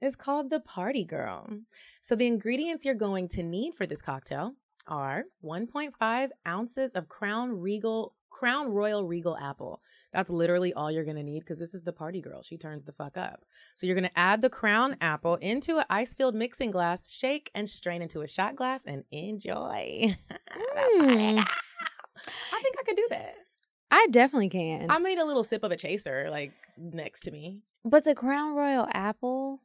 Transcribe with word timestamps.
is 0.00 0.16
called 0.16 0.50
the 0.50 0.60
Party 0.60 1.04
Girl. 1.04 1.48
So, 2.00 2.14
the 2.14 2.26
ingredients 2.26 2.84
you're 2.84 2.94
going 2.94 3.28
to 3.28 3.42
need 3.42 3.74
for 3.74 3.86
this 3.86 4.02
cocktail 4.02 4.54
are 4.86 5.24
1.5 5.44 6.28
ounces 6.46 6.92
of 6.92 7.08
Crown 7.08 7.60
Regal, 7.60 8.14
Crown 8.30 8.68
Royal 8.70 9.04
Regal 9.06 9.36
apple. 9.36 9.82
That's 10.12 10.30
literally 10.30 10.72
all 10.72 10.90
you're 10.90 11.04
gonna 11.04 11.22
need 11.22 11.40
because 11.40 11.58
this 11.58 11.74
is 11.74 11.82
the 11.82 11.92
party 11.92 12.22
girl. 12.22 12.42
She 12.42 12.56
turns 12.56 12.84
the 12.84 12.92
fuck 12.92 13.18
up. 13.18 13.44
So, 13.74 13.86
you're 13.86 13.96
gonna 13.96 14.10
add 14.16 14.40
the 14.40 14.48
Crown 14.50 14.96
apple 15.00 15.34
into 15.36 15.78
an 15.78 15.84
ice 15.90 16.14
filled 16.14 16.34
mixing 16.34 16.70
glass, 16.70 17.10
shake, 17.10 17.50
and 17.54 17.68
strain 17.68 18.00
into 18.00 18.22
a 18.22 18.28
shot 18.28 18.56
glass 18.56 18.84
and 18.84 19.04
enjoy. 19.10 20.16
Mm. 20.98 21.38
I 22.52 22.60
think 22.62 22.76
I 22.78 22.82
could 22.84 22.96
do 22.96 23.06
that. 23.10 23.34
I 23.90 24.06
definitely 24.10 24.48
can. 24.48 24.90
I 24.90 24.98
made 24.98 25.18
a 25.18 25.24
little 25.24 25.44
sip 25.44 25.62
of 25.62 25.70
a 25.70 25.76
chaser 25.76 26.28
like 26.30 26.52
next 26.76 27.20
to 27.22 27.30
me. 27.30 27.60
but 27.84 28.04
the 28.04 28.14
Crown 28.14 28.54
Royal 28.54 28.86
apple, 28.92 29.60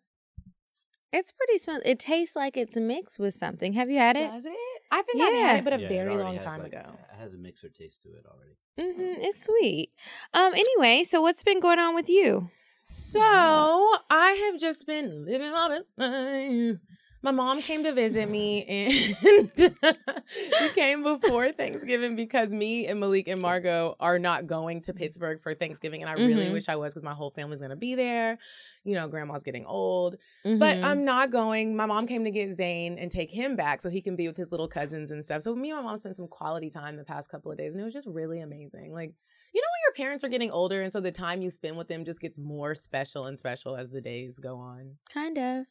it's 1.13 1.31
pretty 1.31 1.57
smooth. 1.57 1.81
It 1.85 1.99
tastes 1.99 2.35
like 2.35 2.57
it's 2.57 2.75
mixed 2.75 3.19
with 3.19 3.33
something. 3.33 3.73
Have 3.73 3.89
you 3.89 3.99
had 3.99 4.17
it? 4.17 4.29
Does 4.31 4.45
it? 4.45 4.55
I 4.91 5.01
think 5.01 5.21
I've 5.21 5.33
had 5.33 5.53
Yeah. 5.53 5.57
it, 5.59 5.63
but 5.63 5.73
a 5.73 5.79
Yeah, 5.79 5.85
it 5.85 5.89
very 5.89 6.13
already 6.13 6.23
long 6.23 6.35
has, 6.35 6.43
time 6.43 6.61
like, 6.61 6.73
ago. 6.73 6.99
It 7.13 7.19
has 7.19 7.33
a 7.33 7.37
mixer 7.37 7.69
taste 7.69 8.01
to 8.03 8.09
it 8.09 8.25
already. 8.25 8.55
hmm 8.77 9.21
It's 9.21 9.41
sweet. 9.43 9.91
Um. 10.33 10.53
Anyway, 10.53 11.03
so 11.03 11.21
what's 11.21 11.43
been 11.43 11.59
going 11.59 11.79
on 11.79 11.95
with 11.95 12.09
you? 12.09 12.49
So 12.85 13.19
I 13.21 14.31
have 14.51 14.59
just 14.59 14.85
been 14.85 15.25
living 15.25 15.51
my 15.51 15.69
best 15.69 15.85
life. 15.97 16.77
My 17.23 17.31
mom 17.31 17.61
came 17.61 17.83
to 17.85 17.93
visit 17.93 18.27
me 18.29 18.65
and 18.65 19.51
she 20.59 20.69
came 20.75 21.03
before 21.03 21.51
Thanksgiving 21.53 22.15
because 22.17 22.51
me 22.51 22.85
and 22.87 22.99
Malik 22.99 23.27
and 23.29 23.41
Margot 23.41 23.95
are 23.99 24.19
not 24.19 24.45
going 24.45 24.81
to 24.81 24.93
Pittsburgh 24.93 25.41
for 25.41 25.53
Thanksgiving. 25.53 26.01
And 26.01 26.09
I 26.09 26.13
really 26.13 26.47
Mhm. 26.47 26.51
wish 26.51 26.67
I 26.69 26.75
was 26.75 26.93
because 26.93 27.03
my 27.03 27.13
whole 27.13 27.31
family's 27.31 27.59
going 27.59 27.69
to 27.69 27.77
be 27.77 27.95
there. 27.95 28.37
You 28.83 28.95
know, 28.95 29.07
grandma's 29.07 29.43
getting 29.43 29.65
old. 29.65 30.17
But 30.43 30.77
Mhm. 30.77 30.83
I'm 30.83 31.05
not 31.05 31.31
going. 31.31 31.75
My 31.75 31.85
mom 31.85 32.07
came 32.07 32.25
to 32.25 32.31
get 32.31 32.51
Zane 32.51 32.97
and 32.97 33.09
take 33.09 33.31
him 33.31 33.55
back 33.55 33.81
so 33.81 33.89
he 33.89 34.01
can 34.01 34.15
be 34.17 34.27
with 34.27 34.35
his 34.37 34.51
little 34.51 34.67
cousins 34.67 35.09
and 35.11 35.23
stuff. 35.23 35.43
So 35.43 35.55
me 35.55 35.71
and 35.71 35.77
my 35.79 35.83
mom 35.83 35.97
spent 35.97 36.17
some 36.17 36.27
quality 36.27 36.69
time 36.69 36.97
the 36.97 37.05
past 37.05 37.29
couple 37.29 37.51
of 37.51 37.57
days 37.57 37.73
and 37.73 37.81
it 37.81 37.85
was 37.85 37.93
just 37.93 38.07
really 38.07 38.41
amazing. 38.41 38.91
Like, 38.91 39.13
you 39.53 39.61
know 39.61 39.67
when 39.67 39.81
your 39.87 40.05
parents 40.05 40.23
are 40.23 40.29
getting 40.29 40.51
older 40.51 40.81
and 40.81 40.91
so 40.91 40.99
the 40.99 41.11
time 41.11 41.41
you 41.41 41.49
spend 41.51 41.77
with 41.77 41.87
them 41.87 42.03
just 42.03 42.19
gets 42.19 42.37
more 42.39 42.73
special 42.75 43.27
and 43.27 43.37
special 43.37 43.75
as 43.77 43.89
the 43.91 44.01
days 44.01 44.39
go 44.39 44.57
on. 44.57 44.97
kind 45.09 45.37
of. 45.37 45.65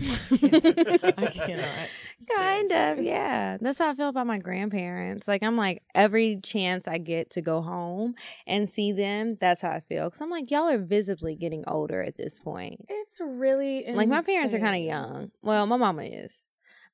I 0.32 1.26
cannot. 1.46 1.88
Kind 2.36 2.72
of, 2.72 3.02
yeah. 3.02 3.58
That's 3.60 3.78
how 3.78 3.90
I 3.90 3.94
feel 3.94 4.08
about 4.08 4.26
my 4.26 4.38
grandparents. 4.38 5.28
Like 5.28 5.42
I'm 5.42 5.56
like 5.56 5.82
every 5.94 6.38
chance 6.42 6.88
I 6.88 6.98
get 6.98 7.30
to 7.30 7.42
go 7.42 7.62
home 7.62 8.14
and 8.46 8.68
see 8.68 8.92
them, 8.92 9.36
that's 9.40 9.62
how 9.62 9.70
I 9.70 9.80
feel. 9.80 10.08
Cause 10.10 10.20
I'm 10.20 10.30
like 10.30 10.50
y'all 10.50 10.68
are 10.68 10.78
visibly 10.78 11.34
getting 11.34 11.64
older 11.66 12.02
at 12.02 12.16
this 12.16 12.38
point. 12.38 12.86
It's 12.88 13.20
really 13.20 13.84
Like 13.92 14.08
my 14.08 14.22
parents 14.22 14.54
are 14.54 14.58
kind 14.58 14.76
of 14.76 14.82
young. 14.82 15.30
Well, 15.42 15.66
my 15.66 15.76
mama 15.76 16.02
is. 16.04 16.46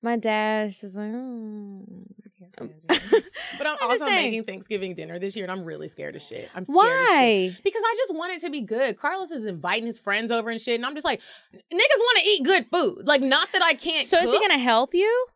My 0.02 0.16
dad's 0.16 0.80
just 0.80 0.96
like, 0.96 1.10
mm. 1.10 1.82
I 2.24 2.28
can't 2.38 2.54
stand 2.54 2.70
you. 3.12 3.20
But 3.58 3.66
I'm, 3.66 3.76
I'm 3.82 3.90
also 3.90 4.06
making 4.06 4.44
Thanksgiving 4.44 4.94
dinner 4.94 5.18
this 5.18 5.34
year 5.34 5.44
and 5.44 5.52
I'm 5.52 5.64
really 5.64 5.88
scared 5.88 6.14
of 6.14 6.22
shit. 6.22 6.48
I'm 6.54 6.64
scared 6.64 6.78
of 6.86 6.92
shit. 6.92 7.08
why? 7.08 7.56
Because 7.64 7.82
I 7.84 7.94
just 7.96 8.14
want 8.14 8.32
it 8.32 8.40
to 8.42 8.50
be 8.50 8.60
good. 8.60 8.98
Carlos 8.98 9.30
is 9.32 9.46
inviting 9.46 9.86
his 9.86 9.98
friends 9.98 10.30
over 10.30 10.50
and 10.50 10.60
shit, 10.60 10.76
and 10.76 10.86
I'm 10.86 10.94
just 10.94 11.04
like, 11.04 11.20
niggas 11.52 11.70
want 11.72 12.18
to 12.18 12.24
eat 12.30 12.44
good 12.44 12.66
food. 12.70 13.06
Like, 13.06 13.22
not 13.22 13.50
that 13.52 13.62
I 13.62 13.74
can't. 13.74 14.06
So 14.06 14.18
is 14.18 14.30
he 14.30 14.38
gonna 14.38 14.58
help 14.58 14.94
you, 14.94 15.26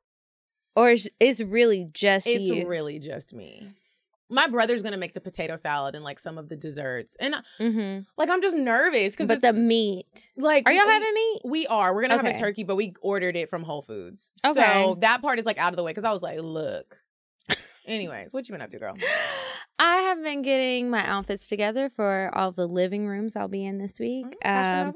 or 0.76 0.90
is 0.90 1.10
is 1.18 1.42
really 1.42 1.88
just 1.92 2.26
It's 2.26 2.46
you? 2.46 2.68
really 2.68 2.98
just 3.00 3.34
me. 3.34 3.66
My 4.32 4.48
brother's 4.48 4.82
gonna 4.82 4.96
make 4.96 5.14
the 5.14 5.20
potato 5.20 5.56
salad 5.56 5.94
and 5.94 6.02
like 6.04 6.18
some 6.18 6.38
of 6.38 6.48
the 6.48 6.56
desserts, 6.56 7.16
and 7.20 7.36
mm-hmm. 7.60 8.00
like 8.16 8.30
I'm 8.30 8.42
just 8.42 8.56
nervous 8.56 9.12
because 9.12 9.28
But 9.28 9.42
the 9.42 9.52
meat. 9.52 10.30
like, 10.36 10.66
Are 10.66 10.72
y'all 10.72 10.86
we- 10.86 10.92
having 10.92 11.14
meat? 11.14 11.40
We 11.44 11.66
are. 11.66 11.94
We're 11.94 12.02
gonna 12.02 12.16
have 12.16 12.26
a 12.26 12.38
turkey, 12.38 12.64
but 12.64 12.76
we 12.76 12.94
ordered 13.00 13.36
it 13.36 13.48
from 13.50 13.62
Whole 13.62 13.82
Foods. 13.82 14.32
Okay. 14.44 14.60
So 14.60 14.96
that 15.00 15.22
part 15.22 15.38
is 15.38 15.46
like 15.46 15.58
out 15.58 15.72
of 15.72 15.76
the 15.76 15.82
way 15.82 15.90
because 15.92 16.04
I 16.04 16.12
was 16.12 16.22
like, 16.22 16.40
look. 16.40 16.96
Anyways, 17.86 18.32
what 18.32 18.48
you 18.48 18.52
been 18.52 18.62
up 18.62 18.70
to, 18.70 18.78
girl? 18.78 18.96
I 19.78 19.96
have 19.96 20.22
been 20.22 20.42
getting 20.42 20.88
my 20.90 21.04
outfits 21.04 21.48
together 21.48 21.90
for 21.90 22.30
all 22.32 22.52
the 22.52 22.68
living 22.68 23.08
rooms 23.08 23.34
I'll 23.34 23.48
be 23.48 23.64
in 23.64 23.78
this 23.78 23.98
week. 23.98 24.36
Mm, 24.44 24.86
Um? 24.88 24.94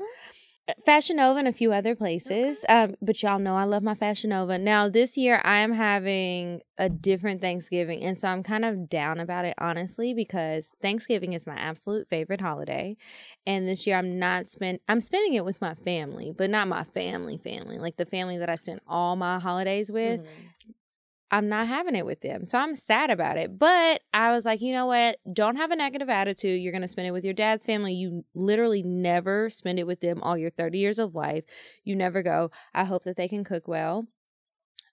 Fashion 0.85 1.17
Nova 1.17 1.39
and 1.39 1.47
a 1.47 1.53
few 1.53 1.73
other 1.73 1.95
places. 1.95 2.65
Um, 2.69 2.97
but 3.01 3.23
y'all 3.23 3.39
know 3.39 3.57
I 3.57 3.65
love 3.65 3.83
my 3.85 3.95
Fashion 3.95 4.31
Nova. 4.31 4.59
Now 4.59 4.89
this 4.89 5.17
year 5.17 5.41
I 5.45 5.59
am 5.59 5.73
having 5.73 6.63
a 6.77 6.89
different 6.89 7.41
Thanksgiving, 7.41 8.03
and 8.03 8.19
so 8.19 8.29
I'm 8.29 8.43
kind 8.43 8.65
of 8.65 8.89
down 8.89 9.21
about 9.21 9.45
it 9.45 9.55
honestly 9.59 10.13
because 10.13 10.73
Thanksgiving 10.83 11.35
is 11.35 11.47
my 11.47 11.55
absolute 11.55 12.09
favorite 12.09 12.41
holiday, 12.41 12.97
and 13.47 13.69
this 13.69 13.87
year 13.87 13.97
I'm 13.97 14.19
not 14.19 14.49
spend 14.49 14.81
I'm 14.89 15.01
spending 15.01 15.35
it 15.35 15.45
with 15.45 15.61
my 15.61 15.75
family, 15.75 16.33
but 16.37 16.51
not 16.51 16.67
my 16.67 16.83
family 16.83 17.39
family, 17.39 17.79
like 17.79 17.97
the 17.97 18.05
family 18.07 18.37
that 18.39 18.51
I 18.51 18.57
spend 18.57 18.81
all 18.89 19.15
my 19.15 19.39
holidays 19.39 19.91
with. 19.93 20.21
Mhm. 20.21 20.53
I'm 21.31 21.49
not 21.49 21.67
having 21.67 21.97
it 21.97 22.07
with 22.07 22.21
them. 22.21 22.45
So 22.45 22.59
I'm 22.59 22.75
sad 22.77 23.11
about 23.11 23.37
it. 23.37 23.59
But 23.59 24.03
I 24.15 24.33
was 24.33 24.45
like, 24.45 24.61
you 24.61 24.73
know 24.73 24.87
what? 24.87 25.19
Don't 25.33 25.57
have 25.57 25.71
a 25.73 25.77
negative 25.77 26.09
attitude. 26.09 26.61
You're 26.63 26.73
going 26.73 26.83
to 26.83 26.89
spend 26.89 27.09
it 27.09 27.13
with 27.13 27.25
your 27.25 27.35
dad's 27.35 27.67
family. 27.67 27.95
You 27.95 28.25
literally 28.35 28.83
never 28.83 29.51
spend 29.51 29.79
it 29.79 29.87
with 29.87 30.01
them 30.01 30.23
all 30.23 30.39
your 30.39 30.51
30 30.51 30.79
years 30.79 30.99
of 30.99 31.15
life. 31.17 31.45
You 31.83 31.97
never 31.97 32.23
go. 32.23 32.51
I 32.73 32.85
hope 32.85 33.03
that 33.05 33.17
they 33.17 33.29
can 33.29 33.43
cook 33.43 33.67
well. 33.67 34.07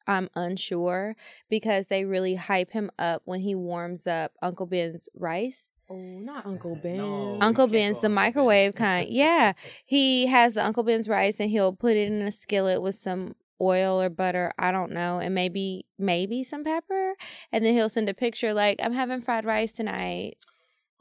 I'm 0.08 0.30
unsure 0.36 1.16
because 1.50 1.88
they 1.88 2.04
really 2.04 2.36
hype 2.36 2.72
him 2.72 2.92
up 3.00 3.22
when 3.26 3.42
he 3.42 3.56
warms 3.56 4.06
up 4.08 4.34
Uncle 4.42 4.66
Ben's 4.66 5.08
rice. 5.16 5.70
Oh, 5.90 5.96
not 5.96 6.46
Uncle 6.46 6.76
Ben. 6.76 6.98
No, 6.98 7.38
Uncle 7.40 7.68
Ben's 7.68 8.02
the 8.02 8.08
Uncle 8.08 8.16
microwave 8.16 8.74
Ben's. 8.74 8.80
kind. 8.80 9.10
Yeah. 9.10 9.54
He 9.86 10.28
has 10.28 10.56
the 10.56 10.66
Uncle 10.66 10.84
Ben's 10.84 11.08
rice 11.08 11.40
and 11.40 11.50
he'll 11.52 11.74
put 11.74 11.96
it 11.96 12.12
in 12.12 12.22
a 12.22 12.32
skillet 12.32 12.82
with 12.82 12.96
some 12.96 13.36
oil 13.62 14.02
or 14.02 14.10
butter, 14.10 14.54
I 14.58 14.72
don't 14.72 14.92
know, 14.92 15.20
and 15.20 15.34
maybe 15.34 15.86
maybe 15.98 16.44
some 16.44 16.64
pepper. 16.64 17.16
And 17.52 17.66
then 17.66 17.74
he'll 17.74 17.90
send 17.90 18.10
a 18.10 18.14
picture 18.14 18.54
like, 18.54 18.80
I'm 18.84 18.94
having 18.94 19.22
fried 19.22 19.46
rice 19.46 19.74
tonight. 19.74 20.38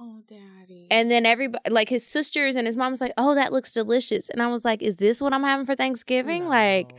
Oh, 0.01 0.23
daddy. 0.27 0.89
And 0.91 1.11
then 1.11 1.25
everybody 1.27 1.71
like 1.71 1.89
his 1.89 2.05
sisters 2.05 2.57
and 2.57 2.67
his 2.67 2.77
mom 2.77 2.91
was 2.91 3.01
like, 3.01 3.13
Oh, 3.17 3.35
that 3.35 3.53
looks 3.53 3.73
delicious. 3.73 4.29
And 4.29 4.43
I 4.43 4.49
was 4.49 4.65
like, 4.65 4.83
Is 4.83 4.97
this 4.97 5.21
what 5.21 5.33
I'm 5.33 5.45
having 5.45 5.67
for 5.67 5.77
Thanksgiving? 5.77 6.49
Like, 6.49 6.93
No. 6.93 6.99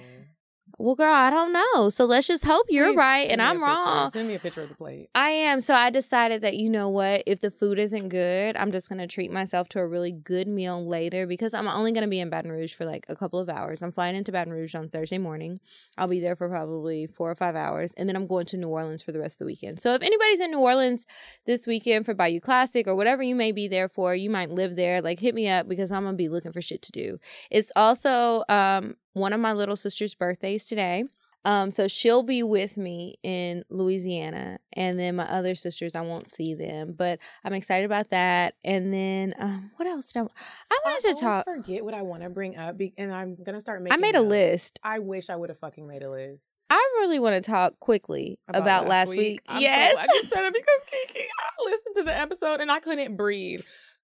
Well, 0.80 0.96
girl, 0.96 1.14
I 1.14 1.30
don't 1.30 1.54
know. 1.54 1.90
So 1.90 2.06
let's 2.06 2.28
just 2.28 2.46
hope 2.46 2.66
you're 2.70 2.90
Please 2.90 2.98
right 2.98 3.30
and 3.30 3.42
I'm 3.42 3.62
wrong. 3.62 4.10
Send 4.10 4.28
me 4.28 4.36
a 4.36 4.40
picture 4.40 4.62
of 4.62 4.70
the 4.70 4.76
plate. 4.76 5.10
I 5.14 5.30
am. 5.30 5.62
So 5.62 5.74
I 5.76 5.90
decided 5.90 6.42
that, 6.42 6.58
you 6.58 6.70
know 6.70 6.90
what? 6.90 7.24
If 7.26 7.42
the 7.42 7.52
food 7.52 7.78
isn't 7.78 8.10
good, 8.10 8.58
I'm 8.58 8.72
just 8.72 8.90
going 8.90 9.00
to 9.00 9.08
treat 9.08 9.32
myself 9.32 9.70
to 9.70 9.80
a 9.80 9.88
really 9.88 10.12
good 10.12 10.48
meal 10.48 10.86
later 10.86 11.28
because 11.28 11.54
I'm 11.54 11.68
only 11.68 11.92
going 11.92 12.04
to 12.04 12.10
be 12.10 12.20
in 12.20 12.30
Baton 12.30 12.52
Rouge 12.52 12.74
for 12.74 12.86
like 12.86 13.06
a 13.08 13.16
couple 13.16 13.40
of 13.40 13.50
hours. 13.50 13.84
I'm 13.84 13.92
flying 13.92 14.16
into 14.16 14.32
Baton 14.32 14.54
Rouge 14.54 14.74
on 14.74 14.90
Thursday 14.90 15.18
morning. 15.18 15.60
I'll 15.98 16.08
be 16.08 16.20
there 16.20 16.36
for 16.36 16.50
probably 16.50 17.06
four 17.06 17.30
or 17.30 17.36
five 17.36 17.56
hours. 17.56 17.94
And 17.96 18.10
then 18.10 18.16
I'm 18.16 18.28
going 18.28 18.46
to 18.48 18.58
New 18.58 18.70
Orleans 18.70 19.04
for 19.04 19.12
the 19.12 19.20
rest 19.20 19.36
of 19.36 19.40
the 19.40 19.46
weekend. 19.46 19.80
So 19.80 19.94
if 19.94 20.02
anybody's 20.02 20.40
in 20.40 20.52
New 20.52 20.60
Orleans 20.60 21.06
this 21.46 21.68
weekend 21.68 22.06
for 22.06 22.14
Bayou 22.14 22.40
Classic 22.40 22.88
or 22.88 22.96
whatever 22.96 23.22
you 23.22 23.36
may 23.36 23.52
be 23.52 23.68
there 23.68 23.88
for, 23.88 24.16
you 24.16 24.30
might 24.30 24.50
live 24.50 24.76
there, 24.76 25.02
like 25.02 25.20
hit 25.20 25.36
me 25.36 25.50
up 25.50 25.68
because 25.68 25.92
I'm 25.92 26.04
going 26.04 26.14
to 26.14 26.18
be 26.18 26.30
looking 26.30 26.52
for 26.52 26.62
shit 26.62 26.82
to 26.84 26.92
do. 26.92 27.20
It's 27.52 27.72
also 27.76 28.44
um, 28.50 28.96
one 29.13 29.33
of 29.33 29.39
my 29.39 29.54
little 29.54 29.75
sister's 29.75 30.13
birthdays 30.13 30.65
today. 30.65 31.06
Um, 31.45 31.71
so 31.71 31.89
she'll 31.89 32.24
be 32.24 32.42
with 32.42 32.77
me 32.77 33.15
in 33.21 33.65
Louisiana, 33.69 34.60
and 34.71 34.98
then 34.98 35.18
my 35.18 35.25
other 35.25 35.56
sisters, 35.56 35.94
I 35.94 36.00
won't 36.00 36.31
see 36.31 36.54
them, 36.54 36.94
but 36.98 37.19
I'm 37.44 37.51
excited 37.51 37.83
about 37.83 38.12
that. 38.12 38.56
And 38.63 38.94
then, 38.94 39.33
um, 39.38 39.71
what 39.75 39.86
else 39.86 40.13
did 40.13 40.21
I? 40.21 40.27
I 40.71 40.80
wanted 40.86 41.15
to 41.15 41.21
talk. 41.21 41.44
forget 41.44 41.83
what 41.83 41.94
I 41.94 42.01
want 42.01 42.24
to 42.24 42.30
bring 42.30 42.56
up, 42.56 42.77
be- 42.77 42.94
and 42.98 43.13
I'm 43.13 43.36
gonna 43.36 43.60
start 43.60 43.81
making. 43.83 43.94
I 43.94 43.98
made 44.01 44.15
a 44.15 44.19
notes. 44.19 44.30
list. 44.30 44.80
I 44.83 45.00
wish 45.00 45.30
I 45.30 45.36
would 45.36 45.50
have 45.50 45.59
fucking 45.59 45.86
made 45.86 46.01
a 46.01 46.09
list 46.09 46.44
I 46.74 46.89
really 47.01 47.19
want 47.19 47.36
to 47.36 47.51
talk 47.51 47.80
quickly 47.80 48.39
about, 48.48 48.88
last 48.88 49.16
week. 49.16 49.42
I'm 49.48 49.57
so- 49.57 49.62
yes, 49.62 49.95
I 50.00 50.07
just 50.07 50.30
said 50.33 50.44
it 50.45 50.54
because 50.54 50.86
Kiki. 50.89 51.19
I 51.19 51.69
listened 51.69 51.95
to 51.98 52.04
the 52.04 52.18
episode 52.18 52.62
and 52.62 52.71
I 52.71 52.80
couldn't 52.80 53.16
breathe. 53.16 53.62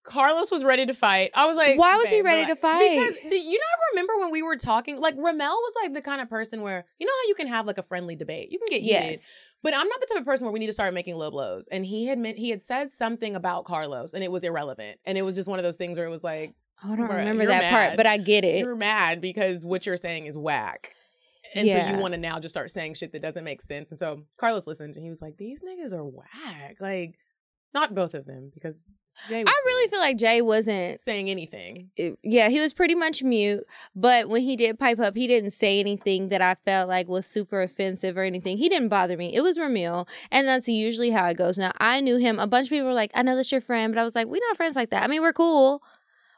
Carlos 0.09 0.51
was 0.51 0.63
ready 0.63 0.85
to 0.85 0.93
fight. 0.93 1.31
I 1.33 1.45
was 1.45 1.55
like, 1.57 1.77
Why 1.77 1.95
was 1.95 2.09
he 2.09 2.21
ready 2.21 2.45
to 2.47 2.55
fight? 2.55 2.79
Because 2.99 3.23
you 3.31 3.53
know, 3.53 3.57
I 3.57 3.89
remember 3.93 4.13
when 4.19 4.31
we 4.31 4.41
were 4.43 4.57
talking, 4.57 4.99
like 4.99 5.15
Ramel 5.17 5.55
was 5.55 5.73
like 5.81 5.93
the 5.93 6.01
kind 6.01 6.21
of 6.21 6.29
person 6.29 6.61
where 6.61 6.85
you 6.99 7.05
know 7.05 7.13
how 7.23 7.27
you 7.27 7.35
can 7.35 7.47
have 7.47 7.65
like 7.67 7.77
a 7.77 7.83
friendly 7.83 8.15
debate. 8.15 8.51
You 8.51 8.59
can 8.59 8.67
get 8.69 8.81
heated. 8.81 9.11
yes. 9.11 9.33
But 9.61 9.73
I'm 9.73 9.87
not 9.89 9.99
the 9.99 10.07
type 10.07 10.19
of 10.21 10.25
person 10.25 10.45
where 10.45 10.53
we 10.53 10.59
need 10.59 10.67
to 10.67 10.73
start 10.73 10.93
making 10.93 11.15
low 11.15 11.29
blows. 11.31 11.67
And 11.69 11.85
he 11.85 12.07
had 12.07 12.17
meant 12.17 12.37
he 12.37 12.49
had 12.49 12.63
said 12.63 12.91
something 12.93 13.35
about 13.35 13.65
Carlos 13.65 14.13
and 14.13 14.23
it 14.23 14.31
was 14.31 14.43
irrelevant. 14.43 14.99
And 15.05 15.17
it 15.17 15.21
was 15.23 15.35
just 15.35 15.49
one 15.49 15.59
of 15.59 15.63
those 15.63 15.75
things 15.77 15.97
where 15.97 16.07
it 16.07 16.11
was 16.11 16.23
like, 16.23 16.55
Oh, 16.83 16.93
I 16.93 16.95
don't 16.95 17.09
remember 17.09 17.45
that 17.45 17.63
mad. 17.63 17.71
part, 17.71 17.97
but 17.97 18.05
I 18.07 18.17
get 18.17 18.45
it. 18.45 18.59
you're 18.59 18.75
mad 18.75 19.19
because 19.19 19.65
what 19.65 19.85
you're 19.85 19.97
saying 19.97 20.27
is 20.27 20.37
whack. 20.37 20.93
And 21.55 21.67
so 21.69 21.77
you 21.87 21.97
want 21.97 22.13
to 22.13 22.19
now 22.19 22.39
just 22.39 22.53
start 22.53 22.71
saying 22.71 22.93
shit 22.93 23.11
that 23.13 23.21
doesn't 23.21 23.43
make 23.43 23.61
sense. 23.61 23.91
And 23.91 23.99
so 23.99 24.23
Carlos 24.37 24.67
listened 24.67 24.95
and 24.95 25.03
he 25.03 25.09
was 25.09 25.21
like, 25.21 25.35
These 25.37 25.63
niggas 25.63 25.93
are 25.93 26.05
whack. 26.05 26.77
Like, 26.79 27.15
not 27.73 27.93
both 27.95 28.13
of 28.13 28.25
them, 28.25 28.51
because 28.53 28.89
Jay 29.27 29.43
was 29.43 29.51
I 29.53 29.61
really 29.65 29.89
feel 29.89 29.99
like 29.99 30.17
Jay 30.17 30.41
wasn't 30.41 31.01
saying 31.01 31.29
anything. 31.29 31.91
yeah, 32.23 32.49
he 32.49 32.59
was 32.59 32.73
pretty 32.73 32.95
much 32.95 33.21
mute. 33.21 33.63
But 33.95 34.29
when 34.29 34.41
he 34.41 34.55
did 34.55 34.79
pipe 34.79 34.99
up, 34.99 35.15
he 35.15 35.27
didn't 35.27 35.51
say 35.51 35.79
anything 35.79 36.29
that 36.29 36.41
I 36.41 36.55
felt 36.55 36.87
like 36.87 37.07
was 37.07 37.25
super 37.25 37.61
offensive 37.61 38.17
or 38.17 38.23
anything. 38.23 38.57
He 38.57 38.69
didn't 38.69 38.89
bother 38.89 39.17
me. 39.17 39.35
It 39.35 39.41
was 39.41 39.57
Ramil, 39.57 40.07
and 40.31 40.47
that's 40.47 40.67
usually 40.67 41.09
how 41.09 41.27
it 41.27 41.37
goes. 41.37 41.57
Now 41.57 41.71
I 41.79 41.99
knew 41.99 42.17
him. 42.17 42.39
A 42.39 42.47
bunch 42.47 42.67
of 42.67 42.71
people 42.71 42.87
were 42.87 42.93
like, 42.93 43.11
"I 43.13 43.21
know 43.23 43.35
that's 43.35 43.51
your 43.51 43.61
friend," 43.61 43.93
but 43.93 43.99
I 43.99 44.03
was 44.03 44.15
like, 44.15 44.27
"We're 44.27 44.41
not 44.47 44.57
friends 44.57 44.75
like 44.75 44.89
that." 44.91 45.03
I 45.03 45.07
mean, 45.07 45.21
we're 45.21 45.33
cool, 45.33 45.83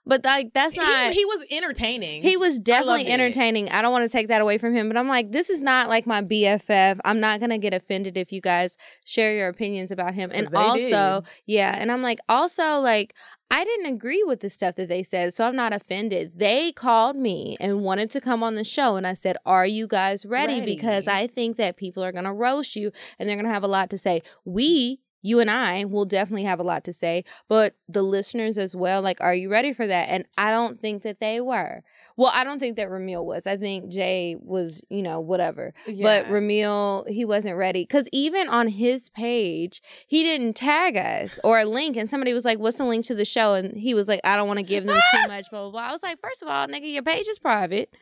but 0.05 0.25
like 0.25 0.53
that's 0.53 0.75
not. 0.75 1.11
he, 1.11 1.19
he 1.19 1.25
was 1.25 1.45
entertaining. 1.51 2.23
He 2.23 2.35
was 2.35 2.59
definitely 2.59 3.07
it. 3.07 3.11
entertaining. 3.11 3.69
I 3.69 3.81
don't 3.81 3.91
want 3.91 4.09
to 4.09 4.11
take 4.11 4.29
that 4.29 4.41
away 4.41 4.57
from 4.57 4.73
him, 4.73 4.87
but 4.87 4.97
I'm 4.97 5.07
like, 5.07 5.31
this 5.31 5.49
is 5.49 5.61
not 5.61 5.89
like 5.89 6.07
my 6.07 6.21
BFF. 6.21 6.99
I'm 7.05 7.19
not 7.19 7.39
gonna 7.39 7.59
get 7.59 7.73
offended 7.73 8.17
if 8.17 8.31
you 8.31 8.41
guys 8.41 8.77
share 9.05 9.35
your 9.35 9.47
opinions 9.47 9.91
about 9.91 10.15
him. 10.15 10.31
And 10.33 10.53
also, 10.55 11.23
yeah, 11.45 11.75
and 11.77 11.91
I'm 11.91 12.01
like, 12.01 12.19
also 12.27 12.79
like, 12.79 13.13
I 13.51 13.63
didn't 13.63 13.93
agree 13.93 14.23
with 14.23 14.39
the 14.39 14.49
stuff 14.49 14.75
that 14.75 14.87
they 14.87 15.03
said, 15.03 15.33
so 15.33 15.45
I'm 15.45 15.55
not 15.55 15.73
offended. 15.73 16.39
They 16.39 16.71
called 16.71 17.15
me 17.17 17.57
and 17.59 17.81
wanted 17.81 18.09
to 18.11 18.21
come 18.21 18.41
on 18.43 18.55
the 18.55 18.63
show, 18.63 18.95
and 18.95 19.05
I 19.05 19.13
said, 19.13 19.37
"Are 19.45 19.67
you 19.67 19.87
guys 19.87 20.25
ready?" 20.25 20.61
Because 20.61 21.07
I 21.07 21.27
think 21.27 21.57
that 21.57 21.75
people 21.75 22.03
are 22.03 22.13
gonna 22.13 22.33
roast 22.33 22.75
you, 22.75 22.91
and 23.19 23.27
they're 23.27 23.35
gonna 23.35 23.49
have 23.49 23.63
a 23.63 23.67
lot 23.67 23.89
to 23.91 23.97
say. 23.97 24.21
We. 24.45 25.00
You 25.21 25.39
and 25.39 25.49
I 25.49 25.85
will 25.85 26.05
definitely 26.05 26.43
have 26.43 26.59
a 26.59 26.63
lot 26.63 26.83
to 26.85 26.93
say, 26.93 27.23
but 27.47 27.75
the 27.87 28.01
listeners 28.01 28.57
as 28.57 28.75
well. 28.75 29.01
Like, 29.01 29.21
are 29.21 29.35
you 29.35 29.49
ready 29.49 29.73
for 29.73 29.87
that? 29.87 30.09
And 30.09 30.25
I 30.37 30.51
don't 30.51 30.79
think 30.79 31.03
that 31.03 31.19
they 31.19 31.39
were. 31.39 31.83
Well, 32.17 32.31
I 32.33 32.43
don't 32.43 32.59
think 32.59 32.75
that 32.75 32.89
Ramil 32.89 33.25
was. 33.25 33.47
I 33.47 33.57
think 33.57 33.89
Jay 33.91 34.35
was, 34.39 34.81
you 34.89 35.01
know, 35.01 35.19
whatever. 35.19 35.73
But 36.03 36.25
Ramil, 36.25 37.07
he 37.09 37.25
wasn't 37.25 37.57
ready. 37.57 37.83
Because 37.83 38.07
even 38.11 38.47
on 38.49 38.67
his 38.67 39.09
page, 39.09 39.81
he 40.07 40.23
didn't 40.23 40.55
tag 40.55 40.97
us 40.97 41.39
or 41.43 41.59
a 41.59 41.65
link. 41.65 41.97
And 41.97 42.09
somebody 42.09 42.33
was 42.33 42.45
like, 42.45 42.59
What's 42.59 42.77
the 42.77 42.85
link 42.85 43.05
to 43.05 43.15
the 43.15 43.25
show? 43.25 43.53
And 43.53 43.77
he 43.77 43.93
was 43.93 44.07
like, 44.07 44.21
I 44.23 44.35
don't 44.35 44.47
want 44.47 44.57
to 44.57 44.63
give 44.63 44.85
them 44.85 44.99
too 45.11 45.27
much, 45.27 45.49
blah, 45.49 45.61
blah, 45.61 45.71
blah. 45.71 45.81
I 45.81 45.91
was 45.91 46.03
like, 46.03 46.19
First 46.21 46.41
of 46.41 46.47
all, 46.47 46.67
nigga, 46.67 46.91
your 46.91 47.03
page 47.03 47.27
is 47.27 47.39
private. 47.39 47.93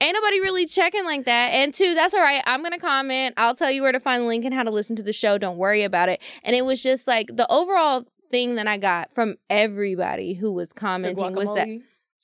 Ain't 0.00 0.14
nobody 0.14 0.40
really 0.40 0.66
checking 0.66 1.04
like 1.04 1.24
that. 1.24 1.48
And 1.48 1.72
two, 1.72 1.94
that's 1.94 2.12
all 2.12 2.20
right. 2.20 2.42
I'm 2.46 2.62
gonna 2.62 2.78
comment. 2.78 3.34
I'll 3.36 3.54
tell 3.54 3.70
you 3.70 3.82
where 3.82 3.92
to 3.92 4.00
find 4.00 4.24
the 4.24 4.26
link 4.26 4.44
and 4.44 4.52
how 4.52 4.62
to 4.62 4.70
listen 4.70 4.96
to 4.96 5.02
the 5.02 5.12
show. 5.12 5.38
Don't 5.38 5.56
worry 5.56 5.82
about 5.82 6.08
it. 6.08 6.22
And 6.44 6.54
it 6.54 6.64
was 6.64 6.82
just 6.82 7.06
like 7.06 7.28
the 7.34 7.50
overall 7.50 8.04
thing 8.30 8.56
that 8.56 8.66
I 8.66 8.76
got 8.76 9.12
from 9.12 9.36
everybody 9.48 10.34
who 10.34 10.52
was 10.52 10.72
commenting 10.72 11.34
was 11.34 11.54
that 11.54 11.68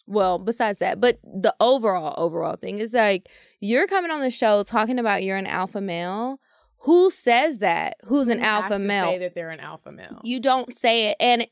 well, 0.07 0.39
besides 0.39 0.81
that, 0.81 1.01
but 1.01 1.19
the 1.23 1.55
overall 1.61 2.15
overall 2.17 2.57
thing 2.57 2.81
is 2.81 2.93
like 2.93 3.29
you're 3.61 3.87
coming 3.87 4.11
on 4.11 4.21
the 4.21 4.31
show 4.31 4.63
talking 4.65 4.99
about 4.99 5.23
you're 5.23 5.37
an 5.37 5.47
alpha 5.47 5.81
male. 5.81 6.41
Who 6.83 7.11
says 7.11 7.61
that? 7.61 7.97
Who's 8.05 8.29
an 8.29 8.41
Who 8.41 8.45
alpha 8.45 8.79
to 8.79 8.79
male? 8.81 9.05
Say 9.13 9.19
that 9.19 9.35
they're 9.37 9.51
an 9.51 9.61
alpha 9.61 9.93
male. 9.93 10.21
You 10.25 10.41
don't 10.41 10.75
say 10.75 11.11
it. 11.11 11.17
And, 11.21 11.47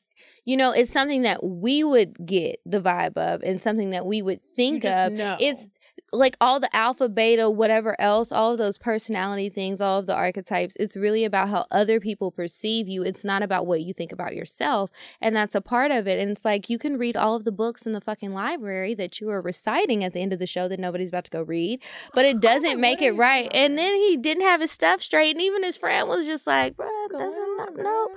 you 0.45 0.57
know, 0.57 0.73
it's 0.73 0.91
something 0.91 1.23
that 1.23 1.45
we 1.45 1.85
would 1.85 2.27
get 2.27 2.59
the 2.67 2.81
vibe 2.81 3.17
of 3.17 3.41
and 3.45 3.61
something 3.61 3.91
that 3.91 4.05
we 4.05 4.23
would 4.23 4.41
think 4.57 4.85
of. 4.85 5.13
know. 5.13 5.37
It's 5.39 5.69
like 6.13 6.37
all 6.41 6.59
the 6.59 6.75
alpha, 6.75 7.09
beta, 7.09 7.49
whatever 7.49 8.01
else, 8.01 8.33
all 8.33 8.53
of 8.53 8.59
those 8.59 8.79
personality 8.79 9.49
things, 9.49 9.81
all 9.81 9.99
of 9.99 10.07
the 10.07 10.15
archetypes. 10.15 10.77
It's 10.77 10.97
really 10.97 11.25
about 11.25 11.49
how 11.49 11.67
other 11.71 12.01
people 12.01 12.31
perceive 12.31 12.89
you. 12.89 13.03
It's 13.03 13.25
not 13.25 13.43
about 13.43 13.67
what 13.67 13.83
you 13.83 13.93
think 13.93 14.13
about 14.13 14.35
yourself. 14.35 14.91
And 15.21 15.37
that's 15.37 15.55
a 15.55 15.61
part 15.61 15.91
of 15.91 16.09
it. 16.09 16.19
And 16.19 16.31
it's 16.31 16.45
like 16.45 16.69
you 16.69 16.79
can 16.79 16.99
read 16.99 17.17
all 17.17 17.37
of 17.37 17.45
the 17.45 17.53
books 17.53 17.87
in 17.87 17.93
the 17.93 18.01
fucking 18.01 18.35
library 18.35 18.95
that 18.95 19.21
you 19.21 19.31
are 19.31 19.41
reciting 19.41 20.03
at 20.03 20.13
the 20.13 20.21
end 20.21 20.33
of 20.33 20.39
the 20.39 20.47
show 20.47 20.69
that 20.69 20.81
nobody's 20.81 21.11
about 21.11 21.25
to 21.25 21.31
go 21.31 21.43
read, 21.43 21.83
but 22.15 22.25
it 22.25 22.37
oh 22.39 22.41
doesn't 22.41 22.71
like, 22.71 22.79
make 22.79 23.03
it 23.03 23.13
right. 23.13 23.51
And 23.55 23.79
then 23.79 23.95
he 23.95 24.17
didn't 24.17 24.45
have 24.45 24.61
his 24.61 24.71
stuff 24.71 25.03
straight. 25.03 25.37
And 25.37 25.43
even 25.43 25.63
his 25.63 25.77
friend 25.77 26.09
was 26.09 26.27
just 26.27 26.47
like, 26.47 26.77
bro, 26.77 26.89
What's 26.89 27.25
doesn't 27.25 27.43
on, 27.43 27.83
no. 27.83 28.09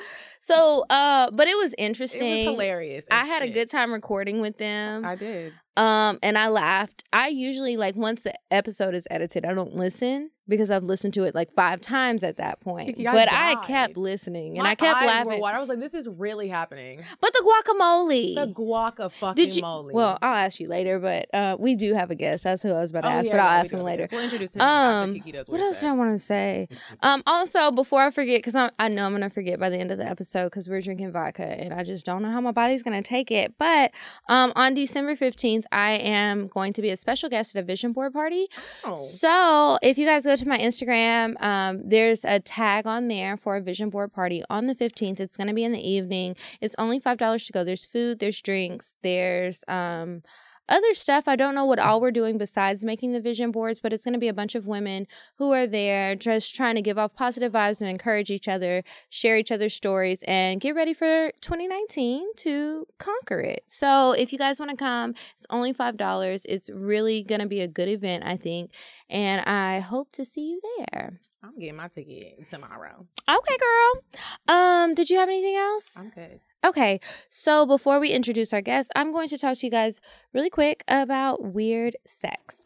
So, 0.44 0.84
uh, 0.90 1.32
but 1.32 1.48
it 1.48 1.56
was 1.56 1.74
interesting. 1.78 2.28
It 2.28 2.32
was 2.48 2.56
hilarious. 2.56 3.08
I 3.10 3.24
had 3.26 3.44
a 3.44 3.50
good 3.50 3.70
time 3.70 3.94
recording 3.94 4.42
with 4.42 4.58
them. 4.58 5.06
I 5.06 5.16
did. 5.16 5.54
Um, 5.78 6.20
and 6.22 6.38
I 6.38 6.50
laughed. 6.50 7.02
I 7.14 7.30
usually 7.30 7.78
like 7.78 7.96
once 7.96 8.24
the 8.24 8.34
episode 8.52 8.94
is 8.94 9.08
edited, 9.10 9.46
I 9.46 9.54
don't 9.54 9.74
listen 9.74 10.32
because 10.48 10.70
I've 10.72 10.84
listened 10.84 11.14
to 11.16 11.24
it 11.24 11.34
like 11.36 11.52
five 11.54 11.80
times 11.82 12.24
at 12.24 12.38
that 12.38 12.60
point. 12.60 12.88
Kiki, 12.88 13.08
I 13.08 13.14
but 13.14 13.32
I 13.32 13.56
kept 13.66 13.98
listening 13.98 14.58
and 14.58 14.64
My 14.64 14.72
I 14.72 14.76
kept 14.76 14.98
eyes 14.98 15.08
laughing. 15.08 15.28
Were 15.34 15.40
wide. 15.40 15.56
I 15.56 15.60
was 15.60 15.70
like, 15.70 15.80
"This 15.80 15.94
is 15.94 16.08
really 16.08 16.48
happening." 16.50 17.02
But 17.22 17.34
the 17.34 17.44
guacamole. 17.44 18.36
The 18.36 18.48
guaca 18.54 19.12
fucking 19.12 19.36
Did 19.46 19.56
you? 19.56 19.62
moly. 19.62 19.94
Well, 19.94 20.18
I'll 20.22 20.36
ask 20.36 20.60
you 20.60 20.68
later, 20.68 21.00
but 21.00 21.34
uh, 21.34 21.56
we 21.60 21.76
do 21.76 21.94
have 21.94 22.12
a 22.12 22.16
guest. 22.16 22.44
That's 22.44 22.64
who 22.64 22.70
I 22.72 22.80
was 22.80 22.90
about 22.90 23.02
to 23.02 23.08
Oh, 23.08 23.12
ask, 23.12 23.28
yeah, 23.28 23.34
but 23.34 23.40
I'll 23.40 23.52
yeah, 23.54 23.60
ask 23.60 23.74
him 23.74 23.80
later. 23.82 24.06
We'll 24.12 24.24
introduce 24.24 24.56
him 24.56 24.62
Um, 24.62 25.16
what 25.48 25.62
else 25.62 25.80
did 25.80 25.90
I 25.90 25.94
want 25.94 26.14
to 26.14 26.20
say? 26.20 26.68
Um, 27.02 27.24
also, 27.26 27.72
before 27.72 28.02
I 28.02 28.12
forget, 28.12 28.40
because 28.40 28.56
I, 28.56 28.88
know 28.88 29.06
I'm 29.06 29.12
gonna 29.14 29.30
forget 29.30 29.60
by 29.60 29.70
the 29.70 29.78
end 29.78 29.92
of 29.92 29.98
the 29.98 30.06
episode 30.06 30.46
because 30.46 30.68
we're 30.70 30.82
drinking 30.82 31.12
vodka 31.12 31.44
and 31.46 31.74
I 31.74 31.84
just 31.84 32.06
don't 32.06 32.22
know 32.22 32.32
how 32.32 32.42
my 32.42 32.52
body's 32.52 32.84
gonna 32.84 33.02
take 33.02 33.32
it. 33.32 33.54
But 33.58 33.92
um, 34.30 34.52
on 34.56 34.74
December 34.74 35.16
15th, 35.16 35.64
I 35.72 35.92
am 35.92 36.48
going 36.48 36.74
to 36.74 36.82
be 36.82 36.90
a 36.90 36.98
special 36.98 37.30
guest 37.30 37.56
at 37.56 37.64
a 37.64 37.66
vision 37.66 37.94
board 37.94 38.14
party. 38.14 38.48
Oh. 38.84 38.96
So 38.96 39.78
if 39.82 39.98
you 39.98 40.06
guys 40.06 40.26
go 40.26 40.33
to 40.36 40.48
my 40.48 40.58
Instagram, 40.58 41.42
um, 41.42 41.82
there's 41.84 42.24
a 42.26 42.40
tag 42.40 42.88
on 42.88 43.08
there 43.08 43.38
for 43.38 43.56
a 43.56 43.62
vision 43.62 43.90
board 43.90 44.14
party 44.14 44.44
on 44.50 44.68
the 44.68 44.76
15th. 44.76 45.20
It's 45.20 45.38
gonna 45.38 45.54
be 45.54 45.64
in 45.64 45.72
the 45.72 45.88
evening. 45.88 46.36
It's 46.62 46.76
only 46.78 47.00
five 47.00 47.18
dollars 47.18 47.46
to 47.46 47.54
go. 47.54 47.64
There's 47.64 47.86
food, 47.86 48.20
there's 48.20 48.42
drinks, 48.42 48.96
there's 49.04 49.64
um 49.68 50.24
other 50.70 50.94
stuff. 50.94 51.28
I 51.28 51.36
don't 51.36 51.56
know 51.56 51.66
what 51.66 51.80
all 51.80 52.00
we're 52.00 52.12
doing 52.12 52.38
besides 52.38 52.84
making 52.84 53.12
the 53.14 53.20
vision 53.20 53.52
boards, 53.52 53.80
but 53.80 53.94
it's 53.94 54.06
going 54.06 54.14
to 54.14 54.20
be 54.20 54.28
a 54.28 54.34
bunch 54.34 54.56
of 54.56 54.66
women 54.66 55.08
who 55.38 55.52
are 55.52 55.68
there 55.68 56.16
just 56.16 56.56
trying 56.56 56.76
to 56.76 56.82
give 56.82 56.98
off 56.98 57.14
positive 57.16 57.52
vibes 57.52 57.82
and 57.82 57.90
encourage 57.90 58.30
each 58.30 58.48
other, 58.48 58.84
share 59.10 59.38
each 59.38 59.52
other's 59.52 59.74
stories, 59.74 60.24
and 60.28 60.62
get 60.62 60.76
ready 60.76 60.94
for 60.94 61.32
2019 61.42 62.36
to 62.38 62.88
conquer 62.98 63.40
it. 63.40 63.64
So 63.68 64.14
if 64.14 64.32
you 64.32 64.38
guys 64.40 64.60
want 64.60 64.72
to 64.72 64.78
come, 64.78 65.12
it's 65.12 65.46
only 65.50 65.74
$5. 65.74 66.46
It's 66.48 66.70
really 66.70 67.24
going 67.24 67.42
to 67.42 67.48
be 67.48 67.62
a 67.62 67.68
good 67.68 67.90
event, 67.90 68.24
I 68.26 68.38
think. 68.38 68.72
And 69.10 69.42
I 69.42 69.80
hope 69.80 70.12
to 70.14 70.26
see 70.26 70.52
you 70.52 70.62
there. 70.78 71.18
I'm 71.44 71.58
getting 71.60 71.76
my 71.76 71.90
ticket 71.90 72.48
tomorrow. 72.48 73.06
Okay, 73.30 73.58
girl. 73.58 74.04
Um, 74.48 74.96
did 74.96 75.10
you 75.10 75.18
have 75.18 75.30
anything 75.30 75.56
else? 75.56 75.92
I'm 75.98 76.10
good. 76.10 76.40
Okay, 76.66 77.02
so 77.30 77.66
before 77.66 78.00
we 78.00 78.12
introduce 78.12 78.54
our 78.54 78.62
guest, 78.62 78.90
I'm 78.96 79.12
going 79.12 79.28
to 79.28 79.38
talk 79.38 79.58
to 79.58 79.66
you 79.66 79.70
guys 79.70 80.00
really 80.34 80.50
quick 80.50 80.86
about 80.88 81.44
weird 81.44 81.98
sex. 82.06 82.64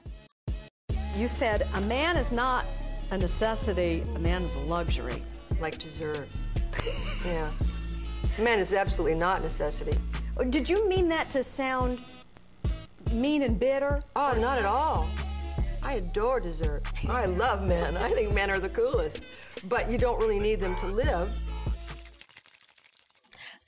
You 1.18 1.28
said 1.28 1.68
a 1.74 1.82
man 1.82 2.16
is 2.16 2.32
not 2.32 2.68
a 3.10 3.18
necessity, 3.18 4.04
a 4.14 4.20
man 4.20 4.44
is 4.44 4.54
a 4.54 4.60
luxury. 4.60 5.24
like 5.60 5.80
dessert. 5.80 6.28
yeah. 7.26 7.52
Man 8.38 8.60
is 8.60 8.72
absolutely 8.72 9.18
not 9.18 9.42
necessity. 9.42 9.98
Oh, 10.40 10.44
did 10.44 10.70
you 10.70 10.88
mean 10.88 11.08
that 11.08 11.32
to 11.32 11.42
sound 11.42 12.00
mean 13.12 13.42
and 13.42 13.60
bitter? 13.60 14.04
Oh, 14.16 14.38
not 14.40 14.60
at 14.60 14.66
all. 14.66 15.10
I 15.82 15.94
adore 15.94 16.40
dessert. 16.40 16.84
I 17.10 17.26
love 17.26 17.64
men. 17.64 17.98
I 17.98 18.12
think 18.12 18.32
men 18.32 18.52
are 18.52 18.60
the 18.60 18.70
coolest. 18.70 19.24
But 19.68 19.90
you 19.90 19.98
don't 19.98 20.20
really 20.20 20.40
need 20.40 20.60
them 20.60 20.76
to 20.76 20.86
live. 20.86 21.36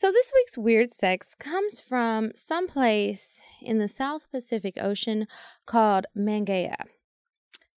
So, 0.01 0.13
this 0.13 0.31
week's 0.33 0.57
weird 0.57 0.93
sex 0.93 1.35
comes 1.35 1.81
from 1.81 2.31
someplace 2.33 3.43
in 3.61 3.79
the 3.79 3.87
South 3.89 4.31
Pacific 4.31 4.75
Ocean 4.79 5.27
called 5.65 6.05
Mangaia. 6.17 6.85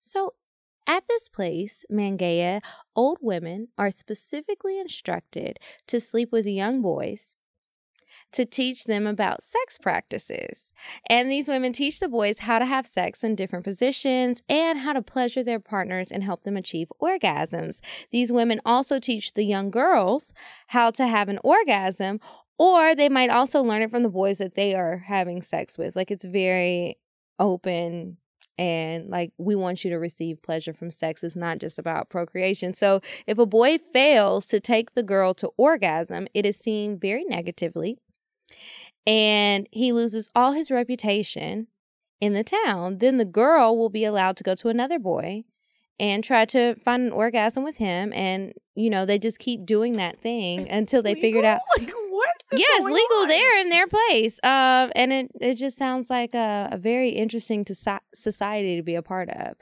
So, 0.00 0.34
at 0.86 1.02
this 1.08 1.28
place, 1.28 1.84
Mangaia, 1.90 2.60
old 2.94 3.18
women 3.20 3.70
are 3.76 3.90
specifically 3.90 4.78
instructed 4.78 5.58
to 5.88 5.98
sleep 5.98 6.30
with 6.30 6.46
young 6.46 6.80
boys 6.80 7.34
to 8.32 8.44
teach 8.44 8.84
them 8.84 9.06
about 9.06 9.42
sex 9.42 9.78
practices. 9.78 10.72
And 11.08 11.30
these 11.30 11.48
women 11.48 11.72
teach 11.72 12.00
the 12.00 12.08
boys 12.08 12.40
how 12.40 12.58
to 12.58 12.66
have 12.66 12.86
sex 12.86 13.22
in 13.22 13.34
different 13.34 13.64
positions 13.64 14.42
and 14.48 14.80
how 14.80 14.92
to 14.94 15.02
pleasure 15.02 15.42
their 15.42 15.60
partners 15.60 16.10
and 16.10 16.24
help 16.24 16.42
them 16.44 16.56
achieve 16.56 16.90
orgasms. 17.00 17.80
These 18.10 18.32
women 18.32 18.60
also 18.64 18.98
teach 18.98 19.34
the 19.34 19.44
young 19.44 19.70
girls 19.70 20.32
how 20.68 20.90
to 20.92 21.06
have 21.06 21.28
an 21.28 21.38
orgasm, 21.44 22.20
or 22.58 22.94
they 22.94 23.08
might 23.08 23.30
also 23.30 23.62
learn 23.62 23.82
it 23.82 23.90
from 23.90 24.02
the 24.02 24.08
boys 24.08 24.38
that 24.38 24.54
they 24.54 24.74
are 24.74 24.98
having 24.98 25.42
sex 25.42 25.78
with. 25.78 25.96
Like 25.96 26.10
it's 26.10 26.24
very 26.24 26.98
open 27.38 28.18
and 28.58 29.08
like 29.08 29.32
we 29.38 29.54
want 29.54 29.82
you 29.82 29.90
to 29.90 29.98
receive 29.98 30.42
pleasure 30.42 30.72
from 30.72 30.90
sex 30.90 31.24
it's 31.24 31.34
not 31.34 31.58
just 31.58 31.78
about 31.78 32.10
procreation 32.10 32.74
so 32.74 33.00
if 33.26 33.38
a 33.38 33.46
boy 33.46 33.78
fails 33.92 34.46
to 34.46 34.60
take 34.60 34.94
the 34.94 35.02
girl 35.02 35.32
to 35.32 35.50
orgasm 35.56 36.28
it 36.34 36.44
is 36.44 36.56
seen 36.56 36.98
very 36.98 37.24
negatively 37.24 37.98
and 39.06 39.66
he 39.72 39.92
loses 39.92 40.30
all 40.34 40.52
his 40.52 40.70
reputation 40.70 41.66
in 42.20 42.32
the 42.34 42.44
town 42.44 42.98
then 42.98 43.18
the 43.18 43.24
girl 43.24 43.76
will 43.76 43.90
be 43.90 44.04
allowed 44.04 44.36
to 44.36 44.44
go 44.44 44.54
to 44.54 44.68
another 44.68 44.98
boy 44.98 45.44
and 45.98 46.24
try 46.24 46.44
to 46.44 46.74
find 46.76 47.02
an 47.04 47.12
orgasm 47.12 47.64
with 47.64 47.76
him 47.76 48.12
and 48.12 48.52
you 48.74 48.88
know 48.88 49.04
they 49.04 49.18
just 49.18 49.38
keep 49.38 49.66
doing 49.66 49.94
that 49.94 50.20
thing 50.20 50.68
until 50.68 51.02
they 51.02 51.14
figured 51.14 51.44
out 51.44 51.60
Like 51.78 51.90
what? 52.10 52.30
yeah, 52.52 52.66
it's 52.72 52.84
legal 52.84 53.22
on? 53.22 53.28
there 53.28 53.60
in 53.60 53.68
their 53.70 53.86
place. 53.86 54.38
Um, 54.42 54.92
and 54.94 55.12
it 55.12 55.30
it 55.40 55.54
just 55.54 55.76
sounds 55.78 56.10
like 56.10 56.34
a, 56.34 56.68
a 56.70 56.76
very 56.78 57.08
interesting 57.08 57.64
to 57.64 57.74
so- 57.74 57.98
society 58.14 58.76
to 58.76 58.82
be 58.82 58.94
a 58.94 59.02
part 59.02 59.30
of. 59.30 59.54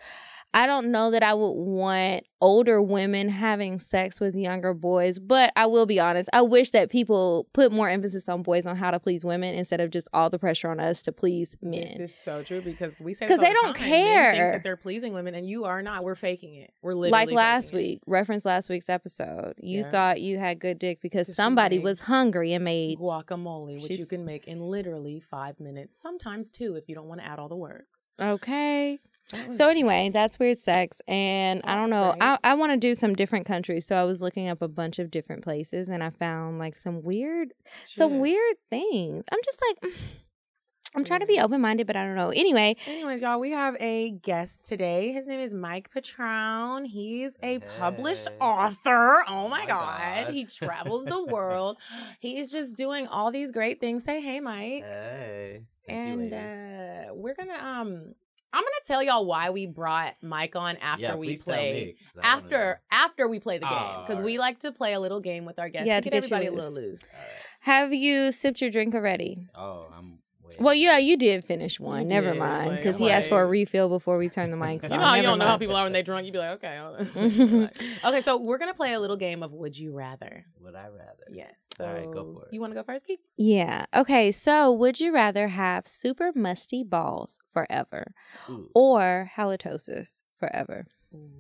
I 0.53 0.67
don't 0.67 0.91
know 0.91 1.13
that 1.13 1.23
I 1.23 1.33
would 1.33 1.51
want 1.53 2.25
older 2.41 2.83
women 2.83 3.29
having 3.29 3.79
sex 3.79 4.19
with 4.19 4.35
younger 4.35 4.75
boys, 4.75 5.19
but 5.21 5.53
I 5.55 5.67
will 5.67 5.87
be 5.87 6.01
honest. 6.01 6.29
I 6.33 6.43
wish 6.43 6.71
that 6.71 6.91
people 6.91 7.47
put 7.53 7.71
more 7.71 7.89
emphasis 7.89 8.29
on 8.29 8.43
boys 8.43 8.67
on 8.67 8.77
how 8.77 8.91
to 8.91 8.99
please 8.99 9.25
women 9.25 9.55
instead 9.55 9.81
of 9.81 9.91
just 9.91 10.09
all 10.13 10.29
the 10.31 10.39
pressure 10.41 10.69
on 10.69 10.81
us 10.81 11.03
to 11.05 11.13
please 11.13 11.57
men. 11.63 11.83
This 11.83 11.97
is 11.99 12.15
so 12.15 12.43
true 12.43 12.63
because 12.63 12.99
we 12.99 13.15
say 13.15 13.27
because 13.27 13.41
they 13.41 13.51
the 13.51 13.59
don't 13.63 13.77
time. 13.77 13.89
Care. 13.89 14.33
think 14.33 14.53
that 14.55 14.63
they're 14.65 14.77
pleasing 14.77 15.13
women, 15.13 15.35
and 15.37 15.49
you 15.49 15.67
are 15.67 15.83
not. 15.83 16.03
We're 16.03 16.15
faking 16.17 16.55
it. 16.57 16.73
We're 16.83 16.95
literally 16.95 17.27
Like 17.27 17.31
last 17.37 17.71
faking 17.71 17.79
it. 17.79 17.83
week, 17.91 18.01
reference 18.07 18.45
last 18.45 18.69
week's 18.71 18.89
episode. 18.89 19.55
You 19.59 19.81
Yeah. 19.83 19.91
thought 19.91 20.21
you 20.21 20.39
had 20.39 20.59
good 20.59 20.79
dick 20.81 21.01
because 21.01 21.33
somebody 21.35 21.79
was 21.79 22.01
hungry 22.01 22.55
and 22.55 22.65
made 22.65 22.99
guacamole, 22.99 23.81
which 23.83 23.91
you 23.93 24.07
can 24.07 24.25
make 24.25 24.49
in 24.49 24.61
literally 24.61 25.21
five 25.21 25.61
minutes, 25.61 25.97
sometimes 26.01 26.51
two 26.51 26.75
if 26.75 26.89
you 26.89 26.95
don't 26.97 27.07
want 27.07 27.21
to 27.21 27.27
add 27.27 27.39
all 27.39 27.49
the 27.49 27.57
works. 27.57 28.13
okay. 28.21 28.99
That 29.33 29.49
was- 29.49 29.59
So 29.59 29.69
anyway, 29.69 30.11
that's 30.13 30.39
weird 30.39 30.59
sex, 30.59 31.01
and 31.09 31.61
I 31.65 31.75
don't 31.75 31.91
know. 31.91 32.13
great. 32.13 32.23
I 32.23 32.39
I 32.45 32.55
want 32.55 32.73
to 32.73 32.77
do 32.79 32.95
some 32.95 33.15
different 33.15 33.47
countries, 33.47 33.87
so 33.87 33.97
I 33.97 34.05
was 34.05 34.21
looking 34.23 34.49
up 34.49 34.61
a 34.63 34.69
bunch 34.69 34.99
of 34.99 35.11
different 35.11 35.43
places, 35.45 35.89
and 35.89 36.03
I 36.03 36.11
found 36.11 36.59
like 36.59 36.77
some 36.77 37.03
weird, 37.03 37.53
some 37.87 38.19
weird 38.21 38.57
things. 38.71 39.25
I'm 39.31 39.39
just 39.45 39.61
like, 39.69 39.93
I'm 40.97 41.05
trying 41.05 41.21
to 41.21 41.27
be 41.27 41.39
open 41.39 41.61
minded, 41.61 41.87
but 41.87 41.95
I 41.95 42.03
don't 42.05 42.17
know. 42.17 42.31
Anyway, 42.31 42.75
Anyways, 42.89 43.21
y'all, 43.23 43.39
we 43.39 43.53
have 43.53 43.77
a 43.79 44.11
guest 44.11 44.67
today. 44.67 45.13
His 45.13 45.29
name 45.29 45.39
is 45.39 45.55
Mike 45.55 45.89
Petrone. 45.95 46.85
He's 46.85 47.37
a 47.45 47.61
published 47.79 48.27
author. 48.41 49.23
Oh 49.29 49.49
my, 49.49 49.61
my 49.61 49.67
god. 49.67 50.25
God. 50.27 50.35
He 50.35 50.47
travels 50.47 51.05
the 51.05 51.23
world. 51.33 51.77
He's 52.19 52.51
just 52.51 52.77
doing 52.77 53.07
all 53.07 53.31
these 53.31 53.53
great 53.53 53.79
things. 53.81 54.03
Say 54.03 54.21
hey, 54.21 54.41
Mike. 54.41 54.83
Hey. 54.83 55.61
Thank 55.87 55.99
and 56.11 56.21
ladies. 56.23 56.33
uh, 56.35 57.15
we're 57.15 57.35
gonna 57.35 57.55
um 57.55 58.15
I'm 58.53 58.63
gonna 58.63 58.71
tell 58.87 59.03
y'all 59.03 59.27
why 59.27 59.51
we 59.51 59.67
brought 59.67 60.15
Mike 60.23 60.57
on 60.57 60.77
after 60.79 61.03
yeah, 61.03 61.15
we 61.15 61.29
please 61.29 61.45
tell 61.45 61.55
play. 61.57 61.73
me, 61.73 61.95
'cause 62.15 62.19
After 62.23 62.81
after 62.91 63.29
we 63.29 63.39
play 63.39 63.59
the 63.59 63.67
game, 63.67 63.79
Oh, 63.79 64.05
because 64.07 64.21
we 64.23 64.39
like 64.39 64.59
to 64.61 64.73
play 64.73 64.93
a 64.93 65.01
little 65.01 65.21
game 65.21 65.45
with 65.45 65.59
our 65.59 65.69
guests 65.69 65.87
Yeah, 65.89 65.97
to 65.97 66.03
to 66.03 66.11
get 66.11 66.23
get 66.23 66.31
you 66.31 66.37
everybody 66.37 66.47
a 66.47 66.53
little 66.53 66.73
loose. 66.73 67.03
loose. 67.03 67.15
Alright. 67.15 67.29
have 67.61 67.93
you 67.93 68.33
sipped 68.33 68.61
your 68.61 68.71
drink 68.71 68.95
already? 68.95 69.47
Oh, 69.55 69.87
I'm. 69.97 70.20
Way 70.51 70.57
Well, 70.59 70.75
yeah, 70.75 70.99
you 70.99 71.17
did 71.17 71.45
finish 71.45 71.79
one. 71.79 72.09
Never 72.09 72.33
did, 72.33 72.39
mind, 72.39 72.77
because 72.77 72.97
I'm 73.01 73.07
he 73.07 73.11
asked 73.11 73.29
for 73.29 73.43
a 73.43 73.47
refill 73.47 73.89
before 73.89 74.19
we 74.19 74.29
turned 74.29 74.53
the 74.53 74.57
mics 74.57 74.85
on. 74.91 74.91
You 74.91 74.99
know 74.99 75.05
how 75.05 75.15
you 75.15 75.23
don't 75.23 75.39
know 75.39 75.45
how 75.45 75.53
mind. 75.53 75.61
people 75.61 75.77
are 75.77 75.85
when 75.85 75.93
they're 75.93 76.03
drunk. 76.03 76.27
You'd 76.27 76.33
be 76.33 76.39
like, 76.39 76.63
okay, 76.63 76.79
okay. 78.05 78.21
So 78.21 78.37
we're 78.37 78.59
gonna 78.59 78.75
play 78.75 78.93
a 78.93 79.01
little 79.01 79.17
game 79.17 79.43
of 79.43 79.53
Would 79.53 79.79
You 79.79 79.93
Rather. 79.93 80.45
Would 80.61 80.75
I 80.75 80.89
rather? 80.89 81.25
Yes. 81.31 81.69
So 81.77 81.87
All 81.87 81.93
right, 81.93 82.11
go 82.11 82.33
for 82.35 82.47
it. 82.47 82.53
You 82.53 82.61
want 82.61 82.73
to 82.73 82.75
go 82.75 82.83
first, 82.83 83.07
Keeks? 83.09 83.17
Yeah. 83.37 83.87
Okay. 83.95 84.33
So, 84.33 84.73
would 84.73 85.01
you 85.01 85.13
rather 85.15 85.49
have 85.49 85.87
super 85.87 86.33
musty 86.35 86.83
balls 86.83 87.39
forever 87.53 88.15
Ooh. 88.49 88.71
or 88.75 89.31
halitosis 89.37 90.21
forever? 90.39 90.87
Ooh. 91.15 91.31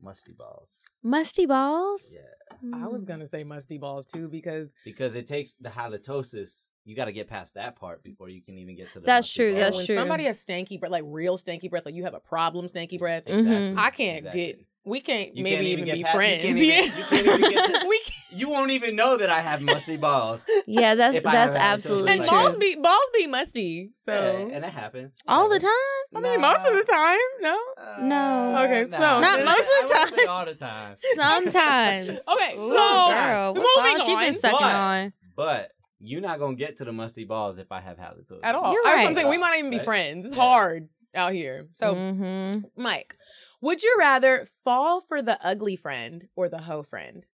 Musty 0.00 0.32
balls. 0.32 0.82
Musty 1.02 1.46
balls? 1.46 2.14
Yeah. 2.14 2.56
I 2.74 2.86
was 2.88 3.04
Mm. 3.04 3.08
gonna 3.08 3.26
say 3.26 3.44
musty 3.44 3.78
balls 3.78 4.06
too 4.06 4.28
because 4.28 4.74
Because 4.84 5.14
it 5.14 5.26
takes 5.26 5.54
the 5.60 5.68
halitosis. 5.70 6.64
You 6.86 6.94
got 6.96 7.06
to 7.06 7.12
get 7.12 7.28
past 7.28 7.54
that 7.54 7.74
part 7.76 8.02
before 8.04 8.28
you 8.28 8.40
can 8.40 8.56
even 8.58 8.76
get 8.76 8.90
to 8.92 9.00
the. 9.00 9.06
That's 9.06 9.30
true, 9.32 9.50
balls. 9.52 9.58
that's 9.60 9.76
when 9.76 9.86
true. 9.86 9.96
somebody 9.96 10.24
has 10.24 10.42
stanky 10.42 10.78
breath, 10.80 10.92
like 10.92 11.02
real 11.04 11.36
stanky 11.36 11.68
breath, 11.68 11.84
like 11.84 11.94
you 11.96 12.04
have 12.04 12.14
a 12.14 12.20
problem, 12.20 12.66
stanky 12.68 12.98
breath. 12.98 13.24
Mhm. 13.26 13.76
I 13.76 13.90
can't 13.90 14.18
Exactly. 14.18 14.46
get. 14.46 14.60
We 14.84 15.00
can't 15.00 15.36
You 15.36 15.42
maybe 15.42 15.56
can't 15.56 15.66
even, 15.66 15.78
even 15.80 15.84
get 15.86 15.94
be 15.96 16.02
past- 16.04 16.14
you 16.14 16.18
friends. 16.18 16.42
can't 16.44 16.56
even- 16.58 16.68
yeah. 16.68 16.98
you 16.98 17.04
can't 17.10 17.26
even 17.26 17.50
get 17.50 17.80
to- 17.82 17.86
we. 17.88 18.00
You 18.30 18.48
won't 18.50 18.70
even 18.70 18.94
know 18.94 19.16
that 19.16 19.30
I 19.30 19.40
have 19.40 19.60
musty 19.62 19.96
balls. 19.96 20.44
Yeah, 20.68 20.94
that's 20.94 21.20
that's 21.24 21.56
absolutely 21.56 22.10
And 22.12 22.20
like- 22.20 22.28
true. 22.28 22.38
balls 22.38 22.56
be 22.56 22.76
balls 22.76 23.10
be 23.12 23.26
musty. 23.26 23.90
So 23.96 24.12
Yeah, 24.12 24.54
and 24.54 24.62
that 24.62 24.72
happens 24.72 25.12
All 25.26 25.48
the 25.48 25.58
time? 25.58 25.72
I 26.14 26.20
mean, 26.20 26.40
most 26.40 26.64
of 26.68 26.74
the 26.74 26.84
time, 26.84 27.18
no. 27.40 27.58
No. 28.02 28.62
Okay, 28.64 28.86
so- 28.90 29.18
Not 29.20 29.44
most 29.44 29.68
of 29.82 29.88
the 29.88 29.96
I 29.96 30.06
say 30.08 30.16
time. 30.24 30.28
all 30.28 30.44
the 30.44 30.54
time. 30.54 30.96
Sometimes. 31.16 32.08
Okay, 32.28 32.52
Ooh, 32.54 32.68
so 32.68 33.08
girl, 33.12 33.54
what 33.54 33.66
moving 33.76 33.98
balls 33.98 34.08
you 34.08 34.18
been 34.18 34.34
sucking 34.34 34.58
But- 34.60 34.74
on? 34.74 35.12
But 35.34 35.72
you're 35.98 36.20
not 36.20 36.38
gonna 36.38 36.54
get 36.56 36.76
to 36.78 36.84
the 36.84 36.92
musty 36.92 37.24
balls 37.24 37.58
if 37.58 37.72
I 37.72 37.80
have 37.80 37.96
halitosis 37.96 38.40
at 38.42 38.54
all. 38.54 38.72
You're 38.72 38.82
That's 38.84 38.96
what 38.98 39.06
I'm 39.08 39.14
saying. 39.14 39.28
We 39.28 39.38
might 39.38 39.50
not 39.50 39.58
even 39.58 39.70
be 39.70 39.76
Right? 39.78 39.84
friends. 39.84 40.26
It's 40.26 40.34
Yeah. 40.36 40.42
hard 40.42 40.88
out 41.14 41.32
here. 41.32 41.66
So, 41.72 41.94
Mhm. 41.94 42.64
Mike, 42.76 43.16
would 43.62 43.82
you 43.82 43.96
rather 43.98 44.46
fall 44.64 45.00
for 45.00 45.22
the 45.22 45.38
ugly 45.44 45.76
friend 45.76 46.28
or 46.36 46.48
the 46.48 46.58
hoe 46.62 46.82
friend? 46.82 47.24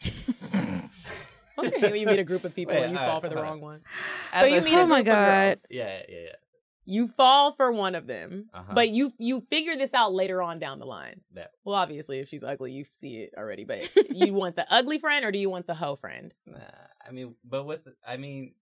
Don't 1.56 1.72
you 1.74 1.80
when 1.80 1.96
you 2.00 2.06
meet 2.06 2.18
a 2.18 2.24
group 2.24 2.44
of 2.44 2.54
people 2.54 2.74
Wait, 2.74 2.82
and 2.82 2.92
you 2.92 2.98
fall 2.98 3.08
right, 3.14 3.22
for 3.22 3.28
the 3.30 3.36
all 3.36 3.42
wrong 3.42 3.52
right. 3.54 3.62
one? 3.62 3.80
As 4.32 4.40
So 4.42 4.46
you 4.46 4.60
meet 4.60 4.64
said- 4.64 4.78
a 4.78 4.82
Oh 4.82 4.86
my 4.86 5.02
group 5.02 5.14
of 5.14 5.24
God. 5.24 5.46
girls. 5.46 5.66
Yeah, 5.70 6.02
yeah, 6.08 6.18
yeah. 6.18 6.28
You 6.88 7.08
fall 7.08 7.52
for 7.52 7.72
one 7.72 7.94
of 7.96 8.06
them, 8.06 8.48
Uh-huh. 8.54 8.72
but 8.74 8.88
you 8.90 9.12
you 9.18 9.40
figure 9.50 9.74
this 9.76 9.92
out 9.92 10.12
later 10.14 10.40
on 10.40 10.58
down 10.60 10.78
the 10.78 10.86
line. 10.86 11.20
That. 11.34 11.50
Well, 11.64 11.74
obviously, 11.74 12.20
if 12.20 12.28
she's 12.28 12.44
ugly, 12.44 12.70
you 12.72 12.84
see 12.88 13.16
it 13.18 13.30
already. 13.36 13.64
But 13.64 13.90
you 14.10 14.32
want 14.32 14.54
the 14.56 14.66
ugly 14.72 14.98
friend 14.98 15.24
or 15.24 15.32
do 15.32 15.38
you 15.38 15.50
want 15.50 15.66
the 15.66 15.74
hoe 15.74 15.96
friend? 15.96 16.32
Nah, 16.46 16.58
I 17.06 17.10
mean, 17.10 17.34
but 17.44 17.64
what's 17.64 17.84
the, 17.84 17.94
I 18.06 18.16
mean? 18.16 18.54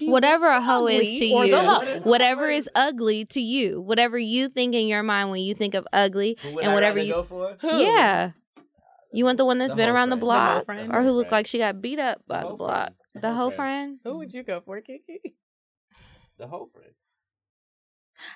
Whatever 0.00 0.46
a 0.46 0.60
hoe 0.60 0.86
is 0.88 1.08
to 1.18 1.24
you, 1.24 1.50
the 1.50 1.58
hoe? 1.58 1.78
What 1.78 1.88
is- 1.88 2.02
whatever 2.04 2.42
what 2.42 2.50
is 2.52 2.64
is- 2.66 2.72
ugly 2.74 3.24
to 3.24 3.40
you, 3.40 3.80
whatever 3.80 4.16
you 4.18 4.48
think 4.48 4.74
in 4.74 4.86
your 4.88 5.02
mind 5.02 5.30
when 5.30 5.40
you 5.42 5.54
think 5.54 5.74
of 5.74 5.86
ugly, 5.92 6.36
Who 6.42 6.58
and 6.60 6.70
I 6.70 6.74
whatever 6.74 6.98
you 7.00 7.14
go 7.14 7.22
for? 7.24 7.56
Who? 7.60 7.78
Yeah. 7.80 8.32
You 9.12 9.24
want 9.24 9.38
the 9.38 9.44
one 9.46 9.58
that's 9.58 9.72
The 9.72 9.76
been 9.76 9.88
around 9.88 10.10
the 10.10 10.16
friend. 10.18 10.22
The 10.30 10.34
hoe 10.36 10.54
block 10.54 10.64
friend. 10.66 10.92
or 10.92 11.02
who 11.02 11.08
hoe 11.08 11.14
looked 11.14 11.32
like 11.32 11.46
she 11.46 11.58
got 11.58 11.80
beat 11.80 11.98
up 11.98 12.20
by 12.28 12.42
the, 12.42 12.48
hoe 12.48 12.56
block? 12.56 12.92
friend. 13.12 13.22
The 13.24 13.32
hoe 13.34 13.50
friend? 13.50 13.98
Who 14.04 14.18
would 14.18 14.34
you 14.34 14.42
go 14.42 14.60
for, 14.60 14.80
Kiki? 14.82 15.34
The 16.38 16.46
hoe 16.48 16.68
friend. 16.74 16.92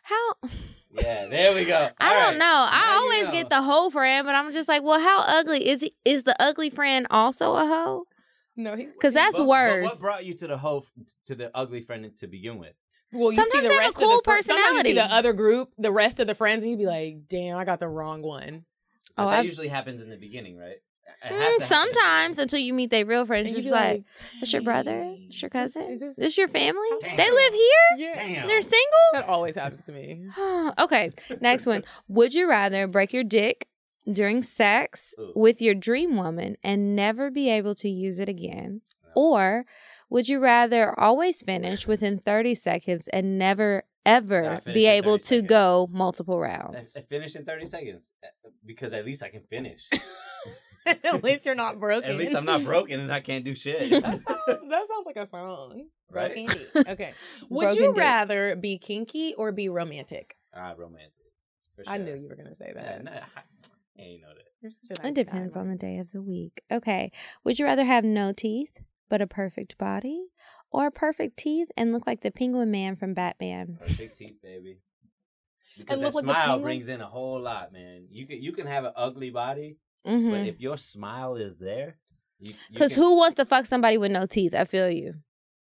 How? 0.02 0.32
Yeah, 0.92 1.26
there 1.28 1.54
we 1.54 1.64
go. 1.64 1.88
I 2.00 2.08
All 2.08 2.20
don't 2.20 2.28
right. 2.30 2.38
know. 2.38 2.66
I 2.68 2.80
Now 2.86 2.94
you 2.94 3.00
always 3.00 3.24
know. 3.26 3.30
get 3.32 3.50
the 3.50 3.62
hoe 3.62 3.90
friend, 3.90 4.26
but 4.26 4.34
I'm 4.34 4.52
just 4.52 4.68
like, 4.68 4.82
well, 4.82 5.00
how 5.00 5.20
ugly 5.20 5.68
is 5.68 5.80
he? 5.82 5.94
Is 6.04 6.24
the 6.24 6.34
ugly 6.40 6.70
friend 6.70 7.06
also 7.10 7.54
a 7.54 7.66
hoe? 7.66 8.04
No, 8.56 8.76
he. 8.76 8.86
Because 8.86 9.14
that's 9.14 9.36
But- 9.36 9.42
but 9.44 9.48
worse. 9.48 9.84
what 9.84 10.00
brought 10.00 10.24
you 10.26 10.34
to 10.34 10.46
the 10.46 10.58
whole 10.58 10.84
to 11.26 11.34
the 11.34 11.50
ugly 11.56 11.80
friend 11.80 12.10
to 12.18 12.26
begin 12.26 12.58
with? 12.58 12.74
Well, 13.12 13.30
you 13.32 13.36
Sometimes 13.36 13.52
see 13.52 13.60
the 13.62 13.68
they 13.68 13.74
have 13.82 13.90
a 13.90 13.94
cool 13.98 14.18
of 14.18 14.24
the 14.24 14.30
fr- 14.30 14.42
sometimes 14.42 14.66
you 14.66 14.80
see 14.82 14.94
personality. 14.94 14.94
the 14.94 15.14
other 15.14 15.32
group, 15.32 15.72
the 15.78 15.90
rest 15.92 16.20
of 16.20 16.26
the 16.28 16.34
friends, 16.34 16.62
and 16.62 16.70
you'd 16.70 16.78
be 16.78 16.86
like, 16.86 17.26
"Damn, 17.28 17.56
I 17.56 17.64
got 17.64 17.80
the 17.80 17.88
wrong 17.88 18.22
one." 18.22 18.64
But 19.16 19.22
Oh, 19.24 19.30
that 19.30 19.38
I've- 19.40 19.46
usually 19.48 19.68
happens 19.68 20.00
in 20.00 20.10
the 20.10 20.16
beginning, 20.16 20.56
right? 20.56 20.76
It 21.22 21.26
has 21.26 21.32
Mm, 21.32 21.36
to 21.38 21.42
happen 21.44 21.60
sometimes 21.60 22.38
until 22.38 22.58
you 22.58 22.72
meet 22.74 22.90
their 22.90 23.04
real 23.04 23.26
friends, 23.26 23.46
And 23.48 23.56
just 23.56 23.68
be 23.68 23.72
like, 23.72 24.04
"This 24.40 24.52
your 24.52 24.62
brother? 24.62 24.90
"Dang, 25.00 25.26
This 25.28 25.42
your 25.42 25.48
cousin? 25.50 25.82
Is 25.90 26.00
this, 26.00 26.16
This 26.16 26.38
your 26.38 26.48
family? 26.48 26.88
Damn. 27.00 27.16
They 27.16 27.30
live 27.30 27.52
here? 27.52 27.88
Yeah, 27.98 28.14
Damn. 28.26 28.46
They're 28.48 28.60
single? 28.62 29.06
that 29.12 29.26
always 29.28 29.56
happens 29.56 29.84
to 29.86 29.92
me. 29.92 30.26
okay, 30.78 31.10
next 31.40 31.66
one. 31.66 31.84
Would 32.08 32.34
you 32.34 32.48
rather 32.48 32.86
break 32.86 33.12
your 33.12 33.24
dick 33.24 33.68
during 34.10 34.42
sex 34.42 35.14
Ooh. 35.18 35.32
with 35.34 35.60
your 35.60 35.74
dream 35.74 36.16
woman 36.16 36.56
and 36.64 36.96
never 36.96 37.30
be 37.30 37.50
able 37.50 37.74
to 37.76 37.88
use 37.88 38.18
it 38.18 38.28
again? 38.28 38.80
Or 39.14 39.66
would 40.08 40.28
you 40.28 40.38
rather 40.38 40.98
always 40.98 41.42
finish 41.42 41.86
within 41.86 42.18
30 42.18 42.54
seconds 42.54 43.08
and 43.08 43.38
never 43.38 43.84
ever 44.06 44.60
finish 44.64 44.74
be 44.74 44.86
able 44.86 45.18
to 45.18 45.24
seconds. 45.24 45.48
go 45.48 45.88
multiple 45.92 46.40
rounds? 46.40 46.96
I 46.96 47.00
finish 47.02 47.36
in 47.36 47.44
thirty 47.44 47.66
seconds 47.66 48.10
uh, 48.24 48.28
because 48.64 48.92
at 48.94 49.04
least 49.04 49.22
I 49.22 49.28
can 49.28 49.42
finish. 49.42 49.82
At 51.04 51.22
least 51.22 51.44
you're 51.44 51.54
not 51.54 51.78
broken. 51.78 52.10
at 52.10 52.16
least 52.16 52.34
I'm 52.34 52.44
not 52.44 52.64
broken 52.64 53.00
and 53.00 53.12
I 53.12 53.20
can't 53.20 53.44
do 53.44 53.54
shit. 53.54 53.90
that, 53.90 54.02
sounds, 54.02 54.24
that 54.46 54.86
sounds 54.88 55.06
like 55.06 55.16
a 55.16 55.26
song. 55.26 55.86
Right? 56.10 56.34
Broken. 56.46 56.66
Okay. 56.88 57.14
Would 57.50 57.64
Broken 57.66 57.82
you 57.82 57.94
dick. 57.94 58.02
rather 58.02 58.56
be 58.56 58.78
kinky 58.78 59.34
or 59.34 59.52
be 59.52 59.68
romantic? 59.68 60.36
ah, 60.54 60.74
romantic. 60.76 61.12
For 61.76 61.84
I 61.86 61.98
knew 61.98 62.14
you 62.16 62.28
were 62.28 62.34
gonna 62.36 62.54
say 62.54 62.72
Yeah, 62.74 62.82
that. 62.82 63.04
nah, 63.04 63.10
I 63.12 64.02
ain't 64.02 64.22
know 64.22 64.28
that. 64.28 64.44
You're 64.60 64.72
such 64.72 64.98
a 64.98 65.02
nice 65.02 65.10
It 65.10 65.14
depends 65.14 65.54
guy, 65.54 65.60
on 65.60 65.68
the 65.68 65.76
day 65.76 65.98
of 65.98 66.12
the 66.12 66.20
week. 66.22 66.62
Okay. 66.70 67.12
Would 67.44 67.58
you 67.58 67.64
rather 67.64 67.84
have 67.84 68.04
no 68.04 68.32
teeth 68.32 68.78
but 69.08 69.20
a 69.22 69.26
perfect 69.26 69.76
body 69.78 70.26
or 70.70 70.90
perfect 70.90 71.36
teeth 71.38 71.68
and 71.76 71.92
look 71.92 72.06
like 72.06 72.20
the 72.22 72.30
penguin 72.30 72.70
man 72.70 72.96
from 72.96 73.14
Batman? 73.14 73.78
Perfect 73.80 74.16
teeth, 74.18 74.40
baby. 74.42 74.78
Because 75.78 76.02
look 76.02 76.12
that 76.12 76.16
like 76.16 76.24
the 76.24 76.30
smile 76.32 76.42
penguin? 76.46 76.62
brings 76.62 76.88
in 76.88 77.00
a 77.00 77.06
whole 77.06 77.40
lot, 77.40 77.72
man. 77.72 78.06
You 78.10 78.26
can 78.26 78.42
you 78.42 78.52
can 78.52 78.66
have 78.66 78.84
an 78.84 78.92
ugly 78.96 79.30
body, 79.30 79.76
Mhm. 80.06 80.30
but 80.30 80.46
if 80.46 80.60
your 80.60 80.78
smile 80.78 81.36
is 81.36 81.58
there, 81.58 81.96
you, 82.38 82.52
you 82.52 82.54
Because 82.72 82.94
who 82.94 83.16
wants 83.16 83.34
to 83.36 83.44
fuck 83.44 83.66
somebody 83.66 83.98
with 83.98 84.10
no 84.12 84.26
teeth? 84.26 84.54
I 84.54 84.64
feel 84.64 84.88
you. 84.90 85.14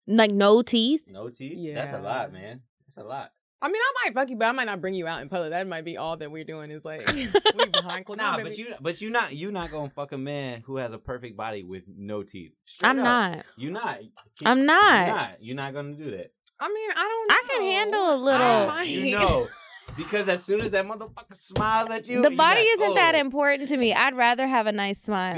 Like 0.06 0.30
no 0.30 0.62
teeth? 0.62 1.02
no 1.08 1.28
teeth, 1.30 1.74
that's 1.74 1.92
a 1.92 1.98
lot, 2.00 2.32
man. 2.32 2.60
That's 2.86 2.98
a 2.98 3.08
lot. 3.08 3.32
I 3.62 3.68
mean, 3.68 3.80
I 3.82 3.92
might 4.04 4.14
fuck 4.14 4.28
you, 4.28 4.36
but 4.36 4.44
I 4.44 4.52
might 4.52 4.66
not 4.66 4.82
bring 4.82 4.92
you 4.94 5.06
out 5.06 5.22
in 5.22 5.28
public. 5.30 5.50
That 5.50 5.66
might 5.66 5.84
be 5.84 5.96
all 5.96 6.16
that 6.18 6.30
we're 6.30 6.44
doing 6.44 6.70
is 6.70 6.84
like 6.84 7.00
we 7.14 7.26
behind 7.72 8.04
closed. 8.04 8.18
Nah, 8.20 8.36
No, 8.36 8.42
but 8.44 8.56
you 8.58 8.74
but 8.80 9.00
you 9.00 9.08
not 9.10 9.34
you 9.34 9.50
not 9.50 9.70
gonna 9.72 9.88
fuck 9.88 10.12
a 10.12 10.18
man 10.18 10.60
who 10.66 10.76
has 10.76 10.92
a 10.92 10.98
perfect 10.98 11.36
body 11.38 11.62
with 11.64 11.84
no 11.88 12.22
teeth. 12.22 12.52
Straight 12.66 12.90
I'm 12.90 12.98
up. 12.98 13.04
not. 13.04 13.44
You 13.56 13.70
not. 13.70 13.98
I'm 14.44 14.66
not. 14.66 15.06
You're 15.06 15.16
not. 15.16 15.30
You're 15.40 15.56
not 15.56 15.74
gonna 15.74 15.94
do 15.94 16.10
that. 16.10 16.32
I 16.60 16.68
mean, 16.68 16.90
I 16.94 16.94
don't. 16.94 17.28
Know. 17.28 17.34
I 17.34 17.44
can 17.48 17.62
handle 17.62 18.14
a 18.14 18.18
little. 18.22 18.70
I 18.70 18.82
you 18.82 19.10
know, 19.12 19.46
Because 19.96 20.28
as 20.28 20.44
soon 20.44 20.60
as 20.60 20.72
that 20.72 20.84
motherfucker 20.86 21.34
smiles 21.34 21.90
at 21.90 22.08
you, 22.08 22.22
the 22.22 22.30
you 22.30 22.36
body 22.36 22.60
like, 22.60 22.68
isn't 22.74 22.94
that 22.94 23.14
oh. 23.14 23.18
important 23.18 23.68
to 23.70 23.76
me. 23.76 23.94
I'd 23.94 24.14
rather 24.14 24.46
have 24.46 24.66
a 24.66 24.72
nice 24.72 25.00
smile. 25.00 25.34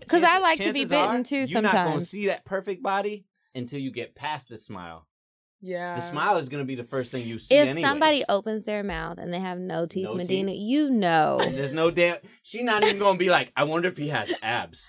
Because 0.00 0.22
you- 0.22 0.28
I 0.28 0.38
like 0.38 0.58
to 0.60 0.72
be 0.72 0.84
bitten 0.84 1.20
are, 1.20 1.22
too 1.22 1.44
You're 1.44 1.62
not 1.62 1.72
gonna 1.72 1.84
sometimes. 1.86 2.10
see 2.10 2.26
that 2.26 2.44
perfect 2.44 2.82
body 2.82 3.24
until 3.54 3.78
you 3.78 3.90
get 3.90 4.14
past 4.14 4.48
the 4.48 4.56
smile. 4.56 5.06
Yeah. 5.62 5.94
The 5.96 6.00
smile 6.00 6.38
is 6.38 6.48
gonna 6.48 6.64
be 6.64 6.74
the 6.74 6.84
first 6.84 7.12
thing 7.12 7.26
you 7.26 7.38
see. 7.38 7.54
If 7.54 7.68
anyways. 7.68 7.84
somebody 7.84 8.24
opens 8.28 8.64
their 8.64 8.82
mouth 8.82 9.18
and 9.18 9.32
they 9.32 9.38
have 9.38 9.58
no 9.58 9.86
teeth, 9.86 10.06
No 10.06 10.14
Medina, 10.14 10.52
teeth? 10.52 10.62
you 10.62 10.90
know. 10.90 11.38
And 11.42 11.54
there's 11.54 11.72
no 11.72 11.90
damn. 11.90 12.16
She's 12.42 12.62
not 12.62 12.82
even 12.82 12.98
gonna 12.98 13.18
be 13.18 13.28
like, 13.30 13.52
I 13.56 13.64
wonder 13.64 13.88
if 13.88 13.96
he 13.96 14.08
has 14.08 14.32
abs. 14.42 14.88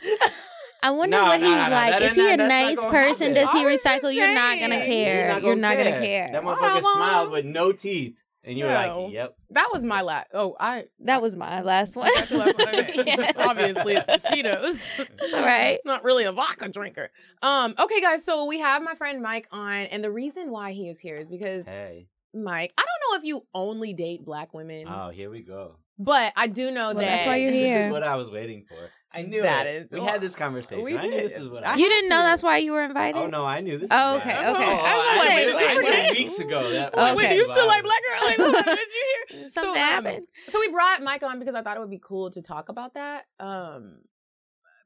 I 0.83 0.91
wonder 0.91 1.17
No, 1.17 1.23
what 1.25 1.41
no, 1.41 1.47
he's 1.47 1.55
no, 1.55 1.69
no, 1.69 1.75
like. 1.75 2.01
Is 2.01 2.15
he 2.15 2.31
a 2.31 2.37
nice 2.37 2.83
person? 2.85 3.27
happen. 3.27 3.33
Does 3.35 3.51
he 3.51 3.59
I 3.59 3.65
was 3.65 3.83
just 3.83 4.03
recycle? 4.03 4.15
You're 4.15 4.33
not 4.33 4.59
gonna 4.59 4.85
care. 4.85 5.39
You're 5.39 5.55
not 5.55 5.77
gonna 5.77 5.91
care. 5.91 6.29
That 6.31 6.43
motherfucker 6.43 6.81
smiles 6.81 7.29
with 7.29 7.45
no 7.45 7.71
teeth, 7.71 8.19
and 8.45 8.57
you're 8.57 8.69
So- 8.69 9.03
like, 9.03 9.13
yep. 9.13 9.35
That 9.51 9.69
was 9.73 9.83
my 9.83 10.01
last. 10.01 10.27
Oh, 10.33 10.55
I. 10.59 10.85
That 10.99 11.21
was 11.21 11.35
my 11.35 11.61
last 11.61 11.95
one. 11.95 12.09
Last 12.15 12.31
one. 12.31 12.49
Okay. 12.49 13.03
Yes. 13.05 13.33
Obviously, 13.37 13.95
it's 13.95 14.07
the 14.07 14.19
Cheetos. 14.25 15.07
That's 15.17 15.33
all 15.33 15.41
right. 15.43 15.79
Not 15.85 16.03
really 16.03 16.23
a 16.23 16.31
vodka 16.31 16.69
drinker. 16.69 17.09
Um. 17.41 17.75
Okay, 17.77 17.99
guys. 18.01 18.23
So 18.23 18.45
we 18.45 18.59
have 18.59 18.81
my 18.83 18.95
friend 18.95 19.21
Mike 19.21 19.47
on, 19.51 19.73
and 19.73 20.03
the 20.03 20.11
reason 20.11 20.51
why 20.51 20.71
he 20.71 20.89
is 20.89 20.99
here 20.99 21.17
is 21.17 21.27
because 21.29 21.65
Hey. 21.65 22.07
Mike. 22.33 22.71
I 22.77 22.81
don't 22.83 23.11
know 23.13 23.19
if 23.19 23.25
you 23.25 23.45
only 23.53 23.93
date 23.93 24.23
black 24.23 24.53
women, 24.53 24.87
Oh, 24.87 25.09
here 25.09 25.29
we 25.29 25.41
go. 25.41 25.75
but 25.99 26.31
I 26.37 26.47
do 26.47 26.71
know 26.71 26.87
Well, 26.87 26.93
that 26.95 27.01
that's 27.01 27.25
why 27.25 27.35
you're 27.37 27.51
here. 27.51 27.77
This 27.77 27.85
is 27.87 27.91
what 27.91 28.03
I 28.03 28.15
was 28.15 28.31
waiting 28.31 28.63
for. 28.69 28.89
I 29.13 29.23
knew 29.23 29.41
That 29.41 29.67
it. 29.67 29.87
is- 29.87 29.99
We 29.99 30.05
had 30.05 30.21
this 30.21 30.35
conversation. 30.35 30.83
We 30.83 30.97
I 30.97 31.01
knew 31.01 31.11
did. 31.11 31.23
this 31.25 31.37
is 31.37 31.49
what 31.49 31.65
I 31.67 31.73
I. 31.73 31.75
You 31.75 31.89
didn't 31.89 32.09
know 32.09 32.21
that's 32.21 32.41
why 32.41 32.57
you 32.57 32.71
were 32.71 32.83
invited? 32.83 33.19
Oh 33.19 33.27
no, 33.27 33.45
I 33.45 33.59
knew 33.59 33.77
this. 33.77 33.89
Oh, 33.91 34.13
was 34.13 34.21
okay, 34.21 34.29
bad. 34.29 34.55
okay. 34.55 34.63
Oh, 34.65 34.77
I 34.85 34.97
was 34.97 35.05
I, 35.07 35.17
like, 35.17 35.47
knew, 35.47 35.67
I 35.67 35.73
knew 35.73 36.09
wait. 36.09 36.17
weeks 36.17 36.39
ago. 36.39 36.71
That 36.71 36.93
Okay. 36.93 37.15
Wait, 37.15 37.29
do 37.29 37.35
you 37.35 37.45
still 37.45 37.67
like 37.67 37.83
black 37.83 37.99
girls? 38.09 38.25
Like, 38.29 38.37
hold 38.37 38.55
on, 38.55 38.63
did 38.63 38.77
you 38.87 39.15
hear? 39.39 39.49
Something 39.49 39.49
so, 39.49 39.69
um, 39.71 39.75
happened. 39.75 40.27
So 40.49 40.59
we 40.59 40.69
brought 40.69 41.03
Mike 41.03 41.23
on 41.23 41.39
because 41.39 41.55
I 41.55 41.61
thought 41.61 41.75
it 41.77 41.81
would 41.81 41.89
be 41.89 42.01
cool 42.01 42.31
to 42.31 42.41
talk 42.41 42.69
about 42.69 42.93
that. 42.93 43.25
Um, 43.39 43.97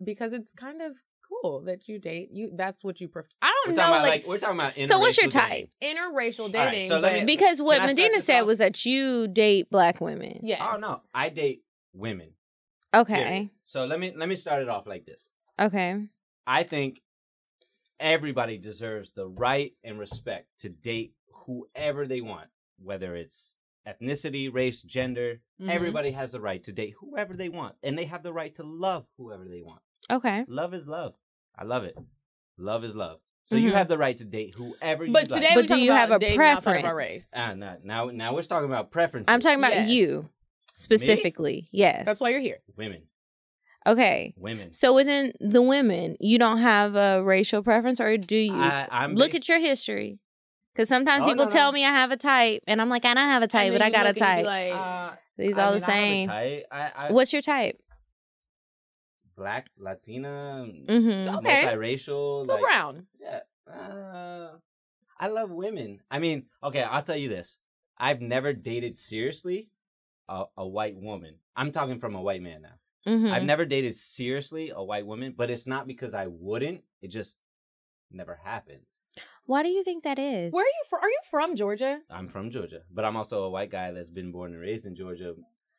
because 0.03 0.33
it's 0.33 0.53
kind 0.53 0.81
of 0.81 0.97
cool 1.41 1.61
that 1.65 1.87
you 1.87 1.99
date 1.99 2.29
you. 2.31 2.51
That's 2.55 2.83
what 2.83 2.99
you 3.01 3.07
prefer. 3.07 3.27
I 3.41 3.47
don't 3.65 3.75
talking 3.75 3.91
know, 3.91 3.97
about 3.97 4.03
like, 4.03 4.11
like, 4.21 4.27
we're 4.27 4.37
talking 4.39 4.57
about. 4.57 4.73
So 4.87 4.99
what's 4.99 5.17
your 5.17 5.27
interracial 5.27 5.31
type? 5.31 5.69
dating. 5.81 5.97
interracial 5.97 6.53
right, 6.53 6.71
dating. 6.71 6.87
so 6.89 6.99
let 6.99 7.19
me- 7.19 7.25
Because 7.25 7.61
what 7.61 7.77
Can 7.77 7.87
Medina 7.87 8.21
said 8.21 8.41
was 8.41 8.57
that 8.57 8.85
you 8.85 9.27
date 9.27 9.69
black 9.69 10.01
women. 10.01 10.39
yes. 10.43 10.61
Oh 10.63 10.77
no, 10.77 10.99
I 11.13 11.29
date 11.29 11.61
women. 11.93 12.29
Okay. 12.95 13.15
period. 13.23 13.49
So 13.65 13.85
let 13.85 13.99
me 13.99 14.13
let 14.15 14.29
me 14.29 14.35
start 14.35 14.61
it 14.61 14.69
off 14.69 14.87
like 14.87 15.05
this. 15.05 15.29
Okay. 15.59 16.07
I 16.47 16.63
think 16.63 17.01
everybody 17.99 18.57
deserves 18.57 19.11
the 19.11 19.27
right 19.27 19.73
and 19.83 19.97
respect 19.99 20.47
to 20.59 20.69
date 20.69 21.13
whoever 21.45 22.05
they 22.07 22.21
want, 22.21 22.47
whether 22.81 23.15
it's 23.15 23.53
ethnicity, 23.87 24.51
race, 24.53 24.81
gender. 24.81 25.41
Mhm. 25.61 25.69
Everybody 25.69 26.11
has 26.11 26.31
the 26.31 26.41
right 26.41 26.63
to 26.63 26.71
date 26.71 26.95
whoever 26.99 27.33
they 27.35 27.49
want, 27.49 27.75
and 27.83 27.97
they 27.97 28.05
have 28.05 28.23
the 28.23 28.33
right 28.33 28.53
to 28.55 28.63
love 28.63 29.05
whoever 29.17 29.45
they 29.45 29.61
want. 29.61 29.81
Okay. 30.09 30.43
Love 30.47 30.73
is 30.73 30.87
love. 30.87 31.15
I 31.57 31.63
love 31.63 31.83
it. 31.83 31.97
Love 32.57 32.83
is 32.83 32.95
love. 32.95 33.19
So 33.47 33.55
you 33.55 33.69
Mhm. 33.69 33.73
have 33.75 33.87
the 33.87 33.97
right 33.97 34.17
to 34.17 34.25
date 34.25 34.55
whoever 34.55 35.05
you 35.05 35.13
But 35.13 35.29
like. 35.29 35.41
today 35.41 35.53
But 35.53 35.67
do 35.67 35.77
you 35.77 35.91
about 35.91 35.99
have 35.99 36.11
a 36.11 36.19
dating 36.19 36.41
outside 36.41 36.77
of 36.79 36.85
our 36.85 36.93
preference? 36.95 37.11
race. 37.11 37.33
Ah, 37.37 37.53
no, 37.53 37.77
now 37.83 38.05
now 38.07 38.33
we're 38.33 38.41
talking 38.41 38.69
about 38.69 38.89
preference. 38.91 39.29
I'm 39.29 39.39
talking 39.39 39.59
about 39.59 39.73
Yes. 39.73 39.89
you 39.89 40.23
specifically. 40.75 41.67
Yes. 41.71 42.03
That's 42.05 42.19
why 42.19 42.29
you're 42.29 42.39
here. 42.39 42.59
women. 42.75 43.03
Okay. 43.87 44.33
Women. 44.37 44.73
So 44.73 44.93
within 44.95 45.33
the 45.39 45.61
women, 45.61 46.17
you 46.19 46.37
don't 46.39 46.57
have 46.57 46.95
a 46.95 47.23
racial 47.23 47.61
preference, 47.61 48.01
or 48.01 48.17
do 48.17 48.35
you? 48.35 48.53
I, 48.55 48.87
I'm 48.91 49.13
Look 49.15 49.31
based- 49.31 49.43
at 49.43 49.49
your 49.49 49.59
history. 49.59 50.19
Because 50.73 50.89
sometimes 50.89 51.23
Oh, 51.23 51.27
people 51.29 51.45
no, 51.45 51.51
tell 51.51 51.71
no. 51.71 51.75
me 51.75 51.85
I 51.85 51.89
have 51.91 52.11
a 52.11 52.17
type, 52.17 52.61
and 52.67 52.81
I'm 52.81 52.89
like, 52.89 53.05
I 53.05 53.13
don't 53.13 53.23
have 53.23 53.41
a 53.43 53.47
type, 53.47 53.67
And 53.71 53.75
but 53.75 53.81
I 53.81 53.89
got 53.89 54.07
a 54.07 54.09
look 54.09 54.17
and 54.21 54.37
you 54.37 54.43
be 54.43 54.43
type. 54.43 54.45
Like, 54.45 54.73
Uh, 54.73 55.15
These 55.37 55.57
I 55.57 55.63
all 55.63 55.71
mean, 55.71 55.79
the 55.79 55.85
I 55.85 55.89
have 55.89 55.95
a 55.95 56.01
same. 56.01 56.27
type. 56.27 56.63
I, 56.71 56.91
I, 57.07 57.11
What's 57.13 57.31
your 57.31 57.41
type? 57.41 57.79
black, 59.37 59.67
Latina, 59.77 60.65
Mm-hmm. 60.87 61.35
Okay. 61.37 61.63
multiracial? 61.65 62.45
so 62.45 62.53
like, 62.53 62.61
brown. 62.61 63.05
Yeah. 63.21 63.39
Uh, 63.71 64.51
I 65.19 65.27
love 65.27 65.49
women. 65.51 65.99
I 66.11 66.19
mean, 66.19 66.45
okay, 66.63 66.81
I'll 66.83 67.01
tell 67.03 67.15
you 67.17 67.29
this. 67.29 67.57
I've 67.97 68.19
never 68.21 68.51
dated 68.53 68.97
seriously 68.97 69.69
a, 70.29 70.45
a 70.57 70.67
white 70.67 70.95
woman. 70.97 71.35
I'm 71.55 71.71
talking 71.71 71.99
from 71.99 72.15
a 72.15 72.21
white 72.21 72.41
man 72.41 72.61
now. 72.63 73.11
Mm-hmm. 73.11 73.31
I've 73.33 73.43
never 73.43 73.65
dated 73.65 73.95
seriously 73.95 74.71
a 74.75 74.83
white 74.83 75.05
woman, 75.05 75.33
but 75.37 75.49
it's 75.51 75.67
not 75.67 75.85
because 75.87 76.13
I 76.13 76.27
wouldn't. 76.27 76.81
It 77.01 77.09
just 77.09 77.37
never 78.11 78.39
happened. 78.43 78.81
Why 79.45 79.61
do 79.61 79.69
you 79.69 79.83
think 79.83 80.03
that 80.03 80.17
is? 80.17 80.51
Where 80.51 80.63
are 80.65 80.67
you 80.67 80.83
from? 80.89 80.99
Are 81.03 81.09
you 81.09 81.19
from 81.29 81.55
Georgia? 81.55 81.99
I'm 82.09 82.27
from 82.27 82.49
Georgia, 82.49 82.81
but 82.91 83.05
I'm 83.05 83.15
also 83.15 83.43
a 83.43 83.49
white 83.49 83.69
guy 83.69 83.91
that's 83.91 84.09
been 84.09 84.31
born 84.31 84.53
and 84.53 84.61
raised 84.61 84.85
in 84.87 84.95
Georgia. 84.95 85.35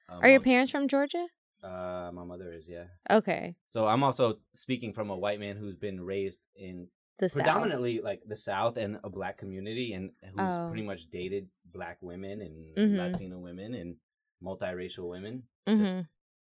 Are 0.08 0.28
your 0.28 0.40
parents 0.40 0.70
from 0.70 0.86
Georgia? 0.86 1.26
Uh, 1.64 2.10
my 2.12 2.22
mother 2.22 2.52
is, 2.52 2.68
yeah. 2.68 2.84
Okay. 3.10 3.56
So 3.66 3.86
I'm 3.86 4.04
also 4.04 4.38
speaking 4.52 4.92
from 4.92 5.10
a 5.10 5.16
white 5.16 5.40
man 5.40 5.56
who's 5.56 5.74
been 5.74 6.00
raised 6.00 6.42
in 6.54 6.86
The 7.18 7.28
South. 7.28 7.42
predominantly 7.42 8.00
like 8.00 8.20
the 8.24 8.36
South 8.36 8.76
and 8.76 9.00
a 9.02 9.10
black 9.10 9.36
community, 9.36 9.92
and 9.94 10.10
who's 10.22 10.54
Oh. 10.54 10.68
pretty 10.68 10.86
much 10.86 11.10
dated 11.10 11.48
black 11.64 11.98
women 12.02 12.40
and 12.40 12.76
Mhm. 12.76 12.96
Latino 13.12 13.38
women 13.40 13.74
and 13.74 13.96
multiracial 14.42 15.08
women. 15.08 15.44
hmm 15.66 15.82
Just, 15.84 15.96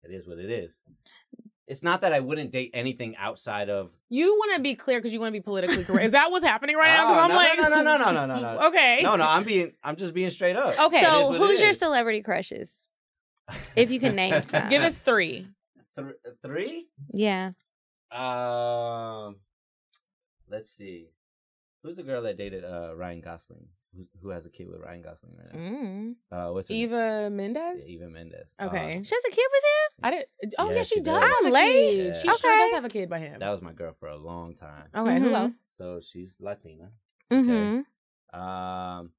it 0.03 0.12
is 0.12 0.27
what 0.27 0.38
it 0.39 0.49
is. 0.49 0.79
It's 1.65 1.82
not 1.82 2.01
that 2.01 2.12
I 2.12 2.19
wouldn't 2.19 2.51
date 2.51 2.71
anything 2.73 3.15
outside 3.15 3.69
of. 3.69 3.95
You 4.10 4.36
want 4.36 4.56
to 4.56 4.62
be 4.62 4.75
clear 4.75 4.99
because 4.99 5.13
you 5.13 5.19
want 5.21 5.29
to 5.34 5.39
be 5.39 5.43
politically 5.43 5.86
correct. 5.86 6.06
Is 6.06 6.12
that 6.19 6.29
what's 6.29 6.43
happening 6.45 6.75
right 6.75 6.88
now? 6.88 7.06
Because 7.06 7.17
Oh, 7.17 7.21
I'm 7.23 7.29
no, 7.29 7.36
like, 7.36 7.58
no, 7.58 7.69
no, 7.69 7.82
no, 7.82 7.97
no, 7.97 8.12
no, 8.12 8.25
no, 8.25 8.41
no. 8.56 8.60
okay. 8.67 8.99
No, 9.01 9.15
no, 9.15 9.25
I'm 9.25 9.43
being, 9.45 9.71
I'm 9.84 9.95
just 9.95 10.13
being 10.13 10.29
straight 10.29 10.58
up. 10.58 10.77
Okay. 10.88 10.99
So 10.99 11.34
who's 11.34 11.62
your 11.62 11.73
celebrity 11.73 12.21
crushes? 12.21 12.88
if 13.75 13.91
you 13.91 13.99
can 13.99 14.15
name 14.15 14.41
some. 14.41 14.67
Give 14.69 14.82
us 14.84 14.97
three. 14.97 15.47
Th- 15.95 16.08
three. 16.41 16.88
Yeah. 17.12 17.51
Um, 18.12 19.38
let's 20.49 20.69
see. 20.69 21.08
Who's 21.82 21.97
the 21.97 22.03
girl 22.03 22.21
that 22.23 22.38
dated 22.38 22.63
uh 22.63 22.93
Ryan 22.95 23.21
Gosling? 23.21 23.67
Who, 23.95 24.08
who 24.21 24.29
has 24.29 24.45
a 24.45 24.49
kid 24.49 24.69
with 24.69 24.79
Ryan 24.82 25.01
Gosling 25.03 25.34
right 25.38 25.53
now? 25.53 25.60
Mm. 25.60 26.15
Uh, 26.32 26.51
what's 26.53 26.67
her 26.67 26.73
name? 26.73 26.84
Eva 26.84 27.29
Mendes. 27.29 27.88
Yeah, 27.88 27.95
Eva 27.95 28.10
Mendes. 28.10 28.47
Okay. 28.60 29.01
She 29.03 29.15
has 29.15 29.23
a 29.25 29.29
kid 29.29 29.47
with 29.51 29.63
him? 29.63 29.99
I 30.03 30.10
didn't. 30.12 30.53
Oh 30.58 30.69
yeah, 30.71 30.75
Yeah, 30.77 30.82
she, 30.84 30.95
she 30.95 31.01
does 31.01 31.19
does. 31.21 31.29
have 31.29 31.43
a 31.43 31.47
I'm 31.47 31.53
late. 31.53 31.91
kid. 31.91 32.15
She 32.15 32.27
Yeah. 32.27 32.34
sure 32.34 32.58
does 32.58 32.71
have 32.71 32.86
a 32.86 32.89
kid 32.89 33.10
by 33.10 33.19
him. 33.19 33.36
Uh, 33.36 33.39
that 33.39 33.49
was 33.51 33.62
my 33.62 33.73
girl 33.73 33.93
for 33.99 34.08
a 34.10 34.17
long 34.17 34.56
time. 34.56 34.88
okay. 34.95 35.19
Who 35.19 35.29
Mhm. 35.29 35.36
else? 35.36 35.65
So 35.77 35.99
she's 36.01 36.36
Latina. 36.39 36.91
Mm-hmm. 37.32 38.39
Um, 38.39 39.12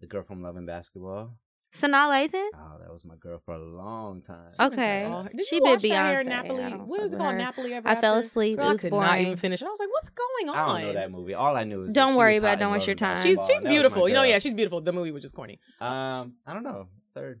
the 0.00 0.06
girl 0.06 0.22
from 0.22 0.42
Love 0.42 0.56
and 0.56 0.66
Basketball. 0.66 1.32
Sanaa 1.80 2.08
Lathan? 2.10 2.48
Oh, 2.54 2.78
that 2.80 2.92
was 2.92 3.04
my 3.04 3.16
girl 3.16 3.38
for 3.44 3.54
a 3.54 3.58
long 3.58 4.22
time. 4.22 4.52
Okay. 4.58 5.04
Oh, 5.06 5.26
Did 5.34 5.46
She 5.46 5.56
you 5.56 5.62
been 5.62 5.70
watch 5.72 5.82
that 5.82 5.88
hair, 5.90 6.24
Beyonce. 6.24 6.28
Nappily? 6.48 6.64
I 6.64 6.70
don't 6.70 6.86
What 6.88 7.00
is 7.02 7.12
it 7.14 7.18
called? 7.18 7.34
her. 7.34 7.38
Nappily 7.40 7.70
ever 7.72 7.88
I 7.88 7.94
fell 7.96 8.14
After? 8.14 8.26
asleep. 8.26 8.56
Girl, 8.56 8.66
it 8.66 8.68
I 8.68 8.72
was 8.72 8.80
could 8.80 8.90
boring. 8.90 9.08
not 9.08 9.20
even 9.20 9.36
finish. 9.36 9.62
I 9.62 9.66
was 9.66 9.78
like, 9.80 9.88
what's 9.90 10.08
going 10.10 10.48
on? 10.48 10.56
I 10.56 10.66
don't 10.82 10.86
know 10.88 10.92
that 10.94 11.10
movie. 11.10 11.34
All 11.34 11.56
I 11.56 11.64
knew 11.64 11.82
is 11.84 11.94
Don't 11.94 12.12
she 12.12 12.16
worry 12.18 12.32
was 12.34 12.38
about 12.38 12.52
it. 12.54 12.60
Don't 12.60 12.72
waste 12.72 12.86
your 12.86 12.96
time. 12.96 13.16
She's 13.22 13.38
she's 13.46 13.62
That 13.62 13.68
beautiful. 13.68 14.08
You 14.08 14.14
know, 14.14 14.22
yeah, 14.22 14.38
she's 14.38 14.54
beautiful. 14.54 14.80
The 14.80 14.92
movie 14.92 15.10
was 15.10 15.22
just 15.22 15.34
corny. 15.34 15.60
Um, 15.80 16.34
I 16.46 16.52
don't 16.54 16.62
know. 16.62 16.88
Third. 17.14 17.40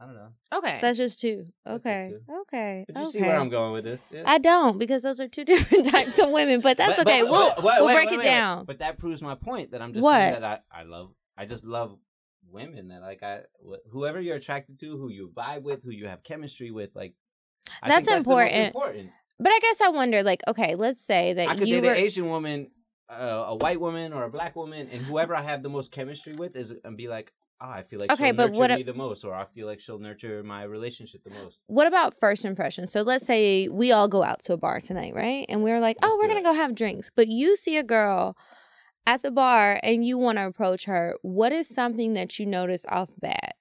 I 0.00 0.04
don't 0.06 0.14
know. 0.14 0.28
Okay. 0.58 0.78
That's 0.80 0.96
just 0.96 1.20
two. 1.20 1.46
That's 1.64 1.80
Okay. 1.80 2.10
just 2.12 2.24
Okay. 2.46 2.84
But 2.86 3.00
you 3.00 3.06
okay. 3.08 3.18
see 3.18 3.20
where 3.22 3.40
I'm 3.40 3.48
going 3.48 3.72
with 3.72 3.82
this? 3.82 4.00
Yeah. 4.12 4.22
I 4.26 4.38
don't 4.38 4.78
because 4.78 5.02
those 5.02 5.18
are 5.18 5.26
two 5.26 5.44
different 5.52 5.86
types 5.90 6.16
of 6.20 6.30
women, 6.30 6.60
but 6.60 6.76
that's 6.76 6.96
But- 6.96 7.04
but- 7.06 7.12
okay. 7.12 7.22
but- 7.22 7.30
we'll 7.32 7.48
wait, 7.48 7.78
we'll 7.78 7.86
wait, 7.86 7.94
break 7.94 8.10
wait, 8.10 8.14
it 8.14 8.18
wait. 8.18 8.24
down. 8.24 8.64
But 8.64 8.78
that 8.78 8.98
proves 8.98 9.20
my 9.22 9.34
point 9.34 9.72
that 9.72 9.82
I'm 9.82 9.92
just 9.92 10.02
What? 10.04 10.14
saying 10.20 10.40
that 10.40 10.62
I, 10.72 10.80
I 10.80 10.82
love 10.84 11.10
I 11.36 11.46
just 11.46 11.64
love 11.64 11.98
women 12.50 12.88
that 12.88 13.02
like 13.02 13.22
I 13.22 13.42
whoever 13.90 14.20
you're 14.20 14.36
attracted 14.36 14.78
to, 14.80 14.96
who 14.96 15.10
you 15.10 15.30
vibe 15.36 15.62
with, 15.62 15.82
who 15.82 15.90
you 15.90 16.06
have 16.06 16.22
chemistry 16.22 16.70
with, 16.70 16.90
like 16.94 17.14
I 17.82 17.88
That's 17.88 18.06
think 18.06 18.08
that's 18.10 18.18
important. 18.20 18.66
important. 18.66 19.10
But 19.40 19.52
I 19.52 19.58
guess 19.60 19.80
I 19.80 19.88
wonder, 19.90 20.22
like, 20.22 20.42
okay, 20.48 20.74
let's 20.74 21.00
say 21.00 21.32
that 21.34 21.48
I 21.48 21.54
could 21.56 21.68
you 21.68 21.80
date 21.80 21.86
were. 21.86 21.92
an 21.94 21.98
Asian 21.98 22.28
woman, 22.28 22.70
uh, 23.08 23.44
a 23.48 23.54
white 23.54 23.80
woman, 23.80 24.12
or 24.12 24.24
a 24.24 24.30
black 24.30 24.56
woman, 24.56 24.88
and 24.90 25.00
whoever 25.02 25.34
I 25.34 25.42
have 25.42 25.62
the 25.62 25.68
most 25.68 25.92
chemistry 25.92 26.34
with 26.34 26.56
is 26.56 26.74
and 26.84 26.96
be 26.96 27.06
like, 27.06 27.32
oh, 27.60 27.68
I 27.68 27.82
feel 27.82 28.00
like 28.00 28.10
Okay, 28.12 28.26
she'll 28.28 28.34
but 28.34 28.48
nurture 28.50 28.58
what 28.58 28.70
me 28.72 28.82
the 28.82 28.94
most, 28.94 29.24
or 29.24 29.34
I 29.34 29.44
feel 29.44 29.66
like 29.66 29.78
she'll 29.80 29.98
nurture 30.00 30.42
my 30.42 30.64
relationship 30.64 31.22
the 31.24 31.30
most. 31.30 31.58
what 31.66 31.86
about 31.86 32.18
first 32.18 32.44
impressions? 32.44 32.90
So 32.90 33.02
let's 33.02 33.26
say 33.26 33.68
we 33.68 33.92
all 33.92 34.08
go 34.08 34.22
out 34.24 34.40
to 34.44 34.54
a 34.54 34.56
bar 34.56 34.80
tonight, 34.80 35.14
right? 35.14 35.46
And 35.48 35.62
we're 35.62 35.80
like, 35.80 35.98
Let's 36.02 36.12
oh, 36.14 36.18
we're 36.20 36.28
gonna 36.28 36.40
it. 36.40 36.44
go 36.44 36.54
have 36.54 36.74
drinks. 36.74 37.10
But 37.14 37.28
you 37.28 37.54
see 37.56 37.76
a 37.76 37.84
girl 37.84 38.36
at 39.08 39.22
the 39.22 39.30
bar 39.30 39.80
and 39.82 40.04
you 40.04 40.18
want 40.18 40.36
to 40.36 40.46
approach 40.46 40.84
her. 40.84 41.16
What 41.22 41.50
is 41.50 41.66
something 41.66 42.12
that 42.12 42.38
you 42.38 42.44
notice 42.44 42.84
off 42.90 43.14
bat? 43.18 43.56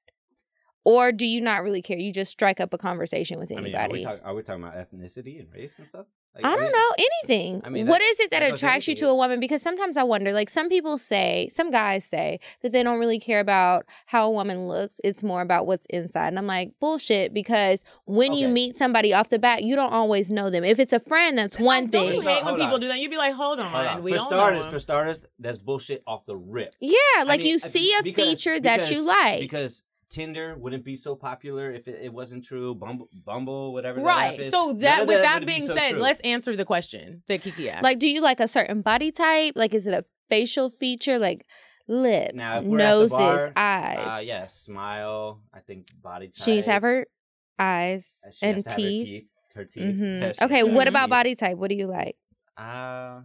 Or 0.83 1.13
do 1.13 1.25
you 1.25 1.39
not 1.39 1.63
really 1.63 1.81
care? 1.81 1.97
You 1.97 2.11
just 2.11 2.31
strike 2.31 2.59
up 2.59 2.73
a 2.73 2.77
conversation 2.77 3.39
with 3.39 3.51
I 3.51 3.55
mean, 3.55 3.73
anybody. 3.73 4.05
are 4.05 4.11
we, 4.11 4.17
talk, 4.17 4.19
are 4.25 4.35
we 4.35 4.43
talking 4.43 4.63
about 4.63 4.75
ethnicity 4.75 5.39
and 5.39 5.51
race 5.53 5.71
and 5.77 5.87
stuff? 5.87 6.05
Like, 6.41 6.53
I 6.53 6.55
don't 6.55 6.71
know 6.71 6.91
anything. 6.97 7.61
I 7.63 7.69
mean, 7.69 7.87
what 7.87 7.99
that- 7.99 8.05
is 8.05 8.19
it 8.19 8.29
that, 8.31 8.39
that 8.41 8.53
attracts 8.53 8.87
you 8.87 8.95
to 8.95 9.07
a 9.07 9.15
woman? 9.15 9.39
Because 9.39 9.61
sometimes 9.61 9.97
I 9.97 10.03
wonder. 10.03 10.31
Like 10.31 10.49
some 10.49 10.69
people 10.69 10.97
say, 10.97 11.49
some 11.51 11.71
guys 11.71 12.05
say 12.05 12.39
that 12.61 12.71
they 12.71 12.83
don't 12.83 12.99
really 12.99 13.19
care 13.19 13.39
about 13.39 13.85
how 14.07 14.27
a 14.27 14.31
woman 14.31 14.67
looks. 14.67 15.01
It's 15.03 15.23
more 15.23 15.41
about 15.41 15.65
what's 15.67 15.85
inside. 15.87 16.27
And 16.29 16.37
I'm 16.39 16.47
like 16.47 16.71
bullshit. 16.79 17.33
Because 17.33 17.83
when 18.05 18.33
you 18.33 18.47
meet 18.47 18.75
somebody 18.75 19.13
off 19.13 19.29
the 19.29 19.39
bat, 19.39 19.63
you 19.63 19.75
don't 19.75 19.91
always 19.93 20.29
know 20.29 20.49
them. 20.49 20.63
If 20.63 20.79
it's 20.79 20.93
a 20.93 20.99
friend, 20.99 21.37
that's 21.37 21.57
one 21.59 21.87
Don't 21.87 21.91
thing. 21.91 22.15
you 22.15 22.21
Hold 22.21 22.25
hate 22.33 22.45
when 22.45 22.53
on. 22.55 22.59
people 22.59 22.77
do 22.79 22.87
that? 22.87 22.99
You'd 22.99 23.11
be 23.11 23.17
like, 23.17 23.33
hold 23.33 23.59
on, 23.59 23.65
Hold 23.71 23.85
on. 23.87 24.03
we 24.03 24.11
for 24.11 24.17
don't 24.17 24.27
starters, 24.27 24.65
know 24.65 24.71
for 24.71 24.79
starters, 24.79 25.25
that's 25.39 25.57
bullshit 25.57 26.03
off 26.05 26.25
the 26.25 26.35
rip. 26.35 26.73
Yeah, 26.79 26.97
like 27.25 27.39
mean, 27.39 27.47
you 27.49 27.55
uh, 27.55 27.67
see 27.67 27.93
a 27.99 28.03
because- 28.03 28.25
feature 28.25 28.59
that 28.59 28.91
you 28.91 29.05
like. 29.05 29.39
Because 29.41 29.83
Tinder 30.09 30.55
wouldn't 30.57 30.83
be 30.83 30.95
so 30.95 31.15
popular 31.15 31.71
if 31.71 31.87
it, 31.87 31.99
it 32.03 32.13
wasn't 32.13 32.45
true. 32.45 32.73
Bumble, 32.75 33.09
Bumble, 33.25 33.73
whatever. 33.73 33.99
Right. 33.99 34.39
is, 34.39 34.51
So 34.51 34.73
that 34.73 35.01
of 35.01 35.07
with 35.07 35.21
that 35.21 35.39
would 35.39 35.47
be 35.47 35.53
being 35.53 35.67
so 35.67 35.75
said, 35.75 35.91
true. 35.91 35.99
let's 35.99 36.19
answer 36.21 36.55
the 36.55 36.65
question 36.65 37.23
that 37.27 37.41
Kiki 37.41 37.69
asked. 37.69 37.83
Like, 37.83 37.99
do 37.99 38.07
you 38.07 38.21
like 38.21 38.39
a 38.39 38.47
certain 38.47 38.81
body 38.81 39.11
type? 39.11 39.53
Like, 39.55 39.73
is 39.73 39.87
it 39.87 39.93
a 39.93 40.05
facial 40.29 40.69
feature? 40.69 41.19
Like 41.19 41.45
lips, 41.87 42.35
Now, 42.35 42.59
if 42.59 42.65
we're 42.65 42.79
at 42.79 42.91
the 42.91 42.99
noses, 42.99 43.11
bar, 43.11 43.53
eyes. 43.55 43.97
Uh, 43.97 44.21
yeah, 44.23 44.47
smile. 44.47 45.41
I 45.53 45.59
think 45.59 45.87
body 46.01 46.27
type. 46.27 46.43
She 46.45 46.53
needs 46.53 46.65
to 46.67 46.71
have 46.73 46.81
her 46.83 47.07
eyes 47.59 48.23
Uh, 48.27 48.31
she 48.31 48.45
and 48.45 48.55
has 48.55 48.63
to 48.63 48.69
have 48.69 48.75
her 48.81 48.81
teeth. 48.89 49.05
teeth. 49.05 49.27
Her 49.55 49.65
teeth. 49.65 49.95
hmm 49.97 50.21
Yeah, 50.21 50.33
Okay, 50.41 50.63
what 50.63 50.87
about 50.87 51.05
teeth. 51.05 51.09
body 51.11 51.35
type? 51.35 51.57
What 51.57 51.69
do 51.69 51.75
you 51.75 51.87
like? 51.87 52.15
Uh, 52.57 53.21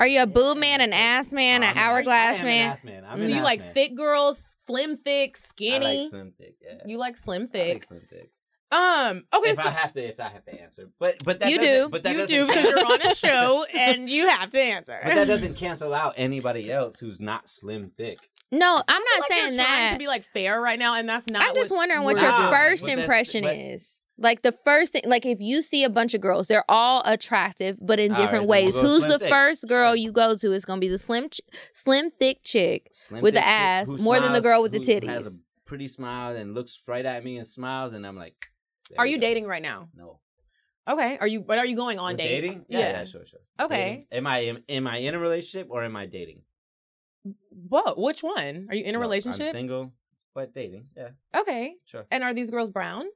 Are 0.00 0.06
you 0.06 0.22
a 0.22 0.26
boob 0.26 0.58
man, 0.58 0.80
an 0.80 0.92
ass 0.92 1.32
man, 1.32 1.62
an 1.62 1.70
I'm 1.70 1.76
I 1.78 1.80
hourglass 1.80 2.38
am 2.38 2.44
man? 2.46 2.66
An 2.66 2.72
ass 2.72 2.84
man. 2.84 3.04
I'm 3.04 3.18
do 3.18 3.24
an 3.24 3.30
you 3.30 3.36
ass 3.38 3.44
like 3.44 3.60
man. 3.60 3.74
thick 3.74 3.96
girls, 3.96 4.56
slim 4.58 4.96
thick, 4.96 5.36
I 5.36 5.38
skinny? 5.40 6.00
like 6.02 6.10
slim 6.10 6.32
thick. 6.38 6.54
Yeah. 6.62 6.74
You 6.86 6.98
like 6.98 7.16
slim 7.16 7.42
I 7.42 7.44
like 7.44 7.52
thick. 7.52 7.84
slim 7.84 8.02
thick. 8.08 8.30
Um. 8.70 9.24
Okay. 9.34 9.50
if 9.50 9.56
So 9.56 9.62
I 9.62 9.70
have 9.70 9.92
to, 9.94 10.00
if 10.06 10.20
I 10.20 10.28
have 10.28 10.44
to 10.44 10.60
answer, 10.60 10.90
but 10.98 11.16
but 11.24 11.38
that 11.38 11.50
You 11.50 11.58
do. 11.58 11.88
But 11.90 12.02
that 12.02 12.14
you 12.14 12.26
do 12.26 12.46
because 12.46 12.64
you're 12.64 12.84
on 12.84 13.00
a 13.02 13.14
show 13.14 13.64
and 13.74 14.10
you 14.10 14.28
have 14.28 14.50
to 14.50 14.60
answer. 14.60 14.98
But 15.02 15.14
that 15.14 15.26
doesn't 15.26 15.54
cancel 15.56 15.94
out 15.94 16.14
anybody 16.18 16.70
else 16.70 16.98
who's 16.98 17.18
not 17.18 17.48
slim 17.48 17.90
thick. 17.96 18.18
No, 18.52 18.82
I'm 18.86 19.02
not 19.02 19.20
like 19.20 19.28
saying 19.30 19.54
you're 19.54 19.64
trying 19.64 19.86
that. 19.86 19.92
to 19.94 19.98
be 19.98 20.06
like 20.06 20.22
fair 20.22 20.60
right 20.60 20.78
now, 20.78 20.94
and 20.96 21.08
that's 21.08 21.26
not. 21.28 21.44
I'm 21.46 21.54
just 21.54 21.72
wondering 21.72 22.02
what 22.04 22.16
we're 22.16 22.22
your 22.22 22.30
Nah, 22.30 22.50
first 22.50 22.82
but 22.82 22.86
that's- 22.88 23.04
impression 23.04 23.42
but- 23.44 23.56
is. 23.56 24.00
Like 24.20 24.42
the 24.42 24.50
first 24.52 24.92
thing, 24.94 25.02
like 25.06 25.24
if 25.24 25.40
you 25.40 25.62
see 25.62 25.84
a 25.84 25.88
bunch 25.88 26.12
of 26.12 26.20
girls, 26.20 26.48
they're 26.48 26.64
all 26.68 27.02
attractive, 27.04 27.78
but 27.80 28.00
in 28.00 28.10
All 28.12 28.16
different 28.16 28.42
right, 28.42 28.48
ways. 28.48 28.74
we'll 28.74 28.82
Who's 28.84 29.06
the 29.06 29.18
thick. 29.18 29.28
first 29.30 29.68
girl 29.68 29.94
you 29.94 30.10
go 30.10 30.36
to? 30.36 30.52
Is 30.52 30.64
gonna 30.64 30.80
be 30.80 30.88
the 30.88 30.98
slim, 30.98 31.28
ch- 31.30 31.40
slim, 31.72 32.10
thick 32.10 32.42
chick 32.42 32.88
Slim 32.92 33.22
with 33.22 33.34
the 33.34 33.40
thick 33.40 33.46
chick 33.46 33.54
ass 33.54 33.86
who 33.88 33.96
more 33.98 34.18
than 34.18 34.32
the 34.32 34.40
girl 34.40 34.60
with 34.62 34.72
the 34.72 34.78
who 34.78 35.06
Has 35.08 35.26
a 35.26 35.30
titties. 35.30 35.42
pretty 35.66 35.86
smile 35.88 36.34
and 36.34 36.52
looks 36.54 36.82
right 36.88 37.06
at 37.06 37.24
me 37.24 37.36
and 37.38 37.46
smiles, 37.46 37.92
and 37.92 38.04
I'm 38.04 38.16
like, 38.16 38.34
Are 38.98 39.06
you 39.06 39.18
go. 39.18 39.20
dating 39.20 39.46
right 39.46 39.62
now? 39.62 39.88
No. 39.94 40.18
Okay. 40.88 41.18
Are 41.20 41.26
you? 41.26 41.40
But 41.42 41.58
are 41.58 41.66
you 41.66 41.76
going 41.76 41.98
on 42.00 42.16
dates? 42.16 42.28
dating? 42.28 42.64
Yeah, 42.70 42.78
yeah, 42.80 43.04
sure, 43.04 43.24
sure. 43.26 43.40
Okay. 43.60 43.76
Dating. 43.76 44.06
Am 44.10 44.26
I 44.26 44.38
am, 44.40 44.58
am 44.68 44.86
I 44.88 44.96
in 44.98 45.14
a 45.14 45.18
relationship 45.20 45.68
or 45.70 45.84
am 45.84 45.94
I 45.94 46.06
dating? 46.06 46.40
What? 47.50 47.98
Which 47.98 48.22
one? 48.22 48.66
Are 48.68 48.74
you 48.74 48.82
in 48.84 48.90
a 48.94 48.98
No, 48.98 49.00
relationship? 49.00 49.46
I'm 49.46 49.52
single, 49.52 49.92
but 50.34 50.54
dating. 50.54 50.86
Yeah, 50.96 51.10
Okay. 51.36 51.74
sure. 51.84 52.06
And 52.10 52.24
are 52.24 52.32
these 52.32 52.50
girls 52.50 52.70
brown? 52.70 53.06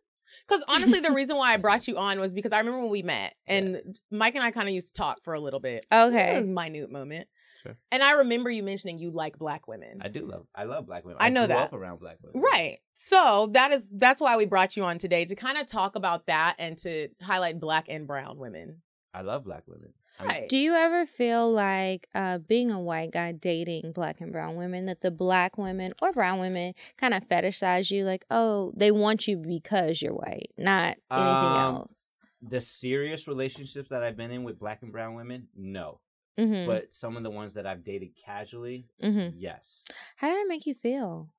Because 0.46 0.64
honestly, 0.68 1.00
the 1.00 1.12
reason 1.12 1.36
why 1.36 1.52
I 1.52 1.56
brought 1.58 1.88
you 1.88 1.98
on 1.98 2.20
was 2.20 2.32
because 2.32 2.52
I 2.52 2.58
remember 2.58 2.80
when 2.80 2.90
we 2.90 3.02
met, 3.02 3.34
and 3.46 3.98
Mike 4.10 4.34
and 4.34 4.44
I 4.44 4.50
kind 4.50 4.68
of 4.68 4.74
used 4.74 4.88
to 4.88 4.94
talk 4.94 5.22
for 5.24 5.34
a 5.34 5.40
little 5.40 5.60
bit. 5.60 5.86
Okay. 5.92 6.36
a 6.36 6.40
minute 6.42 6.90
moment. 6.90 7.28
Sure. 7.62 7.76
And 7.92 8.02
I 8.02 8.12
remember 8.12 8.50
you 8.50 8.62
mentioning 8.62 8.98
you 8.98 9.10
like 9.10 9.38
black 9.38 9.68
women. 9.68 10.00
I 10.02 10.08
do 10.08 10.26
love. 10.26 10.46
I 10.54 10.64
love 10.64 10.86
black 10.86 11.04
women. 11.04 11.18
I 11.20 11.28
know 11.28 11.46
grew 11.46 11.54
that. 11.54 11.72
Around 11.72 12.00
black 12.00 12.18
women. 12.22 12.42
Right. 12.42 12.78
So 12.96 13.50
that 13.52 13.70
is 13.70 13.92
that's 13.96 14.20
why 14.20 14.36
we 14.36 14.46
brought 14.46 14.76
you 14.76 14.84
on 14.84 14.98
today 14.98 15.24
to 15.24 15.36
kind 15.36 15.58
of 15.58 15.66
talk 15.66 15.94
about 15.94 16.26
that 16.26 16.56
and 16.58 16.76
to 16.78 17.08
highlight 17.20 17.60
black 17.60 17.86
and 17.88 18.06
brown 18.06 18.38
women. 18.38 18.82
I 19.14 19.20
love 19.22 19.44
black 19.44 19.62
women. 19.66 19.92
Right. 20.20 20.48
Do 20.48 20.56
you 20.56 20.74
ever 20.74 21.06
feel 21.06 21.50
like 21.50 22.08
uh, 22.14 22.38
being 22.38 22.70
a 22.70 22.78
white 22.80 23.10
guy 23.12 23.32
dating 23.32 23.92
black 23.92 24.20
and 24.20 24.30
brown 24.32 24.56
women 24.56 24.86
that 24.86 25.00
the 25.00 25.10
black 25.10 25.58
women 25.58 25.94
or 26.00 26.12
brown 26.12 26.38
women 26.38 26.74
kind 26.96 27.14
of 27.14 27.26
fetishize 27.28 27.90
you? 27.90 28.04
Like, 28.04 28.24
oh, 28.30 28.72
they 28.76 28.90
want 28.90 29.26
you 29.26 29.36
because 29.36 30.00
you're 30.00 30.14
white, 30.14 30.50
not 30.56 30.96
anything 31.10 31.26
Um, 31.50 31.56
else. 31.56 32.08
The 32.40 32.60
serious 32.60 33.26
relationships 33.26 33.88
that 33.90 34.02
I've 34.02 34.16
been 34.16 34.30
in 34.30 34.44
with 34.44 34.58
black 34.58 34.82
and 34.82 34.92
brown 34.92 35.14
women, 35.14 35.48
no. 35.56 36.00
Mm-hmm. 36.38 36.66
But 36.66 36.92
some 36.94 37.16
of 37.16 37.22
the 37.22 37.30
ones 37.30 37.54
that 37.54 37.66
I've 37.66 37.84
dated 37.84 38.10
casually, 38.16 38.86
mm-hmm. 39.02 39.36
yes. 39.38 39.84
How 40.16 40.28
did 40.28 40.38
it 40.38 40.48
make 40.48 40.66
you 40.66 40.74
feel? 40.74 41.32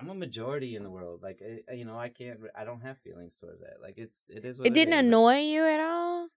I'm 0.00 0.08
a 0.10 0.14
majority 0.14 0.76
in 0.76 0.84
the 0.84 0.90
world. 0.90 1.20
Like 1.22 1.40
eh, 1.44 1.74
you 1.74 1.84
know, 1.84 1.98
I 1.98 2.08
can't. 2.08 2.38
I 2.56 2.64
don't 2.64 2.80
have 2.82 2.98
feelings 2.98 3.34
towards 3.40 3.60
that. 3.60 3.78
Like 3.82 3.94
it's 3.96 4.24
it 4.28 4.44
is. 4.44 4.58
What 4.58 4.68
It 4.68 4.74
didn't. 4.74 4.94
Annoy 4.94 5.40
you 5.40 5.64
at 5.64 5.80
all? 5.80 6.28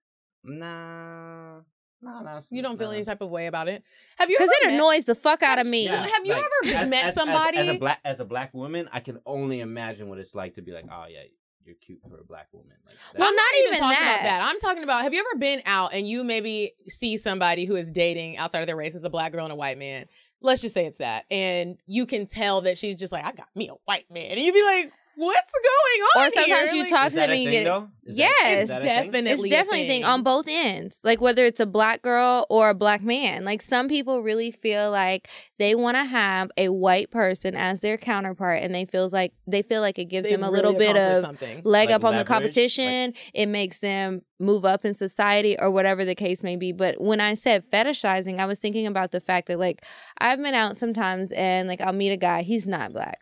Nah, 0.44 1.60
nah, 2.00 2.20
nah. 2.22 2.30
it's- 2.30 2.50
You 2.50 2.62
don't 2.62 2.78
feel 2.78 2.88
nah. 2.88 2.94
any 2.94 3.04
type 3.04 3.20
of 3.20 3.30
way 3.30 3.46
about 3.46 3.68
it. 3.68 3.82
Have 4.18 4.28
you? 4.30 4.36
Because 4.36 4.50
it 4.60 4.66
met- 4.66 4.74
annoys 4.74 5.04
the 5.04 5.14
fuck 5.14 5.42
out 5.42 5.58
of 5.58 5.66
me. 5.66 5.84
Yeah. 5.84 6.06
Have 6.06 6.26
you 6.26 6.32
ever 6.32 6.48
as- 6.64 6.88
met 6.88 7.04
as- 7.04 7.08
as- 7.10 7.14
somebody- 7.14 7.58
as, 7.58 7.68
a 7.68 7.78
black 7.78 8.00
as 8.04 8.20
a 8.20 8.24
black 8.24 8.52
woman? 8.54 8.88
I 8.92 9.00
can 9.00 9.20
only 9.26 9.60
imagine 9.60 10.08
what 10.08 10.18
it's 10.18 10.34
like 10.34 10.54
to 10.54 10.62
be 10.62 10.72
like, 10.72 10.84
oh 10.90 11.06
yeah, 11.08 11.22
you're 11.64 11.76
cute 11.76 12.00
for 12.08 12.18
a 12.18 12.24
black 12.24 12.48
woman. 12.52 12.72
Like, 12.84 12.96
Well, 13.16 13.28
I'm 13.28 13.34
not 13.36 13.42
not 13.42 13.58
even 13.66 13.78
talking 13.78 13.96
that. 14.04 14.20
about 14.20 14.22
that. 14.24 14.42
I'm 14.42 14.58
talking 14.58 14.82
about 14.82 15.02
have 15.02 15.14
you 15.14 15.20
ever 15.20 15.38
been 15.38 15.62
out 15.64 15.94
and 15.94 16.08
you 16.08 16.24
maybe 16.24 16.72
see 16.88 17.16
somebody 17.16 17.64
who 17.66 17.76
is 17.76 17.90
dating 17.92 18.36
outside 18.36 18.60
of 18.60 18.66
their 18.66 18.76
race 18.76 18.96
as 18.96 19.04
a 19.04 19.10
black 19.10 19.30
girl 19.32 19.44
and 19.44 19.52
a 19.52 19.56
white 19.56 19.78
man? 19.78 20.06
Let's 20.40 20.60
just 20.60 20.74
say 20.74 20.86
it's 20.86 20.98
that. 20.98 21.24
And 21.30 21.78
you 21.86 22.04
can 22.04 22.26
tell 22.26 22.62
that 22.62 22.76
she's 22.76 22.96
just 22.96 23.12
like, 23.12 23.24
I 23.24 23.30
got 23.30 23.46
me 23.54 23.68
a 23.68 23.74
white 23.84 24.10
man. 24.10 24.32
And 24.32 24.40
you'd 24.40 24.52
be 24.54 24.64
like, 24.64 24.92
what's 25.16 25.52
going 25.52 26.02
on? 26.16 26.26
Or 26.26 26.30
sometimes 26.30 26.70
here? 26.70 26.82
you 26.84 26.88
talk 26.88 27.06
is 27.08 27.12
to 27.14 27.20
them 27.20 27.30
and 27.30 27.42
you 27.42 27.50
get 27.50 27.64
though? 27.64 27.88
Is 28.04 28.16
Yes, 28.16 28.68
that 28.68 28.82
definitely. 28.82 29.30
it's 29.30 29.48
definitely 29.48 29.82
a 29.82 29.86
thing 29.86 30.02
thing. 30.02 30.04
on 30.04 30.22
both 30.22 30.46
ends. 30.48 31.00
Like 31.04 31.20
whether 31.20 31.44
it's 31.44 31.60
a 31.60 31.66
black 31.66 32.02
girl 32.02 32.46
or 32.50 32.70
a 32.70 32.74
black 32.74 33.02
man. 33.02 33.44
Like 33.44 33.62
some 33.62 33.88
people 33.88 34.22
really 34.22 34.50
feel 34.50 34.90
like 34.90 35.28
they 35.58 35.74
want 35.76 35.96
to 35.96 36.04
have 36.04 36.50
a 36.56 36.68
white 36.70 37.10
person 37.12 37.54
as 37.54 37.80
their 37.80 37.96
counterpart, 37.96 38.62
and 38.62 38.74
they 38.74 38.84
feels 38.84 39.12
like 39.12 39.32
they 39.46 39.62
feel 39.62 39.80
like 39.80 39.98
it 39.98 40.06
gives 40.06 40.26
they 40.28 40.34
them 40.34 40.42
a 40.42 40.46
really 40.50 40.56
little 40.56 40.72
bit 40.78 40.96
of 40.96 41.18
something. 41.18 41.62
leg 41.64 41.88
Like 41.88 41.90
up 41.90 42.04
on 42.04 42.12
the 42.14 42.18
leverage, 42.18 42.26
competition. 42.26 43.14
it 43.34 43.46
makes 43.46 43.78
them 43.78 44.22
move 44.40 44.64
up 44.64 44.84
in 44.84 44.94
society 44.94 45.56
or 45.58 45.70
whatever 45.70 46.04
the 46.04 46.16
case 46.16 46.42
may 46.42 46.56
be. 46.56 46.72
But 46.72 47.00
when 47.00 47.20
I 47.20 47.34
said 47.34 47.70
fetishizing, 47.70 48.40
I 48.40 48.46
was 48.46 48.58
thinking 48.58 48.88
about 48.88 49.12
the 49.12 49.20
fact 49.20 49.46
that 49.46 49.58
like 49.60 49.84
I've 50.18 50.42
been 50.42 50.54
out 50.54 50.76
sometimes 50.76 51.30
and 51.32 51.68
like 51.68 51.80
I'll 51.80 51.92
meet 51.92 52.10
a 52.10 52.16
guy, 52.16 52.42
he's 52.42 52.66
not 52.66 52.92
black. 52.92 53.20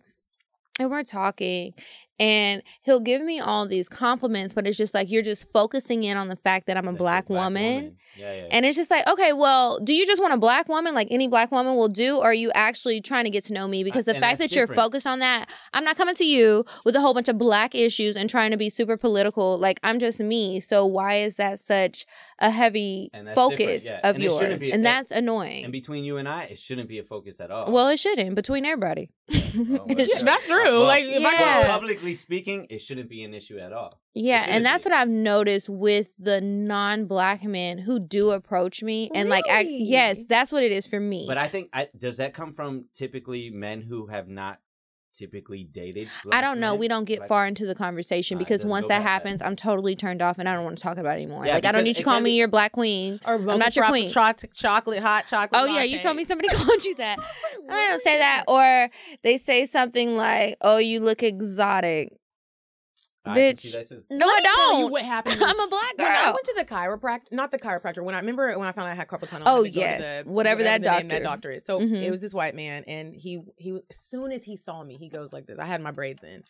And 0.78 0.90
we're 0.90 1.02
talking, 1.02 1.74
and 2.20 2.62
he'll 2.82 3.00
give 3.00 3.22
me 3.22 3.40
all 3.40 3.66
these 3.66 3.88
compliments, 3.88 4.54
but 4.54 4.66
it's 4.66 4.76
just 4.76 4.94
like 4.94 5.10
you're 5.10 5.22
just 5.22 5.50
focusing 5.50 6.04
in 6.04 6.16
on 6.16 6.28
the 6.28 6.36
fact 6.36 6.66
that 6.66 6.76
I'm 6.76 6.84
a 6.86 6.92
That 6.92 6.92
you're 6.92 6.98
black, 6.98 7.28
woman. 7.30 7.96
Yeah, 8.18 8.34
yeah. 8.34 8.48
And 8.50 8.66
it's 8.66 8.76
just 8.76 8.90
like, 8.90 9.08
okay, 9.08 9.32
well, 9.32 9.78
do 9.80 9.94
you 9.94 10.04
just 10.04 10.20
want 10.20 10.34
a 10.34 10.36
black 10.36 10.68
woman 10.68 10.94
like 10.94 11.08
any 11.10 11.28
black 11.28 11.50
woman 11.50 11.76
will 11.76 11.88
do? 11.88 12.18
Or 12.18 12.24
are 12.26 12.34
you 12.34 12.50
actually 12.54 13.00
trying 13.00 13.24
to 13.24 13.30
get 13.30 13.44
to 13.44 13.54
know 13.54 13.66
me? 13.66 13.82
Because 13.84 14.04
the 14.04 14.12
and 14.14 14.20
fact 14.20 14.38
that's 14.38 14.52
that 14.52 14.56
you're 14.56 14.66
focused 14.66 15.06
on 15.06 15.20
that, 15.20 15.48
I'm 15.72 15.84
not 15.84 15.96
coming 15.96 16.14
to 16.16 16.24
you 16.24 16.64
with 16.84 16.94
a 16.96 17.00
whole 17.00 17.14
bunch 17.14 17.28
of 17.28 17.38
black 17.38 17.74
issues 17.74 18.16
and 18.16 18.28
trying 18.28 18.50
to 18.50 18.56
be 18.56 18.68
super 18.68 18.96
political. 18.96 19.56
Like, 19.58 19.80
I'm 19.82 19.98
just 19.98 20.20
me. 20.20 20.60
So 20.60 20.84
why 20.84 21.14
is 21.20 21.36
that 21.36 21.58
such 21.60 22.04
a 22.40 22.50
heavy 22.50 23.08
And 23.14 23.26
that's 23.26 23.34
different, 23.36 23.58
focus 23.60 23.84
yeah. 23.86 24.00
of 24.08 24.16
And 24.16 24.24
yours? 24.24 24.60
be- 24.60 24.66
and 24.72 24.74
and- 24.74 24.86
that's 24.86 25.10
annoying. 25.10 25.62
and 25.64 25.72
between 25.72 26.04
you 26.04 26.16
and 26.18 26.28
I, 26.28 26.42
it 26.44 26.58
shouldn't 26.58 26.88
be 26.88 26.98
a 26.98 27.04
focus 27.04 27.40
at 27.40 27.50
all. 27.50 27.70
well, 27.72 27.88
it 27.88 27.98
shouldn't 27.98 28.34
between 28.34 28.66
everybody. 28.66 29.10
Oh, 29.32 29.36
well, 29.68 29.86
It 29.88 29.98
Yeah, 29.98 30.16
should- 30.18 30.26
that's 30.26 30.46
true. 30.46 30.64
Well, 30.64 30.80
like 30.82 31.04
if 31.04 31.24
I 31.24 31.32
Yeah. 31.32 31.62
go 31.62 31.68
publicly 31.68 32.09
speaking, 32.14 32.66
it 32.70 32.80
shouldn't 32.80 33.08
be 33.08 33.22
an 33.24 33.34
issue 33.34 33.58
at 33.58 33.72
all. 33.72 33.92
Yeah, 34.14 34.44
and 34.48 34.64
that's 34.64 34.84
be. 34.84 34.90
what 34.90 34.98
I've 34.98 35.08
noticed 35.08 35.68
with 35.68 36.10
the 36.18 36.40
non-black 36.40 37.44
men 37.44 37.78
who 37.78 37.98
do 38.00 38.30
approach 38.30 38.82
me, 38.82 39.10
and 39.14 39.28
like, 39.28 39.44
I, 39.48 39.60
yes, 39.60 40.22
that's 40.28 40.52
what 40.52 40.62
it 40.62 40.72
is 40.72 40.86
for 40.86 41.00
me. 41.00 41.26
But 41.28 41.38
I 41.38 41.48
think 41.48 41.70
I, 41.72 41.88
does 41.96 42.16
that 42.16 42.34
come 42.34 42.52
from 42.52 42.86
typically 42.94 43.50
men 43.50 43.82
who 43.82 44.06
have 44.06 44.28
not 44.28 44.58
typically 45.20 45.64
dated? 45.64 46.08
I 46.32 46.40
don't 46.40 46.58
know. 46.60 46.72
men? 46.72 46.80
We 46.80 46.88
don't 46.88 47.04
get 47.04 47.20
Like- 47.20 47.28
far 47.28 47.46
into 47.46 47.66
the 47.66 47.74
conversation 47.74 48.36
Alright, 48.36 48.48
because 48.48 48.64
once 48.64 48.86
that 48.88 48.94
past 48.94 49.04
that. 49.04 49.08
happens, 49.10 49.42
I'm 49.42 49.54
totally 49.56 49.94
turned 49.94 50.22
off 50.22 50.38
and 50.38 50.48
I 50.48 50.54
don't 50.54 50.64
want 50.64 50.78
to 50.78 50.82
talk 50.82 50.96
about 50.98 51.12
it 51.18 51.22
anymore. 51.22 51.46
Yeah, 51.46 51.54
like 51.54 51.64
I 51.64 51.72
don't 51.72 51.84
need 51.84 51.90
you 51.90 51.94
to 51.94 52.02
call 52.02 52.20
me 52.20 52.30
your 52.36 52.48
black 52.48 52.72
queen. 52.72 53.20
or 53.26 53.34
I'm 53.34 53.58
not 53.58 53.76
your 53.76 53.86
queen. 53.86 54.10
choc- 54.10 54.44
chocolate, 54.54 55.00
hot 55.02 55.26
chocolate. 55.26 55.60
Oh 55.60 55.66
yeah, 55.66 55.82
you 55.82 55.98
told 55.98 56.16
me 56.16 56.24
somebody 56.24 56.48
called 56.56 56.84
you 56.84 56.94
that. 56.96 57.18
I 57.70 57.88
don't 57.88 58.00
say 58.02 58.18
that. 58.18 58.44
Or 58.48 58.88
they 59.22 59.36
say 59.36 59.66
something 59.66 60.16
like, 60.16 60.56
"Oh, 60.60 60.78
you 60.78 61.00
look 61.00 61.22
exotic." 61.22 62.12
I 63.24 63.36
Bitch. 63.36 63.76
No, 64.10 64.26
I 64.26 64.36
me 64.36 64.42
tell 64.42 64.72
you 64.76 64.82
don't. 64.84 64.92
what 64.92 65.02
happened. 65.16 65.42
I'm 65.42 65.60
a 65.60 65.68
black 65.68 65.96
girl. 65.98 66.06
When 66.06 66.16
I 66.16 66.30
went 66.30 66.44
to 66.46 66.54
the 66.56 66.64
chiropractor, 66.64 67.32
not 67.32 67.50
the 67.50 67.58
chiropractor. 67.58 68.02
When 68.02 68.14
I 68.14 68.20
remember 68.20 68.58
when 68.58 68.66
I 68.66 68.72
found 68.72 68.88
out 68.88 68.92
I 68.92 68.94
had 68.94 69.08
carpal 69.08 69.28
tunnel. 69.28 69.46
Oh, 69.46 69.62
had 69.62 69.64
to 69.64 69.70
go 69.70 69.74
to 69.74 69.86
yes. 69.86 70.24
the- 70.24 70.30
Whatever 70.30 70.62
that 70.62 70.80
the 70.82 70.90
name 70.90 71.08
that 71.08 71.22
doctor. 71.22 71.48
doctor 71.48 71.50
is. 71.50 71.64
So 71.66 71.80
Mhm. 71.80 72.02
it 72.02 72.10
was 72.10 72.22
this 72.22 72.32
white 72.32 72.54
man, 72.54 72.84
and 72.86 73.14
he 73.14 73.42
he 73.58 73.78
as 73.90 73.96
soon 73.98 74.32
as 74.32 74.44
he 74.44 74.56
saw 74.56 74.82
me, 74.82 74.96
he 74.96 75.08
goes 75.10 75.32
like 75.34 75.46
this. 75.46 75.58
I 75.58 75.66
had 75.66 75.82
my 75.82 75.90
braids 75.90 76.24
in. 76.24 76.44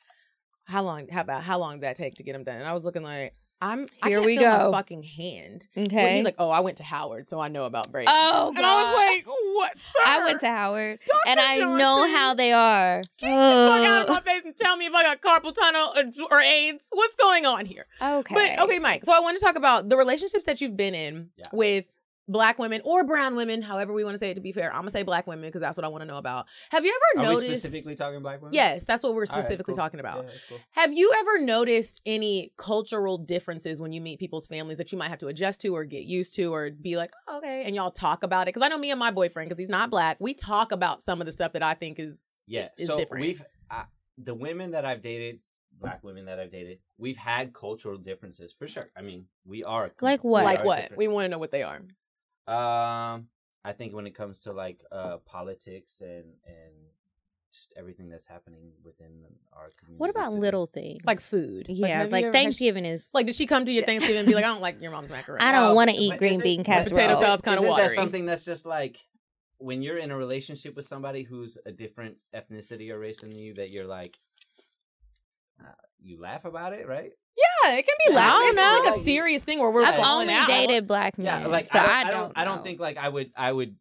How 0.67 0.83
long? 0.83 1.09
How 1.09 1.23
about 1.23 1.43
how 1.43 1.59
long 1.59 1.75
did 1.77 1.83
that 1.83 1.97
take 1.97 2.15
to 2.17 2.23
get 2.23 2.35
them 2.35 2.45
done? 2.45 2.57
And 2.59 2.67
I 2.69 2.73
was 2.73 2.85
looking 2.85 3.03
like 3.03 3.35
I'm. 3.63 3.87
I 4.03 4.09
Here 4.09 4.19
can't 4.19 4.27
we 4.27 4.39
feel 4.39 4.51
go. 4.59 4.71
My 4.71 4.79
fucking 4.79 5.03
hand. 5.03 5.67
Okay. 5.77 5.95
Well, 5.95 6.15
he's 6.15 6.25
like, 6.25 6.37
oh, 6.39 6.49
I 6.51 6.61
went 6.61 6.79
to 6.79 6.83
Howard, 6.83 7.29
so 7.29 7.41
I 7.41 7.49
know 7.49 7.65
about 7.65 7.93
braids. 7.93 8.11
oh, 8.11 8.53
God. 8.53 8.57
and 8.57 8.67
I 8.67 8.83
was 8.83 8.97
like, 8.97 9.27
what, 9.57 9.77
sir? 9.77 9.99
I 10.07 10.25
went 10.25 10.41
to 10.41 10.49
Howard, 10.49 10.99
Dr. 11.07 11.21
and 11.29 11.39
I 11.41 11.57
know 11.59 12.07
how 12.09 12.35
they 12.35 12.53
are. 12.53 13.03
Get 13.19 13.29
the 13.29 13.69
fuck 13.69 13.87
out 13.87 14.03
of 14.03 14.09
my 14.09 14.21
face 14.21 14.43
and 14.45 14.57
tell 14.57 14.77
me 14.77 14.87
if 14.87 14.95
I 14.95 15.03
got 15.03 15.21
carpal 15.21 15.55
tunnel 15.55 15.93
or, 15.97 16.39
or 16.39 16.41
AIDS. 16.41 16.89
What's 16.93 17.17
going 17.17 17.45
on 17.47 17.67
here? 17.67 17.85
Okay. 18.01 18.35
But 18.35 18.65
okay, 18.65 18.79
Mike. 18.79 19.05
So 19.05 19.13
I 19.13 19.21
want 19.21 19.39
to 19.39 19.45
talk 19.45 19.57
about 19.57 19.89
the 19.89 19.97
relationships 19.97 20.47
that 20.47 20.61
you've 20.61 20.77
been 20.77 20.95
in 20.95 21.31
Yeah. 21.37 21.45
with 21.53 21.85
black 22.31 22.59
women 22.59 22.81
or 22.85 23.05
brown 23.05 23.37
women, 23.37 23.61
however 23.63 23.93
we 23.93 24.05
want 24.05 24.15
to 24.15 24.19
say 24.19 24.31
it 24.31 24.35
to 24.35 24.41
be 24.41 24.53
fair. 24.53 24.71
I'm 24.73 24.81
gonna 24.83 24.91
say 24.91 25.03
black 25.03 25.27
women 25.27 25.47
because 25.49 25.61
that's 25.61 25.77
what 25.77 25.85
I 25.85 25.89
want 25.89 26.03
to 26.03 26.07
know 26.07 26.19
about. 26.19 26.47
Have 26.71 26.85
you 26.85 26.95
ever 27.17 27.23
Are 27.27 27.33
noticed 27.35 27.63
specifically 27.63 27.95
talking 27.97 28.21
black 28.23 28.41
women? 28.41 28.55
Yes, 28.55 28.85
that's 28.87 29.03
what 29.03 29.15
we're 29.15 29.23
All 29.23 29.35
right, 29.35 29.43
specifically 29.45 29.73
cool. 29.73 29.83
talking 29.83 30.01
about. 30.01 30.25
Yeah, 30.25 30.31
cool. 30.49 30.59
Have 30.73 30.93
you 30.93 31.13
ever 31.19 31.41
noticed 31.41 32.01
any 32.07 32.53
cultural 32.57 33.19
differences 33.19 33.81
when 33.81 33.93
you 33.93 34.01
meet 34.01 34.19
people's 34.19 34.47
families 34.47 34.79
that 34.79 34.93
you 34.93 34.99
might 34.99 35.09
have 35.09 35.19
to 35.19 35.27
adjust 35.29 35.61
to 35.63 35.75
or 35.75 35.85
get 35.85 36.05
used 36.05 36.35
to 36.37 36.55
or 36.55 36.71
be 36.71 36.97
like, 36.97 37.11
oh, 37.29 37.39
okay, 37.39 37.65
and 37.65 37.75
y'all 37.75 37.91
talk 37.91 38.23
about 38.23 38.43
it? 38.43 38.55
Because 38.55 38.63
I 38.63 38.69
know 38.69 38.79
me 38.79 38.91
and 38.91 38.99
my 39.01 39.11
boyfriend, 39.11 39.49
because 39.49 39.59
he's 39.59 39.69
not 39.69 39.91
black, 39.91 40.17
we 40.21 40.33
talk 40.35 40.73
about 40.73 41.03
some 41.03 41.21
of 41.21 41.27
the 41.27 41.33
stuff 41.33 41.53
that 41.55 41.63
I 41.63 41.75
think 41.75 41.99
is 41.99 42.37
Yeah, 42.47 42.69
is 42.79 42.87
so 42.87 42.97
different. 42.97 43.23
we've 43.23 43.43
uh, 43.71 43.85
the 44.19 44.35
women 44.35 44.73
that 44.73 44.85
I've 44.85 45.03
dated, 45.03 45.41
black 45.81 46.05
women 46.05 46.27
that 46.27 46.39
I've 46.39 46.53
dated, 46.53 46.79
we've 46.99 47.17
had 47.17 47.53
cultural 47.55 47.97
differences 47.97 48.53
for 48.53 48.69
sure. 48.69 48.91
I 48.97 49.03
mean, 49.03 49.27
we 49.47 49.65
are 49.65 49.91
Like 50.01 50.23
what? 50.23 50.45
like 50.45 50.65
what 50.65 50.77
different. 50.83 50.99
we 50.99 51.09
want 51.09 51.25
to 51.25 51.29
know 51.29 51.39
what 51.39 51.51
they 51.51 51.63
are. 51.63 51.81
Um, 52.47 53.29
I 53.65 53.73
think 53.77 53.95
when 53.95 54.07
it 54.07 54.15
comes 54.15 54.41
to 54.43 54.53
like 54.53 54.83
uh 54.91 55.19
politics 55.19 55.99
and 56.01 56.25
and 56.47 56.75
just 57.53 57.73
everything 57.77 58.09
that's 58.09 58.27
happening 58.27 58.73
within 58.85 59.25
our 59.53 59.69
community. 59.79 59.99
What 59.99 60.11
about 60.11 60.31
today. 60.31 60.41
little 60.41 60.67
things? 60.67 61.01
Like 61.05 61.21
food. 61.21 61.67
yeah, 61.69 61.99
have 61.99 62.07
you 62.07 62.13
like 62.13 62.25
ever- 62.27 62.29
has 62.29 62.33
she- 62.33 62.45
Thanksgiving 62.45 62.85
is 62.85 63.11
Like, 63.13 63.27
did 63.27 63.35
she 63.35 63.47
come 63.47 63.65
to 63.67 63.73
your 63.73 63.85
Thanksgiving 63.85 64.21
and 64.21 64.29
be 64.29 64.35
like, 64.35 64.45
I 64.45 64.49
don't 64.49 64.61
like 64.69 64.81
your 64.81 64.93
mom's 64.93 65.11
macaroni? 65.11 65.45
I 65.45 65.51
don't 65.53 65.63
Well, 65.63 65.75
want 65.75 65.91
to 65.91 65.97
eat 65.97 66.17
green 66.17 66.41
bean 66.41 66.63
casserole. 66.63 66.91
potato 66.97 67.13
isn't- 67.13 67.25
salad's 67.25 67.43
kinda 67.43 67.63
watery. 67.63 67.89
that 67.89 67.95
something 67.95 68.25
that's 68.27 68.45
just 68.45 68.67
like 68.67 68.99
when 69.59 69.83
you're 69.83 69.99
in 69.99 70.11
a 70.13 70.17
relationship 70.17 70.77
with 70.77 70.85
somebody 70.87 71.23
who's 71.25 71.59
a 71.67 71.73
different 71.73 72.17
ethnicity 72.35 72.91
or 72.91 72.99
race 73.01 73.21
than 73.21 73.37
you, 73.37 73.53
that 73.55 73.71
you're 73.71 73.85
like, 73.85 74.19
uh, 75.65 75.71
you 76.03 76.21
laugh 76.21 76.45
about 76.45 76.73
it, 76.73 76.87
right? 76.89 77.13
yeah, 77.65 77.73
it 77.73 77.87
can 77.87 77.95
be 78.07 78.13
Yeah, 78.13 78.19
I 78.21 78.29
loud. 78.29 78.43
It's 78.49 78.57
not 78.57 78.85
like 78.85 78.95
a 78.95 78.99
serious 78.99 79.43
thing 79.45 79.61
where 79.61 79.71
we're 79.71 79.85
I've 79.85 79.95
falling 79.97 80.29
only 80.29 80.35
out. 80.35 80.47
dated 80.47 80.87
black 80.87 81.17
men, 81.19 81.43
Yeah, 81.43 81.47
like 81.49 81.67
so 81.67 81.79
I, 81.79 81.83
don't, 81.85 81.93
I, 81.93 82.01
I 82.01 82.11
don't, 82.11 82.33
I 82.39 82.45
don't 82.45 82.63
think 82.65 82.81
like 82.81 82.97
I 82.97 83.09
would, 83.09 83.31
I 83.37 83.53
would. 83.53 83.77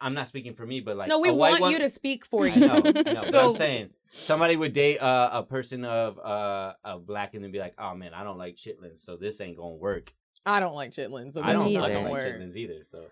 I'm 0.00 0.14
not 0.14 0.26
speaking 0.28 0.54
for 0.54 0.66
me, 0.66 0.80
but 0.80 0.96
like 0.96 1.08
no, 1.08 1.18
we 1.20 1.28
a 1.30 1.34
white 1.34 1.50
want 1.52 1.60
one- 1.62 1.72
you 1.72 1.78
to 1.78 1.88
speak 1.88 2.24
for 2.30 2.44
I 2.44 2.48
you. 2.54 2.66
know, 2.66 2.74
no, 2.84 2.92
but 3.02 3.24
so 3.24 3.50
I'm 3.50 3.56
saying 3.56 3.90
somebody 4.10 4.56
would 4.56 4.72
date 4.72 4.98
uh, 4.98 5.30
a 5.32 5.42
person 5.42 5.84
of 5.84 6.18
uh, 6.18 6.74
of 6.84 7.06
black 7.06 7.34
and 7.34 7.42
then 7.44 7.50
be 7.52 7.58
like, 7.58 7.74
"Oh 7.78 7.94
man, 7.94 8.12
I 8.14 8.22
don't 8.24 8.38
like 8.38 8.56
chitlins, 8.56 8.98
so 8.98 9.16
this 9.16 9.40
ain't 9.40 9.56
gonna 9.56 9.74
work." 9.76 10.12
I 10.44 10.60
don't 10.60 10.74
like 10.74 10.90
chitlins, 10.92 11.32
so 11.32 11.42
I 11.42 11.52
don't, 11.54 11.68
either. 11.68 11.82
I 11.82 11.88
don't 11.92 12.04
like 12.04 12.12
work. 12.12 12.24
chitlins 12.24 12.56
either. 12.56 12.84
So, 12.90 13.04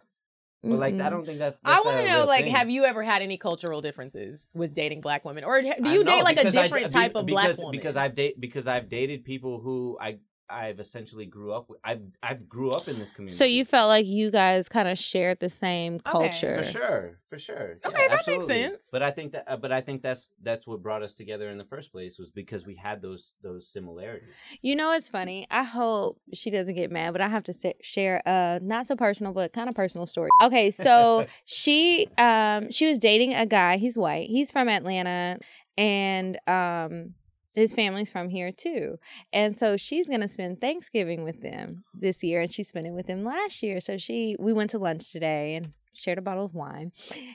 but 0.64 0.78
like, 0.78 0.94
I 1.00 1.10
don't 1.10 1.24
think 1.26 1.38
that. 1.38 1.58
I 1.64 1.80
want 1.84 1.98
to 1.98 2.04
know, 2.06 2.24
like, 2.24 2.44
thing. 2.44 2.54
have 2.54 2.70
you 2.70 2.84
ever 2.84 3.02
had 3.02 3.22
any 3.22 3.36
cultural 3.36 3.80
differences 3.80 4.52
with 4.54 4.74
dating 4.74 5.00
black 5.00 5.24
women, 5.24 5.44
or 5.44 5.60
do 5.60 5.68
you 5.68 6.04
know, 6.04 6.12
date 6.12 6.24
like 6.24 6.36
a 6.38 6.48
I- 6.48 6.50
different 6.50 6.86
be- 6.88 6.92
type 6.92 7.14
of 7.14 7.26
because, 7.26 7.56
black 7.56 7.58
woman? 7.58 7.78
Because 7.78 7.96
I've 7.96 8.14
date 8.14 8.40
because 8.40 8.66
I've 8.66 8.88
dated 8.88 9.24
people 9.24 9.60
who 9.60 9.98
I 10.00 10.18
I've 10.54 10.78
essentially 10.80 11.26
grew 11.26 11.52
up 11.52 11.68
with. 11.68 11.80
I've 11.84 12.02
I've 12.22 12.48
grew 12.48 12.70
up 12.70 12.88
in 12.88 12.98
this 12.98 13.10
community. 13.10 13.36
So 13.36 13.44
you 13.44 13.64
felt 13.64 13.88
like 13.88 14.06
you 14.06 14.30
guys 14.30 14.68
kind 14.68 14.86
of 14.88 14.96
shared 14.98 15.40
the 15.40 15.48
same 15.50 15.94
Okay. 15.96 16.02
culture. 16.12 16.54
for 16.56 16.62
sure, 16.62 17.18
for 17.28 17.38
sure. 17.38 17.78
Okay, 17.84 18.02
Yeah, 18.02 18.08
that 18.08 18.26
makes 18.28 18.46
sense. 18.46 18.88
But 18.92 19.02
I 19.02 19.10
think 19.10 19.32
that, 19.32 19.44
uh, 19.48 19.56
but 19.56 19.72
I 19.72 19.80
think 19.80 20.02
that's 20.02 20.28
that's 20.42 20.66
what 20.66 20.82
brought 20.82 21.02
us 21.02 21.14
together 21.16 21.50
in 21.50 21.58
the 21.58 21.64
first 21.64 21.90
place 21.92 22.18
was 22.18 22.30
because 22.30 22.64
we 22.64 22.76
had 22.76 23.02
those 23.02 23.32
those 23.42 23.68
similarities. 23.68 24.28
You 24.62 24.76
know, 24.76 24.92
it's 24.92 25.08
funny. 25.08 25.46
I 25.50 25.64
hope 25.64 26.20
she 26.32 26.50
doesn't 26.50 26.74
get 26.74 26.90
mad, 26.90 27.12
but 27.12 27.20
I 27.20 27.28
have 27.28 27.42
to 27.44 27.52
sa- 27.52 27.72
share 27.82 28.22
a 28.24 28.60
not 28.62 28.86
so 28.86 28.94
personal, 28.96 29.32
but 29.32 29.52
kind 29.52 29.68
of 29.68 29.74
personal 29.74 30.06
story. 30.06 30.30
Okay, 30.42 30.70
so 30.70 31.26
she 31.44 32.06
um 32.18 32.70
she 32.70 32.86
was 32.86 32.98
dating 32.98 33.34
a 33.34 33.46
guy. 33.46 33.76
He's 33.78 33.98
white. 33.98 34.28
He's 34.28 34.50
from 34.50 34.68
Atlanta, 34.68 35.38
and 35.76 36.38
um 36.46 37.14
his 37.54 37.72
family's 37.72 38.10
from 38.10 38.28
here 38.28 38.52
too. 38.52 38.98
And 39.32 39.56
so 39.56 39.76
she's 39.76 40.08
gonna 40.08 40.28
spend 40.28 40.60
Thanksgiving 40.60 41.24
with 41.24 41.42
them 41.42 41.84
this 41.94 42.22
year, 42.22 42.42
and 42.42 42.52
she 42.52 42.62
spent 42.62 42.86
it 42.86 42.92
with 42.92 43.06
him 43.06 43.24
last 43.24 43.62
year. 43.62 43.80
So 43.80 43.96
she 43.96 44.36
we 44.38 44.52
went 44.52 44.70
to 44.70 44.78
lunch 44.78 45.12
today 45.12 45.54
and 45.56 45.72
shared 45.92 46.18
a 46.18 46.22
bottle 46.22 46.44
of 46.44 46.54
wine, 46.54 46.90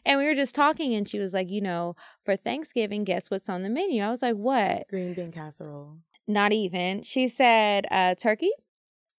and 0.05 0.19
we 0.19 0.25
were 0.25 0.35
just 0.35 0.53
talking, 0.55 0.93
and 0.93 1.07
she 1.07 1.19
was 1.19 1.33
like, 1.33 1.49
you 1.49 1.61
know, 1.61 1.95
for 2.25 2.35
Thanksgiving, 2.35 3.03
guess 3.03 3.29
what's 3.29 3.49
on 3.49 3.63
the 3.63 3.69
menu? 3.69 4.03
I 4.03 4.09
was 4.09 4.21
like, 4.21 4.35
what? 4.35 4.87
green 4.89 5.13
bean 5.13 5.31
casserole. 5.31 5.97
Not 6.27 6.51
even. 6.51 7.01
She 7.01 7.27
said 7.27 7.87
uh, 7.89 8.13
turkey 8.15 8.51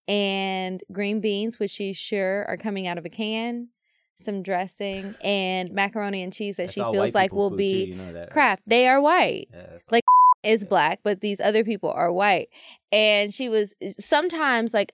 and 0.07 0.83
green 0.93 1.21
beans, 1.21 1.59
which 1.59 1.71
she's 1.71 1.97
sure 1.97 2.45
are 2.49 2.57
coming 2.57 2.87
out 2.87 2.99
of 2.99 3.05
a 3.05 3.09
can, 3.09 3.69
some 4.17 4.43
dressing, 4.43 5.15
and 5.23 5.73
macaroni 5.73 6.23
and 6.23 6.33
cheese 6.33 6.57
that 6.57 6.65
That's 6.65 6.75
she 6.75 6.81
feels 6.81 7.15
like 7.15 7.33
will 7.33 7.51
be 7.51 7.87
too, 7.87 7.91
you 7.91 7.97
know 7.97 8.13
that, 8.13 8.21
right? 8.21 8.31
Kraft. 8.31 8.63
They 8.67 8.87
are 8.89 9.01
white. 9.01 9.49
Yeah, 9.53 9.79
Like, 9.91 10.05
Is 10.43 10.65
black, 10.65 11.01
but 11.05 11.21
these 11.21 11.41
other 11.41 11.65
people 11.65 11.91
are 11.91 12.11
white. 12.13 12.49
And 12.91 13.33
she 13.33 13.49
was 13.49 13.75
sometimes 13.99 14.73
like, 14.73 14.93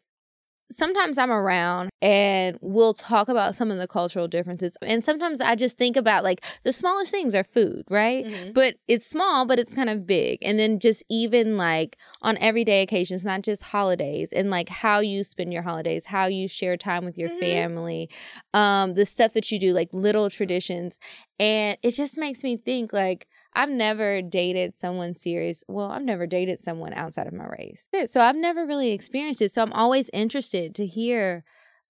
sometimes 0.72 1.16
I'm 1.18 1.30
around 1.30 1.90
and 2.02 2.58
we'll 2.60 2.92
talk 2.94 3.28
about 3.28 3.54
some 3.54 3.70
of 3.70 3.78
the 3.78 3.86
cultural 3.86 4.26
differences. 4.26 4.76
And 4.82 5.04
sometimes 5.04 5.40
I 5.40 5.54
just 5.54 5.78
think 5.78 5.96
about 5.96 6.24
like 6.24 6.44
the 6.64 6.72
smallest 6.72 7.12
things 7.12 7.36
are 7.36 7.44
food, 7.44 7.84
right? 7.88 8.26
Mhm. 8.26 8.52
but 8.52 8.74
it's 8.88 9.06
small, 9.06 9.44
but 9.46 9.60
it's 9.60 9.72
kind 9.72 9.88
of 9.88 10.04
big. 10.08 10.40
And 10.42 10.58
then 10.58 10.80
just 10.80 11.04
even 11.08 11.56
like 11.56 11.96
on 12.22 12.36
everyday 12.38 12.82
occasions, 12.82 13.24
not 13.24 13.42
just 13.42 13.62
holidays, 13.62 14.32
and 14.32 14.50
like 14.50 14.68
how 14.68 14.98
you 14.98 15.22
spend 15.22 15.52
your 15.52 15.62
holidays, 15.62 16.06
how 16.06 16.26
you 16.26 16.48
share 16.48 16.76
time 16.76 17.04
with 17.04 17.16
your 17.16 17.28
Mhm. 17.30 17.38
family, 17.40 18.10
um, 18.52 18.94
the 18.94 19.06
stuff 19.06 19.32
that 19.34 19.52
you 19.52 19.60
do, 19.60 19.72
like 19.72 19.90
little 19.92 20.28
traditions. 20.28 20.98
And 21.38 21.78
it 21.84 21.92
just 21.92 22.18
makes 22.18 22.42
me 22.42 22.56
think 22.56 22.92
like, 22.92 23.28
I've 23.56 23.70
never 23.70 24.22
dated 24.22 24.76
someone 24.76 25.14
serious. 25.14 25.64
Well, 25.66 25.90
I've 25.90 26.04
never 26.04 26.26
dated 26.26 26.60
someone 26.60 26.92
outside 26.92 27.26
of 27.26 27.32
my 27.32 27.46
race. 27.46 27.88
So 28.06 28.20
I've 28.20 28.36
never 28.36 28.66
really 28.66 28.92
experienced 28.92 29.40
it. 29.40 29.50
So 29.50 29.62
I'm 29.62 29.72
always 29.72 30.10
interested 30.12 30.74
to 30.76 30.86
hear 30.86 31.42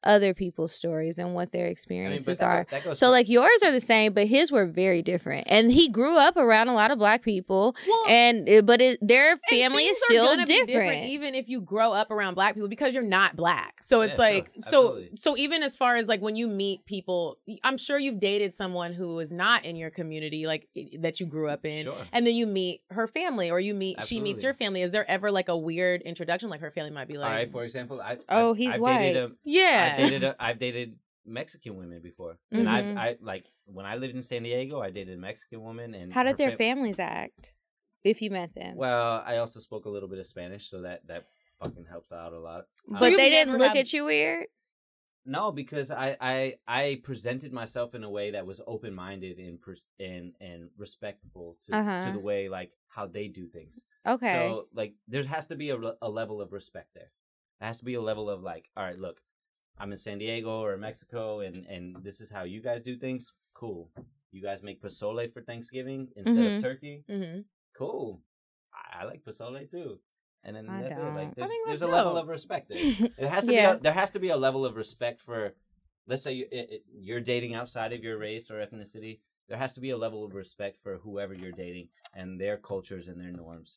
other 0.04 0.35
people's 0.35 0.72
stories 0.72 1.18
and 1.18 1.35
what 1.35 1.52
their 1.52 1.62
I 1.62 1.64
mean, 1.64 1.68
but 1.68 1.72
experiences 1.72 2.38
that 2.38 2.44
are. 2.46 2.66
that 2.70 2.82
So 2.96 3.06
for- 3.06 3.11
like 3.11 3.28
yours 3.28 3.62
are 3.64 3.72
the 3.72 3.80
same, 3.80 4.12
but 4.12 4.26
his 4.26 4.52
were 4.52 4.66
very 4.66 5.02
different. 5.02 5.46
And 5.48 5.70
he 5.72 5.88
grew 5.88 6.18
up 6.18 6.37
around 6.37 6.68
a 6.68 6.74
lot 6.74 6.90
of 6.90 6.98
black 6.98 7.22
people, 7.22 7.74
Well, 7.88 8.04
and 8.09 8.66
but 8.66 8.80
it, 8.80 8.98
their 9.00 9.38
family 9.50 9.85
is 9.85 9.98
still 10.04 10.26
gonna 10.26 10.44
different. 10.46 11.06
even 11.06 11.35
if 11.35 11.48
you 11.48 11.61
grow 11.61 11.92
up 11.92 12.11
around 12.11 12.35
black 12.35 12.54
people 12.54 12.68
because 12.68 12.94
you're 12.94 13.02
not 13.02 13.37
black 13.37 13.82
so 13.82 14.00
it's 14.00 14.18
Yeah, 14.18 14.26
sure. 14.26 14.35
like 14.35 14.50
so 14.59 14.87
Absolutely. 14.88 15.11
so 15.16 15.37
even 15.37 15.62
as 15.62 15.76
far 15.76 15.94
as 15.96 16.06
like 16.09 16.20
when 16.20 16.37
you 16.37 16.46
meet 16.48 16.85
people 16.87 17.38
i'm 17.64 17.76
sure 17.78 17.98
you've 17.98 18.20
dated 18.20 18.54
someone 18.54 18.92
who 18.92 19.18
is 19.18 19.32
not 19.32 19.64
in 19.64 19.76
your 19.76 19.90
community 19.90 20.46
like 20.46 20.68
that 21.00 21.20
you 21.20 21.26
grew 21.26 21.48
up 21.48 21.64
in 21.64 21.85
Sure. 21.85 21.94
and 22.12 22.26
then 22.26 22.35
you 22.35 22.46
meet 22.46 22.82
her 22.90 23.06
family 23.06 23.50
or 23.50 23.61
you 23.61 23.74
meet 23.74 24.02
she 24.04 24.20
meets 24.20 24.37
Absolutely. 24.38 24.42
your 24.44 24.54
family 24.54 24.82
is 24.82 24.90
there 24.92 25.09
ever 25.11 25.30
like 25.30 25.48
a 25.48 25.56
weird 25.56 26.02
introduction 26.02 26.48
like 26.48 26.61
her 26.61 26.70
family 26.70 26.90
might 26.90 27.09
be 27.09 27.18
like 27.18 27.30
All 27.30 27.37
right, 27.37 27.50
for 27.50 27.64
example, 27.64 28.00
I 28.00 28.18
Oh, 28.28 28.50
I've, 28.52 28.56
he's 28.56 28.74
I've 28.74 28.80
white. 28.80 28.98
Dated 28.98 29.24
a, 29.24 29.35
yeah 29.44 29.95
I've 29.96 30.11
dated 30.11 30.22
a, 30.28 30.37
I've 30.42 30.59
dated 30.59 30.98
Mexican 31.24 31.76
women 31.76 32.00
before, 32.02 32.38
and 32.52 32.68
I've 32.68 32.85
Mhm. 32.85 32.96
I 32.98 33.16
like 33.20 33.46
when 33.64 33.87
I 33.87 33.96
lived 33.96 34.14
in 34.14 34.22
San 34.22 34.42
Diego, 34.44 34.80
I 34.80 34.90
dated 34.90 35.16
a 35.18 35.20
Mexican 35.20 35.62
woman, 35.62 35.94
and 35.94 36.12
How 36.12 36.22
did 36.22 36.37
their 36.37 36.50
fam- 36.50 36.59
families 36.59 37.00
act 37.00 37.54
if 38.04 38.22
you 38.22 38.30
met 38.30 38.54
them? 38.54 38.76
Well, 38.76 39.22
I 39.26 39.38
also 39.38 39.59
spoke 39.61 39.85
a 39.87 39.90
little 39.90 40.09
bit 40.09 40.18
of 40.18 40.26
Spanish, 40.26 40.70
so 40.70 40.82
that 40.82 41.06
that 41.09 41.24
fucking 41.62 41.87
helps 41.87 42.12
out 42.12 42.32
a 42.32 42.38
lot. 42.38 42.66
but 42.88 42.98
So 43.00 43.06
you've 43.06 43.18
they 43.18 43.30
didn't 43.30 43.59
look 43.59 43.68
had- 43.68 43.78
at 43.78 43.92
you 43.92 44.04
weird. 44.04 44.46
No, 45.28 45.50
because 45.50 45.90
I 45.90 46.16
I 46.20 46.59
I 46.68 47.00
presented 47.02 47.52
myself 47.52 47.96
in 47.96 48.04
a 48.04 48.11
way 48.11 48.30
that 48.30 48.46
was 48.46 48.61
open 48.64 48.94
minded 48.94 49.38
and 49.38 49.61
pers- 49.61 49.88
and 49.98 50.35
and 50.40 50.70
respectful 50.76 51.56
to 51.66 51.72
Uh-huh. 51.76 52.00
to 52.06 52.12
the 52.12 52.20
way 52.20 52.48
like 52.48 52.70
how 52.87 53.06
they 53.09 53.26
do 53.26 53.48
things. 53.48 53.74
Okay. 54.06 54.32
So 54.35 54.68
like 54.72 54.94
there 55.09 55.24
has 55.24 55.48
to 55.48 55.56
be 55.56 55.70
a, 55.70 55.76
re- 55.78 55.98
a 56.00 56.09
level 56.09 56.40
of 56.40 56.52
respect 56.52 56.94
there. 56.94 57.11
There 57.59 57.66
has 57.66 57.78
to 57.80 57.85
be 57.85 57.94
a 57.94 58.00
level 58.00 58.30
of 58.30 58.42
like, 58.44 58.70
all 58.76 58.85
right, 58.85 58.96
look, 58.96 59.20
I'm 59.78 59.92
in 59.92 59.98
San 59.98 60.18
Diego 60.18 60.62
or 60.62 60.76
Mexico, 60.76 61.40
and 61.40 61.66
and 61.66 61.96
this 62.02 62.20
is 62.20 62.30
how 62.30 62.44
you 62.44 62.60
guys 62.62 62.82
do 62.82 62.96
things. 62.96 63.32
Cool. 63.54 63.90
You 64.32 64.42
guys 64.42 64.62
make 64.62 64.82
pozole 64.82 65.32
for 65.32 65.40
Thanksgiving 65.42 66.08
instead 66.16 66.36
Mhm. 66.44 66.56
of 66.56 66.62
turkey. 66.62 67.04
hmm 67.08 67.40
Cool. 67.76 68.20
I, 68.72 69.02
I 69.02 69.04
like 69.04 69.22
pozole 69.24 69.70
too. 69.70 69.98
And 70.44 70.54
then 70.56 70.68
I 70.68 70.82
that's 70.82 70.94
don't. 70.94 71.14
Like 71.14 71.28
I 71.28 71.32
there's, 71.36 71.50
there's 71.66 71.82
a 71.82 71.88
level 71.88 72.16
of 72.16 72.28
respect 72.28 72.68
there. 72.68 72.78
It 73.18 73.28
has 73.28 73.44
to 73.46 73.52
Yeah. 73.52 73.72
be. 73.74 73.78
A, 73.78 73.82
there 73.82 73.92
has 73.92 74.10
to 74.12 74.18
be 74.20 74.28
a 74.30 74.36
level 74.36 74.64
of 74.64 74.76
respect 74.76 75.20
for. 75.20 75.54
Let's 76.06 76.22
say 76.22 76.34
you, 76.34 76.46
it, 76.52 76.70
it- 76.70 76.84
you're 76.94 77.20
dating 77.20 77.54
outside 77.54 77.92
of 77.92 78.02
your 78.04 78.16
race 78.18 78.50
or 78.50 78.64
ethnicity. 78.64 79.20
There 79.48 79.58
has 79.58 79.74
to 79.74 79.80
be 79.80 79.90
a 79.90 79.96
level 79.96 80.24
of 80.24 80.34
respect 80.34 80.78
for 80.82 80.98
whoever 80.98 81.34
you're 81.34 81.52
dating 81.52 81.88
and 82.14 82.40
their 82.40 82.56
cultures 82.56 83.08
and 83.08 83.20
their 83.20 83.30
norms. 83.32 83.76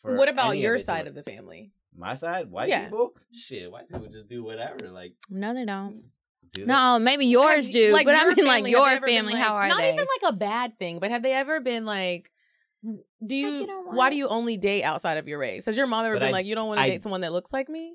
For 0.00 0.16
what 0.16 0.28
about 0.28 0.56
your 0.58 0.76
it 0.76 0.78
to 0.80 0.84
side 0.84 1.06
of 1.06 1.14
the 1.14 1.22
family 1.22 1.72
my 1.96 2.14
side? 2.14 2.50
White 2.50 2.68
Yeah. 2.68 2.84
people? 2.84 3.12
Shit, 3.32 3.70
white 3.70 3.88
people 3.88 4.06
just 4.06 4.28
do 4.28 4.42
whatever. 4.44 4.88
Like, 4.90 5.14
no, 5.28 5.54
they 5.54 5.64
don't. 5.64 6.04
do 6.52 6.62
they? 6.62 6.66
No, 6.66 6.98
maybe 6.98 7.26
yours 7.26 7.66
Have- 7.66 7.72
do, 7.72 7.92
like, 7.92 8.06
but 8.06 8.14
I 8.16 8.24
mean, 8.34 8.44
like 8.46 8.64
family, 8.64 8.70
have 8.72 8.78
your 8.80 8.86
they 8.88 8.96
ever 8.96 9.06
been, 9.06 9.14
family. 9.16 9.32
like- 9.34 9.42
how 9.42 9.54
are 9.54 9.68
not 9.68 9.78
they? 9.78 9.88
Not 9.88 9.94
even 9.94 10.06
like 10.22 10.32
a 10.32 10.36
bad 10.36 10.78
thing 10.78 10.98
but 10.98 11.10
have 11.10 11.22
they 11.22 11.32
ever 11.32 11.60
been 11.60 11.84
like 11.84 12.30
do 12.82 13.34
you, 13.36 13.48
you 13.48 13.66
why 13.86 13.94
what? 13.94 14.10
do 14.10 14.16
you 14.16 14.26
only 14.26 14.56
date 14.56 14.82
outside 14.82 15.18
of 15.18 15.28
your 15.28 15.38
race 15.38 15.66
has 15.66 15.76
your 15.76 15.86
mom 15.86 16.06
ever 16.06 16.14
But 16.14 16.20
been 16.20 16.28
I- 16.30 16.32
like 16.32 16.46
you 16.46 16.54
don't 16.54 16.66
want 16.66 16.80
to 16.80 16.86
date 16.86 17.02
someone 17.02 17.20
that 17.20 17.32
looks 17.32 17.52
like 17.52 17.68
me 17.68 17.94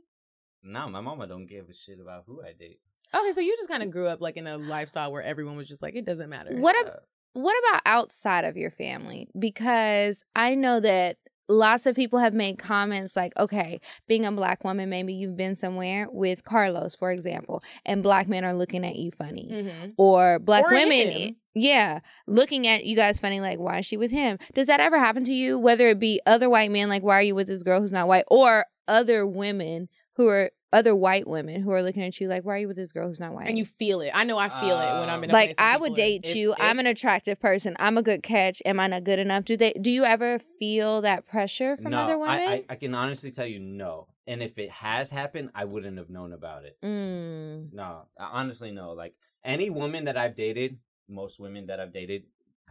No, 0.64 0.88
my 0.88 1.02
mama 1.02 1.28
don't 1.28 1.48
give 1.48 1.68
a 1.70 1.74
shit 1.74 2.00
about 2.00 2.24
who 2.28 2.42
I 2.44 2.54
date. 2.54 2.80
okay 3.14 3.32
so 3.34 3.42
you 3.42 3.56
just 3.58 3.68
kind 3.68 3.82
of 3.84 3.90
grew 3.92 4.08
up 4.08 4.22
like 4.22 4.38
in 4.38 4.46
a 4.48 4.58
lifestyle 4.58 5.12
where 5.12 5.24
everyone 5.24 5.58
was 5.58 5.68
just 5.68 5.82
like 5.82 5.96
it 5.96 6.06
doesn't 6.06 6.30
matter 6.30 6.56
what 6.56 6.76
Uh, 6.78 6.90
ab- 6.92 7.00
what 7.34 7.56
about 7.68 7.82
outside 7.86 8.46
of 8.46 8.56
your 8.56 8.72
family? 8.72 9.28
Because 9.38 10.24
I 10.34 10.56
know 10.56 10.80
that 10.80 11.18
lots 11.48 11.86
of 11.86 11.96
people 11.96 12.20
have 12.20 12.34
made 12.34 12.58
comments 12.58 13.16
like, 13.16 13.34
okay, 13.38 13.80
being 14.08 14.26
a 14.26 14.32
black 14.32 14.64
woman, 14.64 14.90
maybe 14.90 15.14
you've 15.14 15.38
been 15.38 15.56
somewhere 15.56 16.08
with 16.12 16.44
Carlos, 16.44 16.96
for 16.96 17.12
example, 17.12 17.64
and 17.86 18.04
black 18.04 18.28
men 18.28 18.44
are 18.44 18.54
looking 18.54 18.86
at 18.86 18.96
you 18.96 19.12
funny. 19.12 19.50
Mm-hmm. 19.52 19.90
Or 19.98 20.40
black 20.40 20.66
Or 20.66 20.72
women, 20.72 21.12
him. 21.12 21.36
yeah, 21.54 22.00
looking 22.28 22.68
at 22.68 22.86
you 22.86 22.96
guys 22.96 23.20
funny, 23.20 23.40
like, 23.40 23.60
why 23.60 23.80
is 23.80 23.86
she 23.86 23.98
with 23.98 24.12
him? 24.12 24.38
Does 24.54 24.68
that 24.68 24.80
ever 24.80 24.98
happen 25.00 25.24
to 25.26 25.34
you? 25.34 25.60
Whether 25.60 25.88
it 25.90 26.00
be 26.00 26.20
other 26.26 26.50
white 26.50 26.72
men, 26.72 26.90
like, 26.90 27.04
why 27.04 27.20
are 27.20 27.22
you 27.22 27.36
with 27.36 27.48
this 27.48 27.64
girl 27.64 27.82
who's 27.82 27.92
not 27.92 28.08
white? 28.08 28.26
Or 28.28 28.66
other 28.88 29.26
women 29.26 29.90
who 30.16 30.28
are 30.28 30.52
other 30.76 30.96
white 30.96 31.28
women 31.28 31.62
who 31.62 31.72
are 31.72 31.82
looking 31.82 32.04
at 32.04 32.20
you 32.20 32.28
like, 32.28 32.44
why 32.44 32.56
are 32.56 32.58
you 32.60 32.68
with 32.68 32.76
this 32.78 32.92
girl 32.92 33.08
who's 33.08 33.20
not 33.20 33.34
white? 33.34 33.48
And 33.48 33.58
you 33.58 33.66
feel 33.66 34.02
it. 34.02 34.12
I 34.14 34.24
know 34.26 34.38
I 34.38 34.50
feel 34.50 34.78
it 34.80 35.00
when 35.00 35.10
I'm 35.10 35.24
in 35.24 35.30
a 35.30 35.34
like 35.34 35.48
place 35.50 35.56
I 35.58 35.78
would 35.78 35.94
date 35.96 36.26
If- 36.26 36.36
you. 36.36 36.54
I'm 36.60 36.80
an 36.80 36.86
attractive 36.86 37.40
person. 37.40 37.76
I'm 37.80 37.98
a 37.98 38.04
good 38.04 38.22
catch. 38.24 38.62
Am 38.66 38.80
I 38.80 38.88
not 38.88 39.04
good 39.04 39.20
enough? 39.20 39.46
Do 39.46 39.56
they? 39.58 39.74
Do 39.74 39.90
you 39.90 40.04
ever 40.04 40.40
feel 40.60 41.02
that 41.02 41.26
pressure 41.26 41.78
from 41.78 41.92
no, 41.92 42.00
other 42.00 42.18
women? 42.18 42.48
I, 42.48 42.54
I, 42.54 42.64
I 42.70 42.76
can 42.76 42.94
honestly 42.94 43.32
tell 43.32 43.46
you 43.46 43.60
no. 43.60 44.08
And 44.28 44.44
if 44.44 44.58
it 44.58 44.72
has 44.72 45.10
happened, 45.10 45.52
I 45.56 45.66
wouldn't 45.66 45.98
have 45.98 46.10
known 46.10 46.34
about 46.34 46.66
it. 46.66 46.78
mm. 46.84 47.72
No, 47.74 48.04
I 48.20 48.24
honestly 48.32 48.72
no. 48.72 48.92
Like 48.94 49.14
any 49.44 49.70
woman 49.70 50.06
that 50.06 50.18
I've 50.18 50.36
dated, 50.36 50.78
most 51.08 51.40
women 51.40 51.68
that 51.68 51.80
I've 51.80 51.94
dated 51.94 52.24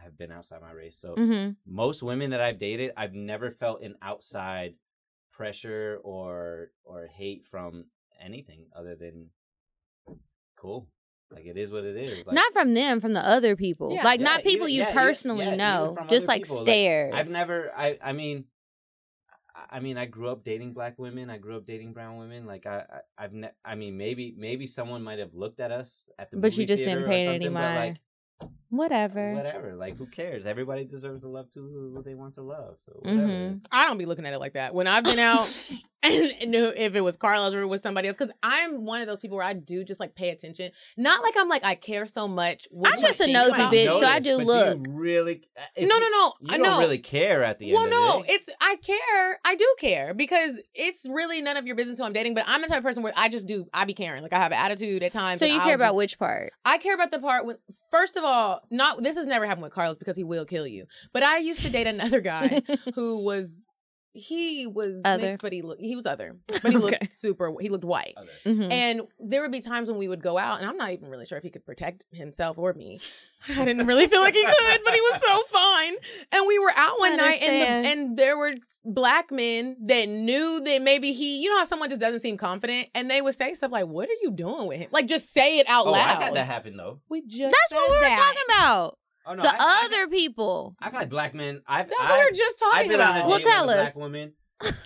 have 0.03 0.19
been 0.19 0.33
outside 0.33 0.61
my 0.61 0.73
race. 0.73 0.99
So 1.01 1.15
hmm 1.15 1.51
most 1.67 2.03
women 2.03 2.31
that 2.31 2.41
I've 2.41 2.59
dated, 2.59 2.93
I've 2.97 3.15
never 3.15 3.51
felt 3.51 3.83
an 3.83 3.95
outside 4.03 4.75
pressure 5.37 5.99
or 6.03 6.71
or 6.85 7.07
hate 7.07 7.45
from 7.47 7.87
anything 8.23 8.67
other 8.77 8.95
than 8.95 9.31
cool. 10.57 10.89
Like 11.31 11.47
it 11.47 11.57
is 11.57 11.73
what 11.73 11.85
it 11.85 11.97
is. 11.97 12.25
Like, 12.27 12.35
not 12.35 12.53
from 12.53 12.75
them, 12.75 13.01
from 13.01 13.13
the 13.13 13.27
other 13.27 13.57
people. 13.57 13.93
Yeah. 13.93 14.05
like 14.05 14.21
Yeah, 14.21 14.25
not 14.27 14.43
people 14.45 14.69
even- 14.69 14.77
you 14.77 14.83
yeah, 14.83 14.93
personally 14.93 15.51
know. 15.57 15.97
Just 16.09 16.29
like 16.29 16.45
people. 16.45 16.57
Like, 16.59 16.65
stares. 16.67 17.15
I've 17.15 17.31
never. 17.31 17.73
I. 17.77 17.99
I 18.03 18.13
mean. 18.13 18.45
I- 19.71 19.81
mean, 19.81 19.99
I 19.99 20.07
grew 20.07 20.29
up 20.29 20.45
dating 20.45 20.73
black 20.73 20.99
women. 20.99 21.31
I 21.31 21.39
grew 21.39 21.57
up 21.57 21.67
dating 21.67 21.93
brown 21.93 22.19
women. 22.19 22.47
Like 22.47 22.67
I, 22.67 22.85
I 23.19 23.25
I've. 23.25 23.33
Ne- 23.33 23.51
I 23.65 23.75
mean, 23.75 23.97
maybe, 23.97 24.35
maybe 24.37 24.67
someone 24.67 25.03
might 25.03 25.19
have 25.19 25.35
looked 25.35 25.59
at 25.59 25.73
us 25.73 26.07
at 26.19 26.31
the. 26.31 26.37
But 26.37 26.57
you 26.57 26.67
just 26.67 26.85
didn't 26.85 27.07
pay 27.07 27.27
any 27.27 27.49
mind. 27.49 27.89
Like, 27.95 27.97
Whatever. 28.71 29.35
whatever. 29.35 29.75
Like, 29.77 29.97
who 29.97 30.07
cares? 30.07 30.47
Everybody 30.47 30.85
deserves 30.85 31.21
to 31.23 31.29
love 31.29 31.49
too 31.53 31.63
who 31.95 32.03
they 32.03 32.15
want 32.15 32.35
to 32.35 32.43
love. 32.43 32.77
So 32.85 32.93
whatever. 33.03 33.27
Mhm. 33.27 33.65
I 33.71 33.87
don't 33.87 33.99
be 33.99 34.07
looking 34.07 34.27
at 34.27 34.33
it 34.33 34.39
like 34.41 34.55
that. 34.55 34.75
When 34.75 34.87
I've 34.89 35.05
been 35.05 35.21
out 35.21 35.47
and, 36.05 36.33
and 36.41 36.51
knew 36.51 36.73
if 36.77 36.95
it 36.95 37.01
was 37.01 37.17
Carlos 37.17 37.53
or 37.55 37.63
it 37.63 37.67
was 37.67 37.83
somebody 37.83 38.09
else, 38.09 38.17
because 38.17 38.33
I'm 38.43 38.85
one 38.85 39.01
of 39.01 39.07
those 39.07 39.21
people 39.21 39.37
where 39.37 39.47
I 39.47 39.55
do 39.55 39.83
just 39.85 39.99
like 40.01 40.15
pay 40.15 40.31
attention. 40.31 40.71
Not 40.97 41.23
like 41.23 41.35
I'm 41.37 41.49
like 41.49 41.65
I 41.65 41.75
care 41.75 42.07
so 42.07 42.29
much. 42.29 42.69
I'm 42.85 43.01
just 43.01 43.21
a 43.21 43.27
nosy 43.27 43.55
about 43.55 43.73
bitch, 43.73 43.91
me. 43.93 43.99
so 44.01 44.07
I 44.07 44.21
do 44.21 44.37
but 44.39 44.47
look. 44.47 44.87
you 44.87 44.93
really? 44.93 45.49
uh, 45.57 45.63
if 45.77 45.89
No, 45.89 45.95
you- 45.97 46.01
no, 46.03 46.09
no. 46.09 46.33
You 46.41 46.49
I 46.51 46.57
don't 46.59 46.63
know. 46.67 46.79
really 46.79 46.99
care 46.99 47.43
at 47.43 47.59
the 47.59 47.73
Well, 47.73 47.83
end 47.83 47.91
no, 47.91 48.07
of 48.19 48.23
the 48.23 48.29
day. 48.29 48.35
it's 48.35 48.51
I 48.61 48.77
care. 48.77 49.41
I 49.45 49.55
do 49.57 49.75
care 49.81 50.15
because 50.15 50.61
it's 50.75 51.07
really 51.09 51.41
none 51.43 51.57
of 51.57 51.67
your 51.67 51.77
business 51.77 51.99
who 51.99 52.05
I'm 52.05 52.13
dating. 52.13 52.35
But 52.35 52.45
I'm 52.47 52.63
the 52.63 52.69
type 52.69 52.79
of 52.79 52.85
person 52.85 53.03
where 53.03 53.13
I 53.17 53.29
just 53.29 53.47
do. 53.47 53.67
I 53.73 53.85
be 53.85 53.95
caring. 53.95 54.23
Like 54.23 54.33
I 54.33 54.39
have 54.39 54.53
an 54.53 54.59
attitude 54.59 55.03
at 55.03 55.13
times. 55.13 55.41
so 55.41 55.47
and 55.47 55.55
you 55.55 55.61
I'll 55.61 55.67
care 55.67 55.75
about 55.75 55.87
just- 55.89 55.97
which 55.97 56.19
part? 56.19 56.53
I 56.65 56.79
care 56.79 56.95
about 56.95 57.11
the 57.11 57.19
part 57.19 57.47
when, 57.47 57.57
first 57.91 58.17
of 58.17 58.25
all, 58.25 58.61
not 58.71 59.03
this 59.03 59.17
has 59.17 59.27
never 59.27 59.47
happened 59.47 59.63
with 59.65 59.73
Carlos 59.73 59.97
because 59.97 60.17
he 60.17 60.25
will 60.25 60.45
kill 60.45 60.67
you. 60.67 60.87
But 61.13 61.23
I 61.23 61.39
used 61.39 61.61
to 61.63 61.71
date 61.71 61.87
another 61.87 62.21
guy 62.21 62.63
who 62.95 63.19
was 63.25 63.64
he 64.15 64.67
was 64.67 65.03
Other. 65.05 65.23
mixed, 65.23 65.43
but 65.43 65.53
he 65.53 65.61
looked 65.63 65.81
he 65.83 65.97
was 65.97 66.07
other, 66.07 66.37
but 66.47 66.63
he 66.71 66.77
looked 66.79 66.95
Okay. 66.97 67.07
super. 67.07 67.53
He 67.61 67.69
looked 67.69 67.85
white. 67.85 68.15
Other. 68.17 68.31
Mhm. 68.47 68.71
And 68.71 69.01
there 69.19 69.43
would 69.43 69.51
be 69.53 69.61
times 69.61 69.91
when 69.91 69.99
we 69.99 70.07
would 70.09 70.23
go 70.23 70.39
out, 70.39 70.61
and 70.61 70.69
I'm 70.69 70.77
not 70.77 70.93
even 70.93 71.09
really 71.09 71.27
sure 71.27 71.37
if 71.37 71.43
he 71.45 71.51
could 71.51 71.67
protect 71.67 72.05
himself 72.13 72.57
or 72.57 72.73
me. 72.75 73.01
I 73.49 73.65
didn't 73.65 73.87
really 73.87 74.07
feel 74.07 74.21
like 74.23 74.33
he 74.35 74.43
could, 74.45 74.81
but 74.85 74.95
he 74.95 75.01
was 75.01 75.21
so 75.21 75.43
fine. 75.53 75.95
And 76.33 76.47
we 76.47 76.59
were 76.59 76.73
out 76.75 76.99
one 76.99 77.17
night, 77.17 77.43
and 77.43 77.61
the, 77.61 77.91
and 77.91 78.17
there 78.17 78.39
were 78.39 78.55
black 78.85 79.31
men 79.31 79.77
that 79.87 80.09
knew 80.09 80.61
that 80.65 80.81
maybe 80.81 81.13
he, 81.13 81.43
you 81.43 81.51
know, 81.51 81.59
how 81.59 81.65
someone 81.65 81.89
just 81.91 82.01
doesn't 82.01 82.21
seem 82.21 82.37
confident, 82.39 82.89
and 82.95 83.11
they 83.11 83.21
would 83.21 83.35
say 83.35 83.53
stuff 83.53 83.73
like, 83.73 83.87
"What 83.87 84.09
are 84.09 84.17
you 84.23 84.31
doing 84.31 84.67
with 84.67 84.79
him?" 84.79 84.89
Like 84.93 85.07
just 85.09 85.33
say 85.33 85.59
it 85.59 85.67
out 85.69 85.87
Oh, 85.87 85.91
loud. 85.91 86.09
I've 86.09 86.23
had 86.23 86.35
that 86.35 86.47
happen 86.47 86.77
though. 86.77 87.01
We 87.11 87.21
just 87.27 87.55
That's 87.55 87.73
what 87.81 87.91
we 87.91 87.97
were 87.99 88.05
that. 88.05 88.17
talking 88.17 88.43
about. 88.57 88.99
Oh 89.27 89.35
no, 89.35 89.43
the 89.43 89.49
I've, 89.49 89.57
I've- 89.61 89.95
other 89.95 90.09
people. 90.09 90.77
I've 90.81 90.93
had 90.93 91.09
black 91.11 91.35
men. 91.35 91.63
I've. 91.67 91.89
That's 91.89 92.01
I've, 92.03 92.11
what 92.11 92.19
we 92.21 92.25
were 92.27 92.31
just 92.37 92.63
I've 92.65 92.73
talking 92.73 92.91
been 92.91 93.01
on 93.01 93.07
a 93.07 93.11
about. 93.21 93.29
Well, 93.29 93.39
date 93.39 93.45
with 93.45 93.53
tell 93.53 93.71
a 93.71 93.73
us. 93.77 93.83
black 93.83 93.97
woman, 93.97 94.33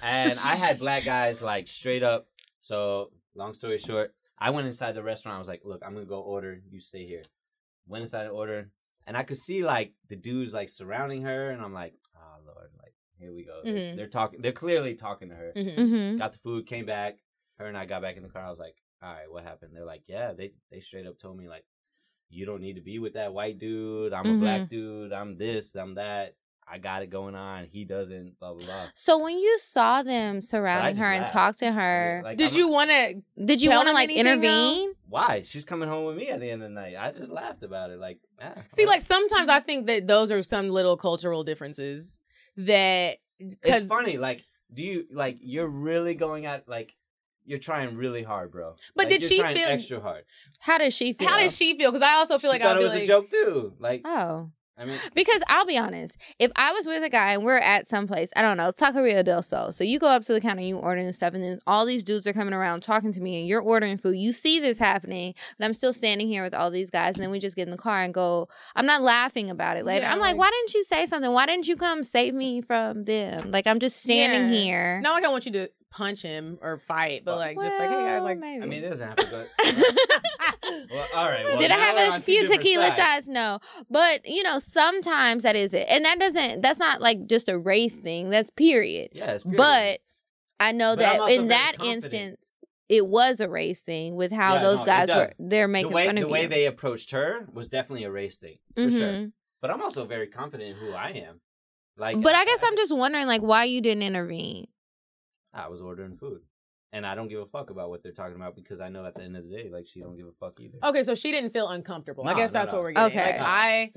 and 0.03 0.38
I 0.38 0.55
had 0.57 0.79
black 0.79 1.05
guys 1.05 1.40
like 1.42 1.68
straight 1.68 2.03
up. 2.03 2.27
So 2.61 3.11
long 3.35 3.55
story 3.55 3.79
short, 3.79 4.14
I 4.38 4.51
went 4.51 4.66
inside 4.66 4.92
the 4.94 5.03
restaurant. 5.03 5.37
I 5.37 5.38
was 5.38 5.48
like, 5.48 5.62
"Look, 5.64 5.83
I'm 5.85 5.94
gonna 5.94 6.07
go 6.07 6.20
order. 6.20 6.61
You 6.70 6.81
stay 6.81 7.07
here." 7.07 7.22
Went 7.87 8.03
inside 8.03 8.22
and 8.27 8.33
order, 8.33 8.70
and 9.07 9.16
I 9.16 9.22
could 9.22 9.38
see 9.38 9.64
like 9.64 9.94
the 10.09 10.16
dudes 10.16 10.53
like 10.55 10.68
surrounding 10.68 11.22
her, 11.22 11.51
and 11.51 11.62
I'm 11.62 11.72
like, 11.72 11.94
"Oh 12.16 12.37
lord, 12.46 12.70
like 12.83 12.94
here 13.18 13.33
we 13.33 13.44
go." 13.44 13.61
They're, 13.64 13.74
Mhm. 13.74 13.96
they're 13.96 14.07
talking. 14.09 14.40
They're 14.42 14.53
clearly 14.53 14.94
talking 14.94 15.31
to 15.31 15.35
her. 15.35 15.53
Mhm. 15.57 15.79
Mm-hmm. 15.79 16.16
Got 16.18 16.33
the 16.33 16.38
food, 16.38 16.66
came 16.66 16.87
back. 16.87 17.18
Her 17.59 17.66
and 17.66 17.77
I 17.77 17.87
got 17.87 18.03
back 18.03 18.16
in 18.16 18.22
the 18.22 18.29
car. 18.29 18.44
I 18.44 18.51
was 18.51 18.59
like, 18.61 18.77
"All 19.03 19.09
right, 19.12 19.31
what 19.31 19.42
happened?" 19.42 19.72
They're 19.74 19.85
like, 19.85 20.03
"Yeah, 20.07 20.33
they 20.33 20.53
they 20.70 20.81
straight 20.81 21.07
up 21.07 21.18
told 21.18 21.37
me 21.38 21.48
like." 21.48 21.64
You 22.30 22.44
don't 22.46 22.60
need 22.60 22.74
to 22.74 22.82
be 22.82 22.98
with 22.98 23.14
that 23.14 23.32
white 23.32 23.58
dude. 23.58 24.12
I'm 24.12 24.26
a 24.26 24.28
Mhm. 24.30 24.40
black 24.40 24.68
dude. 24.68 25.12
I'm 25.12 25.38
this. 25.38 25.74
I'm 25.74 25.94
that. 25.94 26.34
I 26.70 26.76
got 26.76 27.02
it 27.02 27.08
going 27.08 27.34
on. 27.34 27.64
He 27.72 27.84
doesn't. 27.84 28.38
Blah 28.38 28.52
blah 28.52 28.66
blah. 28.66 28.86
So 28.94 29.16
when 29.24 29.38
you 29.38 29.58
saw 29.58 30.02
them 30.02 30.42
surrounding 30.42 30.96
her 30.96 31.10
and 31.10 31.26
talk 31.26 31.56
to 31.56 31.72
her, 31.72 32.20
Like, 32.22 32.36
Did 32.36 32.50
I'm- 32.50 32.58
you 32.58 32.68
want 32.68 32.90
to? 32.90 33.22
did 33.42 33.62
you 33.62 33.70
want 33.70 33.88
to 33.88 33.94
like 33.94 34.10
anything, 34.10 34.24
though? 34.26 34.32
intervene? 34.32 34.94
Why? 35.08 35.40
She's 35.42 35.64
coming 35.64 35.88
home 35.88 36.04
with 36.04 36.16
me 36.18 36.28
at 36.28 36.40
the 36.40 36.50
end 36.50 36.62
of 36.62 36.68
the 36.68 36.74
night. 36.74 36.94
I 36.98 37.10
just 37.12 37.32
laughed 37.32 37.62
about 37.62 37.90
it. 37.90 37.98
Like, 37.98 38.18
ah, 38.42 38.52
See, 38.68 38.84
like 38.84 39.00
sometimes 39.00 39.48
I 39.48 39.60
think 39.60 39.86
that 39.86 40.06
those 40.06 40.30
are 40.30 40.42
some 40.42 40.68
little 40.68 40.98
cultural 40.98 41.42
differences 41.44 42.20
that. 42.58 43.16
It's 43.40 43.86
funny. 43.86 44.18
Like, 44.18 44.44
do 44.74 44.82
you 44.82 45.06
like? 45.10 45.38
You're 45.40 45.68
really 45.70 46.14
going 46.14 46.44
at 46.44 46.68
like. 46.68 46.94
You're 47.48 47.58
trying 47.58 47.96
really 47.96 48.22
hard, 48.22 48.50
bro. 48.52 48.74
But 48.94 49.06
Like, 49.06 49.20
did 49.20 49.22
she 49.28 49.38
feel- 49.42 49.68
extra 49.68 50.00
hard? 50.00 50.24
How 50.61 50.78
does 50.78 50.94
she 50.94 51.14
feel? 51.14 51.28
How 51.28 51.38
did 51.38 51.50
she 51.52 51.76
feel? 51.78 51.90
Because 51.90 52.06
I 52.06 52.14
also 52.14 52.38
feel 52.38 52.50
she 52.50 52.54
like 52.54 52.62
thought 52.62 52.76
I'll 52.76 52.80
it 52.82 52.84
was 52.84 52.92
like, 52.94 53.02
a 53.04 53.06
joke 53.06 53.30
too. 53.30 53.72
Like, 53.78 54.02
Oh. 54.04 54.50
I 54.80 54.84
mean, 54.84 54.96
Because 55.14 55.42
I'll 55.48 55.66
be 55.66 55.76
honest, 55.76 56.16
if 56.38 56.52
I 56.54 56.70
was 56.72 56.87
with 56.87 57.02
a 57.02 57.08
guy 57.08 57.32
and 57.32 57.44
we're 57.44 57.56
at 57.56 57.88
some 57.88 58.06
place, 58.06 58.30
I 58.37 58.42
don't 58.42 58.56
know, 58.56 58.70
Taqueria 58.70 59.24
del 59.24 59.42
Sol. 59.42 59.72
So 59.72 59.82
you 59.82 59.98
go 59.98 60.06
up 60.06 60.22
to 60.26 60.32
the 60.32 60.40
counter 60.40 60.61
and 60.61 60.68
you 60.68 60.76
order 60.76 61.00
and 61.00 61.12
stuff, 61.12 61.34
and 61.34 61.42
then 61.42 61.58
all 61.66 61.84
these 61.84 62.04
dudes 62.04 62.28
are 62.28 62.32
coming 62.32 62.54
around 62.54 62.84
talking 62.84 63.12
to 63.12 63.20
me, 63.20 63.40
and 63.40 63.48
you're 63.48 63.61
ordering 63.61 63.98
food. 63.98 64.12
You 64.18 64.32
see 64.32 64.61
this 64.61 64.78
happening, 64.78 65.34
but 65.58 65.64
I'm 65.64 65.74
still 65.74 65.92
standing 65.92 66.28
here 66.28 66.44
with 66.44 66.54
all 66.54 66.70
these 66.70 66.90
guys, 66.90 67.14
and 67.14 67.24
then 67.24 67.30
we 67.32 67.40
just 67.40 67.56
get 67.56 67.66
in 67.66 67.70
the 67.72 67.76
car 67.76 68.02
and 68.02 68.14
go. 68.14 68.46
I'm 68.76 68.87
not 68.87 69.02
laughing 69.02 69.50
about 69.50 69.78
it 69.78 69.84
later. 69.84 70.02
Yeah, 70.04 70.12
I'm 70.12 70.20
like, 70.20 70.37
like- 70.37 70.38
why 70.38 70.50
didn't 70.50 70.74
you 70.74 70.84
say 70.84 71.06
something? 71.06 71.32
Why 71.32 71.46
didn't 71.46 71.66
you 71.66 71.74
come 71.76 72.04
save 72.04 72.34
me 72.34 72.61
from 72.61 73.02
them? 73.04 73.50
Like 73.50 73.66
I'm 73.66 73.80
just 73.80 74.00
standing 74.00 74.54
Yeah. 74.54 74.61
here. 74.62 75.00
Like 75.04 75.24
I 75.24 75.28
want 75.28 75.44
you 75.46 75.52
to 75.52 75.70
punch 75.90 76.22
him 76.22 76.59
or 76.61 76.79
fight, 76.79 77.24
but 77.24 77.37
like 77.38 77.57
just 77.61 77.79
like, 77.79 77.88
hey 77.88 77.94
guys, 77.96 78.16
Well, 78.16 78.24
like 78.24 78.38
maybe. 78.38 78.62
I 78.62 78.66
mean, 78.66 78.85
it 78.85 78.90
doesn't 78.90 79.09
have 79.09 79.16
to 79.16 79.27
go. 79.27 79.46
well, 80.90 81.07
all 81.16 81.27
right. 81.27 81.44
Well, 81.44 81.59
Did 81.59 81.70
I 81.70 81.77
have 81.77 82.14
a 82.14 82.20
few 82.22 82.46
tequila 82.46 82.90
sides. 82.90 82.96
shots? 82.96 83.29
No. 83.29 83.59
But, 83.90 84.29
you 84.29 84.42
know, 84.42 84.59
sometimes 84.59 85.42
that 85.44 85.57
is 85.57 85.72
it. 85.74 85.87
And 85.88 86.05
that 86.05 86.18
doesn't, 86.18 86.61
that's 86.61 86.79
not 86.79 87.01
like 87.01 87.27
just 87.27 87.48
a 87.48 87.59
race 87.59 87.96
thing. 87.96 88.31
That's 88.31 88.51
period. 88.51 89.11
Yeah, 89.12 89.33
it's 89.33 89.44
period. 89.44 89.59
But 89.59 90.01
I 90.61 90.72
know 90.72 90.94
But 90.96 91.01
that 91.01 91.31
in 91.31 91.48
that 91.48 91.74
confident. 91.79 92.05
instance, 92.05 92.53
it 92.88 93.07
was 93.07 93.40
a 93.40 93.48
race 93.48 93.83
thing 93.83 94.14
with 94.16 94.33
how 94.33 94.55
Yeah, 94.55 94.62
those 94.62 94.79
no, 94.79 94.85
guys 94.85 95.09
were. 95.11 95.33
They're 95.38 95.68
making 95.68 95.90
the 95.90 95.94
way 95.96 96.07
fun 96.07 96.14
the 96.16 96.22
of 96.24 96.31
way 96.31 96.42
you. 96.42 96.48
they 96.48 96.66
approached 96.66 97.11
her 97.12 97.46
was 97.53 97.68
definitely 97.68 98.05
a 98.05 98.11
race 98.11 98.37
thing 98.37 98.59
for 98.74 98.90
sure. 98.90 99.01
Mhm. 99.01 99.33
But 99.61 99.70
I'm 99.70 99.83
also 99.83 100.05
very 100.05 100.27
confident 100.29 100.70
in 100.70 100.77
who 100.77 100.92
I 100.94 101.11
am. 101.11 101.40
Like, 101.96 102.20
But 102.22 102.35
I 102.35 102.44
guess 102.44 102.61
I'm 102.62 102.77
just 102.77 102.94
wondering, 102.94 103.27
like, 103.27 103.40
why 103.40 103.64
you 103.64 103.81
didn't 103.81 104.05
intervene. 104.05 104.68
I 105.54 105.68
was 105.68 105.80
ordering 105.80 106.16
food, 106.16 106.42
and 106.92 107.06
I 107.06 107.14
don't 107.14 107.28
give 107.28 107.40
a 107.40 107.46
fuck 107.46 107.70
about 107.70 107.90
what 107.90 108.02
they're 108.02 108.12
talking 108.12 108.37
about 108.37 108.54
because 108.54 108.80
I 108.80 108.88
know 108.88 109.04
at 109.06 109.14
the 109.14 109.22
end 109.22 109.37
of 109.37 109.48
the 109.48 109.56
day, 109.56 109.68
like 109.70 109.87
she 109.87 110.00
don't 110.00 110.16
give 110.16 110.26
a 110.26 110.32
fuck 110.38 110.61
either. 110.61 110.78
okay, 110.84 111.02
so 111.02 111.14
she 111.14 111.30
didn't 111.32 111.52
feel 111.52 111.68
uncomfortable. 111.68 112.26
I 112.28 112.34
guess 112.34 112.52
no, 112.52 112.61
that's 112.61 112.72
no. 112.72 112.78
what 112.78 112.82
we're 112.84 112.92
getting. 112.92 113.18
Okay. 113.18 113.38
Like 113.38 113.40
I, 113.40 113.92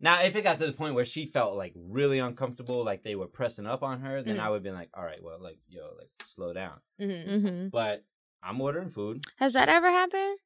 Now, 0.00 0.22
if 0.22 0.34
it 0.36 0.42
got 0.42 0.58
to 0.58 0.66
the 0.66 0.72
point 0.72 0.94
where 0.94 1.04
she 1.04 1.26
felt 1.26 1.56
like 1.56 1.72
really 1.76 2.18
uncomfortable, 2.18 2.84
like 2.84 3.02
they 3.04 3.14
were 3.14 3.28
pressing 3.28 3.66
up 3.66 3.82
on 3.82 4.00
her, 4.00 4.22
then 4.22 4.36
Mhm. 4.36 4.40
I 4.40 4.48
would 4.50 4.56
have 4.56 4.62
been 4.64 4.74
like, 4.74 4.90
all 4.94 5.04
right, 5.04 5.22
well, 5.22 5.38
like 5.40 5.58
yo, 5.68 5.90
like 5.98 6.10
slow 6.24 6.52
down. 6.52 6.80
mhm. 7.00 7.40
hmm 7.42 7.68
But 7.68 8.04
I'm 8.42 8.60
ordering 8.60 8.90
food. 8.90 9.24
Has 9.38 9.52
that 9.52 9.68
ever 9.68 9.88
happened? 9.90 10.38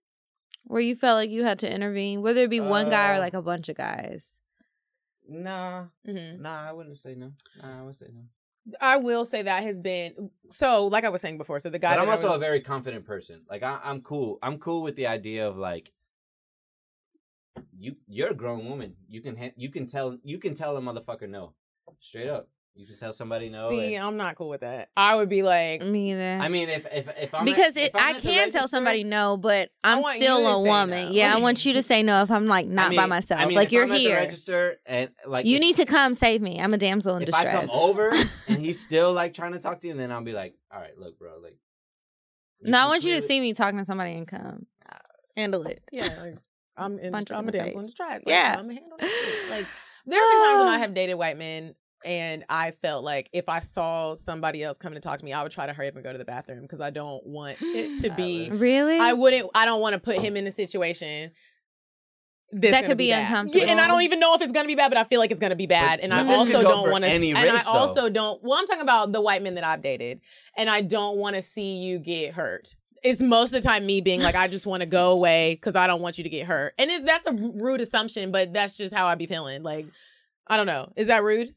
Where 0.64 0.82
you 0.82 0.94
felt 0.96 1.16
like 1.16 1.30
you 1.30 1.44
had 1.44 1.59
to 1.61 1.72
intervene, 1.72 2.22
whether 2.22 2.42
it 2.42 2.50
be 2.50 2.61
one 2.61 2.90
guy 2.90 3.12
or 3.12 3.16
Uh, 3.16 3.20
like 3.20 3.35
a 3.35 3.40
bunch 3.42 3.68
of 3.68 3.76
guys? 3.76 4.38
Nah, 5.28 5.87
Mhm. 6.06 6.38
nah, 6.40 6.68
I 6.68 6.72
wouldn't 6.72 6.98
say 6.98 7.14
no. 7.14 7.32
Nah, 7.61 7.80
I 7.80 7.82
would 7.85 7.96
say 7.96 8.09
no. 8.12 8.28
I 8.81 8.96
will 8.96 9.24
say 9.24 9.42
that 9.42 9.62
has 9.62 9.79
been 9.79 10.31
so. 10.50 10.87
Like 10.87 11.05
I 11.05 11.09
was 11.09 11.20
saying 11.20 11.38
before, 11.38 11.61
so 11.61 11.70
the 11.70 11.79
guy. 11.79 11.94
But 11.94 12.02
I'm 12.02 12.11
also 12.11 12.35
a 12.35 12.38
very 12.38 12.61
confident 12.61 13.05
person. 13.05 13.42
Like 13.48 13.62
I, 13.62 13.79
I'm 13.83 14.00
cool. 14.00 14.38
I'm 14.42 14.59
cool 14.59 14.83
with 14.83 14.96
the 14.96 15.07
idea 15.07 15.48
of 15.48 15.57
like 15.57 15.92
you. 17.76 17.96
You're 18.09 18.31
a 18.31 18.35
grown 18.35 18.68
woman. 18.68 18.94
You 19.09 19.20
can 19.20 19.37
ha- 19.37 19.52
you 19.57 19.70
can 19.70 19.87
tell 19.87 20.18
you 20.22 20.38
can 20.38 20.55
tell 20.55 20.76
a 20.76 20.81
motherfucker 20.81 21.29
no, 21.29 21.55
straight 22.00 22.29
up. 22.29 22.48
You 22.78 22.84
can 22.86 22.96
tell 22.96 23.12
somebody 23.14 23.48
no. 23.48 23.70
See, 23.70 23.94
and- 23.94 24.04
I'm 24.04 24.16
not 24.18 24.34
cool 24.36 24.50
with 24.50 24.60
that. 24.60 24.90
I 24.96 25.14
would 25.16 25.30
be 25.30 25.42
like, 25.42 25.80
Me 25.82 26.12
either. 26.12 26.38
I 26.42 26.48
mean, 26.48 26.68
if 26.68 26.85
if 26.92 27.08
if 27.18 27.35
I'm 27.35 27.40
at- 27.40 27.44
because 27.46 27.77
if 27.77 27.90
I'm 27.94 28.04
I 28.04 28.10
at 28.10 28.16
the 28.22 28.29
can 28.29 28.50
tell 28.52 28.68
somebody 28.68 29.02
no, 29.02 29.38
but 29.38 29.70
I'm 29.83 30.02
still 30.02 30.46
a 30.46 30.60
woman. 30.62 31.06
no. 31.06 31.10
Yeah, 31.12 31.35
I 31.35 31.40
want 31.40 31.64
you 31.64 31.72
to 31.72 31.83
say 31.83 32.02
no 32.02 32.20
if 32.22 32.31
I'm 32.31 32.46
like 32.46 32.66
not 32.81 32.92
I 32.92 32.96
by 32.96 33.06
myself. 33.06 33.40
I 33.40 33.46
mean, 33.46 33.56
like 33.56 33.68
if 33.68 33.72
you're 33.72 33.85
I'm 33.85 33.92
at 33.92 33.94
the 33.94 34.00
here. 34.00 34.16
register 34.16 34.77
and 34.85 35.08
like 35.27 35.46
You 35.46 35.56
if- 35.56 35.60
need 35.62 35.77
to 35.77 35.87
come 35.87 36.12
save 36.14 36.42
me. 36.42 36.60
I'm 36.60 36.74
a 36.74 36.79
damsel 36.79 37.16
in 37.16 37.24
distress. 37.24 37.44
If 37.44 37.48
I 37.48 37.60
distress. 37.62 37.70
come 37.70 37.81
over 37.90 38.12
and 38.48 38.58
he's 38.58 38.79
still 38.79 39.12
like 39.14 39.33
trying 39.33 39.52
to 39.54 39.58
talk 39.58 39.81
to 39.81 39.87
you, 39.88 39.94
then 39.94 40.12
I'll 40.12 40.22
be 40.22 40.33
like, 40.35 40.54
all 40.70 40.79
right, 40.79 40.98
look, 40.98 41.18
bro, 41.18 41.38
like. 41.42 41.56
no, 42.60 42.79
I 42.79 42.87
want 42.88 43.04
you 43.04 43.14
to 43.14 43.22
see 43.22 43.40
me 43.40 43.54
talking 43.54 43.79
to 43.79 43.85
somebody 43.87 44.12
and 44.12 44.27
come. 44.29 44.66
Handle 45.35 45.66
it. 45.66 45.83
yeah, 45.92 46.08
like, 46.20 46.37
I'm 46.77 46.98
in, 46.98 47.14
I'm 47.14 47.22
a 47.22 47.24
the 47.24 47.52
damsel 47.52 47.81
in 47.81 47.87
face. 47.87 47.87
distress. 47.87 48.12
Like, 48.27 48.29
Yeah. 48.35 48.56
I'm 48.58 48.68
handling 48.68 48.98
it. 49.00 49.50
Like 49.50 49.66
there 50.06 50.18
have 50.20 50.31
been 50.31 50.44
times 50.46 50.58
when 50.60 50.68
I 50.68 50.79
have 50.81 50.94
dated 50.94 51.16
white 51.16 51.38
men. 51.38 51.74
And 52.07 52.44
I 52.48 52.71
felt 52.71 53.02
like 53.04 53.29
if 53.33 53.48
I 53.48 53.59
saw 53.59 54.15
somebody 54.15 54.63
else 54.63 54.79
coming 54.79 54.94
to 54.94 55.00
talk 55.00 55.19
to 55.19 55.25
me, 55.25 55.33
I 55.33 55.42
would 55.42 55.50
try 55.50 55.67
to 55.67 55.73
hurry 55.73 55.88
up 55.88 55.96
and 55.96 56.04
go 56.04 56.13
to 56.13 56.19
the 56.19 56.25
bathroom 56.25 56.63
because 56.63 56.81
I 56.81 56.90
don't 56.90 57.27
want 57.27 57.57
it 57.61 58.00
to 58.04 58.11
be. 58.17 58.48
Really? 58.50 58.96
I 58.98 59.13
wouldn't. 59.13 59.50
I 59.57 59.65
don't 59.67 59.81
want 59.81 59.94
to 59.94 59.98
put 59.98 60.19
him 60.19 60.37
in 60.37 60.46
a 60.46 60.52
situation 60.52 61.33
that's 62.52 62.71
That 62.81 62.87
could 62.87 62.96
be 62.96 63.11
bad. 63.11 63.25
uncomfortable. 63.29 63.67
Yeah, 63.67 63.73
and 63.73 63.81
I 63.81 63.88
don't 63.88 64.02
even 64.02 64.21
know 64.21 64.35
if 64.37 64.40
it's 64.40 64.52
gonna 64.52 64.69
be 64.69 64.77
bad, 64.77 64.88
but 64.88 64.98
I 64.98 65.02
feel 65.02 65.19
like 65.19 65.33
it's 65.33 65.40
gonna 65.40 65.57
be 65.57 65.67
bad. 65.67 65.98
and 65.98 66.15
I 66.15 66.33
also 66.33 66.63
don't 66.63 66.92
want 66.92 67.02
to. 67.04 67.11
any 67.11 67.33
And 67.33 67.42
risk, 67.42 67.69
I 67.69 67.73
though. 67.73 67.79
also 67.79 68.09
don't. 68.09 68.40
Well, 68.42 68.57
I'm 68.57 68.67
talking 68.69 68.83
about 68.83 69.11
the 69.11 69.21
white 69.21 69.42
men 69.42 69.57
that 69.57 69.65
I've 69.65 69.83
dated, 69.83 70.21
and 70.57 70.71
I 70.71 70.83
don't 70.83 71.17
want 71.17 71.35
to 71.35 71.42
see 71.42 71.79
you 71.79 71.98
get 71.98 72.35
hurt. 72.35 72.77
It's 73.02 73.21
most 73.21 73.52
of 73.52 73.61
the 73.63 73.69
time 73.69 73.85
me 73.85 74.00
being 74.00 74.21
like, 74.23 74.37
I 74.37 74.46
just 74.46 74.65
want 74.65 74.83
to 74.83 74.87
go 74.88 75.11
away 75.11 75.54
because 75.54 75.75
I 75.75 75.87
don't 75.88 76.00
want 76.00 76.19
you 76.19 76.25
to 76.25 76.31
get 76.31 76.46
hurt, 76.46 76.73
and 76.79 76.88
it, 76.88 77.04
that's 77.04 77.27
a 77.27 77.33
rude 77.33 77.81
assumption, 77.81 78.31
but 78.31 78.52
that's 78.52 78.77
just 78.77 78.94
how 78.94 79.07
I 79.07 79.17
be 79.17 79.27
feeling. 79.27 79.65
Like, 79.65 79.87
I 80.46 80.57
don't 80.57 80.67
know. 80.67 80.92
Is 80.94 81.09
that 81.09 81.25
rude? 81.25 81.52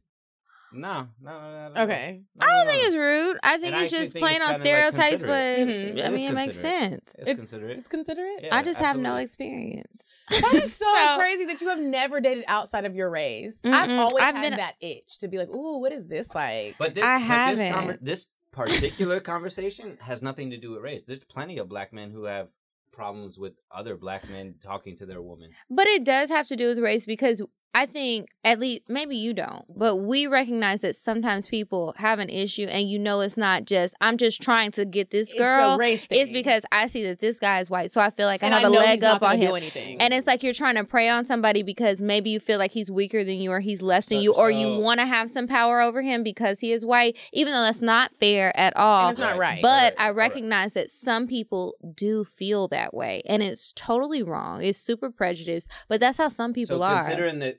No, 0.72 1.08
no, 1.22 1.32
no, 1.42 1.72
no. 1.74 1.82
Okay. 1.84 2.22
No, 2.36 2.46
I 2.46 2.50
don't 2.58 2.66
no, 2.66 2.72
think 2.72 2.84
it's 2.88 2.96
rude. 2.96 3.38
I 3.42 3.58
think 3.58 3.76
I 3.76 3.82
it's 3.82 3.88
actually 3.94 4.04
just 4.06 4.14
think 4.14 4.24
playing 4.24 4.42
on 4.42 4.54
kinda, 4.54 4.54
like, 4.54 4.62
stereotypes, 4.94 5.22
but 5.22 5.56
considerate. 5.56 5.96
Mhm. 5.96 6.06
I 6.06 6.10
mean, 6.10 6.28
it 6.28 6.34
makes 6.34 6.56
sense. 6.56 7.16
It's 7.18 7.28
It- 7.30 7.36
considerate. 7.36 7.78
It's 7.80 7.88
considerate. 7.88 8.44
Yeah, 8.44 8.56
I 8.56 8.62
just 8.62 8.80
have 8.80 8.98
no 8.98 9.16
experience. 9.16 10.14
That 10.30 10.54
is 10.54 10.76
so, 10.76 10.86
So- 10.86 11.18
crazy 11.18 11.46
that 11.46 11.60
you 11.62 11.70
have 11.70 11.80
never 11.80 12.22
dated 12.22 12.44
outside 12.48 12.86
of 12.86 12.96
your 12.96 13.10
race. 13.10 13.60
I've 13.66 13.90
always 13.90 14.24
I've 14.24 14.36
had 14.36 14.42
been- 14.52 14.58
that 14.58 14.76
itch 14.80 15.18
to 15.20 15.28
be 15.28 15.38
like, 15.40 15.50
ooh, 15.50 15.80
what 15.80 15.92
is 15.92 16.06
this 16.08 16.34
like? 16.36 16.76
But 16.78 16.94
this, 16.94 17.04
I 17.04 17.18
but 17.18 17.52
this, 17.56 17.62
haven't. 17.62 18.06
this 18.06 18.26
particular 18.52 19.20
conversation 19.20 19.98
has 20.02 20.22
nothing 20.22 20.52
to 20.52 20.58
do 20.58 20.72
with 20.72 20.82
race. 20.84 21.02
There's 21.08 21.24
plenty 21.24 21.58
of 21.58 21.68
black 21.70 21.92
men 21.94 22.12
who 22.12 22.26
have 22.26 22.50
problems 22.92 23.40
with 23.40 23.54
other 23.72 23.96
black 23.96 24.28
men 24.30 24.56
talking 24.62 24.96
to 24.98 25.06
their 25.06 25.22
woman. 25.22 25.52
But 25.70 25.88
it 25.88 26.04
does 26.04 26.30
have 26.30 26.48
to 26.48 26.56
do 26.56 26.68
with 26.68 26.80
race 26.80 27.06
because 27.06 27.42
I 27.72 27.86
think 27.86 28.30
at 28.44 28.60
least 28.60 28.84
maybe 28.90 29.16
you 29.16 29.32
don't, 29.32 29.64
but 29.78 29.98
we 29.98 30.26
recognize 30.26 30.82
that 30.82 30.96
sometimes 30.96 31.46
people 31.46 31.94
have 31.98 32.18
an 32.18 32.28
issue 32.30 32.64
and 32.64 32.90
you 32.90 32.98
know 32.98 33.20
it's 33.22 33.38
not 33.38 33.66
just 33.66 33.94
I'm 34.02 34.18
just 34.18 34.42
trying 34.42 34.72
to 34.72 34.86
get 34.86 35.12
this 35.12 35.28
It's 35.30 35.36
a 35.36 35.38
girl. 35.38 35.78
race 35.78 36.08
It's 36.10 36.32
because 36.32 36.66
I 36.72 36.88
see 36.88 37.04
that 37.06 37.20
this 37.20 37.38
guy 37.40 37.60
is 37.60 37.70
white, 37.70 37.92
so 37.92 38.02
I 38.02 38.10
feel 38.10 38.26
like 38.26 38.42
And 38.42 38.56
I 38.56 38.60
have 38.62 38.72
a 38.72 38.76
leg 38.76 39.04
up 39.04 39.22
on 39.22 39.38
him. 39.38 39.54
And 40.00 40.14
it's 40.16 40.26
like 40.26 40.42
you're 40.42 40.54
trying 40.54 40.76
to 40.76 40.84
prey 40.84 41.10
on 41.10 41.26
somebody 41.26 41.62
because 41.62 42.02
maybe 42.02 42.32
you 42.32 42.40
feel 42.40 42.58
like 42.58 42.72
he's 42.72 42.90
weaker 42.90 43.24
than 43.24 43.40
you 43.40 43.52
or 43.52 43.60
he's 43.60 43.84
less 43.84 44.08
than 44.08 44.18
So- 44.18 44.22
you 44.24 44.34
or 44.34 44.50
you 44.50 44.78
want 44.80 45.00
to 45.00 45.06
have 45.06 45.30
some 45.30 45.46
power 45.48 45.80
over 45.80 46.02
him 46.02 46.24
because 46.24 46.62
he 46.62 46.72
is 46.72 46.84
white, 46.84 47.18
even 47.34 47.54
though 47.54 47.62
that's 47.62 47.82
not 47.82 48.12
fair 48.20 48.52
at 48.58 48.76
all. 48.78 49.10
And 49.10 49.12
it's 49.12 49.20
not 49.20 49.38
right. 49.38 49.62
But 49.62 49.70
Right, 49.70 49.94
I 50.00 50.08
right. 50.08 50.16
recognize 50.16 50.74
that 50.74 50.90
some 50.90 51.28
people 51.28 51.76
do 51.96 52.24
feel 52.26 52.68
that 52.70 52.94
way, 52.96 53.22
and 53.28 53.44
it's 53.44 53.74
totally 53.74 54.24
wrong. 54.24 54.64
It's 54.64 54.80
super 54.80 55.12
prejudiced, 55.12 55.70
but 55.88 56.00
that's 56.00 56.18
how 56.18 56.30
some 56.30 56.52
people 56.52 56.80
so 56.80 56.84
are. 56.84 57.04
considering 57.04 57.40
the 57.40 57.58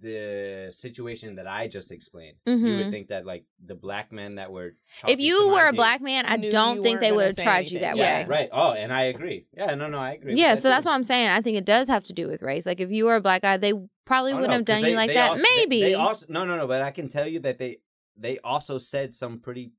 the 0.00 0.68
situation 0.70 1.36
that 1.36 1.46
I 1.46 1.66
just 1.68 1.90
explained, 1.90 2.36
you 2.46 2.54
Mhm. 2.56 2.76
would 2.84 2.90
think 2.90 3.08
that 3.08 3.26
like 3.26 3.44
the 3.64 3.74
black 3.74 4.12
men 4.12 4.36
that 4.36 4.50
were 4.52 4.74
If 5.06 5.20
you 5.20 5.48
were 5.48 5.68
a 5.68 5.72
date- 5.72 5.76
black 5.76 6.00
man, 6.00 6.24
I 6.26 6.36
don't 6.36 6.82
think 6.82 7.00
they 7.00 7.12
would 7.12 7.26
have 7.26 7.34
say 7.34 7.42
tried 7.44 7.70
you 7.70 7.80
that 7.80 7.96
Yeah, 7.96 8.22
way. 8.22 8.26
Right. 8.28 8.48
Oh, 8.52 8.72
and 8.72 8.92
I 8.92 9.02
agree. 9.04 9.46
Yeah, 9.56 9.74
no, 9.74 9.88
no, 9.88 9.98
I 9.98 10.12
agree. 10.12 10.34
Yeah, 10.36 10.54
that 10.54 10.62
so 10.62 10.68
that's 10.68 10.84
too. 10.84 10.90
what 10.90 10.94
I'm 10.94 11.04
saying. 11.04 11.28
I 11.30 11.40
think 11.40 11.56
it 11.56 11.64
does 11.64 11.88
have 11.88 12.04
to 12.04 12.12
do 12.12 12.28
with 12.28 12.42
race. 12.42 12.66
Like 12.66 12.80
if 12.80 12.90
you 12.90 13.04
were 13.06 13.16
a 13.16 13.20
black 13.20 13.42
guy, 13.42 13.56
they 13.56 13.72
probably 14.04 14.32
Oh, 14.32 14.36
wouldn't 14.36 14.50
no, 14.50 14.56
have 14.58 14.64
'cause 14.66 14.74
done 14.76 14.82
they- 14.82 14.90
you 14.90 14.96
like 14.96 15.12
that. 15.14 15.30
also- 15.30 15.42
they- 15.42 15.56
Maybe. 15.56 15.80
They, 15.82 15.94
also 15.94 16.26
no, 16.28 16.44
no, 16.44 16.56
no. 16.56 16.66
But 16.66 16.82
I 16.82 16.90
can 16.90 17.08
tell 17.08 17.26
you 17.26 17.40
that 17.40 17.58
they 17.58 17.78
they 18.20 18.36
also 18.38 18.78
said 18.78 19.12
some 19.12 19.38
pretty 19.38 19.70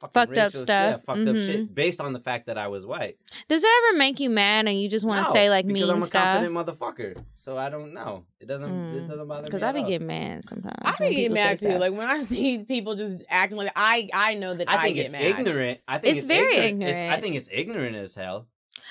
fucking 0.00 0.12
Fucked 0.12 0.38
up 0.38 0.50
stuff. 0.52 0.66
Yeah, 0.68 0.96
fucked 0.98 1.08
up 1.28 1.34
Mhm. 1.36 1.46
shit 1.46 1.74
based 1.74 2.00
on 2.00 2.12
the 2.12 2.20
fact 2.20 2.46
that 2.46 2.56
I 2.58 2.68
was 2.68 2.86
white. 2.86 3.16
Does 3.48 3.62
it 3.64 3.70
ever 3.88 3.98
make 3.98 4.20
you 4.20 4.30
mad 4.30 4.66
and 4.68 4.80
you 4.80 4.88
just 4.88 5.04
want 5.04 5.24
to 5.24 5.28
No, 5.30 5.34
say 5.34 5.50
like 5.50 5.64
mean 5.64 5.74
me? 5.74 5.80
because 5.80 5.90
I'm 5.90 6.02
a 6.02 6.08
confident 6.08 6.54
motherfucker, 6.54 7.24
so 7.36 7.56
I 7.58 7.68
don't 7.70 7.92
know. 7.92 8.24
It 8.40 8.46
doesn't. 8.46 8.70
It 8.94 9.04
Mm. 9.04 9.08
doesn't 9.08 9.26
bother 9.28 9.42
me. 9.42 9.46
Because 9.46 9.62
I 9.62 9.68
at 9.68 9.74
be 9.74 9.82
getting 9.84 10.06
mad 10.06 10.44
sometimes. 10.44 10.76
I 10.82 10.92
when 10.92 11.08
be 11.08 11.14
getting 11.16 11.34
mad 11.34 11.50
too. 11.58 11.68
stuff. 11.68 11.80
Like 11.80 11.92
when 11.92 12.06
I 12.06 12.22
see 12.24 12.58
people 12.58 12.94
just 12.96 13.22
acting 13.28 13.58
like 13.58 13.72
I, 13.74 14.08
I 14.14 14.34
know 14.34 14.54
that 14.54 14.68
I, 14.70 14.76
I 14.76 14.82
think 14.84 14.94
get 14.96 15.04
it's 15.06 15.12
mad. 15.12 15.22
ignorant. 15.22 15.80
I 15.88 15.98
think 15.98 16.10
It's 16.16 16.18
it's, 16.24 16.26
very 16.26 16.56
ignorant. 16.56 16.96
It's- 16.96 17.18
I 17.18 17.20
think 17.20 17.36
it's 17.36 17.48
ignorant 17.52 17.96
as 17.96 18.14
hell. 18.14 18.46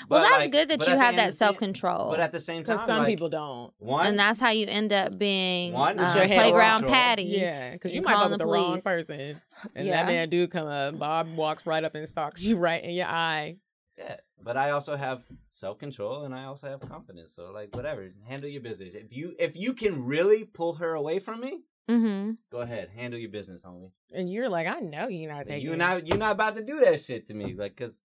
Well, 0.10 0.22
that's 0.22 0.34
like- 0.38 0.52
good 0.52 0.70
that 0.70 0.88
you 0.88 0.96
have 0.96 1.16
that 1.16 1.34
self 1.36 1.58
control. 1.58 2.10
But 2.10 2.20
at 2.20 2.32
the 2.32 2.40
same 2.40 2.64
time, 2.64 2.78
some 2.86 3.00
like, 3.00 3.08
people 3.08 3.30
don't. 3.30 3.74
one 3.80 4.06
and 4.08 4.18
that's 4.20 4.40
how 4.40 4.50
you 4.50 4.66
end 4.68 4.94
up 4.94 5.18
being 5.18 5.74
One, 5.74 6.00
uh, 6.00 6.14
your 6.16 6.28
playground 6.28 6.82
control. 6.82 6.94
patty. 6.94 7.24
Yeah, 7.24 7.74
because 7.74 7.92
you 7.94 7.98
and 8.00 8.06
might 8.06 8.12
fuck 8.12 8.18
calling 8.20 8.32
with 8.32 8.40
the 8.40 8.46
the 8.46 8.52
wrong 8.52 8.82
person, 8.82 9.42
and 9.76 9.88
Yeah. 9.88 10.04
that 10.06 10.12
man 10.12 10.30
do 10.30 10.48
come 10.48 10.68
up. 10.68 10.98
Bob 11.00 11.36
walks 11.36 11.66
right 11.66 11.84
up 11.84 11.96
and 11.96 12.08
socks 12.08 12.44
you 12.44 12.58
right 12.58 12.84
in 12.84 12.92
your 12.92 13.08
eye. 13.08 13.58
Yeah, 13.98 14.18
but 14.42 14.58
I 14.58 14.70
also 14.72 14.96
have 14.96 15.24
self 15.50 15.80
control 15.80 16.24
and 16.24 16.36
I 16.36 16.44
also 16.46 16.68
have 16.70 16.82
confidence. 16.82 17.34
So 17.34 17.52
like, 17.52 17.76
whatever, 17.76 18.10
handle 18.28 18.48
your 18.50 18.62
business. 18.62 18.94
If 18.94 19.12
you 19.12 19.34
if 19.40 19.56
you 19.56 19.74
can 19.74 20.06
really 20.06 20.46
pull 20.46 20.76
her 20.76 20.94
away 20.94 21.20
from 21.20 21.40
me, 21.42 21.62
Mm-hmm. 21.90 22.32
go 22.52 22.60
ahead, 22.60 22.90
handle 22.94 23.18
your 23.18 23.30
business, 23.32 23.62
homie. 23.62 23.92
And 24.14 24.30
you're 24.30 24.50
like, 24.50 24.68
I 24.68 24.82
know 24.82 25.08
you're 25.08 25.32
not 25.32 25.46
taking 25.46 25.66
You're 25.66 25.78
not 25.78 26.06
You're 26.06 26.18
not 26.18 26.34
about 26.34 26.56
to 26.58 26.62
do 26.64 26.82
that 26.82 27.00
shit 27.02 27.28
to 27.28 27.34
me, 27.34 27.54
like, 27.54 27.78
cause 27.78 27.98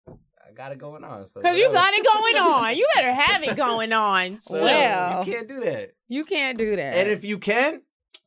I 0.49 0.53
got 0.53 0.73
it 0.73 0.79
going 0.79 1.05
on. 1.05 1.27
So 1.29 1.41
Because 1.41 1.57
you 1.59 1.73
got 1.73 1.93
it 1.95 2.05
going 2.05 2.37
on. 2.37 2.77
You 2.77 2.87
better 2.95 3.13
have 3.13 3.43
it 3.45 3.57
going 3.57 3.93
on. 3.93 4.39
So, 4.41 4.63
Well. 4.63 5.25
you 5.25 5.33
can't 5.33 5.49
do 5.49 5.61
that. 5.61 5.93
you 6.09 6.25
can't 6.25 6.59
do 6.59 6.77
that. 6.77 6.95
And 6.95 7.09
if 7.09 7.25
you 7.25 7.39
can, 7.39 7.83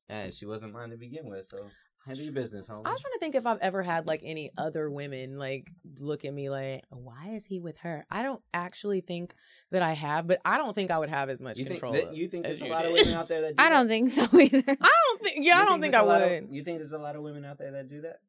eh, 0.09 0.31
she 0.31 0.45
wasn't 0.45 0.73
mine 0.73 0.89
to 0.91 0.97
begin 0.97 1.29
with. 1.29 1.45
So 1.47 1.57
handle 2.05 2.23
your 2.23 2.33
business, 2.33 2.67
homie. 2.67 2.85
I 2.85 2.91
was 2.91 3.01
trying 3.01 3.13
to 3.13 3.19
think 3.19 3.35
if 3.35 3.45
I've 3.45 3.59
ever 3.59 3.81
had 3.83 4.05
like 4.07 4.21
any 4.23 4.51
other 4.57 4.89
women 4.89 5.37
like 5.39 5.67
look 5.99 6.23
at 6.25 6.33
me 6.33 6.49
like, 6.49 6.83
why 6.89 7.31
is 7.33 7.45
he 7.45 7.59
with 7.59 7.79
her? 7.79 8.05
I 8.11 8.23
don't 8.23 8.41
actually 8.53 9.01
think 9.01 9.33
that 9.71 9.81
I 9.81 9.93
have, 9.93 10.25
but 10.27 10.39
I 10.45 10.57
don't 10.57 10.73
think 10.73 10.91
I 10.91 10.99
would 10.99 11.09
have 11.09 11.29
as 11.29 11.41
much 11.41 11.57
you 11.57 11.65
think 11.65 11.79
control. 11.81 11.93
that, 11.93 12.15
you 12.15 12.27
think 12.27 12.45
as 12.45 12.59
there's 12.59 12.61
a 12.61 12.65
you 12.65 12.71
lot 12.71 12.85
of 12.85 12.93
women 12.93 13.13
out 13.13 13.27
there 13.27 13.41
that 13.41 13.55
do 13.57 13.63
I 13.63 13.69
don't 13.69 13.87
that? 13.87 13.93
think 13.93 14.09
so 14.09 14.23
either. 14.39 14.77
I 14.81 14.89
don't 15.07 15.23
think. 15.23 15.37
Yeah, 15.45 15.57
You 15.57 15.61
I 15.61 15.65
don't 15.65 15.81
think, 15.81 15.91
there's 15.93 16.03
I 16.03 16.05
a 16.05 16.07
lot 16.07 16.21
would. 16.21 16.43
of- 16.43 16.51
you 16.51 16.63
think 16.63 16.77
there's 16.79 16.91
a 16.91 16.97
lot 16.97 17.15
of 17.15 17.23
women 17.23 17.43
out 17.43 17.57
there 17.57 17.71
that 17.71 17.89
do 17.89 18.01
that? 18.01 18.19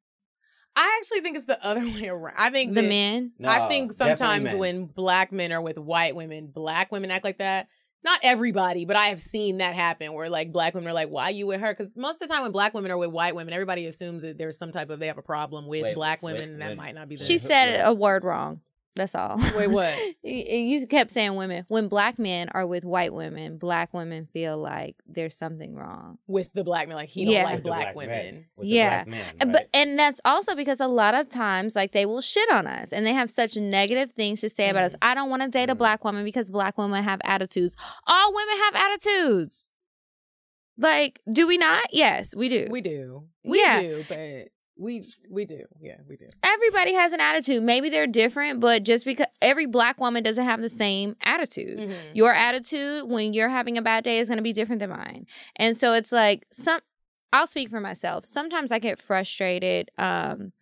I 0.77 0.99
actually 1.01 1.23
think 1.23 1.37
it's 1.37 1.47
the 1.47 1.65
other 1.65 1.81
way 2.01 2.09
around. 2.09 2.35
I 2.37 2.51
think 2.51 2.75
the 2.75 2.83
that- 2.83 2.89
men. 2.89 3.33
I 3.45 3.69
think 3.69 3.93
sometimes 3.93 4.45
men. 4.45 4.59
when 4.59 4.87
black 4.87 5.33
men 5.33 5.51
are 5.53 5.63
with 5.63 5.79
white 5.79 6.15
women, 6.15 6.49
black 6.49 6.93
women 6.93 7.11
act 7.11 7.25
like 7.25 7.39
that. 7.39 7.69
Not 8.05 8.21
everybody, 8.23 8.85
but 8.85 8.95
I 8.95 9.07
have 9.07 9.21
seen 9.21 9.59
that 9.59 9.75
happen 9.75 10.13
where 10.13 10.29
like 10.29 10.53
black 10.53 10.75
women 10.75 10.89
are 10.89 10.93
like, 10.93 11.09
"Why 11.09 11.31
you 11.31 11.45
with 11.49 11.61
her?" 11.61 11.75
Because 11.75 11.97
most 11.97 12.23
of 12.23 12.29
the 12.29 12.33
time 12.35 12.45
when 12.45 12.53
black 12.53 12.73
women 12.73 12.93
are 12.93 12.97
with 12.97 13.11
white 13.11 13.35
women, 13.35 13.53
everybody 13.53 13.87
assumes 13.87 14.23
that 14.23 14.39
there's 14.39 14.59
some 14.59 14.71
type 14.71 14.91
of 14.91 15.01
they 15.01 15.09
have 15.09 15.19
a 15.19 15.23
problem 15.23 15.67
with 15.67 15.83
Wait, 15.83 15.95
black 15.97 16.23
wait, 16.23 16.35
women, 16.35 16.53
and 16.53 16.63
that 16.63 16.69
wait. 16.69 16.77
might 16.77 16.95
not 16.95 17.09
be 17.09 17.17
the 17.17 17.25
She 17.25 17.39
said 17.39 17.85
a 17.85 17.93
word 17.93 18.23
wrong. 18.23 18.61
That's 18.97 19.15
all. 19.15 19.39
Wait, 19.57 19.69
what? 19.69 19.95
you 20.25 20.33
you 20.81 20.87
kept 20.87 21.11
saying 21.11 21.35
women. 21.37 21.65
When 21.69 21.87
black 21.89 22.19
men 22.19 22.49
are 22.55 22.67
with 22.67 22.85
white 22.85 23.13
women, 23.13 23.59
black 23.59 23.93
women 23.95 24.27
feel 24.33 24.57
like 24.59 24.97
there's 25.07 25.37
something 25.37 25.75
wrong. 25.77 26.19
with 26.27 26.51
the 26.55 26.65
black 26.65 26.89
men, 26.89 26.97
like 26.97 27.11
he 27.11 27.27
don't 27.27 27.35
Yeah. 27.35 27.45
like 27.45 27.55
With 27.57 27.63
the 27.65 27.69
black, 27.69 27.95
women. 27.95 28.47
with 28.57 28.67
the 28.69 28.75
Yeah. 28.75 28.91
black 29.05 29.07
man, 29.09 29.35
And- 29.39 29.53
right? 29.55 29.61
But 29.61 29.69
and 29.79 29.99
that's 29.99 30.21
also 30.25 30.55
because 30.55 30.81
a 30.81 30.89
lot 30.89 31.15
of 31.15 31.29
times 31.29 31.77
like 31.77 31.93
they 31.93 32.07
will 32.07 32.23
shit 32.23 32.51
on 32.51 32.67
us 32.67 32.93
and 32.93 33.05
they 33.07 33.13
have 33.13 33.29
such 33.31 33.57
negative 33.57 34.13
things 34.13 34.41
to 34.41 34.49
say 34.49 34.71
about 34.71 34.85
us. 34.85 34.97
I 35.03 35.15
don't 35.15 35.29
want 35.31 35.43
to 35.43 35.49
date 35.49 35.69
a 35.71 35.75
Mhm. 35.75 35.79
black 35.79 36.03
woman 36.05 36.25
because 36.25 36.51
black 36.51 36.79
women 36.79 37.05
have 37.05 37.21
attitudes. 37.25 37.77
All 38.07 38.33
women 38.35 38.57
have 38.65 38.75
attitudes. 38.77 39.69
Like, 40.79 41.21
do 41.31 41.47
we 41.47 41.57
not? 41.59 41.85
Yes, 41.93 42.35
we 42.35 42.49
do. 42.49 42.67
We 42.71 42.81
do, 42.81 43.25
we 43.45 43.61
Yeah. 43.61 43.81
do, 43.81 44.05
but 44.09 44.49
we 44.79 45.05
we 45.31 45.45
do, 45.47 45.65
yeah, 45.81 45.97
we 46.09 46.17
do. 46.17 46.29
Everybody 46.43 46.93
has 46.95 47.13
an 47.13 47.21
attitude. 47.21 47.63
Maybe 47.63 47.89
they're 47.89 48.07
different, 48.07 48.61
but 48.61 48.83
just 48.83 49.05
because 49.05 49.27
every 49.41 49.67
black 49.67 49.99
woman 49.99 50.23
doesn't 50.23 50.45
have 50.45 50.61
the 50.61 50.69
same 50.69 51.17
attitude. 51.23 51.79
Mhm. 51.79 51.95
Your 52.15 52.33
attitude 52.35 53.09
when 53.09 53.33
you're 53.33 53.49
having 53.49 53.79
a 53.79 53.83
bad 53.83 54.05
day 54.05 54.19
is 54.19 54.29
going 54.29 54.37
to 54.39 54.43
be 54.43 54.53
different 54.53 54.81
than 54.81 54.91
mine. 54.91 55.27
And 55.57 55.77
so 55.77 55.95
it's 55.95 56.13
like 56.13 56.47
some 56.53 56.81
I'll 57.33 57.47
speak 57.47 57.71
for 57.71 57.81
myself. 57.81 58.25
Sometimes 58.25 58.71
I 58.71 58.79
get 58.79 59.01
frustrated 59.01 59.91
um 59.99 60.53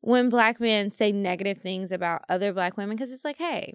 when 0.00 0.28
black 0.28 0.60
men 0.60 0.90
say 0.90 1.12
negative 1.12 1.58
things 1.58 1.92
about 1.92 2.22
other 2.28 2.52
black 2.52 2.76
women 2.76 2.96
cuz 2.96 3.12
it's 3.12 3.24
like, 3.24 3.38
"Hey, 3.38 3.74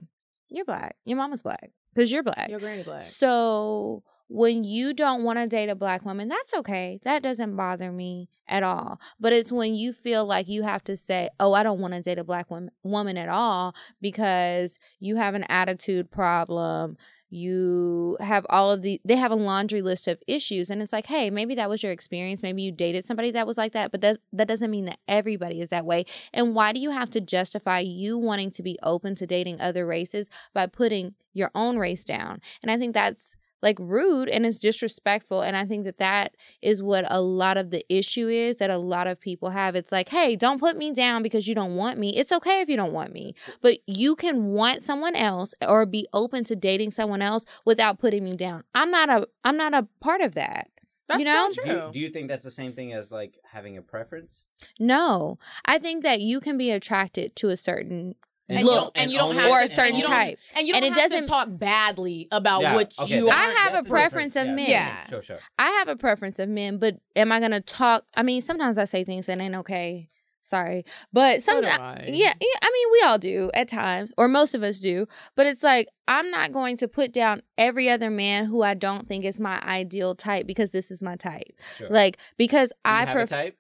you're 0.50 0.66
black. 0.66 0.96
Your 1.06 1.18
mama's 1.18 1.42
black 1.44 1.72
cuz 1.96 2.12
you're 2.12 2.24
black." 2.24 2.50
Your 2.50 2.60
granny 2.60 2.84
black. 2.84 3.04
So 3.04 4.04
when 4.34 4.64
you 4.64 4.96
don't 4.96 5.24
want 5.24 5.38
to 5.38 5.46
date 5.46 5.70
a 5.70 5.76
black 5.76 6.04
woman, 6.04 6.28
that's 6.28 6.56
okay. 6.56 7.00
That 7.04 7.22
doesn't 7.22 7.56
bother 7.56 7.92
me 7.92 8.30
at 8.48 8.64
all. 8.64 9.00
But 9.20 9.32
it's 9.32 9.52
when 9.52 9.76
you 9.76 9.94
feel 9.94 10.26
like 10.26 10.50
you 10.50 10.64
have 10.64 10.84
to 10.86 10.98
say, 10.98 11.30
"Oh, 11.40 11.54
I 11.54 11.62
don't 11.62 11.80
want 11.80 11.94
to 11.94 12.02
date 12.02 12.18
a 12.18 12.24
black 12.24 12.50
woman 12.50 12.72
woman 12.82 13.16
at 13.16 13.30
all 13.30 13.76
because 14.02 14.80
you 15.00 15.18
have 15.18 15.36
an 15.36 15.44
attitude 15.44 16.10
problem." 16.10 16.98
you 17.36 18.16
have 18.20 18.46
all 18.48 18.72
of 18.72 18.84
the 18.84 19.02
they 19.04 19.16
have 19.16 19.32
a 19.32 19.36
laundry 19.36 19.82
list 19.82 20.08
of 20.08 20.22
issues 20.28 20.70
and 20.70 20.84
it's 20.84 20.94
like 20.94 21.08
hey 21.08 21.32
maybe 21.32 21.56
that 21.56 21.68
was 21.68 21.82
your 21.82 21.92
experience 21.92 22.44
maybe 22.44 22.62
you 22.62 22.72
dated 22.72 23.04
somebody 23.04 23.32
that 23.32 23.48
was 23.48 23.58
like 23.58 23.72
that 23.72 23.92
but 23.92 24.02
that 24.02 24.20
that 24.32 24.48
doesn't 24.48 24.70
mean 24.70 24.86
that 24.86 25.00
everybody 25.08 25.60
is 25.60 25.70
that 25.70 25.84
way 25.84 26.06
and 26.32 26.54
why 26.54 26.72
do 26.72 26.80
you 26.80 26.92
have 26.92 27.10
to 27.10 27.20
justify 27.20 27.80
you 27.80 28.20
wanting 28.20 28.52
to 28.52 28.62
be 28.62 28.78
open 28.84 29.16
to 29.16 29.26
dating 29.26 29.60
other 29.60 29.84
races 29.84 30.30
by 30.54 30.68
putting 30.68 31.16
your 31.34 31.50
own 31.56 31.80
race 31.80 32.04
down 32.04 32.40
and 32.62 32.70
i 32.70 32.78
think 32.78 32.94
that's 32.94 33.36
like 33.64 33.78
rude 33.80 34.30
and 34.30 34.46
it's 34.46 34.60
disrespectful 34.60 35.42
and 35.42 35.58
i 35.58 35.66
think 35.66 35.86
that 35.86 35.98
that 35.98 36.36
is 36.62 36.84
what 36.84 37.06
a 37.10 37.20
lot 37.22 37.58
of 37.58 37.72
the 37.72 37.84
issue 37.90 38.28
is 38.28 38.58
that 38.58 38.70
a 38.70 38.78
lot 38.78 39.08
of 39.08 39.20
people 39.20 39.50
have 39.52 39.76
it's 39.76 39.92
like 39.92 40.10
hey 40.10 40.36
don't 40.36 40.60
put 40.60 40.78
me 40.78 40.94
down 40.94 41.24
because 41.24 41.48
you 41.48 41.56
don't 41.56 41.76
want 41.76 41.98
me 41.98 42.16
it's 42.16 42.32
okay 42.32 42.62
if 42.62 42.70
you 42.70 42.76
don't 42.76 42.94
want 42.94 43.12
me 43.12 43.34
but 43.62 43.80
you 43.88 44.16
can 44.16 44.46
want 44.48 44.84
someone 44.84 45.16
else 45.16 45.56
or 45.68 45.86
be 45.86 46.06
open 46.14 46.44
to 46.44 46.56
dating 46.56 46.92
someone 46.92 47.22
else 47.22 47.46
without 47.66 47.98
putting 47.98 48.24
me 48.24 48.34
down 48.36 48.64
i'm 48.76 48.92
not 48.92 49.10
a 49.10 49.28
i'm 49.44 49.58
not 49.58 49.74
a 49.74 49.88
part 50.00 50.22
of 50.22 50.36
that 50.36 50.68
That's 51.08 51.20
you 51.20 51.26
know? 51.26 51.50
so 51.52 51.64
Do 51.64 51.70
you, 51.70 51.76
true. 51.80 51.90
do 51.94 52.00
you 52.00 52.10
think 52.10 52.28
that's 52.28 52.44
the 52.44 52.52
same 52.52 52.74
thing 52.74 52.94
as 52.94 53.12
like 53.12 53.40
having 53.52 53.78
a 53.78 53.82
preference? 53.82 54.44
no 54.80 55.40
i 55.66 55.80
think 55.80 56.04
that 56.04 56.20
you 56.22 56.40
can 56.40 56.58
be 56.58 56.70
attracted 56.70 57.36
to 57.38 57.50
a 57.50 57.58
certain 57.58 58.16
and 58.50 58.60
you 58.60 58.66
look 58.66 58.76
don't, 58.76 58.92
and 58.96 59.12
you 59.12 59.18
don't 59.18 59.36
have 59.36 59.50
or 59.52 59.60
a 59.62 59.68
certain 59.68 59.86
and 59.88 59.98
you 59.98 60.04
don't- 60.04 60.12
type 60.12 60.40
and 60.56 60.68
you 60.68 60.74
don't 60.74 60.84
it 60.84 60.94
have 60.94 60.98
doesn't- 61.12 61.24
to 61.24 61.28
talk 61.30 61.48
badly 61.52 62.28
about 62.32 62.62
Yeah, 62.62 62.74
what 62.76 62.94
okay, 63.00 63.18
you 63.18 63.26
that's- 63.26 63.56
I 63.58 63.60
have 63.62 63.86
a 63.86 63.88
preference 63.88 64.36
of 64.36 64.48
men. 64.48 64.70
Yeah. 64.70 65.08
Sure, 65.10 65.22
sure. 65.22 65.40
I 65.58 65.70
have 65.72 65.88
a 65.88 65.96
preference 65.96 66.40
of 66.40 66.50
men, 66.50 66.78
but 66.78 66.98
am 67.16 67.32
I 67.32 67.40
gonna 67.40 67.62
talk? 67.62 68.06
I 68.16 68.24
mean, 68.24 68.42
sometimes 68.42 68.78
I 68.78 68.84
say 68.86 69.04
things 69.04 69.28
that 69.28 69.40
ain't 69.40 69.56
okay. 69.56 70.10
Sorry, 70.46 70.84
but 71.14 71.42
So 71.42 71.62
do 71.62 71.68
sometimes, 71.70 72.02
I. 72.02 72.12
yeah, 72.12 72.34
yeah. 72.42 72.58
I 72.62 72.70
mean, 72.70 72.88
we 72.92 73.02
all 73.08 73.18
do 73.18 73.50
at 73.54 73.70
times, 73.70 74.12
or 74.18 74.28
most 74.28 74.54
of 74.54 74.62
us 74.62 74.78
do. 74.80 75.08
But 75.38 75.46
it's 75.46 75.64
like 75.64 75.88
I'm 76.06 76.30
not 76.32 76.52
going 76.52 76.76
to 76.78 76.88
put 76.90 77.14
down 77.14 77.44
every 77.58 77.90
other 77.90 78.10
man 78.10 78.48
who 78.48 78.62
I 78.62 78.74
don't 78.74 79.08
think 79.08 79.24
is 79.24 79.40
my 79.40 79.62
ideal 79.62 80.16
type 80.16 80.46
because 80.46 80.72
this 80.72 80.92
is 80.92 81.02
my 81.02 81.16
type. 81.16 81.54
Sure. 81.78 81.88
Like 81.90 82.18
because 82.38 82.72
Do 82.84 82.90
you 82.92 82.94
I 82.94 83.00
have 83.06 83.10
a 83.10 83.14
prefer, 83.14 83.26
type? 83.36 83.58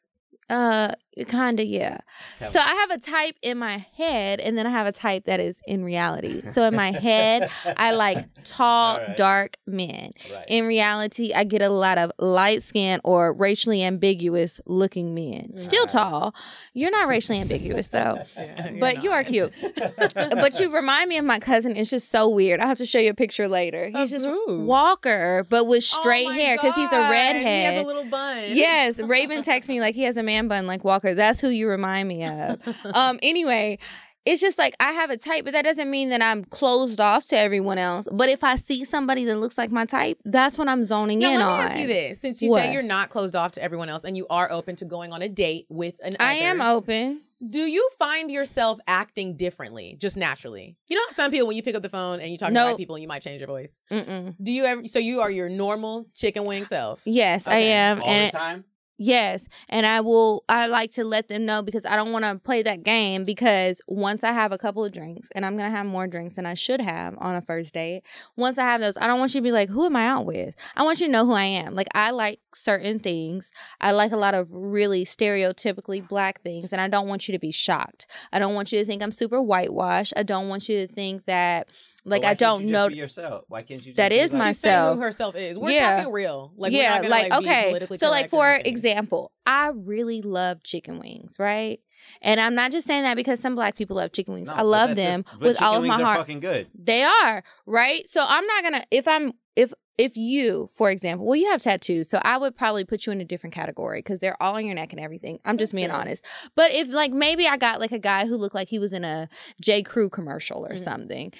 uh, 0.49 0.89
kinda, 1.27 1.65
yeah. 1.65 1.99
Tell 2.37 2.51
So 2.51 2.59
me. 2.59 2.65
I 2.67 2.73
have 2.75 2.91
a 2.91 2.97
type 2.99 3.35
in 3.41 3.57
my 3.57 3.85
head, 3.97 4.39
and 4.39 4.57
then 4.57 4.65
I 4.67 4.69
have 4.69 4.87
a 4.87 4.91
type 4.91 5.25
that 5.25 5.39
is 5.39 5.61
in 5.67 5.83
reality. 5.83 6.41
So 6.53 6.63
in 6.63 6.75
my 6.75 6.91
head, 6.91 7.49
I 7.77 7.91
like 7.91 8.25
tall, 8.43 8.95
All 8.95 8.99
right. 9.07 9.15
dark 9.17 9.57
men. 9.65 10.11
Right. 10.31 10.45
In 10.47 10.65
reality, 10.65 11.33
I 11.33 11.43
get 11.45 11.61
a 11.61 11.69
lot 11.69 11.97
of 11.97 12.11
light 12.19 12.61
skin 12.61 12.99
or 13.03 13.33
racially 13.33 13.81
ambiguous 13.83 14.59
looking 14.65 15.13
men. 15.15 15.57
Still 15.57 15.83
Right. 15.83 15.89
tall. 15.89 16.35
You're 16.73 16.91
not 16.91 17.07
racially 17.07 17.39
ambiguous 17.39 17.87
though. 17.89 18.19
Yeah, 18.37 18.71
But 18.79 19.01
you 19.03 19.11
are 19.11 19.23
cute. 19.23 19.53
but 20.15 20.59
you 20.59 20.73
remind 20.73 21.07
me 21.09 21.17
of 21.17 21.25
my 21.25 21.39
cousin. 21.39 21.75
It's 21.77 21.89
just 21.89 22.09
so 22.11 22.27
weird. 22.29 22.59
I'll 22.59 22.67
have 22.67 22.77
to 22.79 22.85
show 22.85 22.99
you 22.99 23.09
a 23.11 23.13
picture 23.13 23.47
later. 23.47 23.89
He's 23.89 24.09
just? 24.11 24.27
Walker, 24.47 25.45
but 25.49 25.65
with 25.65 25.83
Oh 25.93 25.99
straight 26.01 26.27
my 26.27 26.33
hair 26.35 26.57
because 26.57 26.75
he's 26.75 26.91
a 26.91 26.99
redhead. 26.99 27.35
He 27.45 27.61
has 27.77 27.83
a 27.83 27.87
little 27.87 28.03
bun. 28.05 28.43
Yes, 28.49 28.99
Raven 28.99 29.41
texts 29.43 29.69
me 29.69 29.79
like 29.79 29.95
he 29.95 30.03
has 30.03 30.17
a 30.17 30.23
man 30.23 30.47
bun 30.47 30.67
like 30.67 30.83
Walker. 30.83 31.02
That's 31.13 31.39
who 31.41 31.49
you 31.49 31.67
remind 31.67 32.07
me 32.07 32.25
of. 32.25 32.61
um 32.93 33.19
anyway, 33.21 33.77
it's 34.25 34.39
just 34.39 34.57
like 34.57 34.73
I 34.79 34.93
have 34.93 35.09
a 35.09 35.17
type, 35.17 35.43
but 35.43 35.51
that 35.51 35.63
doesn't 35.65 35.89
mean 35.89 36.09
that 36.09 36.21
I'm 36.21 36.45
closed 36.45 37.01
off 37.01 37.25
to 37.25 37.37
everyone 37.37 37.77
else. 37.77 38.07
But 38.11 38.29
if 38.29 38.41
I 38.43 38.55
see 38.55 38.85
somebody 38.85 39.25
that 39.25 39.37
looks 39.37 39.57
like 39.57 39.69
my 39.71 39.83
type, 39.85 40.17
that's 40.23 40.57
what 40.57 40.69
I'm 40.69 40.83
zoning 40.85 41.19
Now, 41.19 41.31
in 41.33 41.39
let 41.39 41.45
me 41.45 41.51
on. 41.51 41.59
ask 41.59 41.77
you 41.77 41.87
this: 41.87 42.21
since 42.21 42.41
you 42.41 42.51
What? 42.51 42.61
say 42.63 42.73
you're 42.73 42.83
not 42.83 43.09
closed 43.09 43.35
off 43.35 43.51
to 43.53 43.61
everyone 43.63 43.89
else, 43.89 44.03
and 44.05 44.15
you 44.15 44.25
are 44.29 44.49
open 44.51 44.75
to 44.77 44.85
going 44.85 45.11
on 45.11 45.21
a 45.21 45.27
date 45.29 45.65
with 45.69 45.95
an, 46.03 46.13
I 46.19 46.35
am 46.35 46.61
open. 46.61 47.21
Do 47.45 47.59
you 47.59 47.89
find 47.99 48.31
yourself 48.31 48.79
acting 48.87 49.35
differently, 49.35 49.97
just 49.99 50.15
naturally? 50.15 50.77
You 50.87 50.95
know, 50.95 51.01
how 51.09 51.13
some 51.13 51.29
people 51.31 51.47
when 51.47 51.57
you 51.57 51.63
pick 51.63 51.75
up 51.75 51.83
the 51.83 51.89
phone 51.89 52.21
and 52.21 52.31
you 52.31 52.37
talk 52.37 52.53
to 52.53 52.55
white 52.55 52.77
people, 52.77 52.97
you 52.97 53.09
might 53.09 53.21
change 53.21 53.39
your 53.41 53.47
voice. 53.47 53.83
Mm-mm. 53.91 54.35
Do 54.41 54.53
you 54.53 54.63
ever? 54.63 54.87
So 54.87 54.99
you 54.99 55.19
are 55.19 55.29
your 55.29 55.49
normal 55.49 56.05
chicken 56.15 56.45
wing 56.45 56.63
self. 56.63 57.01
Yes, 57.03 57.45
I 57.45 57.57
am, 57.57 58.01
All 58.01 58.07
and 58.07 58.27
the 58.31 58.37
time? 58.37 58.63
Yes, 58.99 59.47
and 59.69 59.87
I 59.87 60.01
will. 60.01 60.43
I 60.47 60.67
like 60.67 60.91
to 60.91 61.03
let 61.03 61.27
them 61.27 61.45
know 61.45 61.63
because 61.63 61.83
I 61.83 61.95
don't 61.95 62.11
want 62.11 62.25
to 62.25 62.35
play 62.37 62.61
that 62.61 62.83
game. 62.83 63.25
Because 63.25 63.81
once 63.87 64.23
I 64.23 64.31
have 64.33 64.51
a 64.51 64.57
couple 64.57 64.85
of 64.85 64.91
drinks, 64.91 65.29
and 65.33 65.45
I'm 65.45 65.57
gonna 65.57 65.71
have 65.71 65.87
more 65.87 66.05
drinks 66.05 66.35
than 66.35 66.45
I 66.45 66.53
should 66.53 66.79
have 66.79 67.15
on 67.17 67.35
a 67.35 67.41
first 67.41 67.73
date. 67.73 68.03
Once 68.37 68.59
I 68.59 68.63
have 68.63 68.81
those, 68.81 68.95
I 68.97 69.07
don't 69.07 69.19
want 69.19 69.33
you 69.33 69.41
to 69.41 69.43
be 69.43 69.51
like, 69.51 69.69
"Who 69.69 69.85
am 69.85 69.95
I 69.95 70.05
out 70.05 70.25
with?" 70.25 70.53
I 70.75 70.83
want 70.83 70.99
you 71.01 71.07
to 71.07 71.11
know 71.11 71.25
who 71.25 71.33
I 71.33 71.45
am. 71.45 71.73
Like 71.73 71.87
I 71.95 72.11
like 72.11 72.39
certain 72.53 72.99
things. 72.99 73.51
I 73.81 73.91
like 73.91 74.11
a 74.11 74.17
lot 74.17 74.35
of 74.35 74.51
really 74.53 75.05
stereotypically 75.05 76.07
black 76.07 76.41
things, 76.41 76.71
and 76.71 76.79
I 76.79 76.87
don't 76.87 77.07
want 77.07 77.27
you 77.27 77.31
to 77.31 77.39
be 77.39 77.51
shocked. 77.51 78.05
I 78.31 78.37
don't 78.37 78.53
want 78.53 78.71
you 78.71 78.79
to 78.79 78.85
think 78.85 79.01
I'm 79.01 79.11
super 79.11 79.41
whitewashed. 79.41 80.13
I 80.15 80.21
don't 80.23 80.49
want 80.49 80.69
you 80.69 80.77
to 80.85 80.87
think 80.87 81.25
that 81.25 81.67
like 82.05 82.21
why 82.23 82.27
I 82.29 82.31
can't 82.31 82.39
don't 82.39 82.61
you 82.61 82.67
just 82.67 82.71
know. 82.73 82.87
be 82.89 82.95
yourself. 82.95 83.45
Why 83.47 83.61
can't 83.61 83.79
you? 83.85 83.93
Just 83.93 83.97
That 83.97 84.11
like, 84.11 84.19
my- 84.33 84.47
She's 84.49 84.59
saying 84.59 84.75
myself. 84.75 84.95
who 84.97 85.01
herself 85.03 85.35
is. 85.35 85.57
We're 85.57 85.71
Yeah. 85.71 85.97
talking 85.97 86.11
real. 86.13 86.51
Like 86.57 86.71
yeah, 86.73 86.97
we're 86.97 87.01
not 87.03 87.11
like 87.11 87.29
gonna, 87.29 87.35
like, 87.35 87.43
be 87.43 87.49
okay. 87.49 87.67
politically 87.69 87.97
So 87.97 88.09
like 88.09 88.29
for 88.29 88.53
example, 88.65 89.31
I 89.45 89.71
really 89.73 90.21
love 90.21 90.63
chicken 90.63 90.99
wings, 90.99 91.37
right? 91.39 91.79
And 92.21 92.41
I'm 92.41 92.53
not 92.55 92.71
just 92.73 92.85
saying 92.85 93.03
that 93.03 93.15
because 93.15 93.39
some 93.39 93.55
black 93.55 93.75
people 93.75 93.95
love 93.95 94.11
chicken 94.11 94.33
wings. 94.33 94.49
No, 94.49 94.55
I 94.55 94.61
love 94.63 94.95
them 94.95 95.23
just- 95.23 95.39
with 95.39 95.61
all 95.61 95.77
of 95.77 95.85
my 95.85 95.95
heart. 96.01 96.17
Fucking 96.19 96.41
good. 96.41 96.67
They 96.75 97.03
are, 97.03 97.43
right? 97.65 98.07
So 98.07 98.23
I'm 98.27 98.45
not 98.45 98.63
gonna 98.63 98.83
if 98.91 99.07
I'm 99.07 99.31
if 99.55 99.73
if 99.99 100.17
you, 100.17 100.67
for 100.75 100.89
example, 100.89 101.23
well, 101.27 101.35
you 101.35 101.47
have 101.51 101.61
tattoos, 101.61 102.09
so 102.09 102.19
I 102.23 102.35
would 102.37 102.57
probably 102.57 102.83
put 102.83 103.05
you 103.05 103.11
in 103.13 103.21
a 103.21 103.25
different 103.25 103.53
category 103.53 103.99
because 103.99 104.19
they're 104.19 104.41
all 104.41 104.55
on 104.55 104.65
your 104.65 104.73
neck 104.73 104.91
and 104.91 104.99
everything. 104.99 105.37
I'm 105.45 105.55
just 105.59 105.71
That's 105.71 105.75
being 105.75 105.89
fair. 105.89 105.97
honest. 105.99 106.25
But 106.55 106.73
if 106.73 106.87
like 106.89 107.11
maybe 107.13 107.47
I 107.47 107.57
got 107.57 107.79
like 107.79 107.91
a 107.91 107.99
guy 107.99 108.25
who 108.25 108.35
looked 108.35 108.55
like 108.55 108.69
he 108.69 108.79
was 108.79 108.91
in 108.91 109.05
a 109.05 109.29
J. 109.61 109.83
Crew 109.83 110.09
commercial 110.09 110.65
or 110.65 110.71
Mhm. 110.73 110.83
something, 110.83 111.31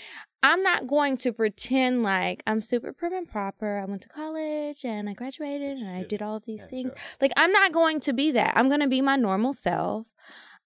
I'm 0.43 0.61
not 0.61 0.87
going 0.87 1.15
to 1.17 1.31
pretend 1.31 2.03
like 2.03 2.43
I'm 2.45 2.59
super 2.59 2.91
prim 2.91 3.13
and 3.13 3.29
proper. 3.29 3.79
I 3.79 3.85
went 3.85 4.01
to 4.03 4.09
college 4.09 4.83
and 4.83 5.09
I 5.09 5.13
graduated 5.13 5.77
and 5.77 5.89
I 5.89 6.03
did 6.03 6.21
all 6.21 6.35
of 6.35 6.45
these 6.45 6.61
Yeah, 6.61 6.67
things. 6.67 6.89
sure. 6.89 7.17
Like 7.21 7.31
I'm 7.37 7.51
not 7.51 7.71
going 7.71 8.01
to 8.01 8.13
be 8.13 8.29
that. 8.31 8.55
I'm 8.57 8.67
going 8.67 8.81
to 8.81 8.87
be 8.87 9.01
my 9.01 9.15
normal 9.15 9.53
self. 9.53 10.07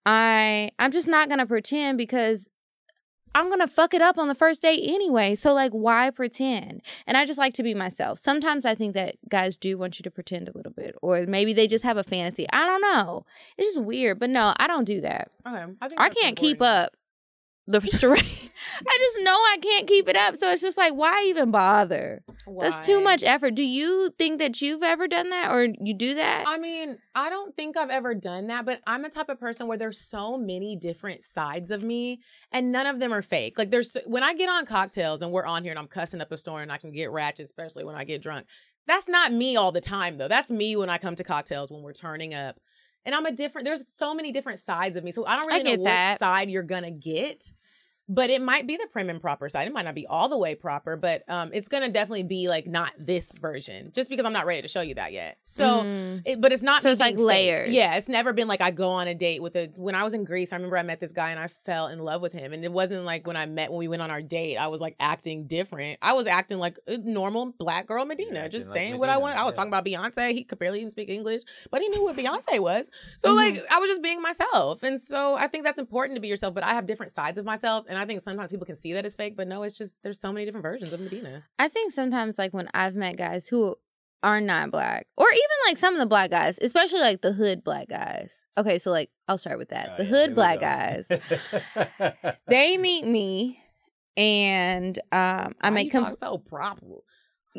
I 0.05 0.71
I'm 0.80 0.91
just 0.91 1.07
not 1.07 1.28
going 1.30 1.39
to 1.39 1.45
pretend 1.45 1.97
because 1.97 2.49
I'm 3.36 3.49
going 3.49 3.59
to 3.59 3.67
fuck 3.67 3.93
it 3.93 4.01
up 4.01 4.17
on 4.17 4.28
the 4.28 4.34
first 4.34 4.63
date 4.63 4.82
anyway. 4.84 5.36
So 5.36 5.53
like 5.53 5.71
why 5.73 6.09
pretend? 6.09 6.82
And 7.05 7.15
I 7.15 7.25
just 7.25 7.38
like 7.38 7.53
to 7.55 7.63
be 7.63 7.75
myself. 7.75 8.17
Sometimes 8.17 8.65
I 8.65 8.73
think 8.73 8.95
that 8.95 9.17
guys 9.30 9.57
do 9.57 9.78
want 9.78 9.99
you 9.99 10.03
to 10.03 10.09
pretend 10.11 10.49
a 10.49 10.57
little 10.57 10.71
bit 10.71 10.95
or 11.03 11.25
maybe 11.28 11.53
they 11.53 11.67
just 11.67 11.84
have 11.84 11.97
a 11.97 12.03
fantasy. 12.03 12.47
I 12.51 12.65
don't 12.65 12.82
know. 12.82 13.25
It's 13.59 13.75
just 13.75 13.86
weird, 13.86 14.17
but 14.19 14.32
no, 14.32 14.55
I 14.57 14.65
don't 14.65 14.86
do 14.86 15.01
that. 15.01 15.30
Okay, 15.45 15.65
I, 15.82 15.88
I 15.97 16.09
can't 16.09 16.36
keep 16.36 16.63
up 16.63 16.95
the 17.68 17.82
charade. 17.99 18.24
I 18.80 18.97
just 18.99 19.18
know 19.22 19.32
I 19.34 19.57
can't 19.61 19.88
keep 19.88 20.07
it 20.07 20.15
up. 20.15 20.36
So 20.36 20.51
it's 20.51 20.61
just 20.61 20.78
like, 20.78 20.93
why 20.93 21.26
even 21.28 21.51
bother? 21.51 22.24
That's 22.59 22.86
too 22.86 23.01
much 23.01 23.24
effort. 23.24 23.55
Do 23.55 23.63
you 23.63 24.13
think 24.18 24.39
that 24.39 24.61
you've 24.61 24.84
ever 24.84 25.07
done 25.07 25.30
that 25.30 25.51
or 25.51 25.65
you 25.65 25.93
do 25.93 26.15
that? 26.15 26.45
I 26.47 26.57
mean, 26.57 26.97
I 27.13 27.30
don't 27.30 27.55
think 27.55 27.78
I've 27.78 27.89
ever 27.89 28.15
done 28.15 28.47
that, 28.47 28.65
but 28.65 28.82
I'm 28.88 29.05
a 29.05 29.09
type 29.09 29.30
of 29.30 29.39
person 29.39 29.68
where 29.68 29.78
there's 29.78 29.99
so 29.99 30.38
many 30.38 30.76
different 30.76 31.24
sides 31.24 31.72
of 31.72 31.84
me 31.84 32.22
and 32.51 32.72
none 32.72 32.88
of 32.88 32.99
them 32.99 33.13
are 33.13 33.22
fake. 33.22 33.57
Like 33.57 33.72
there's 33.72 33.95
when 34.05 34.24
I 34.24 34.34
get 34.34 34.49
on 34.49 34.65
Cocktales 34.65 35.22
and 35.22 35.32
we're 35.32 35.45
on 35.45 35.63
here 35.63 35.72
and 35.72 35.80
I'm 35.80 35.88
cussing 35.88 36.22
up 36.22 36.32
a 36.32 36.38
store 36.38 36.61
and 36.61 36.72
I 36.72 36.78
can 36.78 36.91
get 36.91 37.11
ratchet, 37.11 37.45
especially 37.45 37.84
when 37.84 37.95
I 37.95 38.03
get 38.03 38.22
drunk. 38.22 38.47
That's 38.88 39.09
not 39.09 39.34
me 39.34 39.55
all 39.55 39.72
the 39.72 39.82
time 39.82 40.18
though. 40.18 40.30
That's 40.30 40.49
me 40.49 40.76
when 40.76 40.89
I 40.89 40.97
come 40.97 41.15
to 41.15 41.24
Cocktales 41.24 41.70
when 41.72 41.82
we're 41.84 41.93
turning 41.93 42.34
up. 42.34 42.59
And 43.05 43.15
I'm 43.15 43.26
a 43.26 43.32
different 43.32 43.65
there's 43.65 43.88
so 43.88 44.13
many 44.13 44.32
different 44.32 44.59
sides 44.59 44.95
of 44.95 45.03
me. 45.03 45.11
So 45.11 45.26
I 45.26 45.36
don't 45.36 45.47
really 45.47 45.63
know 45.63 45.72
get 45.72 45.80
which 45.80 45.86
that. 45.86 46.20
side 46.20 46.49
you're 46.49 46.63
gonna 46.63 46.91
get. 46.91 47.51
But 48.10 48.30
it 48.30 48.41
might 48.41 48.66
be 48.68 48.78
the 48.78 48.88
prim 48.89 49.10
and 49.10 49.20
proper 49.20 49.49
side. 49.49 49.68
It 49.68 49.74
might 49.74 49.84
not 49.84 49.93
be 49.95 50.08
all 50.08 50.30
the 50.30 50.38
way 50.38 50.55
proper, 50.55 50.95
but 50.95 51.24
um, 51.30 51.51
it's 51.53 51.68
gonna 51.68 51.89
definitely 51.89 52.24
be 52.24 52.47
like 52.47 52.66
not 52.66 52.93
this 52.97 53.34
version, 53.34 53.91
just 53.93 54.10
because 54.10 54.26
I'm 54.26 54.32
not 54.32 54.45
ready 54.45 54.62
to 54.62 54.68
show 54.70 54.80
you 54.80 54.93
that 54.95 55.12
yet. 55.12 55.38
So 55.43 55.66
Mm. 55.84 56.22
it, 56.26 56.39
but 56.39 56.53
it's 56.53 56.64
not. 56.64 56.82
So 56.82 56.89
it's 56.89 57.01
like 57.01 57.16
being 57.18 57.28
fake. 57.28 57.36
layers. 57.47 57.72
Yeah, 57.74 57.95
it's 57.97 58.08
never 58.08 58.32
been 58.32 58.47
like 58.47 58.62
I 58.62 58.72
go 58.72 58.89
on 58.91 59.08
a 59.10 59.14
date 59.16 59.41
with 59.41 59.55
a. 59.58 59.68
When 59.76 59.93
I 59.93 60.03
was 60.03 60.14
in 60.14 60.24
Greece, 60.24 60.53
I 60.53 60.55
remember 60.55 60.78
I 60.78 60.84
met 60.84 61.01
this 61.01 61.12
guy 61.12 61.32
and 61.32 61.39
I 61.39 61.47
fell 61.47 61.88
in 61.88 61.99
love 61.99 62.22
with 62.22 62.32
him, 62.32 62.53
and 62.53 62.64
it 62.64 62.72
wasn't 62.72 63.03
like 63.03 63.28
when 63.28 63.36
I 63.36 63.45
met 63.45 63.72
when 63.72 63.80
we 63.80 63.89
went 63.89 64.01
on 64.01 64.10
our 64.10 64.22
date, 64.22 64.55
I 64.55 64.68
was 64.68 64.80
like 64.80 64.95
acting 65.01 65.45
different. 65.47 65.99
I 66.01 66.14
was 66.14 66.28
acting 66.28 66.60
like 66.60 66.80
a 66.88 66.97
normal 66.97 67.47
black 67.58 67.88
girl 67.88 68.05
Medina, 68.05 68.39
acting 68.39 68.51
just 68.51 68.70
like 68.70 68.78
saying 68.78 68.97
what 68.99 69.10
I 69.10 69.14
Medina, 69.16 69.22
wanted. 69.22 69.36
I 69.39 69.43
was 69.43 69.51
yeah. 69.53 69.55
talking 69.58 69.70
about 69.74 69.86
Beyonce. 69.86 70.32
He 70.32 70.45
could 70.45 70.60
barely 70.60 70.80
even 70.80 70.91
speak 70.91 71.10
English, 71.10 71.41
but 71.72 71.82
he 71.82 71.89
knew 71.89 72.03
what 72.03 72.16
Beyonce 72.18 72.60
was. 72.60 72.89
So 73.18 73.32
Mhm. 73.34 73.36
like 73.36 73.66
I 73.70 73.80
was 73.80 73.89
just 73.89 74.01
being 74.01 74.22
myself, 74.22 74.82
and 74.84 75.01
so 75.01 75.36
I 75.36 75.47
think 75.47 75.66
that's 75.66 75.80
important 75.80 76.16
to 76.16 76.22
be 76.22 76.30
yourself. 76.30 76.53
But 76.53 76.64
I 76.64 76.74
have 76.74 76.86
different 76.86 77.12
sides 77.12 77.38
of 77.38 77.43
myself, 77.43 77.86
and 77.89 77.97
I 77.98 78.06
think 78.06 78.22
sometimes 78.22 78.52
people 78.52 78.66
can 78.66 78.76
see 78.76 78.93
that 78.93 79.06
as 79.06 79.16
fake, 79.16 79.36
but 79.36 79.48
no, 79.48 79.64
it's 79.64 79.78
just 79.78 80.02
there's 80.04 80.20
so 80.20 80.32
many 80.32 80.45
different 80.45 80.64
versions 80.64 80.93
of 80.93 81.00
Medina. 81.00 81.43
I 81.60 81.68
think 81.68 81.91
sometimes 81.91 82.38
like 82.38 82.54
when 82.54 82.70
I've 82.74 82.95
met 82.95 83.18
guys 83.18 83.48
who 83.48 83.76
are 84.24 84.41
not 84.41 84.72
black 84.72 85.08
or 85.16 85.28
even 85.30 85.58
like 85.68 85.78
some 85.78 85.93
of 85.93 86.00
the 86.00 86.06
black 86.06 86.32
guys, 86.32 86.58
especially 86.62 87.00
like 87.00 87.22
the 87.22 87.34
hood 87.34 87.64
black 87.64 87.88
guys. 87.88 88.45
Okay, 88.58 88.78
so 88.78 88.91
like 88.91 89.10
I'll 89.28 89.38
start 89.38 89.58
with 89.58 89.70
that. 89.70 89.89
Oh, 89.91 89.98
the 89.98 90.04
yeah, 90.06 90.10
hood 90.10 90.36
black 90.36 90.60
guys. 90.60 91.10
they 92.48 92.78
meet 92.78 93.06
me 93.06 93.60
and 94.16 94.98
um 95.12 95.54
I 95.62 95.70
Why 95.70 95.70
make 95.70 95.93
you 95.93 96.02
com- 96.04 96.16
so 96.16 96.38
proper. 96.38 96.86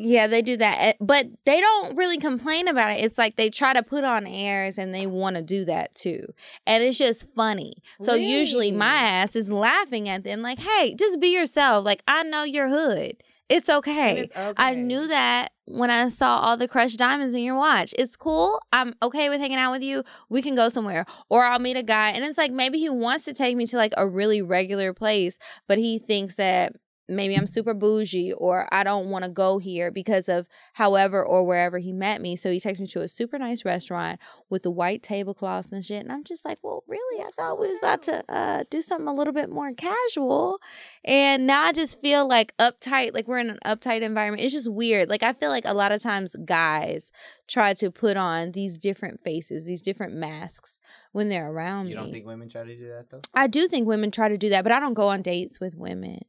Yeah, 0.01 0.29
they 0.29 0.43
do 0.43 0.57
that. 0.59 0.77
Eh, 0.81 0.93
But 1.01 1.27
they 1.45 1.61
don't 1.61 1.97
really 1.97 2.19
complain 2.19 2.69
about 2.69 2.93
it. 2.93 3.01
It's 3.05 3.19
like 3.19 3.35
they 3.37 3.51
try 3.51 3.73
to 3.73 3.83
put 3.83 4.05
on 4.05 4.27
airs 4.27 4.79
and 4.79 4.95
they 4.95 5.07
want 5.07 5.37
to 5.37 5.43
do 5.43 5.65
that 5.65 5.95
too. 5.95 6.25
And 6.67 6.85
it's 6.85 6.99
just 6.99 7.27
funny. 7.35 7.75
So 8.01 8.15
usually 8.15 8.71
my 8.71 8.95
ass 8.95 9.35
is 9.35 9.51
laughing 9.51 10.09
at 10.09 10.23
them 10.25 10.41
like, 10.43 10.61
"Hey, 10.61 10.95
just 10.95 11.19
be 11.21 11.29
yourself. 11.35 11.85
Like 11.85 12.03
I 12.07 12.23
know 12.23 12.45
you're 12.45 12.69
hood." 12.69 13.23
It's 13.49 13.71
okay. 13.71 14.21
it's 14.21 14.33
I 14.59 14.75
knew 14.75 15.09
that 15.09 15.53
when 15.65 15.91
I 15.91 16.09
saw 16.09 16.39
all 16.41 16.57
the 16.59 16.69
crushed 16.69 16.99
diamonds 16.99 17.35
in 17.35 17.43
your 17.43 17.57
watch. 17.57 17.95
It's 17.99 18.15
cool. 18.15 18.61
I'm 18.73 18.95
okay 19.03 19.31
with 19.31 19.41
hanging 19.41 19.57
out 19.59 19.73
with 19.73 19.83
you. 19.83 20.05
We 20.29 20.43
can 20.43 20.55
go 20.55 20.69
somewhere. 20.69 21.07
Or 21.31 21.45
I'll 21.47 21.59
meet 21.59 21.77
a 21.79 21.83
guy 21.83 22.11
and 22.11 22.25
it's 22.27 22.37
like 22.39 22.53
maybe 22.53 22.79
he 22.79 22.91
wants 22.91 23.25
to 23.25 23.33
take 23.33 23.57
me 23.57 23.67
to 23.67 23.77
like 23.79 23.95
a 23.97 24.07
really 24.07 24.43
regular 24.43 24.93
place, 24.93 25.39
but 25.67 25.79
he 25.79 25.99
thinks 25.99 26.37
that 26.37 26.75
maybe 27.09 27.35
I'm 27.35 27.47
super 27.47 27.75
bougie 27.75 28.33
or 28.33 28.69
I 28.73 28.85
don't 28.85 29.09
want 29.09 29.25
to 29.25 29.31
go 29.31 29.59
here 29.59 29.91
because 29.91 30.29
of 30.29 30.47
however 30.75 31.25
or 31.25 31.45
wherever 31.45 31.79
he 31.79 31.93
met 31.93 32.21
me. 32.21 32.37
So 32.37 32.51
he 32.53 32.61
takes 32.61 32.79
me 32.79 32.87
to 32.89 33.01
a 33.01 33.09
super 33.09 33.39
nice 33.39 33.65
restaurant 33.65 34.21
with 34.51 34.63
the 34.63 34.71
white 34.71 35.03
tablecloths 35.03 35.73
and 35.73 35.85
shit. 35.85 36.03
And 36.03 36.13
I'm 36.13 36.25
just 36.25 36.45
like, 36.45 36.59
well, 36.63 36.85
really? 36.87 37.23
I 37.25 37.31
thought 37.31 37.59
we 37.59 37.69
was 37.69 37.79
about 37.79 38.03
to 38.03 38.25
uh, 38.29 38.65
do 38.71 38.83
something 38.83 39.09
a 39.09 39.15
little 39.15 39.33
bit 39.33 39.51
more 39.51 39.73
casual. 39.73 40.59
And 41.05 41.47
now 41.47 41.65
I 41.65 41.73
just 41.73 42.01
feel 42.01 42.29
like 42.29 42.57
uptight, 42.59 43.15
like 43.15 43.27
we're 43.27 43.39
in 43.39 43.51
an 43.51 43.59
uptight 43.65 44.03
environment. 44.03 44.43
It's 44.43 44.53
just 44.53 44.71
weird. 44.71 45.09
Like 45.09 45.23
I 45.23 45.33
feel 45.33 45.51
like 45.51 45.65
a 45.65 45.75
lot 45.75 45.93
of 45.93 46.03
times 46.03 46.37
guys 46.45 47.11
try 47.47 47.73
to 47.75 47.91
put 47.91 48.17
on 48.17 48.53
these 48.53 48.77
different 48.79 49.23
faces, 49.23 49.65
these 49.65 49.83
different 49.83 50.13
masks 50.15 50.81
when 51.13 51.29
they're 51.31 51.51
around 51.51 51.87
You 51.87 51.97
me. 51.97 52.03
don't 52.03 52.13
think 52.13 52.27
women 52.27 52.49
try 52.49 52.65
to 52.65 52.77
do 52.77 52.89
that 52.89 53.11
though? 53.11 53.21
I 53.35 53.47
do 53.47 53.67
think 53.67 53.87
women 53.89 54.11
try 54.11 54.29
to 54.29 54.37
do 54.37 54.49
that, 54.51 54.63
but 54.63 54.73
I 54.73 54.81
don't 54.81 54.95
go 54.95 55.09
on 55.09 55.23
dates 55.23 55.59
with 55.61 55.75
women. 55.75 56.21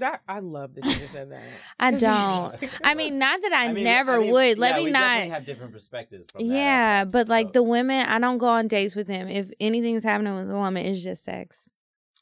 That 0.00 0.20
I 0.28 0.40
love 0.40 0.74
that 0.74 0.84
you 0.84 0.94
just 0.94 1.12
said 1.12 1.30
that. 1.30 1.42
I 1.80 1.92
don't. 1.92 2.54
I 2.84 2.94
mean, 2.94 3.18
not 3.18 3.40
that 3.42 3.52
I, 3.54 3.72
mean, 3.72 3.84
never 3.84 4.16
I 4.16 4.18
mean, 4.20 4.32
would. 4.32 4.58
Let 4.58 4.72
yeah, 4.72 4.76
me 4.78 4.84
we 4.84 4.90
not. 4.90 5.00
definitely 5.00 5.30
have 5.30 5.46
different 5.46 5.72
perspectives. 5.72 6.30
From 6.32 6.46
that 6.48 6.52
Yeah, 6.52 6.62
aspect, 7.00 7.12
but 7.12 7.28
like 7.28 7.46
so- 7.48 7.52
the 7.52 7.62
women, 7.62 8.06
I 8.06 8.18
don't 8.18 8.38
go 8.38 8.48
on 8.48 8.66
dates 8.68 8.96
with 8.96 9.06
them. 9.06 9.28
If 9.28 9.50
anything's 9.60 10.02
happening 10.04 10.34
with 10.36 10.50
a 10.50 10.54
woman, 10.56 10.84
it's 10.84 11.02
just 11.02 11.24
sex. 11.24 11.68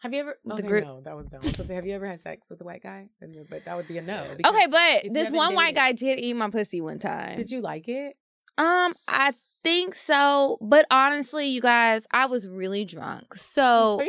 Have 0.01 0.13
you 0.15 0.21
ever? 0.21 0.39
The 0.45 0.53
Okay, 0.55 0.63
group- 0.63 0.85
no, 0.85 1.01
that 1.01 1.17
was 1.17 1.27
dumb. 1.29 1.41
I 1.43 1.47
was 1.47 1.57
gonna 1.57 1.67
say, 1.69 1.75
have 1.75 1.85
you 1.87 1.95
ever 1.95 2.07
had 2.07 2.21
sex 2.21 2.51
with 2.51 2.61
a 2.61 2.65
white 2.65 2.83
guy? 2.83 3.09
But 3.51 3.65
that 3.65 3.77
would 3.77 3.89
be 3.89 3.99
a 3.99 4.03
no. 4.03 4.25
Okay, 4.47 4.67
but 4.69 5.13
this 5.13 5.33
one 5.33 5.55
white 5.55 5.75
guy 5.75 5.91
did 5.93 6.21
eat 6.21 6.35
my 6.35 6.51
pussy 6.51 6.81
one 6.81 6.99
time. 7.01 7.37
Did 7.39 7.51
you 7.51 7.61
like 7.61 7.89
it? 7.89 8.17
Um, 8.57 8.93
I 9.09 9.33
think 9.65 9.95
so. 9.95 10.59
But 10.61 10.87
honestly, 10.91 11.47
you 11.49 11.61
guys, 11.61 12.07
I 12.13 12.27
was 12.27 12.49
really 12.49 12.85
drunk. 12.85 13.35
So, 13.35 13.97
So 13.99 14.03
you 14.03 14.09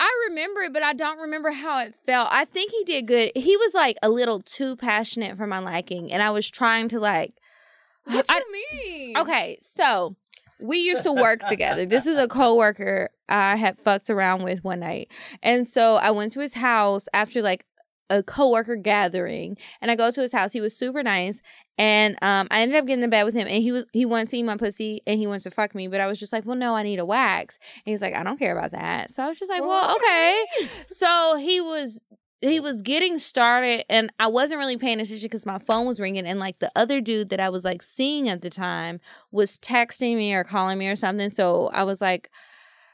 I 0.00 0.26
remember 0.28 0.62
it, 0.62 0.72
but 0.72 0.82
I 0.82 0.92
don't 0.92 1.18
remember 1.18 1.50
how 1.50 1.78
it 1.80 1.94
felt. 2.06 2.28
I 2.30 2.44
think 2.44 2.72
he 2.72 2.84
did 2.84 3.06
good. 3.06 3.32
He 3.36 3.56
was 3.56 3.74
like 3.74 3.96
a 4.02 4.08
little 4.08 4.40
too 4.40 4.76
passionate 4.76 5.36
for 5.36 5.46
my 5.46 5.58
liking, 5.58 6.12
and 6.12 6.22
I 6.22 6.30
was 6.30 6.48
trying 6.48 6.88
to 6.88 7.00
like? 7.00 7.34
What 8.04 8.26
I- 8.28 8.38
you 8.38 8.52
mean? 8.52 9.16
Okay, 9.16 9.56
so 9.60 10.16
we 10.60 10.78
used 10.78 11.02
to 11.04 11.12
work 11.12 11.40
together. 11.48 11.86
This 11.86 12.06
is 12.06 12.16
a 12.18 12.28
coworker 12.28 13.10
I 13.28 13.56
had 13.56 13.78
fucked 13.78 14.10
around 14.10 14.42
with 14.42 14.62
one 14.62 14.80
night. 14.80 15.10
And 15.42 15.66
so 15.66 15.96
I 15.96 16.10
went 16.10 16.32
to 16.32 16.40
his 16.40 16.54
house 16.54 17.08
after 17.14 17.40
like 17.42 17.64
a 18.10 18.22
coworker 18.22 18.76
gathering 18.76 19.56
and 19.80 19.90
I 19.90 19.96
go 19.96 20.10
to 20.10 20.20
his 20.20 20.32
house. 20.32 20.52
He 20.52 20.60
was 20.60 20.76
super 20.76 21.02
nice. 21.02 21.40
And 21.76 22.16
um, 22.22 22.46
I 22.50 22.60
ended 22.60 22.78
up 22.78 22.86
getting 22.86 23.02
in 23.02 23.10
bed 23.10 23.24
with 23.24 23.34
him 23.34 23.48
and 23.48 23.62
he 23.62 23.72
was 23.72 23.84
he 23.92 24.04
wanted 24.06 24.28
to 24.28 24.36
eat 24.36 24.44
my 24.44 24.56
pussy 24.56 25.00
and 25.06 25.18
he 25.18 25.26
wants 25.26 25.44
to 25.44 25.50
fuck 25.50 25.74
me. 25.74 25.88
But 25.88 26.00
I 26.00 26.06
was 26.06 26.20
just 26.20 26.32
like, 26.32 26.46
well, 26.46 26.56
no, 26.56 26.76
I 26.76 26.82
need 26.84 27.00
a 27.00 27.04
wax. 27.04 27.58
And 27.84 27.92
he's 27.92 28.02
like, 28.02 28.14
I 28.14 28.22
don't 28.22 28.38
care 28.38 28.56
about 28.56 28.70
that. 28.70 29.10
So 29.10 29.24
I 29.24 29.28
was 29.28 29.38
just 29.38 29.50
like, 29.50 29.62
well, 29.62 29.96
okay. 29.96 30.44
So 30.88 31.36
he 31.36 31.60
was 31.60 32.00
he 32.40 32.60
was 32.60 32.82
getting 32.82 33.18
started 33.18 33.84
and 33.88 34.12
I 34.18 34.26
wasn't 34.26 34.58
really 34.58 34.76
paying 34.76 35.00
attention 35.00 35.24
because 35.24 35.46
my 35.46 35.58
phone 35.58 35.86
was 35.86 35.98
ringing 35.98 36.26
and 36.26 36.38
like 36.38 36.58
the 36.58 36.70
other 36.76 37.00
dude 37.00 37.30
that 37.30 37.40
I 37.40 37.48
was 37.48 37.64
like 37.64 37.82
seeing 37.82 38.28
at 38.28 38.42
the 38.42 38.50
time 38.50 39.00
was 39.30 39.58
texting 39.58 40.16
me 40.16 40.34
or 40.34 40.44
calling 40.44 40.78
me 40.78 40.86
or 40.88 40.96
something. 40.96 41.30
So 41.30 41.68
I 41.72 41.84
was 41.84 42.00
like, 42.00 42.30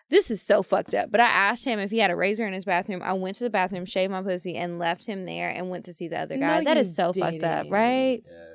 this 0.09 0.31
is 0.31 0.43
so 0.43 0.63
fucked 0.63 0.95
up. 0.95 1.11
But 1.11 1.21
I 1.21 1.27
asked 1.27 1.65
him 1.65 1.79
if 1.79 1.91
he 1.91 1.99
had 1.99 2.11
a 2.11 2.17
razor 2.17 2.47
in 2.47 2.53
his 2.53 2.65
bathroom. 2.65 3.01
I 3.03 3.13
went 3.13 3.37
to 3.37 3.45
the 3.45 3.51
bathroom, 3.51 3.87
shaved 3.87 4.11
my 4.11 4.23
pussy, 4.23 4.57
and 4.57 4.79
left 4.79 5.07
him 5.07 5.25
there 5.25 5.49
and 5.49 5.71
went 5.71 5.85
to 5.87 5.93
see 5.93 6.09
the 6.09 6.19
other 6.19 6.37
guy. 6.37 6.59
No, 6.59 6.65
that 6.65 6.77
is 6.77 6.95
so 6.95 7.13
fucked 7.13 7.45
up, 7.45 7.67
right? 7.71 8.23
Yeah. 8.25 8.50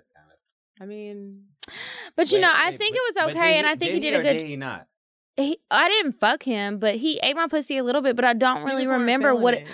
I 0.79 0.85
mean, 0.85 1.45
But 2.15 2.31
you 2.31 2.37
Wait, 2.37 2.41
know, 2.41 2.51
I 2.53 2.69
wait, 2.71 2.79
think 2.79 2.95
but- 2.95 2.99
it 2.99 3.15
was 3.15 3.35
okay, 3.37 3.53
did 3.53 3.57
and 3.57 3.67
he- 3.67 3.71
I 3.71 3.75
think 3.75 3.79
did 3.79 3.93
he 3.93 3.99
did 4.11 4.19
a 4.19 4.23
good. 4.23 4.33
Did 4.39 4.47
he 4.47 4.55
not? 4.55 4.87
He, 5.37 5.57
I 5.69 5.89
didn't 5.89 6.19
fuck 6.19 6.43
him, 6.43 6.79
but 6.79 6.95
he 6.95 7.19
ate 7.21 7.35
my 7.35 7.47
pussy 7.47 7.77
a 7.77 7.83
little 7.83 8.01
bit. 8.01 8.15
But 8.15 8.23
I 8.25 8.33
don't 8.33 8.63
really 8.63 8.87
remember 8.87 9.35
what 9.35 9.53
it. 9.55 9.67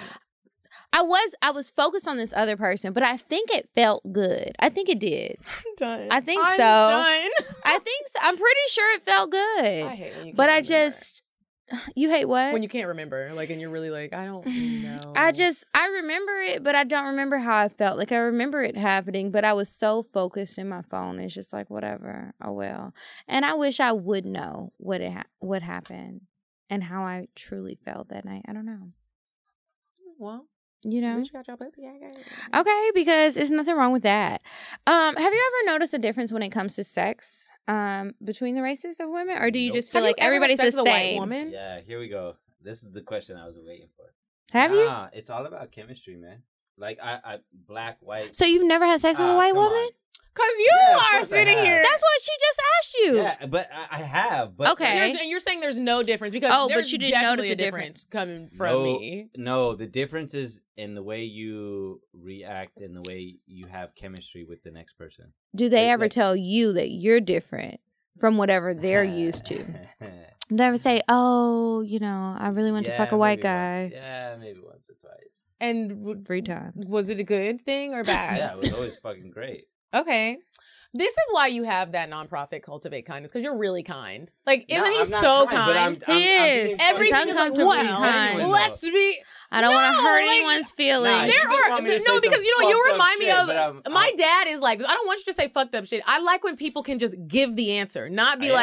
I 0.93 1.01
was. 1.03 1.35
I 1.41 1.51
was 1.51 1.69
focused 1.69 2.07
on 2.07 2.17
this 2.17 2.33
other 2.35 2.57
person, 2.57 2.93
but 2.93 3.03
I 3.03 3.17
think 3.17 3.51
it 3.51 3.69
felt 3.75 4.01
good. 4.11 4.53
I 4.59 4.69
think 4.69 4.89
it 4.89 4.99
did. 4.99 5.37
done. 5.77 6.07
I 6.11 6.19
think 6.19 6.41
I'm 6.43 6.57
so. 6.57 6.63
Done. 6.63 7.29
I 7.63 7.79
think 7.79 8.07
so. 8.07 8.19
I'm 8.23 8.35
pretty 8.37 8.59
sure 8.69 8.95
it 8.95 9.03
felt 9.03 9.31
good. 9.31 9.83
I 9.83 9.95
hate 9.95 10.17
when 10.17 10.27
you 10.27 10.33
but 10.33 10.49
I 10.49 10.61
just, 10.61 11.23
you 11.95 12.09
hate 12.09 12.25
what? 12.25 12.53
when 12.53 12.63
you 12.63 12.69
can't 12.69 12.87
remember, 12.87 13.31
like, 13.33 13.49
and 13.49 13.59
you're 13.61 13.69
really 13.69 13.89
like, 13.89 14.13
I 14.13 14.25
don't 14.25 14.45
know. 14.83 15.13
I 15.15 15.31
just 15.31 15.65
I 15.73 15.87
remember 15.87 16.33
it, 16.41 16.63
but 16.63 16.75
I 16.75 16.83
don't 16.83 17.07
remember 17.07 17.37
how 17.37 17.55
I 17.57 17.69
felt. 17.69 17.97
Like 17.97 18.11
I 18.11 18.17
remember 18.17 18.63
it 18.63 18.77
happening, 18.77 19.31
but 19.31 19.45
I 19.45 19.53
was 19.53 19.69
so 19.69 20.03
focused 20.03 20.57
in 20.57 20.67
my 20.69 20.81
phone. 20.83 21.19
It's 21.19 21.33
just 21.33 21.53
like 21.53 21.69
whatever. 21.69 22.33
Oh 22.43 22.51
well. 22.51 22.93
And 23.27 23.45
I 23.45 23.53
wish 23.53 23.79
I 23.79 23.91
would 23.91 24.25
know 24.25 24.73
what 24.77 25.01
it 25.01 25.13
ha- 25.13 25.23
what 25.39 25.61
happened 25.61 26.21
and 26.69 26.83
how 26.83 27.03
I 27.03 27.27
truly 27.35 27.77
felt 27.83 28.09
that 28.09 28.25
night. 28.25 28.43
I 28.47 28.53
don't 28.53 28.65
know. 28.65 28.91
well, 30.17 30.47
You 30.83 31.01
know. 31.01 31.17
least 31.17 31.31
you 31.31 31.39
got 31.39 31.47
your 31.47 31.57
pussy. 31.57 31.83
I 31.87 31.99
got 31.99 32.15
it. 32.17 32.25
Okay, 32.55 32.91
because 32.95 33.35
there's 33.35 33.51
nothing 33.51 33.75
wrong 33.75 33.91
with 33.93 34.01
that. 34.03 34.41
Um, 34.87 35.15
have 35.15 35.33
you 35.33 35.51
ever 35.65 35.71
noticed 35.73 35.93
a 35.93 35.99
difference 35.99 36.31
when 36.33 36.41
it 36.41 36.49
comes 36.49 36.75
to 36.75 36.83
sex 36.83 37.49
um, 37.67 38.13
between 38.23 38.55
the 38.55 38.61
races 38.63 38.99
of 38.99 39.09
women, 39.09 39.37
or 39.37 39.51
do 39.51 39.59
you 39.59 39.67
Nope. 39.67 39.75
just 39.75 39.91
feel 39.91 40.01
Have 40.01 40.09
like 40.09 40.15
everybody's 40.19 40.57
sex 40.59 40.73
the 40.75 40.81
with 40.83 40.87
a 40.87 40.91
white 40.91 40.99
same? 41.01 41.19
woman? 41.19 41.51
Yeah, 41.51 41.81
here 41.81 41.99
we 41.99 42.07
go. 42.09 42.35
This 42.63 42.81
is 42.83 42.91
the 42.91 43.01
question 43.01 43.37
I 43.37 43.45
was 43.47 43.57
waiting 43.63 43.87
for. 43.95 44.05
Have 44.51 44.71
you? 44.71 44.85
Nah, 44.85 45.09
it's 45.13 45.29
all 45.29 45.45
about 45.45 45.71
chemistry, 45.71 46.15
man. 46.15 46.41
Like 46.81 46.97
I, 47.01 47.19
I 47.23 47.37
black, 47.67 47.97
white. 48.01 48.35
So 48.35 48.45
you've 48.45 48.65
never 48.67 48.85
had 48.85 48.99
sex 48.99 49.19
with 49.19 49.27
a 49.27 49.31
Ah, 49.31 49.37
white 49.37 49.49
come 49.53 49.59
on. 49.59 49.71
woman? 49.71 49.89
Cause 50.33 50.45
you 50.59 50.71
Yeah, 50.73 50.97
are 51.19 51.23
sitting 51.25 51.57
here. 51.57 51.75
That's 51.83 52.01
what 52.01 52.21
she 52.21 52.31
just 52.39 52.61
asked 52.77 52.95
you. 53.03 53.15
Yeah, 53.17 53.45
but 53.47 53.69
I, 53.73 53.97
I 53.99 54.01
have. 54.01 54.55
But 54.55 54.71
Okay. 54.71 54.95
You're, 55.09 55.19
and 55.19 55.29
you're 55.29 55.39
saying 55.41 55.59
there's 55.59 55.77
no 55.79 56.03
difference 56.03 56.31
because 56.31 56.51
Oh, 56.53 56.67
but 56.69 56.75
there's 56.75 56.91
you 56.93 56.97
didn't 56.99 57.11
definitely 57.21 57.49
notice 57.49 57.49
a 57.49 57.53
a 57.53 57.55
difference. 57.57 58.07
coming 58.09 58.49
from 58.55 58.73
no, 58.73 58.83
me. 58.83 59.29
No, 59.35 59.75
the 59.75 59.87
difference 59.87 60.33
is 60.33 60.61
in 60.77 60.95
the 60.95 61.03
way 61.03 61.23
you 61.23 61.99
react 62.13 62.79
and 62.79 62.95
the 62.95 63.01
way 63.01 63.39
you 63.45 63.67
have 63.67 63.93
chemistry 63.93 64.45
with 64.45 64.63
the 64.63 64.71
next 64.71 64.93
person. 64.93 65.33
Do 65.53 65.67
they 65.67 65.83
Like- 65.87 65.93
ever 65.93 66.03
like- 66.05 66.11
tell 66.11 66.35
you 66.35 66.71
that 66.73 66.89
you're 66.91 67.19
different 67.19 67.81
from 68.17 68.37
whatever 68.37 68.73
they're 68.73 69.03
used 69.03 69.45
to? 69.47 69.65
Never 70.53 70.77
say, 70.77 70.99
"Oh, 71.07 71.79
you 71.79 71.99
know, 71.99 72.35
I 72.37 72.49
really 72.49 72.73
want 72.73 72.85
to 72.87 72.97
fuck 72.97 73.13
a 73.13 73.17
white 73.17 73.39
maybe 73.39 73.47
once. 73.47 73.91
guy." 73.91 73.91
Yeah, 73.93 74.35
maybe 74.37 74.59
once 74.59 74.65
or 74.65 74.71
twice. 74.71 74.80
And 75.61 75.89
w- 76.03 76.21
Three 76.23 76.41
times. 76.41 76.89
was 76.89 77.07
it 77.09 77.19
a 77.19 77.23
good 77.23 77.61
thing 77.61 77.93
or 77.93 78.03
bad? 78.15 78.37
Yeah, 78.37 78.51
it 78.53 78.57
was 78.59 78.73
always 78.73 78.97
fucking 78.97 79.29
great. 79.31 79.65
Okay. 79.93 80.37
This 80.93 81.13
is 81.13 81.23
why 81.31 81.47
you 81.47 81.63
have 81.63 81.93
that 81.93 82.09
nonprofit 82.11 82.63
cultivate 82.63 83.05
kindness 83.05 83.31
because 83.31 83.43
you're 83.45 83.55
really 83.57 83.81
kind. 83.83 84.29
Like, 84.45 84.65
isn't 84.67 84.83
No, 84.83 84.91
he 84.91 84.99
I'm 84.99 85.09
not 85.09 85.21
so 85.21 85.45
kind, 85.47 85.65
but 85.67 85.77
I'm- 85.77 85.95
kind? 85.95 86.03
I'm- 86.07 86.15
I'm 86.15 86.17
He 86.17 86.27
is. 86.73 86.77
Everything 86.81 87.29
is 87.29 87.35
like, 87.37 87.51
uncomfortably 87.51 87.87
well, 87.87 88.01
kind. 88.01 88.49
Let's 88.49 88.81
be. 88.81 89.17
I 89.53 89.61
don't 89.61 89.73
want 89.73 89.95
to 89.95 90.01
hurt 90.01 90.21
like- 90.25 90.29
anyone's 90.35 90.71
feelings. 90.71 91.05
Nah, 91.15 91.27
There 91.27 91.47
are 91.65 91.69
want 91.69 91.83
me 91.85 91.97
to 91.97 92.03
no 92.05 92.19
because 92.19 92.43
you 92.43 92.59
know 92.59 92.67
you 92.69 92.75
fucked 92.75 92.87
up 92.87 92.93
remind 92.93 93.19
me 93.19 93.25
shit, 93.25 93.35
of 93.37 93.49
I'm- 93.49 93.81
my 93.93 94.05
I'm- 94.07 94.15
dad 94.17 94.47
is 94.49 94.59
like 94.59 94.81
I 94.83 94.93
don't 94.93 95.07
want 95.07 95.19
you 95.19 95.31
to 95.31 95.33
say 95.33 95.47
fucked 95.47 95.75
up 95.75 95.85
shit. 95.85 96.03
I 96.05 96.19
like 96.19 96.43
when 96.43 96.57
people 96.57 96.83
can 96.83 96.99
just 96.99 97.15
give 97.25 97.55
the 97.55 97.77
answer, 97.77 98.09
not 98.09 98.39
be 98.41 98.47
I 98.51 98.51
am. 98.53 98.59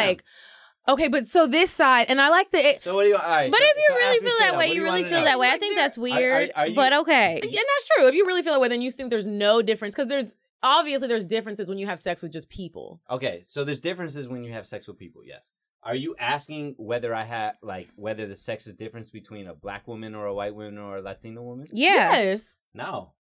Like, 0.88 0.92
okay, 0.94 1.08
but 1.08 1.28
so 1.28 1.46
this 1.46 1.70
side, 1.70 2.06
and 2.08 2.20
I 2.20 2.28
like 2.30 2.50
the. 2.50 2.78
So 2.80 2.94
what 2.94 3.02
do 3.04 3.08
you? 3.10 3.16
All 3.16 3.20
right. 3.22 3.50
but 3.50 3.58
so, 3.58 3.64
if 3.64 3.76
you 3.76 3.84
so 3.88 3.94
really 3.94 4.18
feel 4.20 4.30
straight 4.30 4.38
that 4.46 4.52
way, 4.58 4.66
what 4.68 4.74
you 4.76 4.82
really 4.82 5.04
feel 5.04 5.24
that 5.24 5.38
way. 5.38 5.48
I 5.48 5.58
think 5.58 5.74
there- 5.76 5.84
that's 5.84 5.98
are 5.98 6.00
weird, 6.00 6.52
you- 6.66 6.74
but 6.74 6.92
okay. 6.92 7.40
and 7.42 7.52
that's 7.52 7.88
true. 7.96 8.08
If 8.08 8.14
you 8.14 8.26
really 8.26 8.42
feel 8.42 8.52
that 8.54 8.60
way, 8.60 8.68
then 8.68 8.82
you 8.82 8.90
think 8.90 9.10
there's 9.10 9.26
no 9.26 9.62
difference 9.62 9.94
because 9.94 10.08
there's 10.08 10.32
obviously 10.62 11.08
there's 11.08 11.26
differences 11.26 11.68
when 11.68 11.78
you 11.78 11.86
have 11.86 12.00
sex 12.00 12.22
with 12.22 12.32
just 12.32 12.48
people. 12.48 13.00
Okay, 13.10 13.44
so 13.48 13.64
there's 13.64 13.78
differences 13.78 14.28
when 14.28 14.44
you 14.44 14.52
have 14.52 14.66
sex 14.66 14.88
with 14.88 14.98
people. 14.98 15.22
Yes. 15.24 15.48
Are 15.84 15.94
you 15.94 16.16
asking 16.18 16.74
whether 16.76 17.14
I 17.14 17.24
have 17.24 17.54
like 17.62 17.88
whether 17.94 18.26
the 18.26 18.34
sex 18.34 18.66
is 18.66 18.74
difference 18.74 19.10
between 19.10 19.46
a 19.46 19.54
black 19.54 19.86
woman 19.86 20.14
or 20.14 20.26
a 20.26 20.34
white 20.34 20.54
woman 20.54 20.76
or 20.78 20.96
a 20.96 21.02
Latino 21.02 21.42
woman? 21.42 21.68
Yeah. 21.72 22.12
Yes. 22.20 22.62
No, 22.74 23.12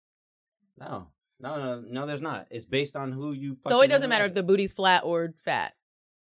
no, 0.80 1.08
no, 1.40 1.58
no, 1.58 1.84
no. 1.88 2.06
There's 2.08 2.22
not. 2.22 2.48
It's 2.50 2.66
based 2.66 2.96
on 2.96 3.12
who 3.12 3.36
you. 3.36 3.54
So 3.54 3.82
it 3.82 3.88
doesn't 3.90 4.10
matter 4.10 4.24
interact 4.26 4.32
if 4.32 4.36
the 4.36 4.44
booty's 4.44 4.72
flat 4.72 5.04
or 5.04 5.34
fat. 5.46 5.74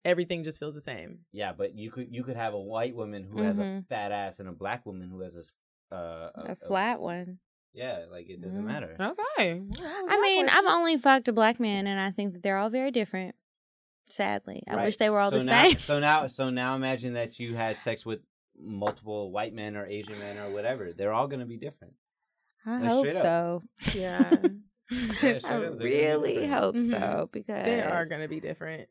Everything 0.06 0.44
just 0.44 0.58
feels 0.60 0.74
the 0.74 0.80
same. 0.80 1.18
Yeah, 1.32 1.52
but 1.52 1.74
you 1.74 1.90
could 1.90 2.08
you 2.14 2.22
could 2.22 2.36
have 2.36 2.54
a 2.54 2.60
white 2.60 2.94
woman 2.94 3.24
who 3.24 3.42
has 3.42 3.58
a 3.58 3.62
Mhm. 3.62 3.88
fat 3.88 4.12
ass 4.12 4.38
and 4.40 4.48
a 4.48 4.52
black 4.52 4.86
woman 4.86 5.08
who 5.10 5.20
has 5.22 5.34
a 5.36 5.40
s- 5.40 5.52
uh, 5.90 6.30
A 6.36 6.54
flat 6.56 7.00
one. 7.00 7.38
Yeah, 7.72 8.04
like 8.10 8.28
it 8.30 8.40
doesn't 8.40 8.62
Mhm. 8.62 8.66
matter. 8.66 8.96
Okay. 8.98 9.62
I 10.08 10.20
mean, 10.22 10.48
I've 10.48 10.64
only 10.64 10.96
fucked 10.96 11.28
a 11.28 11.32
black 11.32 11.58
man, 11.60 11.86
and 11.86 12.00
I 12.00 12.10
think 12.10 12.32
that 12.34 12.42
they're 12.42 12.56
all 12.56 12.70
very 12.70 12.90
different. 12.90 13.34
Sadly, 14.08 14.62
I 14.68 14.76
Right. 14.76 14.84
wish 14.84 14.96
they 14.96 15.10
were 15.10 15.18
all 15.18 15.30
so 15.32 15.38
the 15.40 15.44
now, 15.44 15.62
same. 15.64 15.78
So 15.78 15.98
now, 15.98 16.26
so 16.28 16.50
now, 16.50 16.76
imagine 16.76 17.14
that 17.14 17.38
you 17.40 17.56
had 17.56 17.76
sex 17.76 18.06
with 18.06 18.20
multiple 18.56 19.30
white 19.32 19.52
men 19.52 19.76
or 19.76 19.84
Asian 19.86 20.18
men 20.18 20.38
or 20.38 20.50
whatever. 20.52 20.92
They're 20.92 21.12
all 21.12 21.26
gonna 21.26 21.44
be 21.46 21.56
different. 21.58 21.94
I 22.64 22.78
Like, 22.78 22.88
hope 22.88 23.06
straight 23.10 23.16
up. 23.16 23.22
so. 23.22 23.98
Yeah. 23.98 24.30
I 24.90 24.94
up, 24.94 25.20
they're 25.20 25.40
gonna 25.40 25.70
be 25.76 25.84
really 25.84 26.34
different. 26.34 26.52
hope 26.52 26.74
Mhm. 26.76 26.90
so 26.90 27.28
because 27.32 27.64
they 27.64 27.82
are 27.82 28.06
gonna 28.06 28.28
be 28.28 28.38
different. 28.40 28.88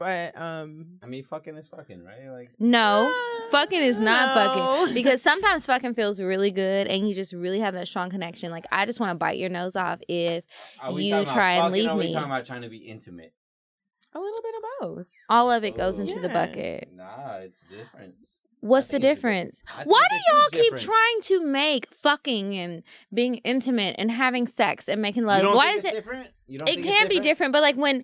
But 0.00 0.36
um, 0.40 0.98
I 1.02 1.06
mean, 1.06 1.22
fucking 1.22 1.56
is 1.58 1.68
fucking, 1.68 2.02
right? 2.02 2.30
Like, 2.32 2.50
No, 2.58 3.12
fucking 3.50 3.82
is 3.82 4.00
not 4.00 4.34
no. 4.34 4.86
fucking 4.86 4.94
because 5.00 5.20
sometimes 5.22 5.66
fucking 5.66 5.92
feels 5.94 6.20
really 6.22 6.50
good 6.50 6.86
and 6.88 7.06
you 7.06 7.14
just 7.14 7.34
really 7.34 7.60
have 7.60 7.74
that 7.74 7.86
strong 7.86 8.08
connection. 8.08 8.50
Like 8.50 8.64
I 8.72 8.86
just 8.86 8.98
want 8.98 9.10
to 9.10 9.14
bite 9.16 9.36
your 9.38 9.50
nose 9.50 9.76
off 9.76 10.00
if 10.08 10.42
are 10.80 10.92
we 10.94 11.04
You 11.04 11.10
talking 11.16 11.24
about 11.24 11.34
try 11.34 11.52
and 11.52 11.64
fucking, 11.66 11.72
leave 11.74 11.88
or 11.88 11.92
are 11.92 11.96
we 11.98 12.06
me. 12.06 12.12
talking 12.14 12.30
about 12.30 12.46
trying 12.46 12.62
to 12.62 12.68
be 12.70 12.78
intimate? 12.78 13.34
a 14.12 14.18
little 14.18 14.42
bit 14.42 14.54
of 14.56 14.62
both. 14.96 15.06
all 15.28 15.52
of 15.52 15.62
it 15.64 15.76
goes 15.76 15.98
into 16.00 16.18
the 16.18 16.26
Yeah. 16.28 16.32
bucket. 16.46 16.88
Nah, 16.96 17.34
it's 17.42 17.60
different. 17.70 18.14
What's 18.60 18.88
the 18.88 18.92
think 18.92 19.04
it's 19.04 19.12
a 19.12 19.14
difference? 19.14 19.62
I 19.68 19.76
think 19.84 19.88
Why 19.92 20.06
it's 20.10 20.10
do 20.10 20.16
a 20.16 20.32
y'all 20.34 20.40
huge 20.40 20.50
keep 20.52 20.62
difference. 20.62 20.84
trying 20.84 21.20
to 21.22 21.46
make 21.46 21.86
fucking 21.94 22.56
and 22.56 22.82
being 23.14 23.34
intimate 23.36 23.94
and 23.98 24.10
having 24.10 24.46
sex 24.46 24.88
and 24.88 25.00
making 25.00 25.26
love? 25.26 25.38
You 25.38 25.42
don't 25.44 25.56
Why 25.56 25.66
think 25.68 25.78
is 25.78 25.84
it's 25.84 25.94
it? 25.94 25.96
different? 25.96 26.28
You 26.48 26.58
don't 26.58 26.68
It 26.68 26.74
think 26.76 26.86
it's 26.86 26.96
can 26.96 27.08
be 27.08 27.20
different, 27.20 27.52
but 27.52 27.62
like 27.62 27.76
when 27.76 28.02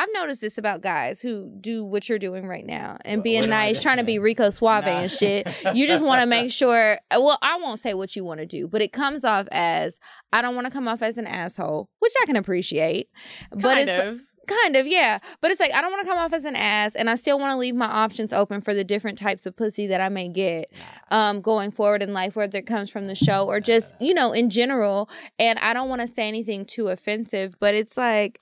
I've 0.00 0.08
noticed 0.14 0.40
this 0.40 0.58
about 0.58 0.80
guys 0.80 1.20
who 1.20 1.50
do 1.60 1.84
what 1.84 2.08
you're 2.08 2.20
doing 2.20 2.46
right 2.46 2.64
now 2.64 2.98
and 3.04 3.20
being 3.22 3.40
what 3.42 3.50
nice, 3.50 3.82
trying 3.82 3.96
to 3.96 4.04
be 4.04 4.20
Rico 4.20 4.48
Suave 4.50 4.84
Nah. 4.84 4.90
and 5.00 5.10
shit. 5.10 5.48
You 5.74 5.88
just 5.88 6.04
want 6.04 6.20
to 6.20 6.26
make 6.36 6.52
sure. 6.52 6.98
Well, 7.10 7.36
I 7.42 7.58
won't 7.58 7.80
say 7.80 7.94
what 7.94 8.14
you 8.14 8.22
want 8.24 8.38
to 8.38 8.46
do, 8.46 8.68
but 8.68 8.80
it 8.80 8.92
comes 8.92 9.24
off 9.24 9.48
as 9.50 9.98
I 10.32 10.40
don't 10.40 10.54
want 10.54 10.66
to 10.68 10.72
come 10.72 10.86
off 10.86 11.02
as 11.02 11.18
an 11.18 11.26
asshole, 11.26 11.90
which 11.98 12.12
I 12.22 12.26
can 12.26 12.36
appreciate. 12.36 13.08
But 13.50 13.74
Kind 13.74 13.88
it's 13.88 14.06
of. 14.06 14.20
kind 14.46 14.76
of 14.76 14.86
yeah, 14.86 15.18
but 15.40 15.50
it's 15.50 15.58
like 15.60 15.72
I 15.74 15.80
don't 15.80 15.90
want 15.90 16.02
to 16.04 16.08
come 16.08 16.18
off 16.18 16.32
as 16.32 16.44
an 16.44 16.54
ass, 16.54 16.94
and 16.94 17.10
I 17.10 17.16
still 17.16 17.38
want 17.38 17.50
to 17.52 17.56
leave 17.58 17.74
my 17.74 17.86
options 17.86 18.32
open 18.32 18.60
for 18.60 18.74
the 18.74 18.84
different 18.84 19.18
types 19.18 19.46
of 19.46 19.56
pussy 19.56 19.88
that 19.88 20.00
I 20.00 20.08
may 20.08 20.28
get 20.28 20.70
um, 21.10 21.40
going 21.40 21.70
forward 21.72 22.02
in 22.04 22.12
life, 22.12 22.36
whether 22.36 22.56
it 22.58 22.66
comes 22.66 22.88
from 22.88 23.08
the 23.08 23.14
show 23.16 23.46
or 23.46 23.58
just 23.58 23.94
you 24.00 24.14
know 24.14 24.32
in 24.32 24.48
general. 24.48 25.10
And 25.40 25.58
I 25.58 25.72
don't 25.74 25.88
want 25.88 26.02
to 26.02 26.06
say 26.06 26.28
anything 26.28 26.64
too 26.66 26.88
offensive, 26.88 27.56
but 27.58 27.74
it's 27.74 27.96
like 27.96 28.38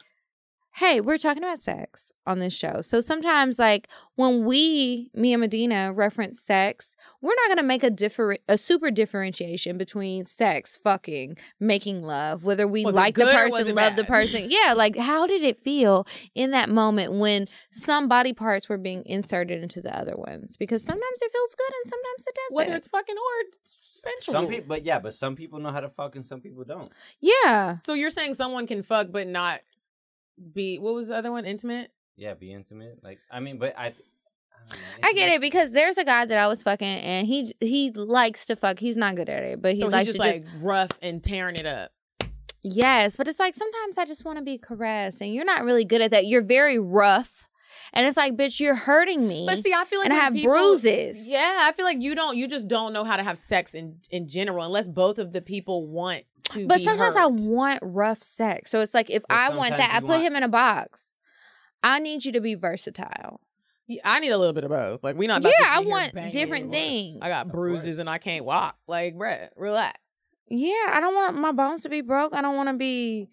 hey, 0.76 1.00
we're 1.00 1.16
talking 1.16 1.42
about 1.42 1.62
sex 1.62 2.12
on 2.26 2.38
this 2.38 2.52
show. 2.52 2.82
So 2.82 3.00
sometimes, 3.00 3.58
like 3.58 3.88
when 4.14 4.44
we, 4.44 5.10
me 5.14 5.32
and 5.32 5.40
Medina, 5.40 5.90
reference 5.90 6.38
sex, 6.38 6.96
we're 7.22 7.34
not 7.34 7.48
gonna 7.48 7.66
make 7.66 7.82
a 7.82 7.88
different, 7.88 8.42
a 8.46 8.58
super 8.58 8.90
differentiation 8.90 9.78
between 9.78 10.26
sex, 10.26 10.76
fucking, 10.76 11.38
making 11.58 12.02
love, 12.02 12.44
whether 12.44 12.68
we 12.68 12.84
Was 12.84 12.94
like 12.94 13.14
the 13.14 13.24
good 13.24 13.34
or 13.34 13.44
was 13.44 13.54
person, 13.54 13.68
it 13.70 13.74
love 13.74 13.96
the 13.96 14.04
person. 14.04 14.50
Yeah, 14.56 14.74
like 14.74 14.98
how 14.98 15.26
did 15.26 15.42
it 15.42 15.62
feel 15.62 16.06
in 16.34 16.50
that 16.50 16.68
moment 16.68 17.12
when 17.12 17.46
some 17.70 18.06
body 18.06 18.34
parts 18.34 18.68
were 18.68 18.76
being 18.76 19.02
inserted 19.06 19.62
into 19.62 19.80
the 19.80 19.98
other 19.98 20.14
ones? 20.14 20.58
Because 20.58 20.84
sometimes 20.84 21.22
it 21.22 21.32
feels 21.32 21.54
good 21.54 21.72
and 21.74 21.90
sometimes 21.90 22.26
it 22.26 22.34
doesn't. 22.34 22.56
Whether 22.56 22.76
it's 22.76 22.86
fucking 22.86 23.16
or 23.16 23.50
sensual. 23.64 24.32
Some 24.32 24.48
people, 24.48 24.66
but 24.68 24.84
yeah, 24.84 24.98
but 24.98 25.14
some 25.14 25.36
people 25.36 25.58
know 25.58 25.70
how 25.70 25.80
to 25.80 25.88
fuck 25.88 26.16
and 26.16 26.24
some 26.24 26.42
people 26.42 26.64
don't. 26.64 26.92
yeah. 27.20 27.78
So 27.78 27.94
you're 27.94 28.10
saying 28.10 28.34
someone 28.34 28.66
can 28.66 28.82
fuck 28.82 29.08
but 29.10 29.26
not 29.26 29.60
be 30.54 30.78
what 30.78 30.94
was 30.94 31.08
the 31.08 31.16
other 31.16 31.30
one? 31.32 31.44
Intimate? 31.44 31.90
Yeah, 32.16 32.34
be 32.34 32.52
intimate. 32.52 33.00
Like, 33.02 33.18
I 33.30 33.40
mean, 33.40 33.58
but 33.58 33.74
I. 33.78 33.94
I, 34.68 35.10
I 35.10 35.12
get 35.12 35.28
it 35.28 35.40
because 35.40 35.70
there's 35.70 35.96
a 35.96 36.02
guy 36.02 36.24
that 36.24 36.38
I 36.38 36.48
was 36.48 36.64
fucking 36.64 36.88
and 36.88 37.24
he 37.24 37.54
he 37.60 37.92
likes 37.92 38.46
to 38.46 38.56
fuck. 38.56 38.80
He's 38.80 38.96
not 38.96 39.14
good 39.14 39.28
at 39.28 39.44
it, 39.44 39.62
but 39.62 39.74
he 39.74 39.82
so 39.82 39.86
likes 39.86 40.08
he's 40.08 40.16
to 40.16 40.22
just 40.24 40.42
just 40.42 40.54
like 40.54 40.62
rough 40.62 40.90
and 41.00 41.22
tearing 41.22 41.54
it 41.54 41.66
up. 41.66 41.92
Yes, 42.64 43.16
but 43.16 43.28
it's 43.28 43.38
like 43.38 43.54
sometimes 43.54 43.96
I 43.96 44.04
just 44.06 44.24
want 44.24 44.38
to 44.38 44.44
be 44.44 44.58
caressed, 44.58 45.20
and 45.20 45.32
you're 45.32 45.44
not 45.44 45.64
really 45.64 45.84
good 45.84 46.00
at 46.00 46.10
that. 46.10 46.26
You're 46.26 46.42
very 46.42 46.80
rough, 46.80 47.48
and 47.92 48.06
it's 48.06 48.16
like, 48.16 48.34
bitch, 48.36 48.60
you're 48.60 48.74
hurting 48.74 49.26
me. 49.26 49.44
But 49.46 49.58
see, 49.62 49.72
I 49.72 49.84
feel 49.84 50.00
like 50.00 50.10
and 50.10 50.14
I 50.18 50.22
have 50.22 50.34
people- 50.34 50.52
bruises. 50.52 51.28
Yeah, 51.28 51.58
I 51.62 51.72
feel 51.72 51.84
like 51.84 52.00
you 52.00 52.14
don't. 52.14 52.36
You 52.36 52.48
just 52.48 52.68
don't 52.68 52.92
know 52.92 53.04
how 53.04 53.16
to 53.16 53.22
have 53.22 53.38
sex 53.38 53.74
in 53.74 53.98
in 54.10 54.28
general, 54.28 54.64
unless 54.64 54.88
both 54.88 55.18
of 55.18 55.32
the 55.32 55.40
people 55.42 55.86
want 55.86 56.24
to. 56.50 56.66
but 56.66 56.78
be 56.78 56.84
sometimes 56.84 57.16
I 57.16 57.26
want 57.26 57.80
rough 57.82 58.22
sex, 58.22 58.70
so 58.70 58.80
it's 58.80 58.94
like 58.94 59.10
if 59.10 59.22
But 59.28 59.36
I 59.36 59.48
want 59.56 59.76
that, 59.76 59.90
I 59.94 60.00
put 60.00 60.08
want- 60.08 60.22
him 60.22 60.36
in 60.36 60.42
a 60.42 60.48
box. 60.48 61.14
I 61.82 61.98
need 61.98 62.24
you 62.24 62.32
to 62.32 62.40
be 62.40 62.54
versatile. 62.54 63.40
Yeah, 63.88 64.00
I 64.04 64.18
need 64.18 64.30
a 64.30 64.38
little 64.38 64.52
bit 64.52 64.64
of 64.64 64.70
both. 64.70 65.04
Like 65.04 65.16
we 65.16 65.26
not. 65.28 65.40
About 65.42 65.52
Yeah, 65.58 65.66
to 65.66 65.72
I 65.72 65.80
here 65.82 65.88
want 65.88 66.32
different 66.32 66.72
things. 66.72 67.20
I 67.22 67.28
got 67.28 67.52
bruises 67.52 67.98
and 68.00 68.10
I 68.10 68.18
can't 68.18 68.44
walk. 68.44 68.76
Like, 68.88 69.14
bruh, 69.14 69.48
relax. 69.56 70.24
Yeah, 70.48 70.90
I 70.92 70.98
don't 71.00 71.14
want 71.14 71.36
my 71.38 71.52
bones 71.52 71.82
to 71.82 71.88
be 71.88 72.00
broke. 72.00 72.34
I 72.34 72.42
don't 72.42 72.56
want 72.56 72.68
to 72.68 72.76
be 72.76 73.28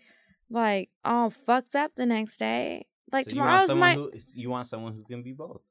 like 0.51 0.89
all 1.03 1.31
fucked 1.31 1.75
up 1.75 1.93
the 1.95 2.05
next 2.05 2.37
day. 2.37 2.85
Like 3.13 3.29
So 3.29 3.35
you 3.35 3.41
tomorrow's 3.41 3.67
someone 3.67 3.89
my 3.89 3.93
who 3.95 4.11
you 4.33 4.49
want 4.49 4.67
someone 4.67 4.93
who 4.93 5.03
can 5.03 5.21
be 5.23 5.31
both 5.33 5.61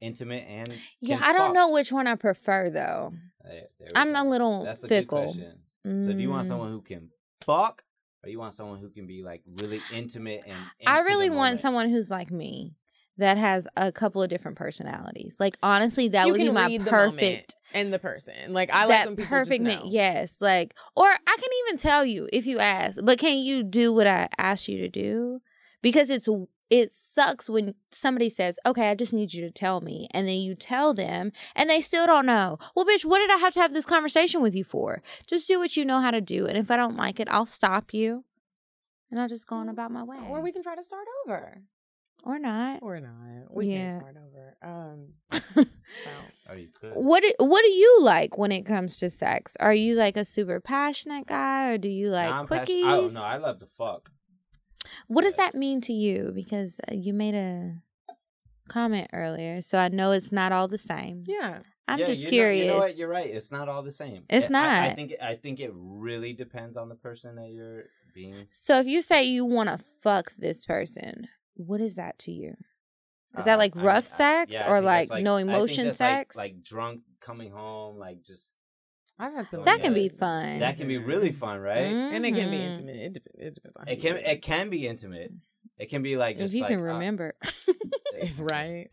intimate 0.00 0.44
and 0.48 0.74
yeah. 1.00 1.20
I 1.22 1.32
don't 1.32 1.54
know 1.54 1.70
which 1.70 1.92
one 1.92 2.06
I 2.06 2.16
prefer 2.16 2.68
though. 2.70 3.12
There- 3.44 3.66
there 3.78 3.88
I'm 3.94 4.12
go. 4.12 4.22
a 4.22 4.24
little 4.28 4.64
That's 4.64 4.80
fickle. 4.80 5.32
good 5.32 5.40
question. 5.40 5.58
So 6.04 6.12
do 6.12 6.20
you 6.20 6.28
want 6.30 6.44
Mm. 6.44 6.48
someone 6.48 6.70
who 6.72 6.82
can 6.82 7.08
fuck, 7.42 7.84
or 8.22 8.28
you 8.28 8.38
want 8.38 8.52
someone 8.54 8.80
who 8.80 8.90
can 8.90 9.06
be 9.06 9.22
like 9.22 9.42
really 9.62 9.80
intimate 9.92 10.42
and? 10.46 10.58
I 10.86 10.98
really 11.00 11.30
want 11.30 11.60
someone 11.60 11.88
who's 11.88 12.10
like 12.10 12.30
me 12.30 12.74
that 13.16 13.38
has 13.38 13.66
a 13.76 13.90
couple 13.92 14.22
of 14.22 14.28
different 14.28 14.56
personalities. 14.58 15.36
Like 15.40 15.56
honestly, 15.62 16.08
that 16.08 16.26
you 16.26 16.32
would 16.32 16.38
be 16.40 16.50
my 16.50 16.78
perfect 16.78 17.54
and 17.72 17.92
the 17.92 17.98
person. 17.98 18.52
Like 18.52 18.70
I 18.70 18.84
like 18.86 19.16
that 19.16 19.26
perfect 19.26 19.64
just 19.64 19.78
ma- 19.78 19.84
know. 19.84 19.90
Yes, 19.90 20.36
like 20.40 20.74
or 20.96 21.06
I 21.06 21.36
can 21.36 21.50
even 21.66 21.78
tell 21.78 22.04
you 22.04 22.28
if 22.32 22.46
you 22.46 22.58
ask, 22.58 22.98
but 23.02 23.18
can 23.18 23.38
you 23.38 23.62
do 23.62 23.92
what 23.92 24.06
I 24.06 24.28
asked 24.38 24.68
you 24.68 24.78
to 24.78 24.88
do? 24.88 25.40
Because 25.82 26.10
it's 26.10 26.28
it 26.70 26.92
sucks 26.92 27.50
when 27.50 27.74
somebody 27.90 28.28
says, 28.28 28.58
"Okay, 28.64 28.88
I 28.88 28.94
just 28.94 29.12
need 29.12 29.34
you 29.34 29.42
to 29.42 29.50
tell 29.50 29.80
me," 29.80 30.08
and 30.12 30.26
then 30.28 30.40
you 30.40 30.54
tell 30.54 30.94
them, 30.94 31.32
and 31.56 31.68
they 31.68 31.80
still 31.80 32.06
don't 32.06 32.26
know. 32.26 32.58
Well, 32.74 32.86
bitch, 32.86 33.04
what 33.04 33.18
did 33.18 33.30
I 33.30 33.36
have 33.38 33.52
to 33.54 33.60
have 33.60 33.74
this 33.74 33.84
conversation 33.86 34.40
with 34.40 34.54
you 34.54 34.64
for? 34.64 35.02
Just 35.26 35.48
do 35.48 35.58
what 35.58 35.76
you 35.76 35.84
know 35.84 36.00
how 36.00 36.10
to 36.12 36.20
do, 36.20 36.46
and 36.46 36.56
if 36.56 36.70
I 36.70 36.76
don't 36.76 36.96
like 36.96 37.18
it, 37.20 37.28
I'll 37.30 37.44
stop 37.46 37.92
you, 37.92 38.24
and 39.10 39.20
I'll 39.20 39.28
just 39.28 39.46
go 39.48 39.56
on 39.56 39.68
about 39.68 39.90
my 39.90 40.04
way, 40.04 40.18
Or 40.28 40.40
we 40.40 40.52
can 40.52 40.62
try 40.62 40.76
to 40.76 40.82
start 40.82 41.06
over. 41.26 41.62
or 42.22 42.38
not. 42.38 42.80
Or 42.82 43.00
not. 43.00 43.50
We 43.54 43.66
Yeah. 43.68 43.90
can't 43.90 43.92
start 43.94 44.16
over. 44.16 44.56
Um. 44.62 45.14
so- 45.54 45.64
Or 46.50 46.54
you 46.56 46.68
could. 46.68 46.92
What 46.94 47.22
do, 47.22 47.32
what 47.38 47.62
do 47.62 47.70
you 47.70 47.98
like 48.02 48.36
when 48.36 48.52
it 48.52 48.66
comes 48.66 48.96
to 48.98 49.08
sex? 49.10 49.56
Are 49.58 49.72
you 49.72 49.94
like 49.94 50.16
a 50.18 50.24
super 50.24 50.60
passionate 50.60 51.26
guy, 51.26 51.70
or 51.72 51.78
do 51.78 51.88
you 51.88 52.10
like 52.10 52.28
Nah, 52.30 52.40
I'm 52.40 52.46
quickies? 52.46 52.82
passion- 52.82 52.84
I 52.88 52.96
don't 52.96 53.14
know. 53.14 53.22
I 53.24 53.36
love 53.38 53.58
to 53.60 53.66
fuck. 53.66 54.10
What 55.14 55.22
does 55.24 55.34
that 55.34 55.54
mean 55.56 55.80
to 55.82 55.92
you? 55.92 56.30
Because 56.34 56.80
uh, 56.88 56.94
you 56.94 57.12
made 57.12 57.34
a 57.34 57.82
comment 58.68 59.08
earlier, 59.12 59.60
so 59.60 59.76
I 59.78 59.88
know 59.88 60.12
it's 60.12 60.30
not 60.30 60.52
all 60.52 60.68
the 60.68 60.78
same. 60.78 61.24
yeah. 61.26 61.58
I'm 61.88 61.98
Yeah, 61.98 62.06
just 62.06 62.22
you 62.22 62.26
know- 62.26 62.30
curious. 62.30 62.66
you 62.66 62.70
know 62.70 62.78
what? 62.78 62.96
You're 62.96 63.08
right. 63.08 63.26
It's 63.28 63.50
not 63.50 63.68
all 63.68 63.82
the 63.82 63.90
same. 63.90 64.22
It's 64.30 64.48
I- 64.48 64.54
I, 64.54 64.60
I 64.84 64.86
not. 64.90 64.96
think 64.96 65.12
I 65.20 65.34
think 65.34 65.58
it 65.58 65.72
really 65.74 66.32
depends 66.32 66.76
on 66.76 66.88
the 66.88 66.94
person 66.94 67.34
that 67.34 67.50
you're 67.50 67.86
being. 68.14 68.46
so 68.52 68.78
if 68.78 68.86
you 68.86 69.02
say 69.02 69.24
you 69.24 69.44
want 69.44 69.68
to 69.70 69.78
fuck 70.00 70.30
this 70.38 70.64
person, 70.64 71.26
what 71.54 71.80
is 71.80 71.96
that 71.96 72.16
to 72.20 72.30
you? 72.30 72.54
Is 73.36 73.44
that 73.46 73.54
uh, 73.56 73.58
like 73.58 73.76
I- 73.76 73.82
rough 73.82 74.04
I- 74.04 74.16
sex 74.22 74.52
yeah, 74.52 74.70
or 74.70 74.76
think 74.76 74.86
that's 74.86 75.10
like 75.10 75.24
no 75.24 75.34
I 75.34 75.38
think 75.40 75.50
emotion 75.50 75.84
that's 75.86 75.98
like- 76.00 76.16
sex? 76.32 76.36
Like, 76.36 76.62
drunk 76.62 77.00
coming 77.20 77.50
home, 77.50 77.98
like 77.98 78.22
just 78.22 78.52
I've 79.22 79.34
had 79.34 79.50
some. 79.50 79.62
that 79.64 79.80
can 79.82 79.92
be 79.94 80.08
fun. 80.08 80.58
that 80.60 80.76
can 80.78 80.88
be 80.88 80.98
really 80.98 81.32
fun, 81.32 81.60
right? 81.60 81.92
and 82.14 82.24
it 82.24 82.32
can 82.32 82.50
be 82.50 82.56
Mhm. 82.58 82.68
intimate. 82.70 82.96
It, 82.96 83.12
dep- 83.14 83.34
it 83.38 83.54
depends 83.54 83.76
on 83.76 83.88
It 83.88 83.96
can 84.00 84.16
you 84.16 84.22
it 84.24 84.42
can 84.42 84.70
be 84.70 84.86
intimate. 84.88 85.32
It 85.78 85.90
can 85.90 86.02
be 86.02 86.16
like 86.16 86.36
If 86.36 86.42
just 86.42 86.54
you 86.54 86.62
like, 86.62 86.70
can 86.70 86.80
uh, 86.80 86.94
remember. 86.94 87.34
right. 88.38 88.88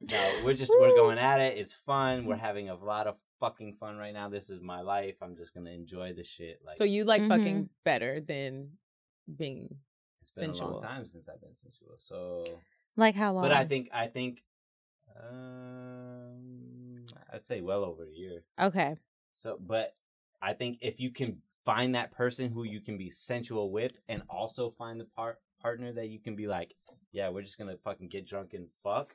No, 0.00 0.32
we're 0.44 0.54
just 0.54 0.72
we're 0.80 0.94
going 0.96 1.18
at 1.18 1.40
it. 1.40 1.58
It's 1.58 1.74
fun. 1.74 2.24
We're 2.26 2.36
having 2.36 2.68
a 2.68 2.74
lot 2.74 3.06
of 3.06 3.16
fucking 3.40 3.76
fun 3.80 3.96
right 3.96 4.12
now. 4.14 4.28
This 4.28 4.48
is 4.50 4.60
my 4.62 4.80
life. 4.80 5.16
I'm 5.22 5.36
just 5.36 5.52
gonna 5.54 5.70
enjoy 5.70 6.12
the 6.14 6.24
shit. 6.24 6.60
Like 6.64 6.76
So 6.76 6.84
you 6.84 7.04
like 7.04 7.22
Mhm. 7.22 7.28
fucking 7.28 7.68
better 7.84 8.20
than 8.20 8.78
being 9.42 9.76
it's 10.20 10.34
been 10.34 10.44
sensual. 10.54 10.68
a 10.68 10.72
long 10.72 10.82
time 10.82 11.04
since 11.06 11.28
I've 11.28 11.40
been 11.40 11.56
sensual. 11.62 11.96
So, 11.98 12.44
like 12.96 13.14
how 13.14 13.32
long? 13.32 13.42
but 13.42 13.52
I 13.52 13.64
think 13.64 13.88
I 13.92 14.06
think, 14.08 14.42
um, 15.64 17.04
I'd 17.32 17.44
say 17.44 17.60
well 17.60 17.84
over 17.84 18.04
a 18.04 18.10
year. 18.10 18.42
okay. 18.60 18.96
So, 19.36 19.58
but 19.60 19.94
I 20.42 20.52
think 20.52 20.78
if 20.80 21.00
you 21.00 21.10
can 21.10 21.38
find 21.64 21.94
that 21.94 22.12
person 22.12 22.50
who 22.50 22.64
you 22.64 22.80
can 22.80 22.96
be 22.98 23.10
sensual 23.10 23.70
with, 23.70 23.92
and 24.08 24.22
also 24.28 24.70
find 24.76 25.00
the 25.00 25.04
part 25.04 25.38
partner 25.60 25.92
that 25.92 26.08
you 26.08 26.18
can 26.20 26.36
be 26.36 26.46
like, 26.46 26.74
yeah, 27.12 27.28
we're 27.28 27.42
just 27.42 27.58
gonna 27.58 27.76
fucking 27.84 28.08
get 28.08 28.26
drunk 28.26 28.54
and 28.54 28.66
fuck. 28.82 29.14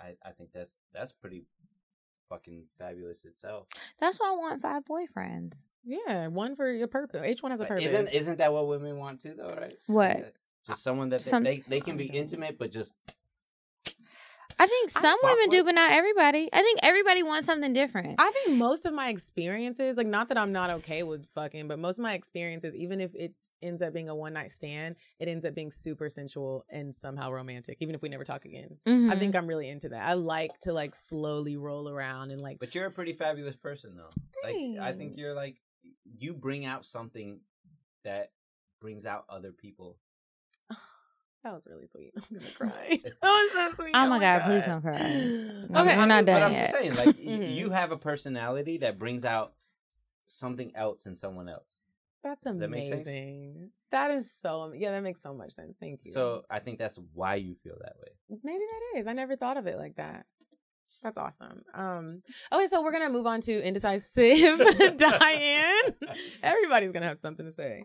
I 0.00 0.14
I 0.24 0.30
think 0.32 0.50
that's 0.52 0.72
that's 0.92 1.12
pretty 1.12 1.44
fucking 2.28 2.64
fabulous 2.78 3.24
itself. 3.24 3.66
That's 3.98 4.18
why 4.18 4.28
I 4.28 4.36
want 4.36 4.62
five 4.62 4.82
boyfriends. 4.84 5.66
Yeah, 5.84 6.28
one 6.28 6.56
for 6.56 6.70
your 6.70 6.86
purpose. 6.86 7.26
Each 7.26 7.42
one 7.42 7.50
has 7.50 7.60
a 7.60 7.66
purpose. 7.66 7.86
Isn't 7.86 8.08
isn't 8.08 8.38
that 8.38 8.52
what 8.52 8.66
women 8.68 8.96
want 8.96 9.20
too, 9.20 9.34
though? 9.36 9.54
Right? 9.54 9.74
What? 9.86 10.34
Just 10.66 10.82
someone 10.82 11.08
that 11.08 11.20
they, 11.20 11.30
Some- 11.30 11.42
they, 11.42 11.62
they 11.66 11.80
can 11.80 11.96
be 11.96 12.06
intimate, 12.06 12.56
but 12.56 12.70
just 12.70 12.94
I 14.62 14.66
think 14.66 14.90
some 14.90 15.18
fuck 15.20 15.30
women 15.34 15.48
do, 15.48 15.64
but 15.64 15.72
not 15.74 15.90
everybody. 15.90 16.48
I 16.52 16.62
think 16.62 16.78
everybody 16.84 17.24
wants 17.24 17.46
something 17.46 17.72
different. 17.72 18.14
I 18.20 18.30
think 18.30 18.58
most 18.58 18.86
of 18.86 18.94
my 18.94 19.08
experiences, 19.08 19.96
like 19.96 20.06
not 20.06 20.28
that 20.28 20.38
I'm 20.38 20.52
not 20.52 20.70
okay 20.70 21.02
with 21.02 21.26
fucking, 21.34 21.66
but 21.66 21.80
most 21.80 21.98
of 21.98 22.04
my 22.04 22.14
experiences, 22.14 22.76
even 22.76 23.00
if 23.00 23.12
it 23.16 23.34
ends 23.60 23.82
up 23.82 23.92
being 23.92 24.08
a 24.08 24.14
one 24.14 24.32
night 24.34 24.52
stand, 24.52 24.94
it 25.18 25.26
ends 25.26 25.44
up 25.44 25.54
being 25.56 25.72
super 25.72 26.08
sensual 26.08 26.64
and 26.70 26.94
somehow 26.94 27.32
romantic, 27.32 27.78
even 27.80 27.94
if 27.96 28.02
we 28.02 28.08
never 28.08 28.22
talk 28.22 28.44
again. 28.44 28.78
I 28.86 28.90
Mhm. 28.90 29.18
think 29.18 29.34
I'm 29.34 29.48
really 29.48 29.68
into 29.68 29.88
that. 29.88 30.08
I 30.08 30.12
like 30.14 30.56
to 30.60 30.72
like 30.72 30.94
slowly 30.94 31.56
roll 31.56 31.88
around 31.88 32.30
and 32.30 32.40
like 32.40 32.60
But 32.60 32.74
you're 32.76 32.86
a 32.86 32.90
pretty 32.92 33.14
fabulous 33.14 33.56
person, 33.56 33.96
though. 33.96 34.10
Like 34.44 34.56
I 34.80 34.92
think 34.92 35.16
you're 35.16 35.34
like 35.34 35.60
you 36.18 36.34
bring 36.34 36.64
out 36.64 36.84
something 36.86 37.40
that 38.04 38.30
brings 38.80 39.06
out 39.06 39.24
other 39.28 39.50
people. 39.50 39.98
That 41.44 41.52
was 41.54 41.66
really 41.66 41.86
sweet. 41.86 42.12
I'm 42.16 42.22
gonna 42.38 42.50
cry. 42.56 43.00
that 43.02 43.14
was 43.22 43.52
so 43.76 43.82
sweet. 43.84 43.92
Oh 43.94 44.06
my 44.08 44.18
God, 44.20 44.42
please 44.42 44.64
don't 44.66 44.80
cry. 44.82 44.98
No, 45.68 45.82
Okay. 45.82 45.96
we're 45.96 46.06
not 46.06 46.24
done 46.24 46.26
but 46.26 46.40
done 46.40 46.42
I'm 46.42 46.52
yet. 46.52 46.70
just 46.70 46.78
saying, 46.82 46.94
like, 46.94 47.06
y- 47.18 47.36
Mhm. 47.46 47.54
you 47.56 47.70
have 47.70 47.92
a 47.92 47.96
personality 47.96 48.78
that 48.78 48.98
brings 48.98 49.24
out 49.24 49.54
something 50.26 50.72
else 50.76 51.06
in 51.06 51.14
someone 51.14 51.48
else. 51.48 51.68
That's 52.24 52.44
that 52.44 52.54
make 52.54 52.84
sense? 52.84 53.04
amazing. 53.06 53.70
That 53.90 54.10
is 54.12 54.30
so 54.32 54.72
yeah, 54.74 54.92
that 54.92 55.02
makes 55.02 55.20
so 55.22 55.34
much 55.34 55.50
sense. 55.52 55.76
Thank 55.80 56.00
you. 56.04 56.12
So 56.12 56.42
I 56.50 56.60
think 56.60 56.78
that's 56.78 56.98
why 57.14 57.34
you 57.36 57.54
feel 57.64 57.76
that 57.80 57.94
way. 58.00 58.38
maybe 58.44 58.58
that 58.92 59.00
is. 59.00 59.06
I 59.06 59.12
never 59.12 59.34
thought 59.36 59.56
of 59.56 59.66
it 59.66 59.76
like 59.78 59.96
that. 59.96 60.24
That's 61.02 61.18
awesome. 61.18 61.62
Um 61.74 62.22
okay, 62.52 62.66
so 62.68 62.82
we're 62.82 62.92
gonna 62.92 63.10
move 63.10 63.26
on 63.26 63.40
to 63.42 63.62
indecisive 63.62 64.60
Diane. 64.96 65.94
Everybody's 66.42 66.92
gonna 66.92 67.06
have 67.08 67.18
something 67.18 67.44
to 67.46 67.52
say. 67.52 67.84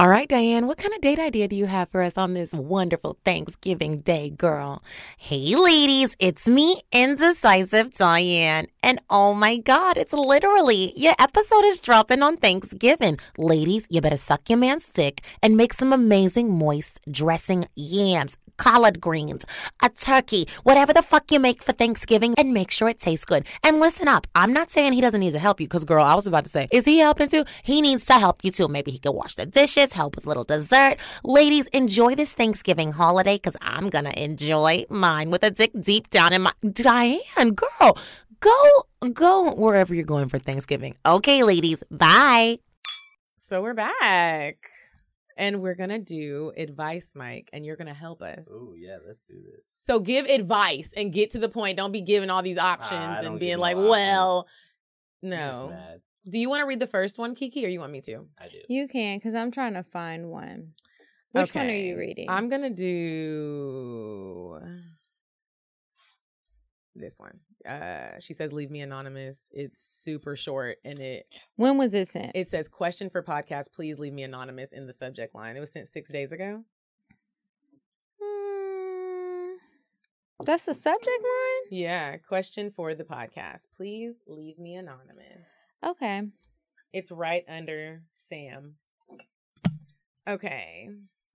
All 0.00 0.08
right, 0.08 0.26
Diane, 0.26 0.66
what 0.66 0.78
kind 0.78 0.94
of 0.94 1.02
date 1.02 1.18
idea 1.18 1.46
do 1.46 1.54
you 1.54 1.66
have 1.66 1.90
for 1.90 2.00
us 2.00 2.16
on 2.16 2.32
this 2.32 2.54
wonderful 2.54 3.18
Thanksgiving 3.22 4.00
Day, 4.00 4.30
girl? 4.30 4.82
Hey, 5.18 5.54
ladies, 5.54 6.16
it's 6.18 6.48
me, 6.48 6.80
Indecisive 6.90 7.92
Diane. 7.96 8.68
And 8.82 9.02
oh 9.10 9.34
my 9.34 9.58
God, 9.58 9.98
it's 9.98 10.14
literally 10.14 10.94
your 10.96 11.12
episode 11.18 11.66
is 11.66 11.82
dropping 11.82 12.22
on 12.22 12.38
Thanksgiving. 12.38 13.18
Ladies, 13.36 13.86
you 13.90 14.00
better 14.00 14.16
suck 14.16 14.48
your 14.48 14.58
man's 14.58 14.88
dick 14.94 15.20
and 15.42 15.58
make 15.58 15.74
some 15.74 15.92
amazing 15.92 16.56
moist 16.56 17.02
dressing 17.10 17.66
yams, 17.74 18.38
collard 18.60 19.00
greens, 19.00 19.44
a 19.82 19.88
turkey, 19.88 20.46
whatever 20.64 20.92
the 20.92 21.00
fuck 21.00 21.32
you 21.32 21.40
make 21.40 21.62
for 21.62 21.72
Thanksgiving, 21.72 22.34
and 22.36 22.52
make 22.52 22.70
sure 22.70 22.88
it 22.90 23.00
tastes 23.00 23.24
good. 23.24 23.46
And 23.64 23.80
listen 23.80 24.06
up, 24.06 24.26
I'm 24.34 24.52
not 24.52 24.70
saying 24.70 24.92
he 24.92 25.00
doesn't 25.00 25.20
need 25.20 25.32
to 25.32 25.38
help 25.38 25.60
you, 25.60 25.66
because 25.66 25.84
girl, 25.84 26.04
I 26.04 26.14
was 26.14 26.26
about 26.26 26.44
to 26.44 26.50
say, 26.50 26.68
is 26.70 26.84
he 26.84 26.98
helping 26.98 27.28
too? 27.30 27.44
He 27.64 27.80
needs 27.80 28.04
to 28.04 28.18
help 28.18 28.44
you 28.44 28.50
too. 28.50 28.68
Maybe 28.68 28.90
he 28.90 28.98
can 28.98 29.14
wash 29.14 29.34
the 29.34 29.46
dishes, 29.46 29.94
help 29.94 30.14
with 30.14 30.26
little 30.26 30.44
dessert. 30.44 30.98
Ladies, 31.24 31.68
enjoy 31.68 32.14
this 32.14 32.34
Thanksgiving 32.34 32.92
holiday, 32.92 33.36
because 33.36 33.56
I'm 33.62 33.88
gonna 33.88 34.12
enjoy 34.16 34.84
mine 34.90 35.30
with 35.30 35.42
a 35.42 35.50
dick 35.50 35.72
deep 35.80 36.10
down 36.10 36.34
in 36.34 36.42
my. 36.42 36.52
Diane, 36.70 37.54
girl, 37.54 37.96
go 38.40 38.60
go 39.14 39.54
wherever 39.54 39.94
you're 39.94 40.04
going 40.04 40.28
for 40.28 40.38
Thanksgiving. 40.38 40.96
Okay, 41.06 41.42
ladies, 41.42 41.82
bye. 41.90 42.58
So 43.38 43.62
we're 43.62 43.72
back. 43.72 44.56
And 45.40 45.62
we're 45.62 45.74
gonna 45.74 45.98
do 45.98 46.52
advice, 46.56 47.14
Mike, 47.16 47.48
and 47.52 47.64
you're 47.64 47.76
gonna 47.76 47.94
help 47.94 48.20
us. 48.22 48.46
Oh 48.50 48.74
yeah, 48.76 48.98
let's 49.06 49.20
do 49.26 49.34
this. 49.34 49.62
So 49.76 49.98
give 49.98 50.26
advice 50.26 50.92
and 50.94 51.12
get 51.12 51.30
to 51.30 51.38
the 51.38 51.48
point. 51.48 51.78
Don't 51.78 51.92
be 51.92 52.02
giving 52.02 52.28
all 52.30 52.42
these 52.42 52.58
options 52.58 53.18
Ah, 53.18 53.24
and 53.24 53.40
being 53.40 53.56
like, 53.58 53.74
options. 53.76 53.90
well, 53.90 54.46
I'm 55.22 55.28
no. 55.30 55.72
Do 56.28 56.38
you 56.38 56.50
want 56.50 56.60
to 56.60 56.66
read 56.66 56.78
the 56.80 56.86
first 56.86 57.18
one, 57.18 57.34
Kiki, 57.34 57.64
or 57.64 57.68
you 57.70 57.80
want 57.80 57.90
me 57.92 58.02
to? 58.02 58.26
I 58.38 58.48
do. 58.48 58.58
You 58.68 58.86
can, 58.86 59.16
because 59.16 59.34
I'm 59.34 59.50
trying 59.50 59.72
to 59.74 59.82
find 59.82 60.28
one. 60.30 60.72
Which 61.32 61.54
one 61.54 61.68
are 61.68 61.74
you 61.74 61.96
reading? 61.96 62.28
I'm 62.28 62.50
gonna 62.50 62.68
do 62.68 64.58
this 66.94 67.18
one. 67.18 67.40
Uh, 67.68 68.18
she 68.20 68.32
says, 68.32 68.52
"Leave 68.52 68.70
me 68.70 68.80
anonymous." 68.80 69.48
It's 69.52 69.78
super 69.78 70.36
short, 70.36 70.78
and 70.84 70.98
it 70.98 71.26
when 71.56 71.78
was 71.78 71.94
it 71.94 72.08
sent? 72.08 72.32
it 72.34 72.46
says, 72.48 72.68
"Question 72.68 73.10
for 73.10 73.22
podcast. 73.22 73.72
Please 73.72 73.98
leave 73.98 74.12
me 74.12 74.22
anonymous." 74.22 74.72
In 74.72 74.86
the 74.86 74.92
subject 74.92 75.34
line, 75.34 75.56
it 75.56 75.60
was 75.60 75.72
sent 75.72 75.88
six 75.88 76.10
days 76.10 76.32
ago. 76.32 76.64
Mm, 78.22 79.56
that's 80.44 80.64
the 80.66 80.74
subject 80.74 81.06
line? 81.08 81.62
Yeah, 81.70 82.16
question 82.16 82.70
for 82.70 82.94
the 82.94 83.04
podcast. 83.04 83.68
Please 83.76 84.22
leave 84.26 84.58
me 84.58 84.74
anonymous. 84.76 85.48
Okay. 85.84 86.22
It's 86.92 87.10
right 87.12 87.44
under 87.48 88.02
Sam. 88.14 88.74
Okay. 90.28 90.88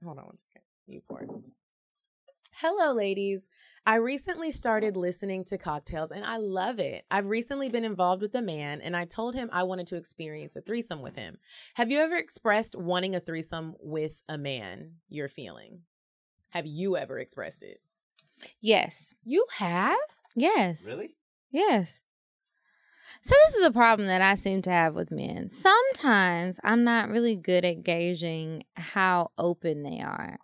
Hold 0.03 0.19
on 0.19 0.25
one 0.25 0.37
second. 0.37 0.63
You 0.87 1.01
poured. 1.07 1.29
Hello, 2.59 2.93
ladies. 2.93 3.49
I 3.85 3.95
recently 3.95 4.49
started 4.49 4.95
listening 4.95 5.43
to 5.45 5.57
Cocktales 5.57 6.11
and 6.11 6.23
I 6.23 6.37
love 6.37 6.79
it. 6.79 7.03
I've 7.11 7.25
recently 7.25 7.67
been 7.67 7.83
involved 7.83 8.21
with 8.21 8.33
a 8.33 8.41
man 8.41 8.79
and 8.79 8.95
I 8.95 9.03
told 9.03 9.35
him 9.35 9.49
I 9.51 9.63
wanted 9.63 9.87
to 9.87 9.97
experience 9.97 10.55
a 10.55 10.61
threesome 10.61 11.01
with 11.01 11.17
him. 11.17 11.37
Have 11.73 11.91
you 11.91 11.99
ever 11.99 12.15
expressed 12.15 12.73
wanting 12.73 13.13
a 13.13 13.19
threesome 13.19 13.75
with 13.81 14.23
a 14.29 14.37
man 14.37 14.93
you're 15.09 15.27
feeling? 15.27 15.81
Have 16.51 16.65
you 16.65 16.95
ever 16.95 17.19
expressed 17.19 17.61
it? 17.61 17.81
Yes. 18.61 19.13
You 19.25 19.45
have? 19.57 19.97
Yes. 20.33 20.85
Really? 20.87 21.17
Yes. 21.51 21.99
So 23.25 23.33
this 23.47 23.55
is 23.55 23.65
a 23.65 23.71
problem 23.71 24.07
that 24.07 24.21
I 24.21 24.35
seem 24.35 24.61
to 24.61 24.69
have 24.69 24.93
with 24.93 25.09
men. 25.09 25.49
Sometimes 25.49 26.59
I'm 26.63 26.83
not 26.83 27.09
really 27.09 27.35
good 27.35 27.65
at 27.65 27.81
gauging 27.81 28.65
how 28.75 29.31
open 29.39 29.81
they 29.81 29.99
are. 29.99 30.37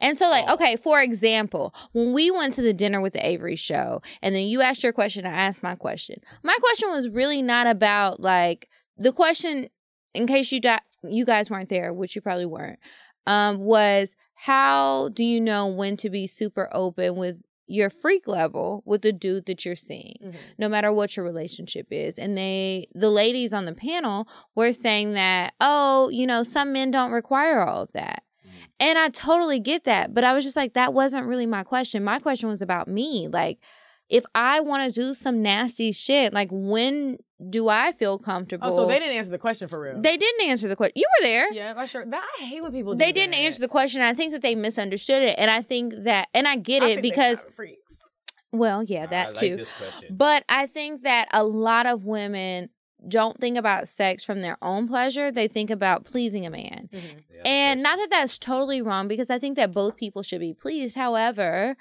And 0.00 0.16
so 0.16 0.30
like, 0.30 0.48
okay, 0.48 0.76
for 0.76 1.02
example, 1.02 1.74
when 1.90 2.12
we 2.12 2.30
went 2.30 2.54
to 2.54 2.62
the 2.62 2.72
dinner 2.72 3.00
with 3.00 3.14
the 3.14 3.26
Avery 3.26 3.56
show 3.56 4.02
and 4.22 4.36
then 4.36 4.46
you 4.46 4.60
asked 4.60 4.84
your 4.84 4.92
question, 4.92 5.26
I 5.26 5.30
asked 5.30 5.64
my 5.64 5.74
question. 5.74 6.20
My 6.44 6.56
question 6.60 6.92
was 6.92 7.08
really 7.08 7.42
not 7.42 7.66
about 7.66 8.20
like 8.20 8.68
the 8.96 9.10
question 9.10 9.66
in 10.14 10.28
case 10.28 10.52
you 10.52 10.60
di- 10.60 10.78
you 11.02 11.24
guys 11.24 11.50
weren't 11.50 11.70
there, 11.70 11.92
which 11.92 12.14
you 12.14 12.22
probably 12.22 12.46
weren't. 12.46 12.78
Um 13.26 13.58
was 13.58 14.14
how 14.36 15.08
do 15.08 15.24
you 15.24 15.40
know 15.40 15.66
when 15.66 15.96
to 15.96 16.08
be 16.08 16.28
super 16.28 16.68
open 16.70 17.16
with 17.16 17.42
your 17.68 17.90
freak 17.90 18.26
level 18.26 18.82
with 18.84 19.02
the 19.02 19.12
dude 19.12 19.46
that 19.46 19.64
you're 19.64 19.76
seeing? 19.76 20.16
Mm-hmm. 20.22 20.36
no 20.58 20.68
matter 20.68 20.92
what 20.92 21.16
your 21.16 21.24
relationship 21.24 21.86
is. 21.90 22.18
And 22.18 22.36
they, 22.36 22.88
the 22.92 23.10
ladies 23.10 23.52
on 23.52 23.64
the 23.64 23.74
panel 23.74 24.28
were 24.54 24.72
saying 24.72 25.12
that, 25.12 25.54
oh, 25.60 26.08
you 26.10 26.26
know, 26.26 26.42
some 26.42 26.72
men 26.72 26.90
don't 26.90 27.12
require 27.12 27.62
all 27.62 27.82
of 27.82 27.92
that. 27.92 28.22
Mm. 28.46 28.50
And 28.80 28.98
I 28.98 29.08
totally 29.08 29.60
get 29.60 29.84
that. 29.84 30.14
But 30.14 30.24
I 30.24 30.34
was 30.34 30.44
just 30.44 30.56
like, 30.56 30.74
that 30.74 30.92
wasn't 30.92 31.26
really 31.26 31.46
my 31.46 31.62
question. 31.62 32.02
My 32.02 32.18
question 32.18 32.48
was 32.48 32.62
about 32.62 32.88
me. 32.88 33.28
Like, 33.28 33.58
if 34.08 34.24
I 34.34 34.60
want 34.60 34.92
to 34.92 35.00
do 35.00 35.14
some 35.14 35.42
nasty 35.42 35.92
shit, 35.92 36.32
like, 36.32 36.48
when 36.50 37.18
do 37.50 37.68
I 37.68 37.92
feel 37.92 38.18
comfortable? 38.18 38.66
Oh, 38.68 38.74
so 38.76 38.86
they 38.86 38.98
didn't 38.98 39.14
answer 39.16 39.30
the 39.30 39.38
question 39.38 39.68
for 39.68 39.78
real. 39.80 40.00
They 40.00 40.16
didn't 40.16 40.48
answer 40.48 40.66
the 40.66 40.74
question. 40.76 40.94
You 40.96 41.06
were 41.20 41.24
there. 41.26 41.52
Yeah, 41.52 41.74
I 41.76 41.86
sure. 41.86 42.04
That, 42.04 42.26
I 42.40 42.44
hate 42.44 42.62
when 42.62 42.72
people. 42.72 42.94
Do 42.94 42.98
They 42.98 43.12
didn't 43.12 43.32
that. 43.32 43.40
answer 43.40 43.60
the 43.60 43.68
question. 43.68 44.00
I 44.02 44.14
think 44.14 44.32
that 44.32 44.42
they 44.42 44.54
misunderstood 44.54 45.22
it. 45.22 45.36
And 45.38 45.50
I 45.50 45.62
think 45.62 45.94
that, 46.04 46.28
and 46.34 46.48
I 46.48 46.56
get 46.56 46.82
I 46.82 46.86
it 46.88 46.94
think 46.96 47.02
because, 47.02 47.42
have 47.42 47.54
freaks. 47.54 47.98
well, 48.52 48.82
yeah, 48.82 49.04
I 49.04 49.06
that 49.06 49.26
like 49.28 49.36
too. 49.36 49.56
this. 49.58 49.70
But 50.10 50.44
I 50.48 50.66
think 50.66 51.02
that 51.02 51.28
a 51.32 51.44
lot 51.44 51.86
of 51.86 52.04
women 52.04 52.70
don't 53.06 53.38
think 53.38 53.56
about 53.56 53.86
sex 53.86 54.24
from 54.24 54.42
their 54.42 54.56
own 54.60 54.88
pleasure. 54.88 55.30
They 55.30 55.46
think 55.46 55.70
about 55.70 56.04
pleasing 56.04 56.44
a 56.44 56.50
man. 56.50 56.88
Mm-hmm. 56.92 57.18
Yeah, 57.36 57.42
And 57.44 57.82
not 57.82 57.96
that 57.98 58.08
that's 58.10 58.36
totally 58.38 58.82
wrong 58.82 59.06
because 59.06 59.30
I 59.30 59.38
think 59.38 59.54
that 59.56 59.70
both 59.72 59.96
people 59.96 60.24
should 60.24 60.40
be 60.40 60.52
pleased. 60.52 60.96
However, 60.96 61.76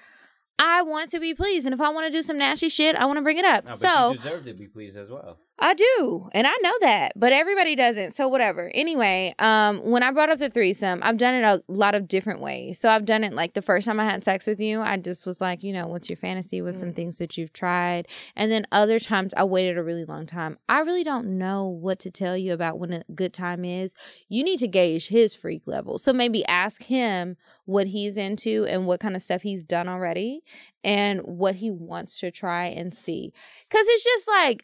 I 0.60 0.82
want 0.82 1.10
to 1.12 1.20
be 1.20 1.34
pleased. 1.34 1.66
And 1.66 1.74
if 1.74 1.82
I 1.82 1.90
want 1.90 2.08
to 2.08 2.12
do 2.12 2.24
some 2.24 2.38
nasty 2.38 2.70
shit, 2.70 2.96
I 2.96 3.06
want 3.06 3.18
to 3.18 3.22
bring 3.22 3.38
it 3.38 3.46
up. 3.46 3.66
No, 3.66 3.76
so 3.76 4.10
you 4.12 4.18
deserve 4.18 4.46
to 4.46 4.54
be 4.54 4.68
pleased 4.68 4.98
as 4.98 5.10
well. 5.10 5.40
I 5.60 5.74
do, 5.74 6.30
and 6.34 6.46
I 6.46 6.54
know 6.62 6.74
that, 6.82 7.14
but 7.16 7.34
everybody 7.34 7.76
doesn't. 7.76 8.12
So 8.12 8.28
whatever. 8.28 8.72
Anyway, 8.76 9.34
um, 9.40 9.80
when 9.80 10.04
I 10.04 10.12
brought 10.12 10.30
up 10.30 10.38
the 10.38 10.52
threesome, 10.52 11.00
I've 11.02 11.18
done 11.18 11.34
it 11.34 11.44
a 11.44 11.64
lot 11.68 11.96
of 11.96 12.08
different 12.08 12.42
ways. 12.42 12.80
So 12.80 12.90
I've 12.90 13.06
done 13.06 13.24
it 13.24 13.34
like 13.34 13.56
the 13.56 13.64
first 13.64 13.88
time 13.88 14.00
I 14.00 14.06
had 14.06 14.24
sex 14.24 14.46
with 14.46 14.60
you, 14.60 14.82
I 14.82 14.98
just 14.98 15.26
was 15.26 15.42
like, 15.42 15.64
you 15.64 15.74
know, 15.74 15.88
what's 15.88 16.10
your 16.10 16.18
fantasy? 16.18 16.62
What's 16.62 16.80
some 16.80 16.94
things 16.94 17.18
that 17.18 17.38
you've 17.38 17.54
tried? 17.54 18.08
And 18.36 18.52
then 18.52 18.68
other 18.72 19.00
times 19.00 19.34
I 19.36 19.46
waited 19.46 19.80
a 19.80 19.84
really 19.84 20.06
long 20.06 20.28
time. 20.28 20.60
I 20.70 20.82
really 20.82 21.04
don't 21.04 21.40
know 21.40 21.66
what 21.66 21.98
to 22.00 22.12
tell 22.12 22.38
you 22.38 22.54
about 22.54 22.78
when 22.78 22.94
a 22.94 23.04
good 23.16 23.34
time 23.34 23.66
is. 23.66 23.96
You 24.30 24.44
need 24.44 24.60
to 24.60 24.68
gauge 24.68 25.08
his 25.08 25.36
freak 25.36 25.64
level. 25.66 25.98
So 25.98 26.14
maybe 26.14 26.46
ask 26.46 26.84
him 26.84 27.36
what 27.66 27.88
he's 27.88 28.16
into 28.16 28.66
and 28.66 28.86
what 28.86 29.00
kind 29.00 29.16
of 29.16 29.24
stuff 29.24 29.42
he's 29.42 29.64
done 29.64 29.90
already 29.90 30.42
and 30.84 31.22
what 31.22 31.56
he 31.56 31.72
wants 31.72 32.20
to 32.20 32.30
try 32.30 32.66
and 32.66 32.94
see. 32.94 33.34
Cause 33.72 33.86
it's 33.88 34.04
just 34.04 34.28
like 34.28 34.64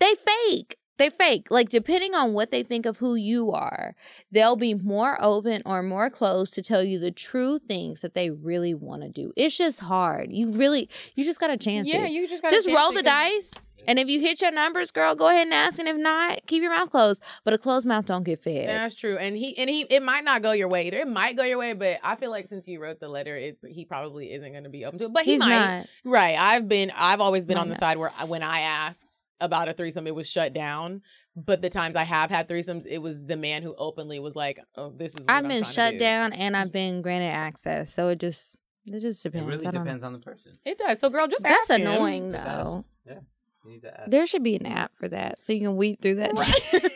they 0.00 0.14
fake. 0.14 0.76
They 0.98 1.10
fake. 1.10 1.48
Like 1.50 1.68
depending 1.68 2.14
on 2.14 2.32
what 2.32 2.50
they 2.50 2.62
think 2.62 2.86
of 2.86 2.96
who 2.98 3.14
you 3.16 3.52
are, 3.52 3.94
they'll 4.32 4.56
be 4.56 4.72
more 4.74 5.18
open 5.22 5.60
or 5.66 5.82
more 5.82 6.08
closed 6.08 6.54
to 6.54 6.62
tell 6.62 6.82
you 6.82 6.98
the 6.98 7.10
true 7.10 7.58
things 7.58 8.00
that 8.00 8.14
they 8.14 8.30
really 8.30 8.72
want 8.72 9.02
to 9.02 9.08
do. 9.10 9.32
It's 9.36 9.56
just 9.58 9.80
hard. 9.80 10.32
You 10.32 10.50
really 10.52 10.88
you 11.14 11.24
just 11.24 11.38
got 11.38 11.50
a 11.50 11.56
chance 11.58 11.86
Yeah, 11.86 12.06
it. 12.06 12.12
you 12.12 12.26
just 12.26 12.42
gotta 12.42 12.54
just 12.56 12.66
chance 12.66 12.76
roll 12.78 12.92
the 12.92 13.02
dice. 13.02 13.52
And 13.88 14.00
if 14.00 14.08
you 14.08 14.20
hit 14.20 14.40
your 14.42 14.50
numbers, 14.50 14.90
girl, 14.90 15.14
go 15.14 15.28
ahead 15.28 15.42
and 15.46 15.54
ask. 15.54 15.78
And 15.78 15.86
if 15.86 15.96
not, 15.96 16.44
keep 16.48 16.60
your 16.60 16.72
mouth 16.72 16.90
closed. 16.90 17.22
But 17.44 17.54
a 17.54 17.58
closed 17.58 17.86
mouth 17.86 18.04
don't 18.06 18.24
get 18.24 18.42
fed. 18.42 18.68
That's 18.68 18.96
true, 18.96 19.16
and 19.16 19.36
he 19.36 19.56
and 19.58 19.70
he 19.70 19.82
it 19.82 20.02
might 20.02 20.24
not 20.24 20.42
go 20.42 20.50
your 20.52 20.66
way 20.66 20.86
either. 20.88 20.98
It 20.98 21.06
might 21.08 21.36
go 21.36 21.44
your 21.44 21.58
way, 21.58 21.72
but 21.74 22.00
I 22.02 22.16
feel 22.16 22.30
like 22.30 22.48
since 22.48 22.66
you 22.66 22.80
wrote 22.82 22.98
the 22.98 23.08
letter, 23.08 23.36
it 23.36 23.58
he 23.68 23.84
probably 23.84 24.32
isn't 24.32 24.50
going 24.50 24.64
to 24.64 24.70
be 24.70 24.84
open 24.86 24.98
to 25.00 25.04
it. 25.04 25.12
But 25.12 25.22
he 25.24 25.32
He's 25.32 25.40
might. 25.40 25.48
not. 25.50 25.86
Right. 26.04 26.36
I've 26.36 26.68
been. 26.68 26.90
I've 26.96 27.20
always 27.20 27.44
been 27.44 27.58
on 27.58 27.68
the 27.68 27.76
side 27.76 27.98
where 27.98 28.12
I, 28.18 28.24
when 28.24 28.42
I 28.42 28.60
asked, 28.62 29.15
about 29.40 29.68
a 29.68 29.72
threesome, 29.72 30.06
it 30.06 30.14
was 30.14 30.28
shut 30.28 30.52
down. 30.52 31.02
But 31.36 31.60
the 31.60 31.68
times 31.68 31.96
I 31.96 32.04
have 32.04 32.30
had 32.30 32.48
threesomes, 32.48 32.86
it 32.88 32.98
was 32.98 33.26
the 33.26 33.36
man 33.36 33.62
who 33.62 33.74
openly 33.76 34.18
was 34.18 34.34
like, 34.34 34.58
"Oh, 34.76 34.90
this 34.96 35.14
is." 35.14 35.20
What 35.20 35.30
I've 35.30 35.36
I'm 35.44 35.48
been 35.48 35.62
trying 35.62 35.64
to 35.64 35.72
shut 35.72 35.92
do." 35.94 35.98
down 35.98 36.32
and 36.32 36.56
I've 36.56 36.72
been 36.80 37.02
granted 37.02 37.26
access, 37.26 37.92
so 37.92 38.08
it 38.08 38.18
just 38.20 38.56
it 38.86 39.00
just 39.00 39.24
It 39.26 39.32
depends. 39.32 39.48
really 39.64 39.70
depends 39.78 40.00
know. 40.02 40.06
on 40.06 40.12
the 40.14 40.18
person. 40.20 40.52
It 40.64 40.78
does. 40.78 40.98
So, 40.98 41.10
girl, 41.10 41.26
just 41.26 41.42
That's 41.44 41.70
ask 41.70 41.78
him. 41.80 41.86
annoying 41.86 42.32
Just 42.32 42.46
ask. 42.46 42.64
though. 42.64 42.84
Yeah, 43.06 43.18
you 43.64 43.70
need 43.72 43.82
to 43.82 44.00
ask. 44.00 44.10
There 44.10 44.26
should 44.26 44.42
be 44.44 44.56
an 44.56 44.64
app 44.66 44.92
for 44.96 45.08
that, 45.08 45.38
so 45.44 45.52
you 45.52 45.60
can 45.60 45.76
weed 45.76 46.00
through 46.00 46.14
that. 46.16 46.32
Right. 46.38 46.92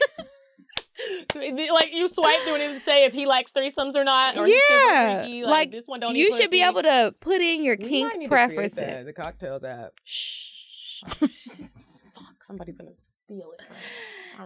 like 1.73 1.95
you 1.95 2.09
swipe 2.09 2.39
through 2.41 2.57
it 2.57 2.61
and 2.71 2.81
say 2.81 3.05
if 3.05 3.13
he 3.13 3.27
likes 3.27 3.53
threesomes 3.53 3.95
or 3.95 4.05
not. 4.05 4.37
Or 4.37 4.45
he's 4.47 4.61
yeah, 4.71 5.23
freaky, 5.23 5.45
like, 5.45 5.71
this 5.71 5.87
one 5.87 6.01
don't 6.01 6.15
you 6.17 6.35
should 6.37 6.51
be 6.51 6.61
pussy. 6.61 6.69
able 6.71 6.83
to 6.83 7.15
put 7.21 7.41
in 7.41 7.63
your 7.63 7.77
We 7.79 7.85
might 7.85 7.89
kink 7.91 8.17
need 8.17 8.25
to 8.25 8.29
preferences. 8.31 8.77
that, 8.79 9.05
The 9.07 9.13
Cocktales 9.13 9.65
app. 9.65 9.93
Shh. 10.05 10.47
Somebody's 12.51 12.79
gonna 12.79 12.91
steal 12.97 13.53
it. 13.53 13.63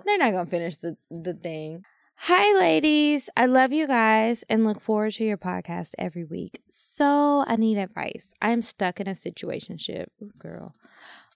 They're 0.05 0.18
not 0.18 0.32
gonna 0.32 0.50
finish 0.50 0.76
the 0.76 0.98
the 1.11 1.32
thing. 1.32 1.84
Hi, 2.16 2.52
ladies. 2.59 3.30
I 3.34 3.46
love 3.46 3.72
you 3.72 3.86
guys 3.86 4.44
and 4.50 4.66
look 4.66 4.82
forward 4.82 5.14
to 5.14 5.24
your 5.24 5.38
podcast 5.38 5.92
every 5.98 6.22
week. 6.22 6.61
So 6.70 7.44
I 7.46 7.57
need 7.57 7.78
advice. 7.78 8.34
I'm 8.42 8.61
stuck 8.61 9.00
in 9.00 9.09
a 9.09 9.12
situationship, 9.12 10.09
girl. 10.38 10.74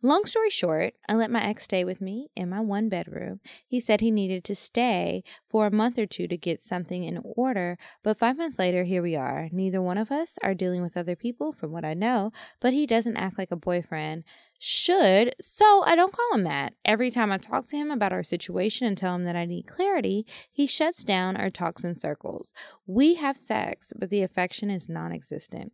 Long 0.00 0.26
story 0.26 0.48
short, 0.48 0.94
I 1.08 1.14
let 1.14 1.28
my 1.28 1.42
ex 1.42 1.64
stay 1.64 1.82
with 1.82 2.00
me 2.00 2.28
in 2.36 2.48
my 2.48 2.60
one 2.60 2.88
bedroom. 2.88 3.40
He 3.66 3.80
said 3.80 4.00
he 4.00 4.12
needed 4.12 4.44
to 4.44 4.54
stay 4.54 5.24
for 5.48 5.66
a 5.66 5.72
month 5.72 5.98
or 5.98 6.06
two 6.06 6.28
to 6.28 6.36
get 6.36 6.62
something 6.62 7.02
in 7.02 7.20
order, 7.24 7.76
but 8.04 8.16
five 8.16 8.36
months 8.36 8.60
later, 8.60 8.84
here 8.84 9.02
we 9.02 9.16
are. 9.16 9.48
Neither 9.50 9.82
one 9.82 9.98
of 9.98 10.12
us 10.12 10.38
are 10.44 10.54
dealing 10.54 10.82
with 10.82 10.96
other 10.96 11.16
people, 11.16 11.52
from 11.52 11.72
what 11.72 11.84
I 11.84 11.94
know, 11.94 12.30
but 12.60 12.72
he 12.72 12.86
doesn't 12.86 13.16
act 13.16 13.38
like 13.38 13.50
a 13.50 13.56
boyfriend 13.56 14.22
should, 14.60 15.34
so 15.40 15.82
I 15.84 15.96
don't 15.96 16.12
call 16.12 16.32
him 16.32 16.44
that. 16.44 16.74
Every 16.84 17.10
time 17.10 17.32
I 17.32 17.38
talk 17.38 17.66
to 17.66 17.76
him 17.76 17.90
about 17.90 18.12
our 18.12 18.22
situation 18.22 18.86
and 18.86 18.96
tell 18.96 19.16
him 19.16 19.24
that 19.24 19.34
I 19.34 19.46
need 19.46 19.66
clarity, 19.66 20.24
he 20.52 20.66
shuts 20.66 21.02
down 21.02 21.36
or 21.36 21.50
talks 21.50 21.82
in 21.82 21.96
circles. 21.96 22.54
We 22.86 23.16
have 23.16 23.36
sex, 23.36 23.92
but 23.98 24.10
the 24.10 24.22
affection 24.22 24.70
is 24.70 24.88
non 24.88 25.10
existent. 25.10 25.72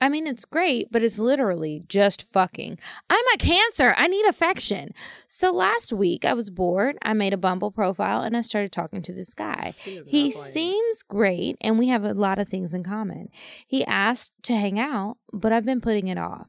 I 0.00 0.08
mean, 0.08 0.26
it's 0.26 0.44
great, 0.44 0.88
but 0.90 1.02
it's 1.02 1.18
literally 1.18 1.82
just 1.88 2.22
fucking. 2.22 2.78
I'm 3.08 3.24
a 3.34 3.38
cancer. 3.38 3.94
I 3.96 4.06
need 4.08 4.26
affection. 4.26 4.90
So 5.26 5.52
last 5.52 5.92
week 5.92 6.24
I 6.24 6.34
was 6.34 6.50
bored. 6.50 6.98
I 7.02 7.12
made 7.14 7.32
a 7.32 7.38
Bumble 7.38 7.70
profile 7.70 8.22
and 8.22 8.36
I 8.36 8.42
started 8.42 8.72
talking 8.72 9.02
to 9.02 9.12
this 9.12 9.34
guy. 9.34 9.74
He 10.06 10.30
seems 10.30 11.02
great 11.02 11.56
and 11.60 11.78
we 11.78 11.88
have 11.88 12.04
a 12.04 12.14
lot 12.14 12.38
of 12.38 12.48
things 12.48 12.74
in 12.74 12.84
common. 12.84 13.28
He 13.66 13.84
asked 13.84 14.32
to 14.44 14.54
hang 14.54 14.78
out, 14.78 15.16
but 15.32 15.52
I've 15.52 15.64
been 15.64 15.80
putting 15.80 16.08
it 16.08 16.18
off. 16.18 16.48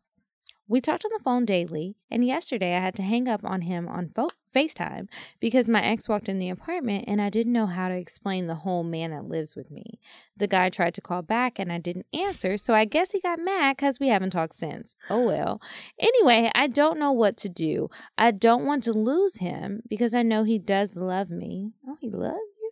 We 0.70 0.82
talked 0.82 1.05
on 1.05 1.11
the 1.13 1.24
phone 1.24 1.45
daily, 1.45 1.95
and 2.11 2.26
yesterday 2.26 2.76
I 2.76 2.80
had 2.80 2.95
to 2.95 3.01
hang 3.01 3.30
up 3.30 3.45
on 3.45 3.61
him 3.61 3.88
on 3.88 4.09
fo- 4.13 4.32
FaceTime 4.53 5.07
because 5.39 5.70
my 5.70 5.82
ex 5.82 6.09
walked 6.09 6.28
in 6.28 6.39
the 6.39 6.49
apartment 6.49 7.05
and 7.07 7.22
I 7.22 7.30
didn't 7.30 7.53
know 7.53 7.68
how 7.68 7.88
to 7.88 7.95
explain 7.95 8.47
the 8.47 8.55
whole 8.55 8.84
man 8.84 9.11
that 9.11 9.30
lives 9.30 9.55
with 9.55 9.72
me. 9.72 9.99
The 10.36 10.47
guy 10.47 10.70
tried 10.70 10.93
to 10.95 11.01
call 11.01 11.22
back 11.22 11.57
and 11.57 11.72
I 11.72 11.78
didn't 11.78 12.07
answer, 12.13 12.57
so 12.57 12.74
I 12.74 12.84
guess 12.84 13.13
he 13.13 13.22
got 13.22 13.39
mad 13.39 13.78
because 13.78 13.99
we 13.99 14.09
haven't 14.09 14.32
talked 14.32 14.55
since. 14.55 14.97
Oh 15.09 15.26
well. 15.26 15.61
Anyway, 15.99 16.51
I 16.53 16.68
don't 16.68 16.99
know 16.99 17.13
what 17.13 17.38
to 17.38 17.49
do. 17.49 17.89
I 18.18 18.32
don't 18.32 18.65
want 18.65 18.84
to 18.84 18.93
lose 18.93 19.38
him 19.38 19.84
because 19.88 20.13
I 20.13 20.22
know 20.22 20.43
he 20.43 20.59
does 20.59 20.97
love 20.97 21.30
me. 21.30 21.72
Oh, 21.88 21.97
he 22.01 22.09
loves 22.09 22.39
you? 22.61 22.72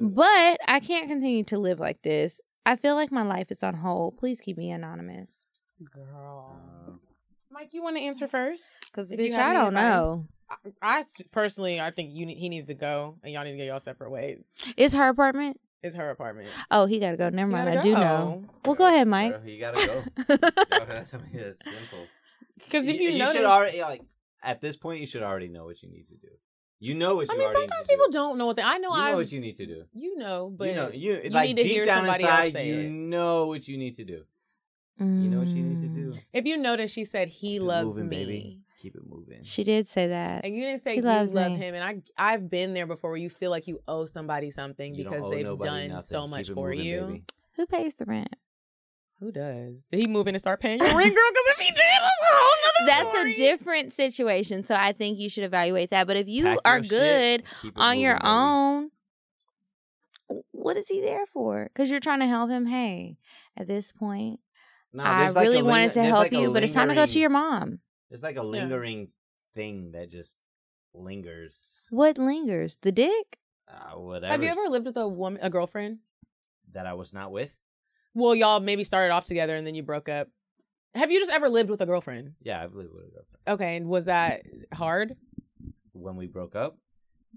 But 0.00 0.58
I 0.66 0.80
can't 0.80 1.06
continue 1.08 1.44
to 1.44 1.58
live 1.58 1.78
like 1.78 2.02
this. 2.02 2.40
I 2.66 2.74
feel 2.74 2.96
like 2.96 3.12
my 3.12 3.22
life 3.22 3.52
is 3.52 3.62
on 3.62 3.74
hold. 3.74 4.16
Please 4.18 4.40
keep 4.40 4.56
me 4.56 4.70
anonymous. 4.70 5.44
Girl. 5.94 6.58
Mike, 7.50 7.70
you 7.72 7.82
want 7.82 7.96
to 7.96 8.02
answer 8.02 8.28
first? 8.28 8.68
Because, 8.86 9.10
If 9.10 9.18
bitch, 9.18 9.30
you 9.30 9.36
I 9.36 9.52
don't 9.52 9.74
know. 9.74 10.22
I, 10.48 10.56
I 10.82 11.02
personally, 11.32 11.80
I 11.80 11.90
think 11.90 12.10
you 12.12 12.26
need, 12.26 12.38
he 12.38 12.48
needs 12.48 12.66
to 12.66 12.74
go, 12.74 13.16
and 13.22 13.32
y'all 13.32 13.44
need 13.44 13.52
to 13.52 13.56
go 13.58 13.64
y'all 13.64 13.80
separate 13.80 14.10
ways. 14.10 14.52
It's 14.76 14.94
her 14.94 15.08
apartment? 15.08 15.60
It's 15.82 15.94
her 15.94 16.10
apartment. 16.10 16.48
Oh, 16.70 16.86
he 16.86 16.98
gotta 16.98 17.16
go. 17.16 17.30
Never 17.30 17.50
mind. 17.50 17.68
I 17.68 17.74
gotta 17.76 17.88
do 17.88 17.94
go. 17.94 18.00
know. 18.00 18.44
Oh. 18.44 18.50
Well, 18.66 18.74
go 18.74 18.86
ahead, 18.86 19.08
Mike. 19.08 19.32
Girl, 19.32 19.48
you 19.48 19.60
gotta 19.60 19.86
go. 19.86 20.36
That's 20.86 21.10
simple. 21.10 22.06
Because 22.58 22.86
if 22.86 23.00
you, 23.00 23.10
you 23.10 23.18
notice, 23.18 23.34
should 23.34 23.44
already 23.44 23.80
like 23.80 24.02
at 24.42 24.60
this 24.60 24.76
point 24.76 25.00
you 25.00 25.06
should 25.06 25.22
already 25.22 25.48
know 25.48 25.64
what 25.64 25.82
you 25.82 25.90
need 25.90 26.06
to 26.08 26.14
do. 26.16 26.28
You 26.80 26.94
know 26.94 27.14
what 27.16 27.28
you 27.28 27.34
I 27.34 27.38
mean, 27.38 27.46
already 27.46 27.60
sometimes 27.62 27.88
need 27.88 27.94
people 27.94 28.06
do. 28.08 28.12
don't 28.12 28.38
know 28.38 28.46
what 28.46 28.56
they. 28.56 28.62
I 28.62 28.78
know. 28.78 28.88
You 28.94 29.00
I 29.02 29.10
know 29.10 29.16
what 29.18 29.32
you 29.32 29.40
need 29.40 29.56
to 29.56 29.66
do. 29.66 29.84
You 29.94 30.16
know, 30.16 30.52
but 30.54 30.68
you 30.68 30.74
know, 30.74 30.90
you, 30.92 31.20
you 31.24 31.30
like 31.30 31.48
need 31.48 31.56
to 31.58 31.62
deep 31.62 31.72
hear 31.72 31.86
down 31.86 31.98
somebody 31.98 32.24
inside, 32.24 32.44
else 32.44 32.52
say 32.52 32.68
you 32.68 32.80
it. 32.80 32.90
know 32.90 33.46
what 33.46 33.68
you 33.68 33.78
need 33.78 33.94
to 33.94 34.04
do. 34.04 34.24
You 35.00 35.06
know 35.30 35.38
what 35.38 35.48
she 35.48 35.54
needs 35.62 35.80
to 35.82 35.88
mm. 35.88 35.94
do. 35.94 36.14
if 36.32 36.44
you 36.46 36.56
notice, 36.58 36.90
she 36.92 37.04
said 37.04 37.28
he 37.28 37.52
Keep 37.54 37.62
loves 37.62 37.94
moving, 37.94 38.08
me. 38.08 38.16
baby. 38.16 38.60
Keep 38.82 38.96
it 38.96 39.02
moving. 39.08 39.42
She 39.42 39.62
did 39.64 39.86
say 39.88 40.06
that. 40.08 40.44
And 40.44 40.54
you 40.54 40.62
didn't 40.62 40.80
say 40.80 40.90
He 40.92 40.96
you 40.96 41.02
loves 41.02 41.34
love 41.34 41.52
me. 41.52 41.58
him, 41.58 41.74
and 41.74 41.84
I 41.84 42.32
I've 42.32 42.48
been 42.48 42.72
there 42.74 42.86
before 42.86 43.10
where 43.10 43.18
you 43.18 43.28
feel 43.30 43.50
like 43.50 43.66
you 43.66 43.80
owe 43.88 44.04
somebody 44.06 44.50
something 44.50 44.94
You 44.94 45.04
because 45.04 45.28
they've 45.30 45.44
done 45.44 45.88
nothing. 45.88 45.98
so 46.00 46.26
much 46.26 46.48
it 46.50 46.54
for 46.54 46.70
moving, 46.70 46.84
you. 46.86 47.00
baby. 47.00 47.24
Who 47.56 47.66
pays 47.66 47.94
the 47.96 48.04
rent? 48.06 48.34
Who 49.20 49.30
does? 49.32 49.86
Did 49.92 50.00
he 50.00 50.06
move 50.06 50.28
in 50.28 50.34
and 50.34 50.40
start 50.40 50.60
paying 50.60 50.78
your 50.78 50.86
rent, 50.86 51.14
girl? 51.14 51.28
Because 51.30 51.44
if 51.48 51.56
he 51.58 51.68
did, 51.70 51.76
that's 51.76 52.30
a 52.30 52.34
whole 52.34 52.50
nother 52.64 52.86
That's 53.02 53.10
story. 53.10 53.32
a 53.34 53.36
different 53.36 53.92
situation. 53.92 54.64
So 54.64 54.74
I 54.74 54.92
think 54.92 55.18
you 55.18 55.28
should 55.28 55.44
evaluate 55.44 55.90
that. 55.90 56.06
But 56.06 56.16
if 56.16 56.26
you 56.26 56.44
Pack 56.44 56.58
are 56.64 56.76
your 56.76 56.84
shit, 56.84 56.90
good 56.90 57.42
keep 57.60 57.78
on 57.78 57.98
your 57.98 58.14
moving, 58.14 58.22
baby. 58.22 58.32
own, 58.32 58.90
what 60.52 60.76
is 60.78 60.88
he 60.88 61.02
there 61.02 61.26
for? 61.26 61.64
Because 61.64 61.90
you're 61.90 62.00
trying 62.00 62.20
to 62.20 62.26
help 62.26 62.48
him. 62.50 62.66
Hey, 62.66 63.18
at 63.58 63.66
this 63.66 63.92
point, 63.92 64.40
No, 64.92 65.04
I 65.04 65.28
like 65.30 65.44
really 65.44 65.60
a 65.60 65.64
wanted 65.64 65.82
linger- 65.82 65.94
to 65.94 66.02
help 66.04 66.18
like 66.24 66.32
you, 66.32 66.50
but 66.52 66.62
it's 66.64 66.72
time 66.72 66.88
to 66.88 66.94
go 66.94 67.06
to 67.06 67.18
your 67.18 67.30
mom. 67.30 67.78
There's 68.08 68.22
like 68.22 68.36
a 68.36 68.42
lingering 68.42 69.08
thing 69.54 69.92
that 69.92 70.10
just 70.10 70.36
lingers. 70.94 71.86
What 71.90 72.18
lingers? 72.18 72.78
The 72.82 72.92
dick? 72.92 73.38
Uh, 73.68 73.98
whatever. 73.98 74.32
Have 74.32 74.42
you 74.42 74.48
ever 74.48 74.66
lived 74.68 74.86
with 74.86 74.96
a 74.96 75.06
woman, 75.08 75.40
a 75.42 75.50
girlfriend? 75.50 75.98
that 76.72 76.86
I 76.86 76.94
was 76.94 77.12
not 77.12 77.32
with? 77.32 77.56
Well, 78.14 78.32
y'all 78.34 78.60
maybe 78.60 78.84
started 78.84 79.12
off 79.12 79.24
together 79.24 79.56
and 79.56 79.66
then 79.66 79.74
you 79.74 79.82
broke 79.82 80.08
up. 80.08 80.28
Have 80.94 81.10
you 81.10 81.18
just 81.18 81.30
ever 81.32 81.48
lived 81.48 81.68
with 81.68 81.80
a 81.80 81.86
girlfriend? 81.86 82.34
Yeah, 82.40 82.62
I've 82.62 82.74
lived 82.74 82.90
with 82.94 83.06
a 83.06 83.10
girlfriend. 83.10 83.40
Okay, 83.48 83.76
and 83.76 83.88
was 83.88 84.04
that 84.04 84.42
hard? 84.72 85.16
When 85.92 86.14
we 86.16 86.26
broke 86.28 86.54
up, 86.54 86.78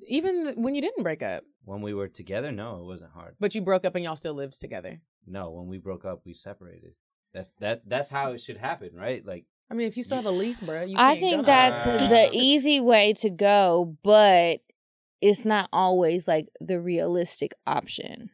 Even 0.07 0.53
when 0.61 0.75
you 0.75 0.81
didn't 0.81 1.01
break 1.03 1.23
up, 1.23 1.43
when 1.65 1.81
we 1.81 1.93
were 1.95 2.07
together, 2.07 2.51
no, 2.51 2.79
it 2.79 2.85
wasn't 2.85 3.11
hard. 3.11 3.35
but 3.39 3.55
you 3.55 3.61
broke 3.61 3.85
up 3.85 3.95
and 3.95 4.03
y'all 4.03 4.15
still 4.15 4.33
lived 4.35 4.59
together. 4.59 5.01
No, 5.25 5.49
when 5.51 5.67
we 5.67 5.77
broke 5.79 6.05
up, 6.05 6.21
we 6.25 6.33
separated. 6.33 6.93
That's 7.33 7.51
that. 7.59 7.81
That's 7.87 8.09
how 8.09 8.31
it 8.31 8.41
should 8.41 8.57
happen, 8.57 8.89
right? 8.93 9.25
Like 9.25 9.45
I 9.71 9.73
mean, 9.75 9.87
if 9.87 9.97
you 9.97 10.03
still 10.03 10.17
have 10.17 10.25
a 10.25 10.31
lease, 10.31 10.59
bro, 10.59 10.83
you 10.83 10.95
I 10.97 11.11
can't 11.15 11.19
think 11.19 11.37
go. 11.37 11.43
that's 11.45 11.85
Uh, 11.87 12.07
the 12.07 12.29
easy 12.33 12.79
way 12.79 13.13
to 13.13 13.29
go, 13.29 13.97
but 14.03 14.61
it's 15.21 15.45
not 15.45 15.69
always 15.73 16.27
like 16.27 16.49
the 16.59 16.79
realistic 16.79 17.53
option. 17.65 18.29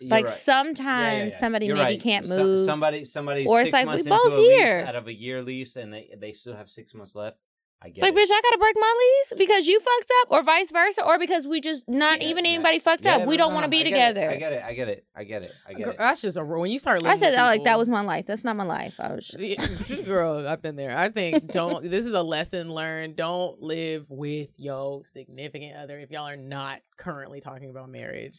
you're 0.00 0.10
like 0.10 0.26
right. 0.26 0.34
Sometimes 0.34 1.32
yeah, 1.32 1.36
yeah. 1.36 1.40
somebody 1.40 1.66
You're 1.66 1.76
maybe 1.76 1.92
right. 1.94 2.02
can't 2.02 2.26
So- 2.26 2.36
move. 2.36 2.64
somebody, 2.66 3.04
somebody, 3.06 3.46
or 3.46 3.60
it's 3.62 3.70
six 3.70 3.86
like, 3.86 3.96
we 3.96 4.02
both 4.10 4.24
into 4.26 4.36
a 4.36 4.40
lease 4.40 4.58
here. 4.60 4.84
out 4.86 4.96
of 4.96 5.06
a 5.06 5.14
year 5.14 5.40
lease, 5.40 5.76
and 5.76 5.92
they 5.94 6.12
they 6.18 6.32
still 6.32 6.54
have 6.56 6.68
six 6.68 6.92
months 6.94 7.14
left. 7.14 7.38
I 7.86 7.90
It's 7.90 8.02
like, 8.02 8.12
it. 8.12 8.16
bitch, 8.16 8.30
I 8.32 8.40
gotta 8.42 8.58
break 8.58 8.74
my 8.78 8.94
lease 8.98 9.38
because 9.38 9.66
you 9.68 9.78
fucked 9.80 10.12
up, 10.22 10.28
or 10.32 10.42
vice 10.42 10.70
versa, 10.72 11.04
or 11.04 11.18
because 11.18 11.46
we 11.46 11.60
just 11.60 11.88
not 11.88 12.20
Yeah, 12.22 12.28
even 12.28 12.44
yeah. 12.44 12.52
anybody 12.52 12.78
fucked 12.80 13.04
Yeah, 13.04 13.14
up. 13.16 13.20
no, 13.22 13.26
we 13.28 13.36
don't 13.36 13.52
want 13.54 13.62
to 13.64 13.68
no, 13.68 13.70
be 13.70 13.80
I 13.80 13.84
together. 13.84 14.30
I 14.30 14.36
get 14.36 14.52
it. 14.52 14.62
I 14.66 14.72
get 14.74 14.88
it. 14.88 15.04
I 15.14 15.24
get 15.24 15.42
it. 15.44 15.52
I 15.68 15.72
get 15.74 15.84
Girl, 15.84 15.92
it. 15.92 15.98
that's 15.98 16.20
just 16.20 16.36
a 16.36 16.42
rule. 16.44 16.62
When 16.62 16.70
you 16.70 16.78
start 16.80 17.04
I 17.04 17.16
said 17.16 17.26
with 17.28 17.34
that 17.36 17.46
like 17.46 17.64
that 17.64 17.78
was 17.78 17.88
my 17.88 18.00
life. 18.00 18.26
That's 18.26 18.42
not 18.44 18.56
my 18.56 18.64
life. 18.64 18.94
I 18.98 19.12
was 19.14 19.28
just 19.28 20.04
girl 20.06 20.46
i've 20.46 20.62
been 20.62 20.76
there 20.76 20.96
i 20.96 21.08
think 21.08 21.50
don't 21.50 21.82
this 21.88 22.06
is 22.06 22.12
a 22.12 22.22
lesson 22.22 22.72
learned 22.72 23.16
don't 23.16 23.60
live 23.60 24.06
with 24.08 24.48
your 24.56 25.04
significant 25.04 25.76
other 25.76 25.98
if 25.98 26.10
y'all 26.10 26.26
are 26.28 26.36
not 26.36 26.80
currently 26.96 27.40
talking 27.40 27.70
about 27.70 27.88
marriage 27.88 28.38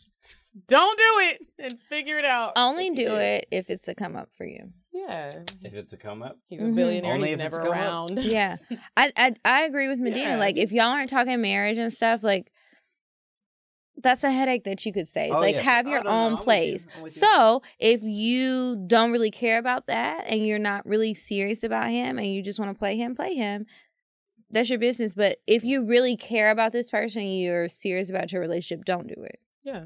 don't 0.68 0.98
do 0.98 1.04
it 1.30 1.42
and 1.60 1.80
figure 1.90 2.18
it 2.18 2.26
out 2.26 2.54
only 2.56 2.90
do 2.90 2.96
did. 3.04 3.12
it 3.22 3.48
if 3.52 3.70
it's 3.70 3.88
a 3.88 3.94
come 3.96 4.16
up 4.16 4.30
for 4.38 4.46
you. 4.46 4.72
yeah 4.94 5.32
If 5.62 5.74
it's 5.74 5.94
a 5.94 5.98
come 5.98 6.24
up, 6.24 6.38
he's 6.48 6.60
a 6.62 6.64
Mhm. 6.66 6.76
billionaire 6.76 7.14
Only 7.14 7.30
he's 7.30 7.36
if 7.40 7.46
it's 7.46 7.56
never 7.56 7.64
come 7.70 7.78
up. 7.80 8.10
around 8.10 8.20
Yeah, 8.26 8.58
I 8.96 9.12
I 9.16 9.36
I 9.46 9.64
agree 9.66 9.88
with 9.88 10.00
Medina. 10.00 10.30
Yeah, 10.32 10.38
like 10.38 10.58
if 10.58 10.72
y'all 10.72 10.88
aren't 10.94 11.10
talking 11.10 11.40
marriage 11.42 11.78
and 11.78 11.92
stuff, 11.94 12.24
like 12.24 12.52
that's 14.04 14.24
a 14.24 14.32
headache 14.32 14.64
that 14.66 14.86
you 14.86 14.94
could 14.94 15.08
save. 15.08 15.34
Oh, 15.34 15.40
like 15.40 15.56
yeah. 15.56 15.62
have 15.62 15.88
Oh, 15.88 15.90
your 15.90 16.04
no, 16.04 16.10
no, 16.10 16.16
I'm 16.16 16.24
own 16.26 16.32
with 16.34 16.40
you. 16.40 16.44
place. 16.46 16.88
I'm 16.96 17.02
with 17.02 17.16
you. 17.16 17.20
So 17.22 17.62
if 17.80 18.04
you 18.04 18.76
don't 18.88 19.12
really 19.12 19.32
care 19.32 19.58
about 19.58 19.88
that 19.88 20.26
and 20.28 20.46
you're 20.46 20.60
not 20.60 20.86
really 20.86 21.14
serious 21.16 21.64
about 21.64 21.90
him 21.90 22.20
and 22.20 22.28
you 22.28 22.44
just 22.44 22.60
want 22.60 22.72
to 22.72 22.78
play 22.78 22.96
him, 22.96 23.16
play 23.16 23.34
him. 23.34 23.66
That's 24.52 24.70
your 24.70 24.78
business. 24.80 25.16
But 25.16 25.40
if 25.48 25.64
you 25.64 25.84
really 25.84 26.16
care 26.16 26.52
about 26.52 26.72
this 26.74 26.92
person 26.92 27.24
and 27.24 27.40
you're 27.40 27.68
serious 27.68 28.10
about 28.12 28.32
your 28.32 28.40
relationship, 28.42 28.86
don't 28.86 29.08
do 29.08 29.22
it. 29.24 29.40
yeah 29.64 29.86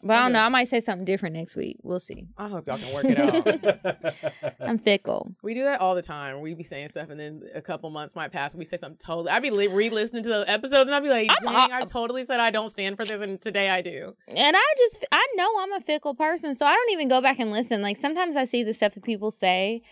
But 0.00 0.14
I 0.14 0.22
don't 0.22 0.32
know. 0.32 0.42
I 0.42 0.48
might 0.48 0.68
say 0.68 0.78
something 0.80 1.04
different 1.04 1.34
next 1.34 1.56
week. 1.56 1.78
We'll 1.82 1.98
see. 1.98 2.28
i 2.38 2.48
hope 2.48 2.68
y'all 2.68 2.78
can 2.78 2.94
work 2.94 3.04
it 3.06 3.18
out 3.18 4.54
I'm 4.60 4.78
fickle. 4.78 5.32
we 5.42 5.54
do 5.54 5.64
that 5.64 5.80
all 5.80 5.94
the 5.94 6.02
time 6.02 6.40
we 6.40 6.54
be 6.54 6.62
saying 6.62 6.88
stuff 6.88 7.10
and 7.10 7.18
then 7.18 7.42
a 7.54 7.60
couple 7.60 7.90
months 7.90 8.14
might 8.14 8.30
pass 8.30 8.52
and 8.52 8.58
we 8.58 8.64
say 8.64 8.76
something 8.76 8.98
totally 9.04 9.30
i'd 9.30 9.42
be 9.42 9.50
li- 9.50 9.66
re-listening 9.66 10.22
to 10.22 10.28
the 10.28 10.44
episodes 10.48 10.86
and 10.88 10.94
i'd 10.94 11.02
be 11.02 11.08
like 11.08 11.30
I'm- 11.30 11.42
dang 11.42 11.72
I- 11.72 11.78
i 11.78 11.84
totally 11.84 12.24
said 12.24 12.38
i 12.38 12.50
don't 12.50 12.70
stand 12.70 12.96
for 12.96 13.04
this 13.04 13.20
and 13.20 13.40
today 13.40 13.70
i 13.70 13.82
do 13.82 14.14
And 14.28 14.56
I 14.56 14.74
just, 14.76 15.04
I 15.10 15.26
know 15.36 15.50
I'm 15.60 15.72
a 15.72 15.80
fickle 15.80 16.14
person, 16.14 16.54
so 16.54 16.64
I 16.66 16.72
don't 16.74 16.90
even 16.92 17.08
go 17.08 17.20
back 17.20 17.38
and 17.38 17.50
listen. 17.50 17.82
Like 17.82 17.96
sometimes 17.96 18.36
I 18.36 18.44
see 18.44 18.62
the 18.62 18.74
stuff 18.74 18.92
that 18.94 19.02
people 19.04 19.30
say, 19.30 19.82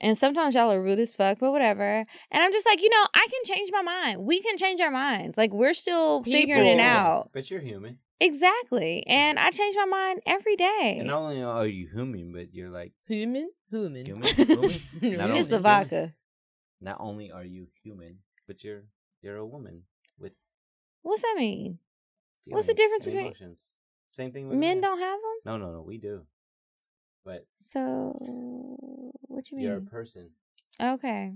And 0.00 0.16
sometimes 0.18 0.54
y'all 0.54 0.70
are 0.70 0.82
rude 0.82 0.98
as 0.98 1.14
fuck, 1.14 1.38
but 1.38 1.50
whatever. 1.52 2.04
And 2.30 2.42
I'm 2.42 2.52
just 2.52 2.66
like, 2.66 2.80
you 2.82 2.88
know, 2.90 3.04
I 3.14 3.26
can 3.32 3.54
change 3.54 3.70
my 3.72 3.82
mind. 3.82 4.24
We 4.24 4.40
can 4.40 4.56
change 4.56 4.80
our 4.80 4.90
minds. 4.90 5.36
Like 5.38 5.52
we're 5.52 5.74
still 5.74 6.22
figuring 6.24 6.66
it 6.66 6.80
out. 6.80 7.30
But 7.32 7.50
you're 7.50 7.60
human. 7.60 7.98
Exactly. 8.20 9.04
And 9.06 9.38
I 9.38 9.50
change 9.50 9.76
my 9.76 9.86
mind 9.86 10.20
every 10.26 10.54
day. 10.56 10.96
And 10.98 11.06
not 11.08 11.22
only 11.22 11.42
are 11.42 11.66
you 11.66 11.88
human, 11.88 12.32
but 12.32 12.52
you're 12.52 12.68
like 12.70 12.92
Human, 13.06 13.50
human. 13.70 14.04
human. 14.04 14.22
human. 14.36 14.80
Not 15.18 15.30
it's 15.30 15.30
only 15.30 15.42
the 15.42 15.48
human, 15.48 15.62
vodka. 15.62 16.14
Not 16.80 16.96
only 17.00 17.30
are 17.30 17.44
you 17.44 17.68
human, 17.82 18.18
but 18.46 18.62
you're 18.62 18.84
you're 19.22 19.36
a 19.36 19.46
woman 19.46 19.82
with 20.18 20.32
What's 21.02 21.22
that 21.22 21.34
mean? 21.36 21.78
What's 22.46 22.66
the 22.66 22.74
difference 22.74 23.04
between- 23.04 23.26
emotions. 23.26 23.70
Same 24.10 24.32
thing 24.32 24.48
with 24.48 24.58
Men 24.58 24.80
don't 24.80 24.98
have 24.98 25.18
them? 25.20 25.36
No, 25.46 25.56
no, 25.56 25.72
no. 25.72 25.82
We 25.82 25.96
do. 25.98 26.22
But 27.24 27.46
So 27.54 28.16
what 29.28 29.50
you 29.50 29.56
mean? 29.56 29.66
you're 29.66 29.76
a 29.76 29.82
person. 29.82 30.30
Okay. 30.82 31.34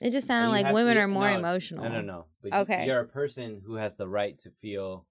It 0.00 0.10
just 0.10 0.26
sounded 0.26 0.50
like 0.50 0.72
women 0.74 0.96
you- 0.96 1.02
are 1.02 1.08
more 1.08 1.30
no, 1.30 1.38
emotional. 1.38 1.84
No, 1.84 1.90
no, 1.90 2.00
no. 2.00 2.24
But 2.42 2.52
Okay. 2.54 2.86
you're 2.86 3.00
a 3.00 3.06
person 3.06 3.62
who 3.64 3.74
has 3.74 3.96
the 3.96 4.08
right 4.08 4.36
to 4.40 4.50
feel 4.50 5.06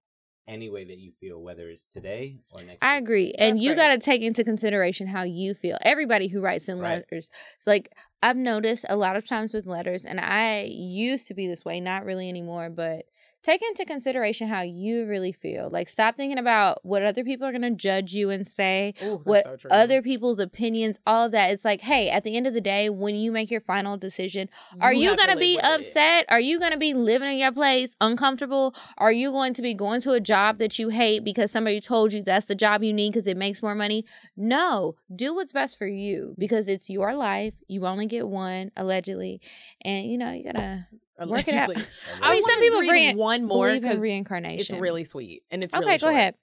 any 0.48 0.70
way 0.70 0.84
that 0.84 0.98
you 0.98 1.12
feel, 1.20 1.40
whether 1.40 1.68
it's 1.68 1.84
today 1.92 2.40
or 2.50 2.62
next. 2.62 2.78
I 2.82 2.96
week. 2.96 3.04
agree. 3.04 3.34
And 3.38 3.56
That's 3.56 3.62
you 3.62 3.74
got 3.76 3.88
to 3.88 3.98
take 3.98 4.22
into 4.22 4.42
consideration 4.42 5.06
how 5.08 5.22
you 5.22 5.54
feel. 5.54 5.78
Everybody 5.82 6.28
who 6.28 6.40
writes 6.40 6.68
in 6.68 6.78
Right. 6.78 7.04
letters. 7.10 7.30
It's 7.58 7.66
like 7.66 7.92
I've 8.22 8.36
noticed 8.36 8.84
a 8.88 8.96
lot 8.96 9.14
of 9.16 9.26
times 9.26 9.54
with 9.54 9.66
letters, 9.66 10.04
and 10.04 10.18
I 10.18 10.62
used 10.62 11.28
to 11.28 11.34
be 11.34 11.46
this 11.46 11.64
way, 11.64 11.78
not 11.80 12.04
really 12.04 12.28
anymore, 12.28 12.70
but 12.70 13.04
take 13.48 13.62
into 13.62 13.84
consideration 13.86 14.46
how 14.46 14.60
you 14.60 15.06
really 15.06 15.32
feel. 15.32 15.70
Like 15.70 15.88
stop 15.88 16.16
thinking 16.16 16.38
about 16.38 16.84
what 16.84 17.02
other 17.02 17.24
people 17.24 17.46
are 17.46 17.52
going 17.52 17.62
to 17.62 17.70
judge 17.70 18.12
you 18.12 18.28
and 18.28 18.46
say, 18.46 18.94
Ooh, 19.02 19.20
what 19.24 19.44
so 19.44 19.56
other 19.70 20.02
people's 20.02 20.38
opinions, 20.38 21.00
all 21.06 21.26
of 21.26 21.32
that. 21.32 21.50
It's 21.50 21.64
like, 21.64 21.80
hey, 21.80 22.10
at 22.10 22.24
the 22.24 22.36
end 22.36 22.46
of 22.46 22.52
the 22.52 22.60
day, 22.60 22.90
when 22.90 23.14
you 23.14 23.32
make 23.32 23.50
your 23.50 23.62
final 23.62 23.96
decision, 23.96 24.50
are 24.80 24.92
you, 24.92 25.10
to 25.10 25.16
going 25.16 25.30
to 25.30 25.36
be 25.36 25.58
upset? 25.62 26.26
Are 26.28 26.40
you 26.40 26.58
going 26.58 26.72
to 26.72 26.78
be 26.78 26.92
living 26.92 27.30
in 27.30 27.38
your 27.38 27.52
place 27.52 27.96
uncomfortable? 28.00 28.74
Are 28.98 29.12
you 29.12 29.30
going 29.30 29.54
to 29.54 29.62
be 29.62 29.72
going 29.72 30.02
to 30.02 30.12
a 30.12 30.20
job 30.20 30.58
that 30.58 30.78
you 30.78 30.90
hate 30.90 31.24
because 31.24 31.50
somebody 31.50 31.80
told 31.80 32.12
you 32.12 32.22
that's 32.22 32.46
the 32.46 32.54
job 32.54 32.82
you 32.82 32.92
need 32.92 33.14
because 33.14 33.26
it 33.26 33.36
makes 33.36 33.62
more 33.62 33.74
money? 33.74 34.04
No, 34.36 34.96
do 35.14 35.34
what's 35.34 35.52
best 35.52 35.78
for 35.78 35.86
you 35.86 36.34
because 36.38 36.68
it's 36.68 36.90
your 36.90 37.14
life. 37.14 37.54
You 37.66 37.86
only 37.86 38.06
get 38.06 38.28
one, 38.28 38.72
allegedly. 38.76 39.40
And, 39.80 40.06
you 40.06 40.18
know, 40.18 40.32
you 40.32 40.44
got 40.44 40.56
to 40.56 40.86
work 41.26 41.46
it 41.48 41.54
out. 41.54 41.68
Allegedly. 41.68 41.84
I 42.22 42.32
mean, 42.34 42.42
some 42.42 42.50
wanna 42.50 42.60
people 42.62 42.80
read 42.80 42.90
rein- 42.92 43.16
one 43.16 43.44
more 43.44 43.72
because 43.72 43.98
reincarnation. 43.98 44.76
It's 44.76 44.80
really 44.82 45.04
sweet 45.04 45.42
and 45.50 45.64
it's 45.64 45.74
Okay, 45.74 45.80
really 45.84 45.92
go 45.98 46.06
short. 46.06 46.14
ahead. 46.14 46.34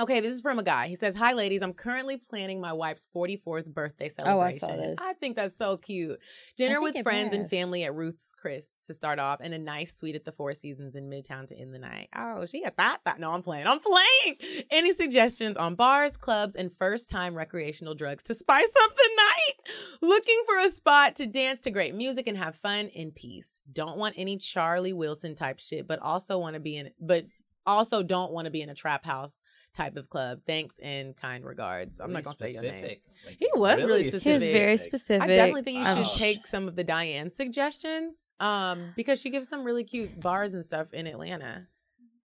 Okay, 0.00 0.20
this 0.20 0.32
is 0.32 0.40
from 0.40 0.60
a 0.60 0.62
guy. 0.62 0.86
He 0.86 0.94
says, 0.94 1.16
"Hi, 1.16 1.32
ladies. 1.32 1.60
I'm 1.60 1.72
currently 1.72 2.18
planning 2.18 2.60
my 2.60 2.72
wife's 2.72 3.08
44th 3.12 3.66
birthday 3.66 4.08
celebration. 4.08 4.38
Oh, 4.38 4.40
I 4.40 4.56
saw 4.56 4.76
this. 4.76 4.96
I 5.00 5.14
think 5.14 5.34
that's 5.34 5.56
so 5.56 5.76
cute. 5.76 6.20
Dinner 6.56 6.80
with 6.80 6.94
it 6.94 7.02
friends 7.02 7.32
and 7.32 7.50
family 7.50 7.82
at 7.82 7.92
Ruth's 7.94 8.32
Chris 8.32 8.82
to 8.86 8.94
start 8.94 9.18
off, 9.18 9.40
and 9.40 9.52
a 9.52 9.58
nice 9.58 9.96
suite 9.96 10.14
at 10.14 10.24
the 10.24 10.30
Four 10.30 10.54
Seasons 10.54 10.94
in 10.94 11.10
Midtown 11.10 11.48
to 11.48 11.58
end 11.58 11.74
the 11.74 11.80
night. 11.80 12.10
Oh, 12.14 12.46
she 12.46 12.62
a 12.62 12.72
that 12.76 13.00
that. 13.04 13.18
No, 13.18 13.32
I'm 13.32 13.42
playing. 13.42 13.66
I'm 13.66 13.80
playing. 13.80 14.64
Any 14.70 14.92
suggestions 14.92 15.56
on 15.56 15.74
bars, 15.74 16.16
clubs, 16.16 16.54
and 16.54 16.72
first-time 16.72 17.34
recreational 17.34 17.96
drugs 17.96 18.22
to 18.24 18.34
spice 18.34 18.72
up 18.84 18.94
the 18.94 19.10
night? 19.16 19.74
Looking 20.00 20.42
for 20.46 20.58
a 20.58 20.68
spot 20.68 21.16
to 21.16 21.26
dance 21.26 21.60
to 21.62 21.72
great 21.72 21.96
music 21.96 22.28
and 22.28 22.38
have 22.38 22.54
fun 22.54 22.86
in 22.86 23.10
peace. 23.10 23.58
Don't 23.72 23.98
want 23.98 24.14
any 24.16 24.36
Charlie 24.36 24.92
Wilson 24.92 25.34
type 25.34 25.58
shit, 25.58 25.88
but 25.88 25.98
also 25.98 26.38
want 26.38 26.54
to 26.54 26.60
be 26.60 26.76
in. 26.76 26.90
But 27.00 27.24
also 27.66 28.04
don't 28.04 28.32
want 28.32 28.46
to 28.46 28.50
be 28.50 28.62
in 28.62 28.70
a 28.70 28.74
trap 28.74 29.04
house 29.04 29.42
type 29.74 29.96
of 29.96 30.08
club. 30.10 30.40
Thanks 30.46 30.78
and 30.82 31.16
kind 31.16 31.44
regards. 31.44 32.00
I'm 32.00 32.12
not 32.12 32.24
gonna 32.24 32.34
say 32.34 32.52
your 32.52 32.62
name. 32.62 32.96
Like, 33.26 33.36
He 33.38 33.48
was 33.54 33.82
really 33.84 34.08
specific. 34.08 34.42
He 34.42 34.46
was 34.46 34.52
very 34.52 34.76
specific. 34.78 35.22
I 35.22 35.26
definitely 35.28 35.62
think 35.62 35.78
you 35.78 35.84
should 36.04 36.18
take 36.18 36.46
some 36.46 36.68
of 36.68 36.76
the 36.76 36.84
Diane 36.84 37.30
suggestions, 37.30 38.30
um, 38.40 38.92
because 38.96 39.20
she 39.20 39.30
gives 39.30 39.48
some 39.48 39.64
really 39.64 39.84
cute 39.84 40.20
bars 40.20 40.54
and 40.54 40.64
stuff 40.64 40.92
in 40.92 41.06
Atlanta. 41.06 41.68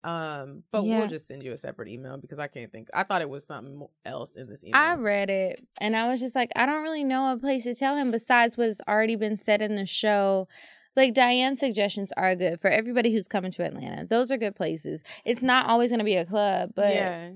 Um, 0.05 0.65
but 0.73 0.85
Yeah. 0.85 0.99
we'll 0.99 1.07
just 1.09 1.29
send 1.29 1.45
you 1.45 1.53
a 1.53 1.59
separate 1.59 1.87
email 1.89 2.17
because 2.17 2.41
I 2.41 2.49
can't 2.49 2.73
think. 2.73 2.89
I 2.93 3.05
thought 3.05 3.23
it 3.23 3.29
was 3.31 3.47
something 3.47 3.87
else 4.05 4.35
in 4.35 4.49
this 4.49 4.65
email. 4.65 4.81
I 4.81 4.95
read 4.95 5.31
it 5.31 5.65
and 5.81 5.95
I 5.97 6.09
was 6.09 6.19
just 6.19 6.35
like, 6.35 6.51
I 6.57 6.67
don't 6.67 6.83
really 6.83 7.05
know 7.05 7.33
a 7.33 7.37
place 7.39 7.65
to 7.65 7.75
tell 7.75 7.95
him 7.97 8.11
besides 8.11 8.57
what's 8.57 8.81
already 8.89 9.15
been 9.15 9.37
said 9.37 9.63
in 9.63 9.77
the 9.77 9.87
show. 9.87 10.49
Like 10.97 11.15
Diane's 11.15 11.61
suggestions 11.61 12.13
are 12.17 12.35
good 12.37 12.61
for 12.61 12.69
everybody 12.69 13.13
who's 13.13 13.29
coming 13.29 13.51
to 13.53 13.65
Atlanta. 13.65 14.05
Those 14.07 14.31
are 14.31 14.37
good 14.37 14.55
places. 14.55 15.03
It's 15.25 15.43
not 15.43 15.67
always 15.67 15.91
going 15.91 16.01
to 16.01 16.05
be 16.05 16.17
a 16.17 16.27
club, 16.27 16.73
but 16.77 16.95
yeah, 16.95 17.31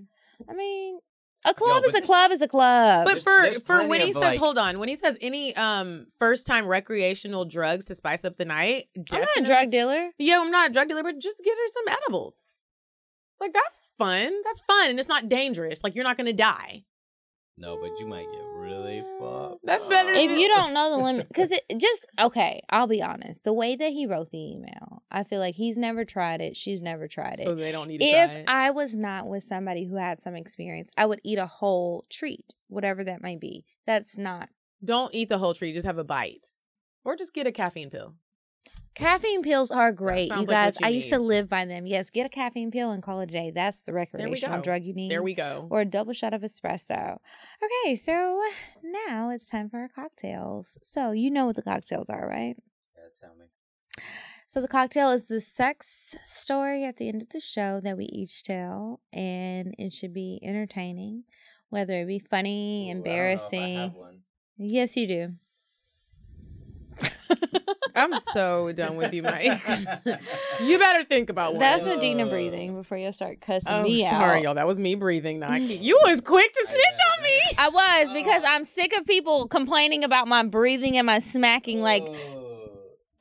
I 0.49 0.53
mean, 0.55 0.99
a 1.45 1.55
club 1.55 1.83
but 1.85 1.89
is 1.89 1.95
a 1.95 2.05
club 2.05 2.33
is 2.33 2.43
a 2.43 2.49
club. 2.49 3.05
but 3.07 3.13
There's- 3.13 3.23
for 3.23 3.43
there's 3.43 3.59
for 3.63 3.87
when 3.87 4.01
he 4.01 4.13
says, 4.13 4.21
like- 4.23 4.39
hold 4.39 4.59
on, 4.59 4.79
when 4.79 4.89
he 4.89 4.97
says 4.97 5.17
any 5.21 5.55
um 5.57 6.07
first 6.19 6.47
time 6.47 6.67
recreational 6.67 7.45
drugs 7.47 7.87
to 7.87 7.95
spice 7.95 8.25
up 8.25 8.37
the 8.37 8.45
night, 8.45 8.89
I'm 9.13 9.21
not 9.21 9.29
a 9.39 9.43
drug 9.43 9.71
dealer. 9.71 10.11
Yeah, 10.19 10.41
I'm 10.41 10.51
not 10.51 10.71
a 10.71 10.73
drug 10.73 10.89
dealer, 10.89 11.03
but 11.03 11.19
just 11.19 11.39
get 11.45 11.53
her 11.57 11.69
some 11.69 11.97
edibles. 11.97 12.53
Like 13.41 13.53
that's 13.55 13.85
fun. 13.99 14.33
That's 14.45 14.61
fun, 14.61 14.91
and 14.91 14.99
it's 14.99 15.09
not 15.09 15.29
dangerous. 15.29 15.83
Like 15.85 15.95
you're 15.95 16.05
not 16.05 16.17
gonna 16.17 16.33
die. 16.33 16.85
No, 17.57 17.79
but 17.81 17.99
you 18.01 18.07
might 18.07 18.27
get 18.31 18.41
really 18.67 19.05
fucked. 19.19 19.64
That's 19.64 19.85
better 19.85 20.12
up. 20.12 20.19
If 20.19 20.33
you 20.33 20.49
don't 20.49 20.75
know 20.75 20.91
the 20.91 21.03
limit, 21.03 21.29
because 21.29 21.53
it 21.53 21.62
just 21.79 22.07
okay. 22.19 22.62
I'll 22.71 22.87
be 22.87 23.03
honest. 23.03 23.45
The 23.45 23.53
way 23.53 23.77
that 23.77 23.93
he 23.93 24.07
wrote 24.07 24.31
the 24.31 24.39
email, 24.39 25.03
I 25.11 25.25
feel 25.25 25.41
like 25.41 25.55
he's 25.55 25.77
never 25.77 26.05
tried 26.05 26.41
it. 26.41 26.57
She's 26.57 26.83
never 26.83 27.09
tried 27.09 27.39
it. 27.39 27.45
So 27.45 27.55
they 27.55 27.73
don't 27.73 27.89
need 27.89 27.99
to 27.99 28.05
if 28.05 28.31
try 28.31 28.39
it. 28.39 28.45
I 28.49 28.71
was 28.71 28.95
not 28.95 29.29
with 29.29 29.43
somebody 29.43 29.87
who 29.87 29.97
had 29.97 30.21
some 30.21 30.35
experience, 30.35 30.91
I 30.97 31.07
would 31.07 31.21
eat 31.25 31.39
a 31.39 31.47
whole 31.47 32.05
treat, 32.11 32.55
whatever 32.69 33.05
that 33.05 33.23
might 33.23 33.41
be. 33.41 33.64
That's 33.87 34.19
not 34.19 34.49
don't 34.85 35.14
eat 35.14 35.29
the 35.29 35.39
whole 35.39 35.55
tree. 35.55 35.73
Just 35.73 35.87
have 35.87 35.99
a 35.99 36.05
bite, 36.05 36.59
or 37.05 37.17
just 37.17 37.35
get 37.35 37.47
a 37.47 37.53
caffeine 37.53 37.91
pill. 37.91 38.14
Caffeine 38.97 39.42
pills 39.42 39.70
are 39.70 39.92
great, 39.92 40.22
you 40.22 40.28
sounds 40.28 40.49
like 40.49 40.57
guys. 40.57 40.76
you 40.80 40.86
I 40.86 40.90
used 40.90 41.11
to 41.11 41.18
live 41.18 41.49
by 41.49 41.64
them. 41.64 41.86
Yes, 41.86 42.11
get 42.11 42.26
a 42.26 42.28
caffeine 42.28 42.70
pill 42.70 42.90
and 42.90 43.03
call 43.03 43.20
it 43.20 43.30
a 43.30 43.32
day. 43.32 43.53
That's 43.55 43.82
the 43.82 43.92
recreational 43.92 44.62
drug 44.62 44.82
you 44.82 44.94
need. 44.94 45.11
There 45.11 45.22
we 45.22 45.34
go. 45.34 45.68
Or 45.70 45.82
a 45.82 45.84
double 45.84 46.12
shot 46.12 46.34
of 46.34 46.42
espresso. 46.42 47.18
Okay, 47.62 47.94
so 47.94 48.42
now 48.82 49.30
it's 49.30 49.47
time 49.47 49.68
for 49.70 49.78
our 49.78 49.88
cocktails. 49.88 50.76
So 50.82 51.12
you 51.12 51.30
know 51.30 51.47
what 51.47 51.57
the 51.57 51.62
cocktails 51.62 52.11
are, 52.11 52.26
right? 52.26 52.57
Yeah, 52.97 53.03
tell 53.20 53.34
me. 53.38 53.44
So 54.49 54.61
the 54.61 54.68
cocktail 54.68 55.11
is 55.11 55.24
the 55.24 55.40
sex 55.40 56.14
story 56.24 56.84
at 56.84 56.97
the 56.97 57.09
end 57.09 57.20
of 57.22 57.28
the 57.30 57.40
show 57.40 57.80
that 57.82 57.97
we 57.97 58.05
each 58.07 58.42
tell, 58.44 59.01
and 59.12 59.74
it 59.78 59.92
should 59.92 60.14
be 60.14 60.40
entertaining, 60.42 61.24
whether 61.68 62.01
it 62.01 62.07
be 62.07 62.18
funny, 62.20 62.86
Ooh, 62.86 62.90
I 62.90 62.94
don't 62.94 63.05
know 63.05 63.11
if 63.11 63.12
I 63.12 63.12
embarrassing. 63.12 63.76
have 63.76 63.94
one. 63.94 64.20
Yes, 64.57 64.97
you 64.97 65.07
do. 65.07 65.32
I'm 67.97 68.18
so 68.32 68.72
done 68.72 68.97
with 68.97 69.14
you, 69.14 69.22
Mike. 69.22 69.61
you 70.62 70.78
better 70.78 71.05
think 71.05 71.30
about 71.30 71.53
one. 71.53 71.61
That's 71.61 71.84
Medina 71.84 72.26
breathing 72.26 72.74
before 72.74 72.99
you 72.99 73.11
start 73.12 73.40
cussing 73.40 73.72
oh, 73.72 73.82
me 73.82 74.07
sorry, 74.09 74.38
out. 74.38 74.42
y'all. 74.42 74.55
That 74.55 74.66
was 74.66 74.78
me 74.78 74.94
breathing. 74.94 75.38
Not 75.38 75.61
you. 75.61 75.99
Was 76.05 76.20
quick 76.20 76.53
to 76.53 76.66
snitch 76.66 76.82
on 77.16 77.22
me. 77.22 77.40
I 77.59 77.68
was 77.70 78.12
because 78.12 78.42
I'm 78.47 78.64
sick 78.64 78.97
of 78.97 79.07
people 79.07 79.49
complaining 79.49 80.05
about 80.05 80.28
my 80.28 80.44
breathing 80.44 80.97
and 80.97 81.07
my 81.07 81.18
smacking. 81.18 81.80
Like, 81.80 82.05
Oh, 82.07 82.70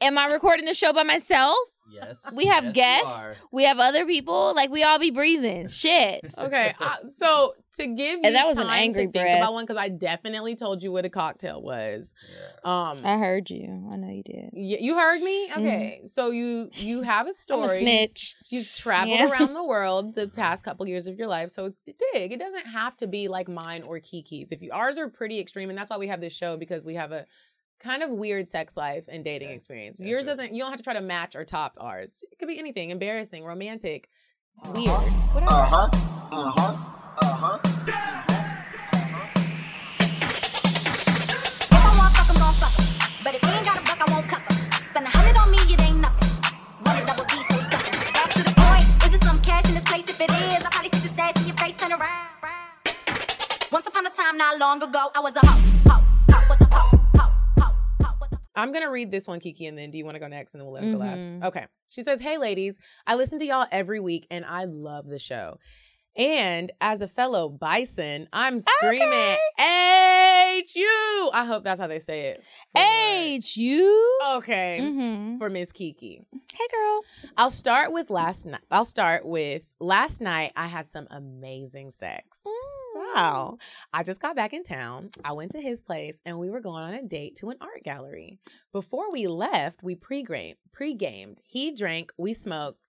am 0.02 0.18
I 0.18 0.28
recording 0.28 0.66
the 0.66 0.74
show 0.74 0.94
by 0.94 1.04
myself? 1.04 1.58
Yes. 1.96 2.26
We 2.34 2.46
have 2.46 2.66
yes, 2.66 2.74
guests. 2.74 3.40
We 3.52 3.64
have 3.64 3.80
other 3.80 4.06
people. 4.06 4.54
Like, 4.56 4.70
we 4.70 4.84
all 4.84 5.00
be 5.00 5.12
breathing. 5.12 5.68
Shit. 5.68 6.34
Okay, 6.38 6.74
I, 6.80 6.98
so 7.18 7.56
to 7.78 7.88
give 7.88 8.20
you 8.20 8.22
And 8.24 8.36
that 8.36 8.46
was 8.46 8.58
an 8.58 8.68
angry 8.68 9.08
to 9.08 9.12
think 9.12 9.26
breath. 9.26 9.38
about 9.38 9.54
one 9.54 9.64
because 9.66 9.78
I 9.78 9.90
definitely 9.90 10.56
told 10.56 10.82
you 10.84 10.92
what 10.92 11.06
a 11.06 11.10
cocktail 11.10 11.62
was. 11.62 12.14
Yeah. 12.64 12.90
Um, 12.92 13.00
I 13.06 13.18
heard 13.18 13.50
you. 13.50 13.90
I 13.92 13.98
know 13.98 14.10
you 14.10 14.24
did. 14.24 14.50
Y- 14.54 14.78
you 14.80 14.96
heard 14.98 15.22
me 15.22 15.50
okay 15.58 16.02
so 16.06 16.32
you 16.32 16.70
you 16.74 17.02
have 17.02 17.28
a 17.28 17.30
Mm-hmm. 17.32 17.54
I'm 17.54 17.60
a 17.60 17.64
story 17.68 17.80
snitch. 17.80 18.36
you've 18.50 18.68
traveled 18.76 19.20
Yeah. 19.20 19.30
around 19.32 19.54
the 19.54 19.64
world 19.64 20.16
the 20.16 20.28
past 20.36 20.64
couple 20.64 20.88
years 20.88 21.08
of 21.08 21.18
your 21.18 21.28
life 21.28 21.50
so 21.52 21.66
it's 21.66 21.80
big 22.14 22.32
it 22.32 22.40
doesn't 22.40 22.66
have 22.68 22.96
to 22.98 23.08
be 23.08 23.28
like 23.28 23.48
mine 23.48 23.84
or 23.84 24.00
kiki's 24.00 24.52
if 24.52 24.62
you 24.62 24.72
ours 24.72 24.98
are 24.98 25.10
pretty 25.10 25.40
extreme 25.40 25.70
and 25.70 25.78
that's 25.78 25.90
why 25.90 25.98
we 25.98 26.08
have 26.08 26.22
this 26.22 26.34
show 26.34 26.56
because 26.58 26.84
we 26.84 26.94
have 26.96 27.12
a 27.12 27.26
kind 27.80 28.02
of 28.04 28.10
weird 28.10 28.48
sex 28.48 28.76
life 28.78 29.04
and 29.08 29.24
dating 29.24 29.50
Okay. 29.50 29.56
experience 29.56 29.98
Yeah, 30.00 30.08
yours 30.08 30.26
sure. 30.26 30.36
doesn't 30.36 30.54
you 30.54 30.62
don't 30.64 30.72
have 30.72 30.80
to 30.80 30.84
try 30.84 30.94
to 30.94 31.02
match 31.02 31.36
or 31.36 31.46
top 31.46 31.74
ours 31.80 32.20
it 32.32 32.40
could 32.40 32.48
be 32.48 32.58
anything 32.58 32.90
embarrassing 32.90 33.44
romantic 33.44 34.10
Uh-huh. 34.64 34.74
weird 34.76 34.90
whatever 35.34 35.52
Uh-huh. 35.52 35.90
Uh-huh. 36.32 36.76
Uh-huh. 37.22 37.60
If 41.66 41.74
I 41.74 41.98
want 41.98 42.16
fuck, 42.16 42.30
I'm 42.30 42.36
gon' 42.36 42.54
fuck 42.56 42.74
'em. 42.80 42.86
But 43.24 43.36
if 43.36 43.42
he 43.44 43.50
ain't 43.56 43.66
got 43.66 43.78
a 43.80 43.84
buck, 43.84 44.00
I 44.02 44.12
won't 44.14 44.28
cuff 44.28 44.42
'em. 44.50 44.88
Spend 44.88 45.06
a 45.06 45.10
hundred 45.10 45.38
on 45.38 45.52
me, 45.52 45.58
it 45.74 45.82
ain't 45.82 46.00
nothing. 46.00 46.30
One 46.84 46.98
a 46.98 47.06
double 47.06 47.24
D, 47.26 47.36
so 47.50 47.56
it's. 47.60 47.70
Back 48.14 48.30
to 48.34 48.44
the 48.44 48.54
point. 48.56 48.86
Is 49.06 49.14
it 49.16 49.24
some 49.24 49.40
cash 49.42 49.66
in 49.68 49.74
this 49.76 49.84
place? 49.84 50.06
If 50.10 50.20
it 50.22 50.32
is, 50.32 50.64
I'll 50.64 50.72
probably 50.72 50.90
stick 50.90 51.04
the 51.04 51.10
stats 51.16 51.40
in 51.42 51.48
your 51.48 51.58
face, 51.58 51.76
turn 51.76 51.92
around. 51.92 52.28
Once 53.72 53.88
upon 53.88 54.06
a 54.08 54.10
time, 54.10 54.38
not 54.38 54.58
long 54.60 54.82
ago, 54.82 55.12
I 55.16 55.20
was 55.20 55.36
a 55.36 55.46
hoe, 55.46 55.62
hoe, 55.90 56.04
hoe, 56.32 56.46
was 56.50 56.60
a 56.62 56.65
hoe, 56.65 56.65
hoe, 56.65 56.65
hoe, 56.65 56.65
hoe, 58.56 58.62
was 58.62 58.64
a 58.64 58.68
I'm 58.68 58.74
gonna 58.74 58.92
read 58.92 59.12
this 59.12 59.28
one, 59.28 59.40
Kiki, 59.40 59.66
and 59.68 59.78
then 59.78 59.92
do 59.92 59.98
you 59.98 60.06
want 60.06 60.16
to 60.16 60.20
go 60.20 60.28
next, 60.28 60.54
and 60.54 60.62
then 60.62 60.66
we'll 60.66 60.74
let 60.76 60.84
him 60.84 60.92
go 60.92 60.98
Mhm. 60.98 61.02
last? 61.02 61.30
Okay. 61.44 61.68
She 61.88 62.04
says, 62.04 62.20
"Hey, 62.20 62.38
ladies, 62.38 62.80
I 63.08 63.16
listen 63.16 63.40
to 63.40 63.46
y'all 63.46 63.68
every 63.72 64.00
week, 64.00 64.28
and 64.32 64.46
I 64.46 64.66
love 64.66 65.08
the 65.08 65.20
show. 65.20 65.60
And 66.18 66.72
as 66.80 67.02
a 67.02 67.08
fellow 67.08 67.50
bison, 67.50 68.30
I'm 68.32 68.60
screaming 68.62 69.38
H-U. 69.60 71.30
I 71.34 71.44
hope 71.46 71.66
that's 71.66 71.80
how 71.80 71.88
they 71.88 72.00
say 72.00 72.28
it. 72.28 72.44
H. 72.76 73.58
Okay. 74.38 74.80
Mm-hmm. 74.82 75.38
For 75.40 75.50
Miss 75.50 75.74
Kiki. 75.74 76.26
Hey, 76.32 76.68
girl. 76.72 77.02
I'll 77.36 77.52
start 77.52 77.92
with 77.92 78.10
last 78.10 78.46
night. 78.46 78.62
I'll 78.72 78.86
start 78.86 79.26
with 79.26 79.66
last 79.82 80.22
night. 80.22 80.54
I 80.56 80.68
had 80.68 80.88
some 80.88 81.08
amazing 81.12 81.92
sex. 81.92 82.44
So 82.94 83.58
I 83.94 84.04
just 84.04 84.22
got 84.22 84.38
back 84.38 84.54
in 84.54 84.64
town. 84.64 85.10
I 85.26 85.34
went 85.34 85.52
to 85.52 85.60
his 85.62 85.82
place 85.82 86.18
and 86.26 86.40
we 86.40 86.50
were 86.50 86.62
going 86.62 86.84
on 86.84 86.94
a 86.94 87.04
date 87.04 87.36
to 87.38 87.50
an 87.50 87.58
art 87.60 87.84
gallery. 87.84 88.40
Before 88.72 89.12
we 89.12 89.28
left, 89.28 89.84
we 89.84 89.96
pre-gamed. 89.96 90.56
Pre-gamed. 90.72 91.42
He 91.44 91.74
drank. 91.74 92.14
We 92.18 92.34
smoked. 92.34 92.80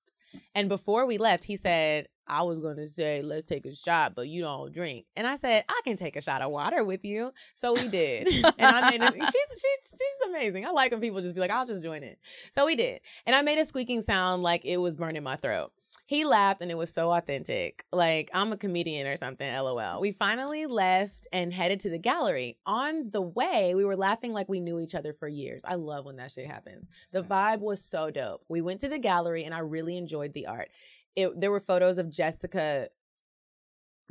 And 0.55 0.69
before 0.69 1.07
we 1.07 1.19
left, 1.19 1.45
he 1.45 1.57
said, 1.57 2.09
I 2.27 2.43
was 2.43 2.59
going 2.59 2.77
to 2.77 2.87
say, 2.87 3.23
let's 3.23 3.45
take 3.45 3.67
a 3.67 3.75
shot, 3.75 4.15
but 4.15 4.29
you 4.29 4.43
don't 4.43 4.73
drink. 4.73 5.07
And 5.17 5.27
I 5.27 5.37
said, 5.37 5.65
I 5.69 5.81
can 5.85 5.97
take 5.97 6.17
a 6.17 6.21
shot 6.21 6.43
of 6.43 6.51
water 6.51 6.85
with 6.85 7.05
you. 7.05 7.33
So 7.55 7.75
we 7.75 7.89
did. 7.89 8.29
and 8.29 8.55
I 8.59 8.91
made 8.91 9.03
it. 9.03 9.15
She's, 9.15 9.61
she's, 9.61 9.91
she's 9.91 10.29
amazing. 10.29 10.67
I 10.67 10.71
like 10.71 10.93
when 10.93 11.01
people 11.01 11.21
just 11.21 11.35
be 11.35 11.41
like, 11.41 11.51
I'll 11.51 11.67
just 11.67 11.83
join 11.83 12.03
it. 12.03 12.19
So 12.53 12.67
we 12.67 12.77
did. 12.77 13.01
And 13.27 13.37
I 13.37 13.43
made 13.43 13.59
a 13.59 13.65
squeaking 13.65 14.03
sound 14.03 14.43
like 14.43 14.65
it 14.65 14.79
was 14.79 14.97
burning 14.97 15.23
my 15.23 15.37
throat. 15.37 15.73
He 16.07 16.25
laughed 16.25 16.63
and 16.63 16.71
it 16.71 16.77
was 16.77 16.93
so 16.93 17.11
authentic. 17.11 17.85
Like 17.93 18.31
I'm 18.33 18.53
a 18.53 18.57
comedian 18.57 19.09
or 19.09 19.17
something, 19.17 19.53
lol. 19.53 20.01
We 20.01 20.13
finally 20.13 20.67
left 20.67 21.27
and 21.33 21.53
headed 21.53 21.81
to 21.81 21.91
the 21.91 21.99
gallery. 21.99 22.59
On 22.65 23.11
the 23.11 23.23
way, 23.23 23.75
we 23.75 23.85
were 23.85 23.97
laughing 23.97 24.33
like 24.33 24.49
we 24.49 24.61
knew 24.61 24.79
each 24.79 24.95
other 24.95 25.13
for 25.13 25.27
years. 25.27 25.65
I 25.67 25.75
love 25.75 26.05
when 26.05 26.17
that 26.17 26.31
shit 26.31 26.47
happens. 26.47 26.89
The 27.13 27.25
mm. 27.25 27.29
vibe 27.29 27.61
was 27.61 27.83
so 27.83 28.11
dope. 28.11 28.45
We 28.49 28.61
went 28.61 28.81
to 28.83 28.89
the 28.89 28.99
gallery 28.99 29.45
and 29.45 29.55
I 29.55 29.61
really 29.61 29.97
enjoyed 29.97 30.33
the 30.33 30.47
art. 30.47 30.69
It, 31.17 31.41
there 31.41 31.51
were 31.51 31.61
photos 31.61 31.99
of 31.99 32.11
Jessica 32.11 32.89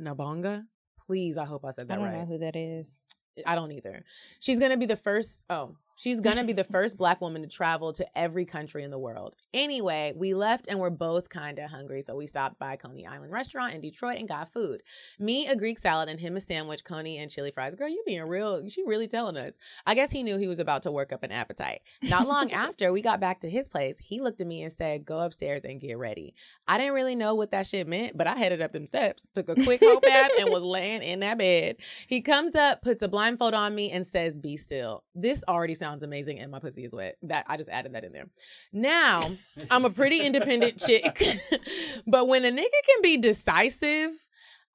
Nabongo. 0.00 0.64
Please, 1.06 1.38
I 1.38 1.44
hope 1.44 1.64
I 1.64 1.70
said 1.70 1.88
that 1.88 1.98
right. 1.98 2.08
I 2.08 2.10
don't 2.10 2.18
right. 2.18 2.28
know 2.28 2.34
who 2.34 2.38
that 2.38 2.56
is. 2.56 3.04
I 3.46 3.54
don't 3.54 3.70
either. 3.72 4.04
She's 4.40 4.58
gonna 4.58 4.76
be 4.76 4.86
the 4.86 4.96
first. 4.96 5.44
Oh, 5.48 5.76
she's 5.96 6.20
gonna 6.20 6.44
be 6.44 6.52
the 6.52 6.62
first 6.62 6.96
black 6.96 7.20
woman 7.20 7.42
to 7.42 7.48
travel 7.48 7.92
to 7.94 8.06
every 8.16 8.44
country 8.44 8.84
in 8.84 8.90
the 8.90 8.98
world. 8.98 9.34
Anyway, 9.52 10.12
we 10.14 10.34
left 10.34 10.66
and 10.68 10.78
we're 10.78 10.90
both 10.90 11.28
kind 11.28 11.58
of 11.58 11.70
hungry, 11.70 12.02
so 12.02 12.14
we 12.14 12.26
stopped 12.26 12.58
by 12.58 12.76
Coney 12.76 13.06
Island 13.06 13.32
Restaurant 13.32 13.74
in 13.74 13.80
Detroit 13.80 14.18
and 14.18 14.28
got 14.28 14.52
food. 14.52 14.82
Me 15.18 15.46
a 15.46 15.56
Greek 15.56 15.78
salad 15.78 16.08
and 16.08 16.20
him 16.20 16.36
a 16.36 16.40
sandwich, 16.40 16.84
Coney 16.84 17.18
and 17.18 17.30
chili 17.30 17.50
fries. 17.50 17.74
Girl, 17.74 17.88
you 17.88 18.02
being 18.06 18.22
real? 18.24 18.68
She 18.68 18.84
really 18.84 19.08
telling 19.08 19.36
us. 19.36 19.58
I 19.86 19.94
guess 19.94 20.10
he 20.10 20.22
knew 20.22 20.36
he 20.36 20.48
was 20.48 20.58
about 20.58 20.82
to 20.82 20.92
work 20.92 21.12
up 21.12 21.22
an 21.22 21.32
appetite. 21.32 21.80
Not 22.02 22.28
long 22.28 22.52
after 22.52 22.92
we 22.92 23.00
got 23.00 23.18
back 23.18 23.40
to 23.40 23.50
his 23.50 23.66
place, 23.66 23.98
he 23.98 24.20
looked 24.20 24.40
at 24.40 24.46
me 24.46 24.62
and 24.62 24.72
said, 24.72 25.06
"Go 25.06 25.20
upstairs 25.20 25.64
and 25.64 25.80
get 25.80 25.96
ready." 25.96 26.34
I 26.68 26.76
didn't 26.76 26.92
really 26.92 27.16
know 27.16 27.34
what 27.34 27.52
that 27.52 27.66
shit 27.66 27.88
meant, 27.88 28.18
but 28.18 28.26
I 28.26 28.36
headed 28.36 28.60
up 28.60 28.72
them 28.72 28.86
steps, 28.86 29.30
took 29.34 29.48
a 29.48 29.54
quick 29.54 29.80
hoe 29.82 30.00
bath, 30.00 30.30
and 30.38 30.50
was 30.50 30.62
laying 30.62 31.02
in 31.02 31.20
that 31.20 31.38
bed. 31.38 31.76
He 32.06 32.20
comes 32.20 32.54
up, 32.54 32.82
puts 32.82 33.02
a 33.02 33.08
blindfold 33.08 33.54
on 33.54 33.74
me, 33.74 33.90
and 33.90 34.06
says, 34.06 34.36
"Be 34.36 34.58
still." 34.58 35.04
This 35.14 35.42
already 35.48 35.74
sounds 35.74 35.85
amazing, 36.02 36.38
and 36.38 36.50
my 36.50 36.58
pussy 36.58 36.84
is 36.84 36.92
wet. 36.92 37.16
That 37.22 37.44
I 37.48 37.56
just 37.56 37.68
added 37.68 37.94
that 37.94 38.04
in 38.04 38.12
there. 38.12 38.28
Now 38.72 39.30
I'm 39.70 39.84
a 39.84 39.90
pretty 39.90 40.20
independent 40.20 40.78
chick, 40.86 41.22
but 42.06 42.28
when 42.28 42.44
a 42.44 42.50
nigga 42.50 42.80
can 42.86 43.02
be 43.02 43.16
decisive, 43.16 44.10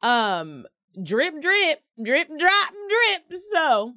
um, 0.01 0.65
drip, 1.01 1.41
drip, 1.41 1.81
drip, 2.03 2.27
drop, 2.27 2.73
drip. 2.89 3.39
So 3.53 3.93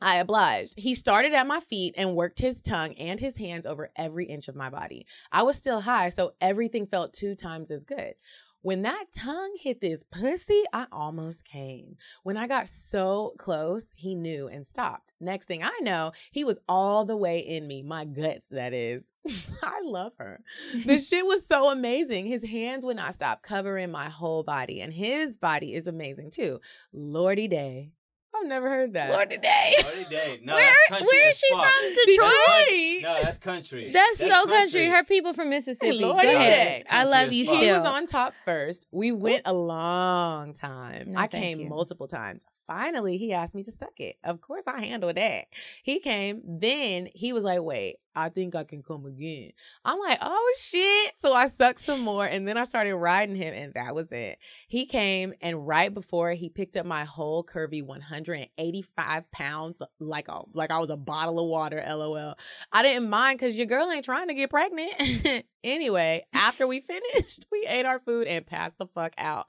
I 0.00 0.18
obliged. 0.18 0.74
He 0.76 0.94
started 0.94 1.32
at 1.32 1.46
my 1.46 1.60
feet 1.60 1.94
and 1.96 2.14
worked 2.14 2.38
his 2.38 2.62
tongue 2.62 2.94
and 2.94 3.18
his 3.18 3.36
hands 3.36 3.66
over 3.66 3.90
every 3.96 4.26
inch 4.26 4.48
of 4.48 4.54
my 4.54 4.70
body. 4.70 5.06
I 5.32 5.42
was 5.42 5.56
still 5.56 5.80
high, 5.80 6.10
so 6.10 6.34
everything 6.40 6.86
felt 6.86 7.12
two 7.12 7.34
times 7.34 7.70
as 7.70 7.84
good. 7.84 8.14
When 8.62 8.82
that 8.82 9.04
tongue 9.14 9.54
hit 9.60 9.80
this 9.80 10.02
pussy, 10.02 10.64
I 10.72 10.86
almost 10.90 11.44
came. 11.44 11.96
When 12.24 12.36
I 12.36 12.48
got 12.48 12.66
so 12.66 13.34
close, 13.38 13.92
he 13.96 14.16
knew 14.16 14.48
and 14.48 14.66
stopped. 14.66 15.12
Next 15.20 15.46
thing 15.46 15.62
I 15.62 15.78
know, 15.80 16.10
he 16.32 16.42
was 16.42 16.58
all 16.68 17.04
the 17.04 17.16
way 17.16 17.38
in 17.38 17.68
me, 17.68 17.82
my 17.82 18.04
guts, 18.04 18.48
that 18.48 18.74
is. 18.74 19.12
I 19.62 19.80
love 19.84 20.12
her. 20.18 20.40
The 20.84 20.98
shit 20.98 21.24
was 21.24 21.46
so 21.46 21.70
amazing. 21.70 22.26
His 22.26 22.44
hands 22.44 22.84
would 22.84 22.96
not 22.96 23.14
stop 23.14 23.42
covering 23.42 23.92
my 23.92 24.08
whole 24.08 24.42
body, 24.42 24.80
and 24.80 24.92
his 24.92 25.36
body 25.36 25.74
is 25.74 25.86
amazing 25.86 26.32
too. 26.32 26.60
Lordy 26.92 27.46
day. 27.46 27.92
I've 28.34 28.46
never 28.46 28.68
heard 28.68 28.92
that. 28.92 29.10
Lordy 29.10 29.38
day. 29.38 29.74
Lordy 29.82 30.04
day. 30.08 30.40
No, 30.44 30.54
Where- 30.54 30.64
that's 30.64 30.88
country 31.00 31.06
Where 31.18 31.28
is 31.30 31.38
she 31.38 31.48
fuck. 31.52 31.62
from? 31.62 31.72
That's 31.94 32.06
Detroit? 32.06 33.02
No, 33.02 33.22
that's 33.22 33.38
country. 33.38 33.90
That's, 33.90 34.18
so 34.18 34.46
country. 34.46 34.86
Her 34.86 35.02
people 35.04 35.34
from 35.34 35.50
Mississippi. 35.50 35.98
Go 36.00 36.08
Lordy 36.10 36.28
ahead. 36.28 36.82
day. 36.82 36.88
I 36.90 37.04
love 37.04 37.32
you 37.32 37.44
He 37.44 37.56
still. 37.56 37.80
was 37.80 37.88
on 37.88 38.06
top 38.06 38.34
first. 38.44 38.86
We 38.92 39.12
went 39.12 39.42
a 39.44 39.52
long 39.52 40.52
time. 40.52 41.12
No, 41.12 41.18
I 41.20 41.26
came 41.26 41.60
you. 41.60 41.68
multiple 41.68 42.06
times. 42.06 42.44
Finally, 42.66 43.16
he 43.16 43.32
asked 43.32 43.54
me 43.54 43.62
to 43.64 43.70
suck 43.70 43.98
it. 43.98 44.16
Of 44.22 44.42
course, 44.42 44.64
I 44.66 44.84
handled 44.84 45.16
that. 45.16 45.46
He 45.82 46.00
came. 46.00 46.42
Then 46.44 47.08
he 47.14 47.32
was 47.32 47.42
like, 47.42 47.62
"Wait, 47.62 47.96
I 48.14 48.28
think 48.28 48.54
I 48.54 48.64
can 48.64 48.82
come 48.82 49.06
again." 49.06 49.52
I'm 49.84 49.98
like, 49.98 50.18
"Oh 50.20 50.54
shit!" 50.58 51.18
So 51.18 51.34
I 51.34 51.48
sucked 51.48 51.80
some 51.80 52.00
more, 52.00 52.24
and 52.24 52.46
then 52.46 52.56
I 52.56 52.64
started 52.64 52.96
riding 52.96 53.36
him, 53.36 53.54
and 53.54 53.74
that 53.74 53.94
was 53.94 54.12
it. 54.12 54.38
He 54.68 54.86
came, 54.86 55.34
and 55.40 55.66
right 55.66 55.92
before 55.92 56.32
he 56.32 56.48
picked 56.48 56.76
up 56.76 56.86
my 56.86 57.04
whole 57.04 57.44
curvy 57.44 57.84
185 57.84 59.30
pounds, 59.30 59.82
like 59.98 60.28
a 60.28 60.42
like 60.52 60.70
I 60.70 60.78
was 60.78 60.90
a 60.90 60.96
bottle 60.96 61.38
of 61.40 61.46
water. 61.46 61.82
LOL. 61.88 62.34
I 62.72 62.82
didn't 62.82 63.08
mind 63.08 63.38
because 63.38 63.56
your 63.56 63.66
girl 63.66 63.90
ain't 63.90 64.04
trying 64.04 64.28
to 64.28 64.34
get 64.34 64.50
pregnant. 64.50 65.44
anyway, 65.64 66.24
after 66.32 66.66
we 66.66 66.80
finished, 67.12 67.46
we 67.50 67.66
ate 67.68 67.86
our 67.86 67.98
food 67.98 68.26
and 68.26 68.46
passed 68.46 68.78
the 68.78 68.86
fuck 68.86 69.12
out. 69.18 69.46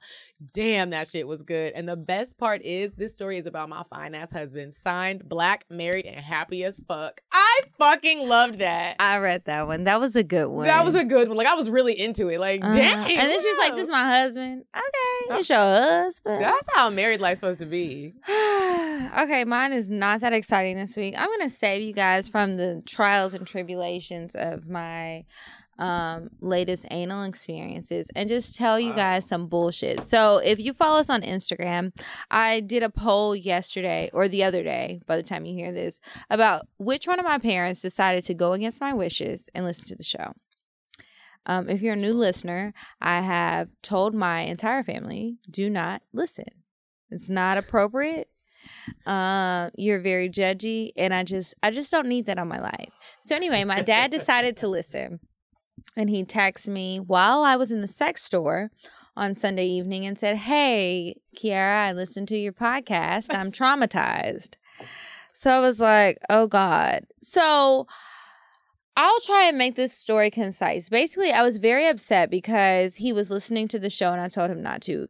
Damn, 0.52 0.90
that 0.90 1.08
shit 1.08 1.26
was 1.26 1.42
good. 1.42 1.72
And 1.74 1.88
the 1.88 1.96
best 1.96 2.38
part 2.38 2.62
is, 2.62 2.94
this 2.94 3.14
story 3.14 3.38
is 3.38 3.46
about 3.46 3.68
my 3.68 3.84
fine 3.90 4.14
ass 4.14 4.32
husband, 4.32 4.72
signed, 4.72 5.28
black, 5.28 5.66
married, 5.70 6.06
and 6.06 6.20
happy 6.24 6.64
as 6.64 6.76
fuck. 6.88 7.20
I 7.32 7.60
fucking 7.78 8.26
loved 8.50 8.60
that. 8.60 8.96
I 8.98 9.18
read 9.18 9.44
that 9.46 9.66
one. 9.66 9.84
That 9.84 10.00
was 10.00 10.16
a 10.16 10.22
good 10.22 10.48
one. 10.48 10.66
That 10.66 10.84
was 10.84 10.94
a 10.94 11.04
good 11.04 11.28
one. 11.28 11.36
Like 11.36 11.46
I 11.46 11.54
was 11.54 11.70
really 11.70 11.98
into 11.98 12.28
it. 12.28 12.38
Like, 12.40 12.62
Uh-huh. 12.62 12.74
damn. 12.74 12.98
And 13.04 13.30
then 13.30 13.40
she 13.40 13.48
was 13.48 13.58
like, 13.58 13.74
"This 13.74 13.84
is 13.84 13.90
my 13.90 14.04
husband." 14.06 14.64
Okay, 14.74 15.38
it's 15.38 15.48
your 15.48 15.58
husband. 15.58 16.42
That's 16.42 16.66
how 16.74 16.90
married 16.90 17.20
life's 17.20 17.40
supposed 17.40 17.60
to 17.60 17.66
be. 17.66 18.14
okay, 18.28 19.44
mine 19.46 19.72
is 19.72 19.90
not 19.90 20.20
that 20.20 20.32
exciting 20.32 20.76
this 20.76 20.96
week. 20.96 21.14
I'm 21.16 21.28
gonna 21.30 21.48
save 21.48 21.82
you 21.82 21.92
guys 21.92 22.28
from 22.28 22.56
the 22.56 22.82
trials 22.86 23.34
and 23.34 23.46
tribulations 23.46 24.34
of 24.34 24.68
my 24.68 25.24
um 25.80 26.28
latest 26.40 26.86
anal 26.90 27.24
experiences 27.24 28.10
and 28.14 28.28
just 28.28 28.54
tell 28.54 28.78
you 28.78 28.94
guys 28.94 29.26
some 29.26 29.46
bullshit. 29.46 30.04
So 30.04 30.38
if 30.38 30.60
you 30.60 30.72
follow 30.72 30.98
us 30.98 31.10
on 31.10 31.22
Instagram, 31.22 31.92
I 32.30 32.60
did 32.60 32.82
a 32.82 32.90
poll 32.90 33.34
yesterday 33.34 34.10
or 34.12 34.28
the 34.28 34.44
other 34.44 34.62
day, 34.62 35.00
by 35.06 35.16
the 35.16 35.22
time 35.22 35.46
you 35.46 35.54
hear 35.54 35.72
this, 35.72 36.00
about 36.28 36.68
which 36.76 37.06
one 37.06 37.18
of 37.18 37.24
my 37.24 37.38
parents 37.38 37.80
decided 37.80 38.24
to 38.24 38.34
go 38.34 38.52
against 38.52 38.80
my 38.80 38.92
wishes 38.92 39.48
and 39.54 39.64
listen 39.64 39.88
to 39.88 39.96
the 39.96 40.04
show. 40.04 40.34
Um, 41.46 41.70
if 41.70 41.80
you're 41.80 41.94
a 41.94 41.96
new 41.96 42.12
listener, 42.12 42.74
I 43.00 43.20
have 43.22 43.68
told 43.82 44.14
my 44.14 44.40
entire 44.40 44.82
family 44.82 45.38
do 45.50 45.70
not 45.70 46.02
listen. 46.12 46.44
It's 47.10 47.30
not 47.30 47.56
appropriate. 47.56 48.28
Uh, 49.06 49.70
you're 49.74 50.00
very 50.00 50.28
judgy, 50.28 50.92
and 50.96 51.14
I 51.14 51.24
just 51.24 51.54
I 51.62 51.70
just 51.70 51.90
don't 51.90 52.06
need 52.06 52.26
that 52.26 52.38
on 52.38 52.48
my 52.48 52.60
life. 52.60 52.92
So 53.22 53.34
anyway, 53.34 53.64
my 53.64 53.80
dad 53.80 54.10
decided 54.10 54.56
to 54.58 54.68
listen, 54.68 55.20
and 55.96 56.10
he 56.10 56.24
texted 56.24 56.68
me 56.68 56.98
while 56.98 57.42
I 57.42 57.56
was 57.56 57.72
in 57.72 57.80
the 57.80 57.86
sex 57.86 58.22
store 58.22 58.70
on 59.16 59.34
Sunday 59.34 59.66
evening 59.66 60.06
and 60.06 60.18
said, 60.18 60.38
"Hey, 60.38 61.16
Kiara, 61.36 61.88
I 61.88 61.92
listened 61.92 62.28
to 62.28 62.38
your 62.38 62.52
podcast. 62.52 63.34
I'm 63.34 63.48
traumatized." 63.48 64.54
So 65.32 65.50
I 65.50 65.60
was 65.60 65.80
like, 65.80 66.18
"Oh 66.28 66.46
God." 66.46 67.04
So 67.22 67.86
I'll 68.96 69.20
try 69.20 69.44
and 69.44 69.56
make 69.56 69.76
this 69.76 69.92
story 69.92 70.30
concise. 70.30 70.88
Basically, 70.88 71.32
I 71.32 71.42
was 71.42 71.56
very 71.56 71.86
upset 71.86 72.30
because 72.30 72.96
he 72.96 73.12
was 73.12 73.30
listening 73.30 73.68
to 73.68 73.78
the 73.78 73.90
show 73.90 74.12
and 74.12 74.20
I 74.20 74.28
told 74.28 74.50
him 74.50 74.62
not 74.62 74.82
to. 74.82 75.08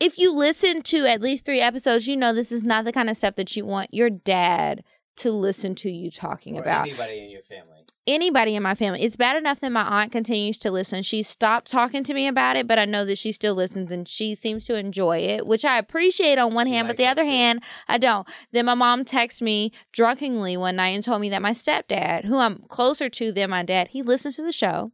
If 0.00 0.18
you 0.18 0.34
listen 0.34 0.82
to 0.82 1.06
at 1.06 1.20
least 1.20 1.44
three 1.44 1.60
episodes, 1.60 2.08
you 2.08 2.16
know 2.16 2.32
this 2.32 2.50
is 2.50 2.64
not 2.64 2.84
the 2.84 2.92
kind 2.92 3.08
of 3.08 3.16
stuff 3.16 3.36
that 3.36 3.54
you 3.56 3.64
want 3.64 3.94
your 3.94 4.10
dad 4.10 4.82
to 5.16 5.30
listen 5.30 5.74
to 5.76 5.90
you 5.90 6.10
talking 6.10 6.56
Or 6.58 6.62
about 6.62 6.86
anybody 6.88 7.18
in 7.24 7.30
your 7.30 7.42
family. 7.42 7.84
anybody 8.06 8.54
in 8.56 8.62
my 8.62 8.74
family. 8.74 9.02
It's 9.02 9.16
bad 9.16 9.36
enough 9.36 9.60
that 9.60 9.70
my 9.70 9.82
aunt 9.82 10.10
continues 10.10 10.58
to 10.58 10.70
listen. 10.70 11.02
She 11.02 11.22
stopped 11.22 11.70
talking 11.70 12.02
to 12.04 12.14
me 12.14 12.26
about 12.26 12.56
it, 12.56 12.66
but 12.66 12.78
I 12.78 12.84
know 12.84 13.04
that 13.04 13.18
she 13.18 13.30
still 13.30 13.54
listens 13.54 13.92
and 13.92 14.08
she 14.08 14.34
seems 14.34 14.64
to 14.66 14.76
enjoy 14.76 15.18
it, 15.18 15.46
which 15.46 15.64
I 15.64 15.78
appreciate 15.78 16.38
on 16.38 16.54
one 16.54 16.66
hand, 16.66 16.88
but 16.88 16.96
the 16.96 17.06
other 17.06 17.24
hand, 17.24 17.62
I 17.88 17.98
don't. 17.98 18.26
Then 18.52 18.66
my 18.66 18.74
mom 18.74 19.04
texted 19.04 19.42
me 19.42 19.70
drunkenly 19.92 20.56
one 20.56 20.76
night 20.76 20.88
and 20.88 21.04
told 21.04 21.20
me 21.20 21.28
that 21.28 21.42
my 21.42 21.52
stepdad, 21.52 22.24
who 22.24 22.38
I'm 22.38 22.62
closer 22.68 23.08
to 23.10 23.32
than 23.32 23.50
my 23.50 23.62
dad, 23.62 23.88
he 23.88 24.02
listens 24.02 24.36
to 24.36 24.42
the 24.42 24.52
show 24.52 24.92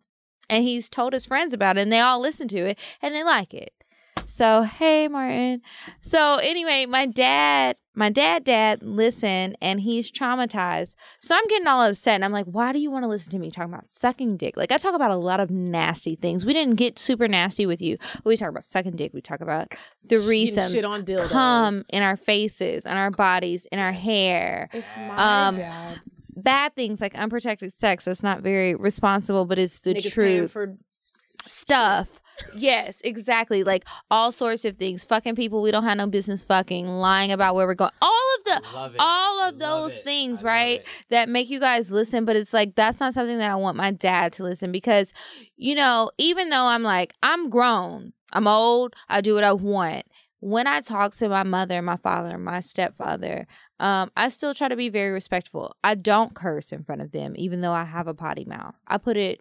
and 0.51 0.65
he's 0.65 0.89
told 0.91 1.13
his 1.13 1.27
friends 1.27 1.55
about 1.55 1.79
it 1.79 1.83
and 1.83 1.93
they 1.93 2.01
all 2.01 2.21
listen 2.21 2.49
to 2.49 2.59
it 2.59 2.79
and 3.01 3.15
they 3.15 3.23
like 3.25 3.55
it. 3.55 3.73
So 4.29 4.63
hey, 4.63 5.09
Martin. 5.09 5.63
So 6.03 6.37
anyway, 6.37 6.85
my 6.85 7.07
dad, 7.07 7.77
my 7.95 8.11
dad, 8.11 8.45
dad, 8.45 8.83
listen, 8.83 9.57
and 9.63 9.81
he's 9.81 10.13
traumatized. 10.13 10.95
So 11.19 11.35
I'm 11.35 11.47
getting 11.49 11.67
all 11.67 11.83
upset, 11.83 12.17
and 12.17 12.25
I'm 12.27 12.31
like, 12.33 12.45
why 12.45 12.73
do 12.73 12.79
you 12.79 12.91
want 12.91 13.05
to 13.05 13.09
listen 13.09 13.31
to 13.33 13.39
me 13.39 13.51
talking 13.51 13.73
about 13.73 13.91
sucking 13.91 14.37
dick? 14.37 14.57
Like 14.59 14.71
I 14.71 14.77
talk 14.77 14.95
about 14.95 15.11
a 15.11 15.17
lot 15.17 15.41
of 15.41 15.51
nasty 15.51 16.15
things. 16.15 16.45
We 16.45 16.53
didn't 16.53 16.75
get 16.77 16.99
super 16.99 17.27
nasty 17.27 17.65
with 17.65 17.81
you. 17.81 17.97
But 18.17 18.27
we 18.27 18.37
talk 18.37 18.51
about 18.51 18.65
sucking 18.65 18.97
dick. 18.97 19.13
We 19.15 19.23
talk 19.23 19.41
about 19.41 19.73
threesomes, 20.07 20.73
shit 20.73 20.85
on 20.85 21.05
dildos. 21.05 21.29
cum 21.31 21.85
in 21.89 22.03
our 22.03 22.19
faces, 22.19 22.87
on 22.87 22.99
our 22.99 23.11
bodies, 23.11 23.67
in 23.73 23.79
our 23.79 23.93
hair. 23.93 24.69
If 24.75 24.87
my 24.97 25.47
Um, 25.49 25.57
dad 25.57 26.01
Bad 26.45 26.77
things 26.77 27.01
like 27.01 27.17
unprotected 27.17 27.73
sex. 27.73 28.05
That's 28.05 28.23
not 28.23 28.43
very 28.43 28.75
responsible, 28.75 29.45
but 29.45 29.59
it's 29.59 29.81
the 29.81 29.95
niggas 29.95 30.13
truth 30.13 30.53
for 30.53 30.77
stuff. 31.47 32.21
Yes, 32.55 33.01
exactly. 33.03 33.65
Like 33.65 33.85
all 34.11 34.33
sorts 34.33 34.65
of 34.65 34.77
things. 34.77 35.05
Fucking 35.05 35.35
people 35.35 35.63
we 35.63 35.71
don't 35.71 35.85
have 35.85 35.97
no 35.97 36.07
business 36.07 36.45
fucking, 36.45 36.87
lying 36.87 37.33
about 37.33 37.55
where 37.55 37.67
we're 37.67 37.75
going. 37.75 37.91
All 38.01 38.35
of 38.39 38.45
the 38.45 38.97
all 38.99 39.49
of 39.49 39.59
those 39.59 39.97
it. 39.97 40.05
things, 40.05 40.43
I 40.43 40.47
right? 40.47 40.87
That 41.11 41.29
make 41.29 41.51
you 41.51 41.61
guys 41.61 41.91
listen, 41.91 42.25
but 42.25 42.37
it's 42.37 42.53
like 42.53 42.75
that's 42.75 43.01
not 43.01 43.15
something 43.15 43.39
that 43.39 43.51
I 43.51 43.57
want 43.57 43.77
my 43.77 43.91
dad 43.91 44.33
to 44.35 44.43
listen 44.43 44.73
because 44.73 45.13
you 45.57 45.75
know, 45.75 46.11
even 46.19 46.51
though 46.51 46.67
I'm 46.67 46.83
like 46.83 47.15
I'm 47.23 47.51
grown, 47.51 48.13
I'm 48.33 48.47
old, 48.47 48.95
I 49.09 49.21
do 49.21 49.35
what 49.35 49.45
I 49.45 49.53
want. 49.53 50.07
When 50.41 50.69
I 50.69 50.81
talk 50.81 51.17
to 51.17 51.29
my 51.29 51.43
mother, 51.43 51.83
my 51.83 51.97
father, 51.97 52.39
my 52.39 52.61
stepfather, 52.61 53.49
um, 53.81 54.13
I 54.17 54.29
still 54.29 54.55
try 54.55 54.69
to 54.69 54.77
be 54.77 54.89
very 54.89 55.11
respectful. 55.11 55.75
I 55.83 55.97
don't 55.97 56.33
curse 56.33 56.71
in 56.71 56.85
front 56.85 57.03
of 57.03 57.11
them, 57.11 57.35
even 57.37 57.61
though 57.61 57.73
I 57.73 57.83
have 57.83 58.07
a 58.07 58.15
potty 58.15 58.45
mouth. 58.45 58.77
I 58.87 58.99
put 58.99 59.17
it 59.17 59.41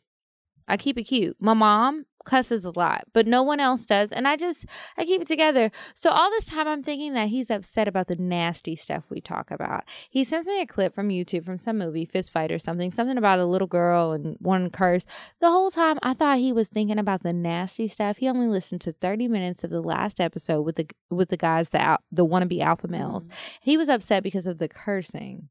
I 0.67 0.77
keep 0.77 0.97
it 0.97 1.03
cute. 1.03 1.37
My 1.39 1.53
mom 1.53 2.05
cusses 2.25 2.65
a 2.65 2.77
lot, 2.77 3.05
but 3.13 3.25
no 3.25 3.41
one 3.41 3.61
else 3.61 3.85
does. 3.85 4.11
And 4.11 4.27
I 4.27 4.35
just, 4.35 4.65
I 4.97 5.05
keep 5.05 5.21
it 5.21 5.27
together. 5.27 5.71
So 5.95 6.09
all 6.09 6.29
this 6.29 6.43
time, 6.43 6.67
I'm 6.67 6.83
thinking 6.83 7.13
that 7.13 7.29
he's 7.29 7.49
upset 7.49 7.87
about 7.87 8.07
the 8.07 8.17
nasty 8.17 8.75
stuff 8.75 9.09
we 9.09 9.21
talk 9.21 9.49
about. 9.49 9.85
He 10.09 10.25
sends 10.25 10.45
me 10.45 10.59
a 10.59 10.65
clip 10.65 10.93
from 10.93 11.07
YouTube 11.07 11.45
from 11.45 11.57
some 11.57 11.77
movie, 11.77 12.03
Fist 12.03 12.33
Fight 12.33 12.51
or 12.51 12.59
something, 12.59 12.91
something 12.91 13.17
about 13.17 13.39
a 13.39 13.45
little 13.45 13.65
girl 13.67 14.11
and 14.11 14.35
one 14.39 14.69
curse. 14.69 15.05
The 15.39 15.49
whole 15.49 15.71
time, 15.71 15.99
I 16.03 16.13
thought 16.13 16.39
he 16.39 16.51
was 16.51 16.67
thinking 16.67 16.99
about 16.99 17.23
the 17.23 17.31
nasty 17.31 17.87
stuff. 17.87 18.17
He 18.17 18.27
only 18.27 18.47
listened 18.47 18.81
to 18.81 18.91
30 18.91 19.29
minutes 19.29 19.63
of 19.63 19.69
the 19.69 19.81
last 19.81 20.19
episode 20.19 20.63
with 20.63 20.75
the 20.75 20.87
with 21.09 21.29
the 21.29 21.37
guys, 21.37 21.69
the, 21.69 21.79
al- 21.79 22.03
the 22.11 22.25
wannabe 22.25 22.59
alpha 22.59 22.89
males. 22.89 23.29
Mm-hmm. 23.29 23.57
He 23.61 23.77
was 23.77 23.87
upset 23.87 24.21
because 24.21 24.47
of 24.47 24.57
the 24.57 24.67
cursing. 24.67 25.47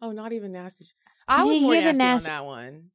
oh, 0.00 0.12
not 0.12 0.32
even 0.32 0.52
nasty. 0.52 0.86
I 1.30 1.44
was 1.44 1.60
more 1.60 1.74
nasty, 1.74 1.98
nasty- 1.98 2.30
on 2.30 2.34
that 2.34 2.46
one. 2.46 2.90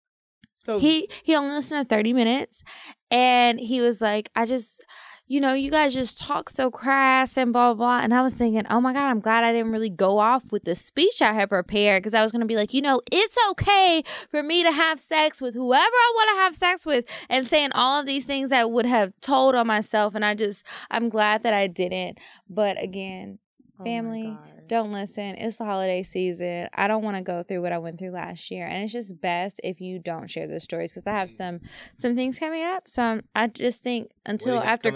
So 0.63 0.79
he 0.79 1.09
he 1.23 1.35
only 1.35 1.51
listened 1.53 1.81
to 1.87 1.95
30 1.95 2.13
minutes 2.13 2.63
and 3.11 3.59
he 3.59 3.81
was 3.81 4.01
like 4.01 4.29
i 4.33 4.45
just 4.45 4.81
you 5.27 5.41
know 5.41 5.53
you 5.53 5.69
guys 5.69 5.93
just 5.93 6.17
talk 6.17 6.49
so 6.49 6.71
crass 6.71 7.37
and 7.37 7.51
blah 7.51 7.73
blah 7.73 7.97
blah. 7.97 7.99
And 8.01 8.13
i 8.13 8.21
was 8.21 8.33
thinking 8.35 8.63
oh 8.69 8.79
my 8.79 8.93
god 8.93 9.09
i'm 9.09 9.19
glad 9.19 9.43
i 9.43 9.51
didn't 9.51 9.73
really 9.73 9.89
go 9.89 10.19
off 10.19 10.53
with 10.53 10.63
the 10.63 10.73
speech 10.73 11.21
i 11.21 11.33
had 11.33 11.49
prepared 11.49 12.01
because 12.01 12.13
i 12.13 12.23
was 12.23 12.31
going 12.31 12.39
to 12.39 12.47
be 12.47 12.55
like 12.55 12.73
you 12.73 12.81
know 12.81 13.01
it's 13.11 13.37
okay 13.51 14.03
for 14.31 14.41
me 14.41 14.63
to 14.63 14.71
have 14.71 15.01
sex 15.01 15.41
with 15.41 15.53
whoever 15.53 15.83
i 15.83 16.13
want 16.15 16.29
to 16.29 16.35
have 16.35 16.55
sex 16.55 16.85
with 16.85 17.05
and 17.29 17.49
saying 17.49 17.69
all 17.73 17.99
of 17.99 18.05
these 18.05 18.25
things 18.25 18.53
i 18.53 18.63
would 18.63 18.85
have 18.85 19.19
told 19.19 19.55
on 19.55 19.67
myself 19.67 20.15
and 20.15 20.23
i 20.23 20.33
just 20.33 20.65
i'm 20.89 21.09
glad 21.09 21.43
that 21.43 21.53
i 21.53 21.67
didn't. 21.67 22.17
But 22.49 22.81
again 22.81 23.39
Oh 23.79 24.52
don't 24.67 24.91
listen 24.91 25.35
it's 25.35 25.57
the 25.57 25.65
holiday 25.65 26.03
season 26.03 26.67
i 26.73 26.87
don't 26.87 27.03
want 27.03 27.15
to 27.17 27.23
go 27.23 27.43
through 27.43 27.61
what 27.61 27.71
i 27.71 27.77
went 27.77 27.99
through 27.99 28.11
last 28.11 28.49
year 28.51 28.67
and 28.67 28.83
it's 28.83 28.93
just 28.93 29.19
best 29.21 29.59
if 29.63 29.81
you 29.81 29.99
don't 29.99 30.29
share 30.29 30.47
those 30.47 30.63
stories 30.63 30.91
because 30.91 31.07
i 31.07 31.11
have 31.11 31.29
some 31.29 31.59
some 31.97 32.15
things 32.15 32.39
coming 32.39 32.63
up 32.63 32.87
so 32.87 33.01
I'm, 33.03 33.21
i 33.35 33.47
just 33.47 33.83
think 33.83 34.11
until 34.25 34.59
after 34.59 34.89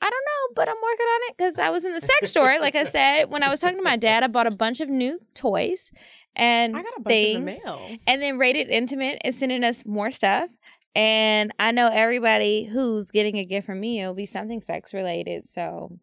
i 0.00 0.10
don't 0.10 0.24
know 0.26 0.54
but 0.54 0.68
i'm 0.68 0.76
working 0.82 1.06
on 1.06 1.20
it 1.28 1.36
because 1.36 1.58
i 1.58 1.70
was 1.70 1.84
in 1.84 1.94
the 1.94 2.00
sex 2.00 2.30
store 2.30 2.58
like 2.60 2.74
i 2.74 2.84
said 2.84 3.24
when 3.30 3.42
i 3.42 3.50
was 3.50 3.60
talking 3.60 3.78
to 3.78 3.82
my 3.82 3.96
dad 3.96 4.22
i 4.22 4.26
bought 4.26 4.46
a 4.46 4.52
bunch 4.52 4.80
of 4.80 4.88
new 4.88 5.20
toys 5.34 5.90
and 6.36 6.76
I 6.76 6.82
got 6.82 6.92
a 6.96 7.00
bunch 7.00 7.12
things 7.12 7.34
in 7.36 7.44
the 7.44 7.52
mail. 7.64 7.98
and 8.06 8.22
then 8.22 8.38
Rated 8.38 8.68
Intimate 8.68 9.20
is 9.24 9.36
sending 9.36 9.64
us 9.64 9.84
more 9.84 10.10
stuff. 10.12 10.48
And 10.94 11.52
I 11.58 11.72
know 11.72 11.90
everybody 11.92 12.64
who's 12.64 13.10
getting 13.10 13.36
a 13.36 13.44
gift 13.44 13.66
from 13.66 13.80
me, 13.80 14.00
it'll 14.00 14.14
be 14.14 14.26
something 14.26 14.60
sex 14.60 14.94
related. 14.94 15.48
So 15.48 15.98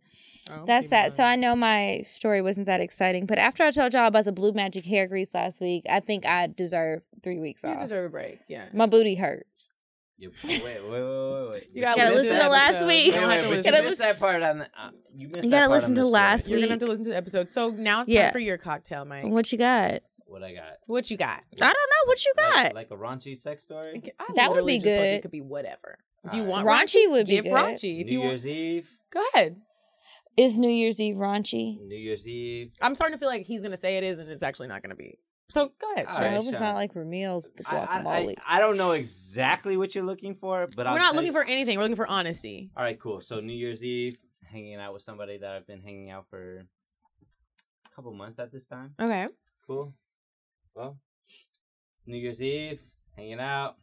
Oh, 0.51 0.63
that's 0.65 0.85
keep 0.85 0.89
that. 0.91 1.13
So. 1.13 1.23
I 1.23 1.35
know 1.35 1.55
my 1.55 2.01
story 2.03 2.41
wasn't 2.41 2.67
that 2.67 2.79
exciting. 2.81 3.25
But 3.25 3.39
after 3.39 3.63
I 3.63 3.71
told 3.71 3.93
y'all 3.93 4.07
about 4.07 4.25
the 4.25 4.31
Blue 4.31 4.51
Magic 4.53 4.85
hair 4.85 5.07
grease 5.07 5.33
last 5.33 5.59
week, 5.59 5.85
I 5.89 5.99
think 5.99 6.25
I 6.25 6.47
deserve 6.47 7.01
three 7.23 7.39
weeks 7.39 7.63
you 7.63 7.69
off. 7.69 7.75
You 7.75 7.81
deserve 7.81 8.05
a 8.05 8.09
break. 8.09 8.39
Yeah. 8.47 8.65
my 8.73 8.85
booty 8.85 9.15
hurts. 9.15 9.71
You, 10.17 10.31
wait, 10.45 10.63
wait, 10.63 10.81
wait, 10.81 10.91
wait, 10.91 11.49
wait. 11.49 11.69
You 11.73 11.81
gotta 11.81 11.99
gotta 11.99 12.11
listen 12.15 12.23
listen 12.23 12.37
to 12.37 12.43
to 12.43 12.49
last 12.49 12.85
week. 12.85 13.05
You 13.07 13.11
Wait, 13.11 13.17
don't 13.19 13.27
wait, 13.29 13.35
have 13.35 13.43
to 13.43 13.49
listen 13.49 13.65
you 13.65 13.71
Gotta 13.71 13.83
missed 13.83 13.97
that 13.97 14.19
part 14.19 14.41
on 14.43 14.57
the. 14.59 14.65
Uh, 14.65 14.89
you 15.13 15.27
missed 15.27 15.43
You 15.43 15.51
gotta 15.51 15.69
listen 15.69 15.95
to 15.95 16.01
the 16.01 16.07
last 16.07 16.43
week. 16.47 16.51
You're 16.51 16.59
gonna 16.61 16.71
have 16.71 16.79
to 16.79 16.85
listen 16.85 17.03
to 17.03 17.09
the 17.09 17.17
episode. 17.17 17.49
So 17.49 17.71
now 17.71 17.99
it's 18.01 18.09
Yeah. 18.09 18.25
time 18.25 18.31
for 18.31 18.39
your 18.39 18.57
cocktail, 18.57 19.03
Mike. 19.03 19.25
What 19.25 19.51
you 19.51 19.57
got? 19.57 20.03
What 20.25 20.41
I 20.41 20.53
got? 20.53 20.77
What 20.85 21.11
you 21.11 21.17
got? 21.17 21.43
I 21.53 21.57
don't 21.59 21.73
know. 21.73 22.05
What 22.05 22.23
you 22.25 22.33
got? 22.37 22.73
like 22.75 22.91
a 22.91 22.95
raunchy 22.95 23.37
sex 23.37 23.63
story. 23.63 24.13
I 24.19 24.25
That 24.35 24.51
would 24.51 24.65
be 24.65 24.79
just 24.79 24.85
told 24.85 24.95
you 24.95 25.01
good. 25.01 25.13
It 25.15 25.21
could 25.23 25.31
be 25.31 25.41
whatever. 25.41 25.97
If 26.23 26.33
you 26.33 26.43
want 26.45 26.65
Raunchy 26.65 27.05
raunchy, 27.07 27.11
would 27.11 27.27
be 27.27 27.33
give 27.33 27.43
good. 27.45 27.53
raunchy. 27.53 27.99
If 27.99 28.05
New 28.07 28.13
you 28.13 28.19
want, 28.19 28.29
Year's 28.31 28.47
Eve. 28.47 28.89
go 29.11 29.21
ahead. 29.33 29.57
Is 30.37 30.57
New 30.57 30.69
Year's 30.69 30.99
Eve 30.99 31.15
raunchy? 31.15 31.79
New 31.81 31.95
Year's 31.95 32.27
Eve. 32.27 32.71
I'm 32.81 32.93
starting 32.95 33.15
to 33.17 33.19
feel 33.19 33.29
like 33.29 33.45
he's 33.45 33.61
gonna 33.61 33.77
say 33.77 33.97
it 33.97 34.03
is, 34.03 34.19
and 34.19 34.29
it's 34.29 34.43
actually 34.43 34.67
not 34.67 34.81
gonna 34.81 34.95
be. 34.95 35.17
So 35.49 35.71
go 35.79 35.93
ahead. 35.93 36.07
All 36.07 36.17
I 36.17 36.21
right, 36.21 36.31
hope 36.31 36.39
it's 36.45 36.49
sure. 36.57 36.59
not 36.59 36.75
like 36.75 36.93
Ramil's 36.93 37.49
the 37.55 37.63
I, 37.69 37.81
I, 37.83 38.01
guacamole. 38.01 38.35
I, 38.45 38.57
I 38.57 38.59
don't 38.59 38.77
know 38.77 38.91
exactly 38.93 39.77
what 39.77 39.93
you're 39.95 40.03
looking 40.03 40.35
for, 40.35 40.67
but 40.75 40.85
We're 40.85 40.91
I'll 40.91 40.97
not 40.97 41.05
tell 41.07 41.15
looking 41.15 41.27
you- 41.27 41.31
for 41.33 41.43
anything. 41.45 41.77
We're 41.77 41.83
looking 41.83 41.95
for 41.95 42.07
honesty. 42.07 42.71
All 42.75 42.83
right, 42.83 42.99
cool. 42.99 43.21
So 43.21 43.39
New 43.39 43.53
Year's 43.53 43.83
Eve, 43.83 44.17
hanging 44.43 44.75
out 44.75 44.93
with 44.93 45.03
somebody 45.03 45.37
that 45.37 45.51
I've 45.51 45.67
been 45.67 45.81
hanging 45.83 46.09
out 46.09 46.25
for 46.29 46.65
a 47.85 47.95
couple 47.95 48.11
months 48.13 48.39
at 48.39 48.51
this 48.51 48.65
time. 48.65 48.93
Okay. 48.99 49.27
Cool. 49.67 49.93
Well, 50.73 50.97
it's 51.93 52.07
New 52.07 52.17
Year's 52.17 52.41
Eve, 52.41 52.79
hanging 53.15 53.39
out, 53.39 53.75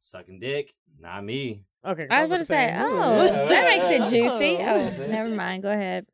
sucking 0.00 0.40
dick. 0.40 0.74
Not 0.98 1.22
me. 1.24 1.64
Okay. 1.86 2.06
I 2.10 2.20
was 2.20 2.26
about 2.26 2.38
to 2.38 2.44
say, 2.44 2.74
ooh. 2.74 2.84
oh, 2.86 3.48
that 3.48 3.64
makes 3.64 3.86
it 3.90 4.10
juicy. 4.10 4.56
Oh, 4.60 5.06
never 5.08 5.30
mind. 5.30 5.62
Go 5.62 5.70
ahead. 5.70 6.06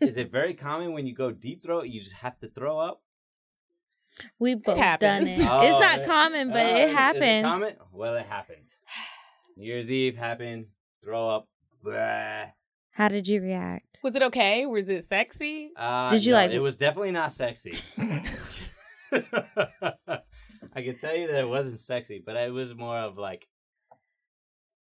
Is 0.00 0.16
it 0.16 0.30
very 0.32 0.54
common 0.54 0.92
when 0.92 1.06
you 1.06 1.14
go 1.14 1.30
deep 1.30 1.62
throat, 1.62 1.86
you 1.88 2.00
just 2.00 2.14
have 2.14 2.38
to 2.40 2.48
throw 2.48 2.78
up? 2.78 3.02
We've 4.38 4.62
both 4.62 4.76
done 5.00 5.26
it. 5.26 5.38
Oh, 5.48 5.62
it's 5.62 5.80
not 5.80 6.04
common, 6.04 6.50
but 6.50 6.64
Oh, 6.66 6.68
is- 6.74 6.80
it 6.80 6.88
is 6.90 6.94
happens. 6.96 7.44
common? 7.44 7.74
Well, 7.92 8.16
it 8.16 8.26
happened. 8.26 8.66
New 9.56 9.66
Year's 9.66 9.90
Eve 9.90 10.16
happened. 10.16 10.66
Throw 11.04 11.28
up. 11.28 11.48
Blah. 11.82 12.46
How 12.90 13.08
did 13.08 13.26
you 13.26 13.40
react? 13.40 13.98
Was 14.02 14.14
it 14.16 14.22
okay? 14.22 14.66
Was 14.66 14.88
it 14.88 15.02
sexy? 15.02 15.70
Uh, 15.76 16.10
Did 16.10 16.24
you 16.26 16.32
no, 16.32 16.38
like- 16.38 16.50
It 16.50 16.58
was 16.60 16.76
definitely 16.76 17.10
not 17.12 17.32
sexy. 17.32 17.78
I 19.12 20.82
can 20.82 20.96
tell 20.98 21.14
you 21.16 21.26
that 21.26 21.40
it 21.40 21.48
wasn't 21.48 21.80
sexy, 21.80 22.22
but 22.24 22.36
it 22.36 22.52
was 22.52 22.74
more 22.74 22.96
of 22.98 23.18
like, 23.18 23.46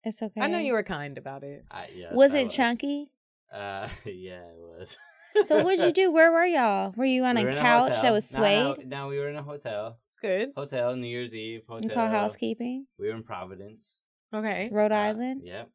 It's 0.03 0.21
okay. 0.21 0.41
I 0.41 0.47
know 0.47 0.59
you 0.59 0.73
were 0.73 0.83
kind 0.83 1.17
about 1.17 1.43
it. 1.43 1.65
uh, 1.71 1.83
yes, 1.93 2.13
Was 2.13 2.33
I 2.33 2.39
it 2.39 2.49
chunky? 2.49 3.11
Uh, 3.51 3.87
yeah, 4.05 4.41
it 4.43 4.55
was. 4.57 4.97
So 5.45 5.63
what'd 5.63 5.79
you 5.85 5.91
do? 6.03 6.11
Where 6.11 6.31
were 6.31 6.45
y'all? 6.45 6.93
Were 6.95 7.05
you 7.05 7.23
on 7.25 7.35
We 7.35 7.43
a 7.45 7.53
couch 7.53 7.89
hotel. 7.89 8.01
that 8.03 8.11
was 8.13 8.33
No, 8.33 8.41
no, 8.41 8.75
suede? 8.75 8.87
No, 8.87 9.07
we 9.07 9.17
were 9.19 9.29
in 9.29 9.35
a 9.35 9.43
hotel. 9.43 9.97
It's 10.09 10.19
good. 10.19 10.51
Hotel, 10.55 10.95
New 10.95 11.07
Year's 11.07 11.33
Eve. 11.33 11.63
Hotel. 11.67 11.81
You 11.89 11.93
call 11.93 12.07
housekeeping? 12.07 12.87
We 12.97 13.07
were 13.09 13.15
in 13.15 13.23
Providence. 13.23 13.99
Okay. 14.33 14.69
Rhode 14.71 14.91
Uh, 14.91 14.95
Island? 14.95 15.41
Yep. 15.43 15.69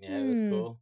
Yeah, 0.00 0.18
it 0.18 0.22
Hmm. 0.22 0.28
was 0.28 0.50
cool. 0.50 0.80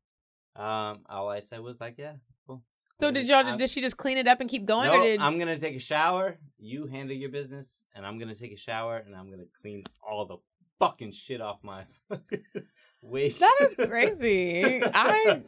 Um, 0.63 1.01
all 1.09 1.29
I 1.29 1.41
said 1.41 1.61
was 1.61 1.81
like, 1.81 1.97
yeah, 1.99 2.15
cool. 2.47 2.63
So 3.01 3.09
It 3.09 3.13
did 3.13 3.27
y'all? 3.27 3.45
I'm- 3.45 3.59
Did 3.59 3.71
she 3.71 3.81
just 3.81 3.97
clean 3.97 4.19
it 4.19 4.29
up 4.29 4.41
and 4.41 4.49
keep 4.49 4.67
going, 4.67 4.89
No, 4.89 4.99
or 5.01 5.03
did? 5.03 5.21
I'm 5.21 5.39
gonna 5.39 5.59
take 5.59 5.75
a 5.75 5.81
shower. 5.81 6.39
You 6.59 6.87
handle 6.87 7.17
your 7.17 7.31
business, 7.31 7.83
and 7.95 8.07
I'm 8.07 8.19
gonna 8.19 8.35
take 8.37 8.53
a 8.53 8.57
shower, 8.57 8.99
and 8.99 9.17
I'm 9.17 9.31
gonna 9.31 9.47
clean 9.61 9.83
all 10.01 10.27
the 10.27 10.37
fucking 10.79 11.13
shit 11.13 11.41
off 11.41 11.59
my 11.63 11.85
waist. 13.05 13.41
That 13.41 13.57
is 13.61 13.75
crazy. 13.75 14.83
I 14.95 15.43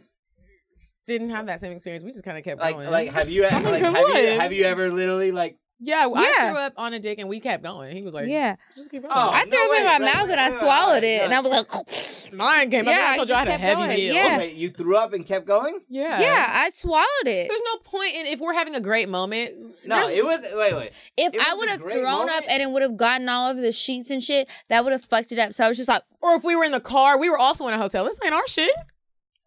didn't 1.06 1.30
have 1.30 1.46
that 1.46 1.60
same 1.60 1.72
experience. 1.72 2.02
We 2.04 2.12
just 2.12 2.24
kind 2.24 2.38
of 2.38 2.44
kept 2.44 2.60
like, 2.60 2.74
going. 2.74 2.90
like, 2.90 3.12
have 3.12 3.28
you, 3.28 3.42
like, 3.50 3.52
have 3.52 4.08
you, 4.08 4.40
have 4.40 4.52
you 4.52 4.64
ever 4.64 4.90
literally 4.90 5.32
like? 5.32 5.56
Yeah, 5.78 6.06
I 6.12 6.22
Yeah. 6.22 6.50
threw 6.50 6.58
up 6.58 6.72
on 6.76 6.94
a 6.94 6.98
dick 6.98 7.18
and 7.18 7.28
we 7.28 7.40
kept 7.40 7.62
going. 7.62 7.96
He 7.96 8.02
was 8.02 8.14
like, 8.14 8.28
yeah. 8.28 8.56
just 8.74 8.90
keep 8.90 9.02
going. 9.02 9.12
Oh, 9.14 9.30
I 9.30 9.44
no 9.44 9.50
threw 9.50 9.74
it 9.74 9.78
in 9.80 9.84
my 9.84 9.98
wait, 9.98 10.04
mouth 10.04 10.22
wait, 10.24 10.30
and 10.32 10.40
I 10.40 10.44
wait, 10.46 10.52
wait, 10.52 10.60
swallowed 10.60 11.02
wait, 11.02 11.14
it, 11.14 11.18
no. 11.18 11.24
and 11.24 11.34
I 11.34 11.40
was 11.40 11.52
like, 11.52 12.32
Mine 12.32 12.70
came 12.70 12.80
up. 12.88 12.94
Yeah, 12.94 13.06
I 13.08 13.12
I 13.12 13.16
told 13.16 13.28
you 13.28 13.34
I 13.34 13.38
had 13.38 13.48
a 13.48 13.56
heavy 13.56 13.82
going. 13.82 13.90
meal. 13.96 14.14
Yeah. 14.14 14.36
Okay, 14.36 14.52
you 14.54 14.70
threw 14.70 14.96
up 14.96 15.12
and 15.12 15.24
kept 15.24 15.46
going. 15.46 15.80
yeah, 15.88 16.20
yeah, 16.20 16.46
I 16.50 16.70
swallowed 16.70 17.06
it. 17.26 17.48
There's 17.48 17.60
no 17.72 17.76
point 17.84 18.14
in 18.16 18.26
if 18.26 18.40
we're 18.40 18.52
having 18.54 18.74
a 18.74 18.80
great 18.80 19.08
moment. 19.08 19.52
No, 19.84 20.08
it 20.08 20.24
was. 20.24 20.40
Wait, 20.54 20.74
wait. 20.74 20.92
If 21.16 21.34
I 21.40 21.54
would 21.54 21.68
have 21.68 21.80
great 21.80 22.00
thrown 22.00 22.28
up 22.28 22.44
and 22.48 22.62
it 22.62 22.70
would 22.70 22.82
have 22.82 22.96
gotten 22.96 23.28
all 23.28 23.50
over 23.50 23.60
the 23.60 23.72
sheets 23.72 24.10
and 24.10 24.22
shit, 24.22 24.48
that 24.68 24.82
would 24.82 24.92
have 24.92 25.04
fucked 25.04 25.30
it 25.32 25.38
up. 25.38 25.52
So 25.52 25.64
I 25.64 25.68
was 25.68 25.76
just 25.76 25.88
like, 25.88 26.02
or 26.20 26.34
if 26.34 26.42
we 26.44 26.56
were 26.56 26.64
in 26.64 26.72
the 26.72 26.80
car, 26.80 27.18
we 27.18 27.30
were 27.30 27.38
also 27.38 27.66
in 27.68 27.74
a 27.74 27.78
hotel. 27.78 28.04
This 28.04 28.18
ain't 28.24 28.34
our 28.34 28.46
shit. 28.48 28.70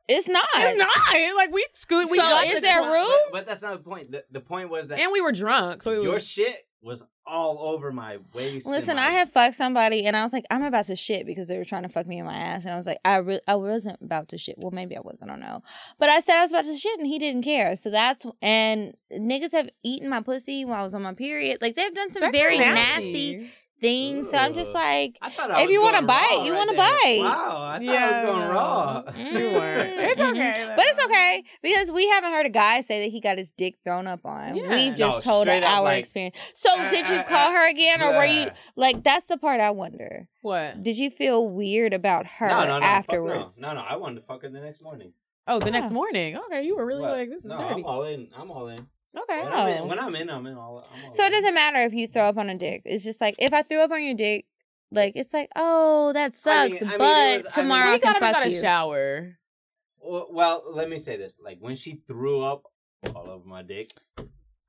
It's 0.09 0.27
not. 0.27 0.45
It's 0.55 0.75
not. 0.75 1.35
Like 1.37 1.53
we 1.53 1.65
scoot. 1.73 2.09
We 2.09 2.17
So 2.17 2.23
got 2.23 2.45
is 2.47 2.55
the 2.55 2.61
there 2.61 2.81
car- 2.81 2.93
room? 2.93 3.11
But, 3.31 3.31
but 3.31 3.47
that's 3.47 3.61
not 3.61 3.71
the 3.83 3.89
point. 3.89 4.11
The, 4.11 4.25
the 4.31 4.41
point 4.41 4.69
was 4.69 4.87
that 4.89 4.99
And 4.99 5.11
we 5.11 5.21
were 5.21 5.31
drunk, 5.31 5.83
so 5.83 5.91
it 5.91 6.03
your 6.03 6.13
was. 6.15 6.27
shit 6.27 6.65
was 6.81 7.03
all 7.25 7.59
over 7.59 7.91
my 7.91 8.17
waist. 8.33 8.65
Listen, 8.65 8.95
my- 8.95 9.03
I 9.07 9.11
have 9.11 9.31
fucked 9.33 9.55
somebody 9.55 10.05
and 10.05 10.15
I 10.15 10.23
was 10.23 10.31
like, 10.31 10.45
I'm 10.49 10.63
about 10.63 10.85
to 10.85 10.95
shit 10.95 11.25
because 11.25 11.49
they 11.49 11.57
were 11.57 11.65
trying 11.65 11.83
to 11.83 11.89
fuck 11.89 12.07
me 12.07 12.19
in 12.19 12.25
my 12.25 12.35
ass. 12.37 12.63
And 12.63 12.73
I 12.73 12.77
was 12.77 12.85
like, 12.87 12.99
I, 13.03 13.17
re- 13.17 13.41
I 13.47 13.55
wasn't 13.55 13.97
about 14.01 14.29
to 14.29 14.37
shit. 14.37 14.55
Well, 14.57 14.71
maybe 14.71 14.95
I 14.95 15.01
was. 15.01 15.19
I 15.21 15.25
don't 15.27 15.41
know. 15.41 15.61
But 15.99 16.07
I 16.09 16.21
said 16.21 16.37
I 16.37 16.41
was 16.41 16.51
about 16.51 16.63
to 16.65 16.75
shit 16.77 16.97
and 16.97 17.05
he 17.05 17.19
didn't 17.19 17.43
care. 17.43 17.75
So 17.75 17.89
that's, 17.91 18.25
and 18.41 18.95
niggas 19.13 19.51
have 19.51 19.69
eaten 19.83 20.09
my 20.09 20.21
pussy 20.21 20.63
while 20.63 20.79
I 20.79 20.83
was 20.83 20.95
on 20.95 21.03
my 21.03 21.13
period. 21.13 21.57
Like 21.61 21.75
they've 21.75 21.93
done 21.93 22.11
some 22.13 22.21
Sex 22.21 22.33
is 22.33 22.39
very 22.41 22.57
nasty. 22.57 23.35
nasty 23.35 23.51
things. 23.79 24.29
So 24.29 24.37
I'm 24.37 24.53
just 24.53 24.73
like, 24.73 25.17
I 25.21 25.29
thought 25.29 25.51
I 25.51 25.63
if 25.63 25.69
you 25.69 25.81
want 25.81 25.95
to 25.97 26.01
buy 26.01 26.27
bite, 26.29 26.37
raw 26.37 26.43
you 26.43 26.51
right 26.53 26.57
want 26.57 26.69
to 26.71 26.77
buy 26.77 26.99
bite. 27.03 27.19
Wow, 27.19 27.61
I 27.63 27.73
thought 27.75 27.83
Yeah, 27.83 27.93
I 27.93 28.07
was 28.23 28.29
going 28.29 28.47
no. 28.47 28.53
raw. 28.53 29.03
You 29.39 29.51
weren't. 29.51 29.89
It's 29.99 30.21
Mhm. 30.21 30.31
okay. 30.31 30.73
But 30.75 30.85
it's 30.87 31.05
okay 31.05 31.43
because 31.61 31.91
we 31.91 32.07
haven't 32.09 32.31
heard 32.31 32.45
a 32.45 32.49
guy 32.49 32.81
say 32.81 33.03
that 33.03 33.11
he 33.11 33.19
got 33.19 33.37
his 33.37 33.51
dick 33.51 33.75
thrown 33.83 34.07
up 34.07 34.25
on. 34.25 34.55
Yeah. 34.55 34.69
We've 34.69 34.95
just 34.95 35.25
No, 35.25 35.31
told 35.31 35.43
straight 35.47 35.63
our 35.63 35.83
like, 35.83 35.99
experience. 35.99 36.37
So 36.55 36.69
uh, 36.77 36.89
did 36.89 37.09
you 37.09 37.17
uh, 37.17 37.23
call 37.23 37.49
uh, 37.49 37.53
her 37.53 37.67
again 37.69 38.01
or 38.01 38.13
were 38.17 38.25
you 38.25 38.49
like 38.75 39.03
that's 39.03 39.25
the 39.25 39.37
part 39.37 39.59
I 39.61 39.71
wonder. 39.71 40.27
What? 40.41 40.81
Did 40.81 40.97
you 40.97 41.09
feel 41.11 41.47
weird 41.47 41.93
about 41.93 42.25
her 42.37 42.47
No, 42.47 42.65
no, 42.65 42.79
no. 42.79 42.85
afterwards? 42.85 43.59
No. 43.59 43.69
no, 43.69 43.75
no. 43.75 43.81
I 43.81 43.95
wanted 43.97 44.15
to 44.21 44.25
fuck 44.25 44.41
her 44.43 44.49
the 44.49 44.59
next 44.61 44.81
morning. 44.81 45.13
Oh, 45.47 45.59
the 45.59 45.71
next 45.71 45.89
morning. 45.91 46.37
Okay, 46.37 46.63
you 46.63 46.75
were 46.75 46.85
really 46.85 47.01
What? 47.01 47.11
like, 47.17 47.29
this 47.29 47.43
is 47.43 47.51
no, 47.51 47.57
dirty. 47.57 47.73
I'm 47.75 47.85
all 47.85 48.03
in. 48.03 48.27
I'm 48.37 48.51
all 48.51 48.67
in. 48.67 48.77
Okay. 49.17 49.43
When, 49.43 49.51
I'm 49.53 49.67
in 49.67 49.79
Oh. 49.79 49.85
when 49.87 49.99
I'm 49.99 50.15
in, 50.15 50.29
I'm 50.29 50.45
in. 50.45 50.55
All, 50.57 50.85
I'm 50.93 51.05
all 51.05 51.13
So 51.13 51.23
it 51.23 51.31
doesn't 51.31 51.53
matter 51.53 51.79
if 51.81 51.93
you 51.93 52.07
throw 52.07 52.23
up 52.29 52.37
on 52.37 52.49
a 52.49 52.57
dick. 52.57 52.83
It's 52.85 53.03
just 53.03 53.19
like 53.21 53.35
if 53.39 53.53
I 53.53 53.63
threw 53.63 53.81
up 53.81 53.91
on 53.91 54.03
your 54.03 54.13
dick, 54.15 54.45
like 54.91 55.13
it's 55.15 55.33
like, 55.33 55.49
oh, 55.55 56.13
that 56.13 56.31
I 56.31 56.35
sucks. 56.35 56.81
mean- 56.81 56.83
I 56.83 56.85
mean, 56.85 56.93
it 56.93 56.97
but 56.97 57.07
I 57.07 57.35
mean, 57.37 57.43
tomorrow 57.51 57.85
Well, 57.85 57.93
I 57.95 57.99
can 57.99 58.13
gotta 58.13 58.19
fuck 58.19 58.33
got 58.33 58.47
a 58.47 58.51
you. 58.51 58.61
shower. 58.61 59.37
Well, 60.01 60.27
well, 60.31 60.63
let 60.71 60.89
me 60.89 60.97
say 60.99 61.17
this: 61.17 61.33
like 61.43 61.57
when 61.59 61.75
she 61.75 62.01
threw 62.07 62.41
up 62.41 62.63
all 63.15 63.29
over 63.29 63.47
my 63.47 63.63
dick, 63.63 63.91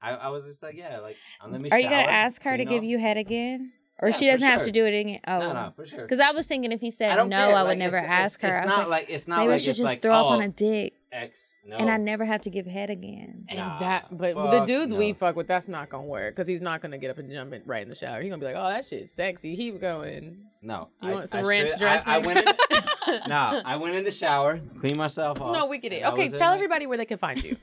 I, 0.02 0.10
I 0.12 0.28
was 0.28 0.44
just 0.44 0.62
like, 0.62 0.76
yeah, 0.76 0.98
like 1.00 1.16
um, 1.40 1.52
let 1.52 1.60
me. 1.60 1.70
Are 1.70 1.78
you 1.78 1.88
gonna 1.88 2.02
ask 2.02 2.42
her 2.42 2.56
to 2.56 2.64
clean 2.64 2.76
give 2.76 2.84
you 2.84 2.98
head 2.98 3.16
again, 3.16 3.72
or 4.00 4.08
Yeah, 4.08 4.16
she 4.16 4.30
doesn't 4.30 4.46
have 4.46 4.64
to 4.64 4.72
do 4.72 4.86
it 4.86 4.98
again? 4.98 5.20
Oh, 5.28 5.38
No, 5.38 5.52
no, 5.52 5.72
for 5.76 5.86
sure. 5.86 6.02
Because 6.02 6.20
I 6.20 6.32
was 6.32 6.46
thinking 6.46 6.72
if 6.72 6.80
he 6.80 6.90
said 6.90 7.14
don't 7.14 7.28
no, 7.28 7.36
care. 7.36 7.54
I 7.56 7.62
would 7.62 7.68
like, 7.68 7.78
never 7.78 7.98
it's, 7.98 8.08
ask 8.08 8.42
it's, 8.42 8.42
her. 8.42 8.48
It's 8.48 8.56
I 8.58 8.64
was 8.64 8.70
not 8.70 8.78
like, 8.88 9.02
like, 9.02 9.10
it's 9.10 9.28
not 9.28 9.36
maybe 9.38 9.48
like 9.48 9.54
I 9.54 9.58
should 9.58 9.76
just 9.76 9.84
like 9.84 10.02
throw 10.02 10.14
up 10.14 10.26
oh, 10.26 10.28
on 10.30 10.42
a 10.42 10.48
dick, 10.48 10.94
X. 11.12 11.54
No, 11.66 11.76
and 11.76 11.90
I 11.90 11.96
never 11.96 12.24
have 12.24 12.42
to 12.42 12.50
give 12.50 12.66
head 12.66 12.88
again. 12.90 13.44
And 13.48 13.58
Nah, 13.58 13.78
that, 13.80 14.06
but 14.16 14.34
the 14.36 14.58
fuck 14.58 14.66
dudes 14.66 14.94
we 14.94 15.12
fuck 15.12 15.34
with, 15.34 15.48
that's 15.48 15.66
not 15.68 15.88
gonna 15.88 16.04
work 16.06 16.34
because 16.34 16.46
he's 16.46 16.62
not 16.62 16.80
gonna 16.80 16.98
get 16.98 17.10
up 17.10 17.18
and 17.18 17.30
jump 17.30 17.52
in 17.52 17.62
right 17.66 17.82
in 17.82 17.88
the 17.90 17.96
shower. 17.96 18.20
He's 18.22 18.30
gonna 18.30 18.38
be 18.40 18.46
like, 18.46 18.54
"Oh, 18.56 18.68
that 18.68 18.84
shit's 18.84 19.10
sexy." 19.12 19.56
Keep 19.56 19.80
going. 19.80 20.44
no. 20.62 20.88
You 21.02 21.10
I- 21.10 21.12
want 21.14 21.28
some 21.28 21.40
I 21.40 21.42
ranch 21.48 21.70
straight- 21.70 21.82
I- 21.82 21.94
dressing? 21.94 22.12
I, 22.12 22.18
went 22.18 22.38
in, 22.38 23.20
nah, 23.28 23.62
I 23.64 23.76
went 23.76 23.96
in 23.96 24.04
the 24.04 24.10
shower, 24.12 24.60
cleaned 24.78 24.96
myself 24.98 25.40
off. 25.40 25.52
no, 25.52 25.66
we 25.66 25.78
get 25.78 25.92
it. 25.92 26.04
Okay, 26.04 26.28
tell 26.28 26.38
there. 26.38 26.54
everybody 26.54 26.86
where 26.86 26.96
they 26.98 27.06
can 27.06 27.18
find 27.18 27.42
you. 27.42 27.56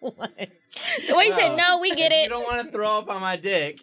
What? 0.00 0.32
Well, 1.08 1.24
you 1.24 1.32
said 1.32 1.50
No. 1.50 1.76
no, 1.76 1.78
we 1.80 1.92
get 1.94 2.10
it. 2.12 2.24
You 2.24 2.28
don't 2.30 2.42
want 2.44 2.66
to 2.66 2.72
throw 2.72 2.98
up 2.98 3.08
on 3.08 3.20
my 3.20 3.36
dick. 3.36 3.80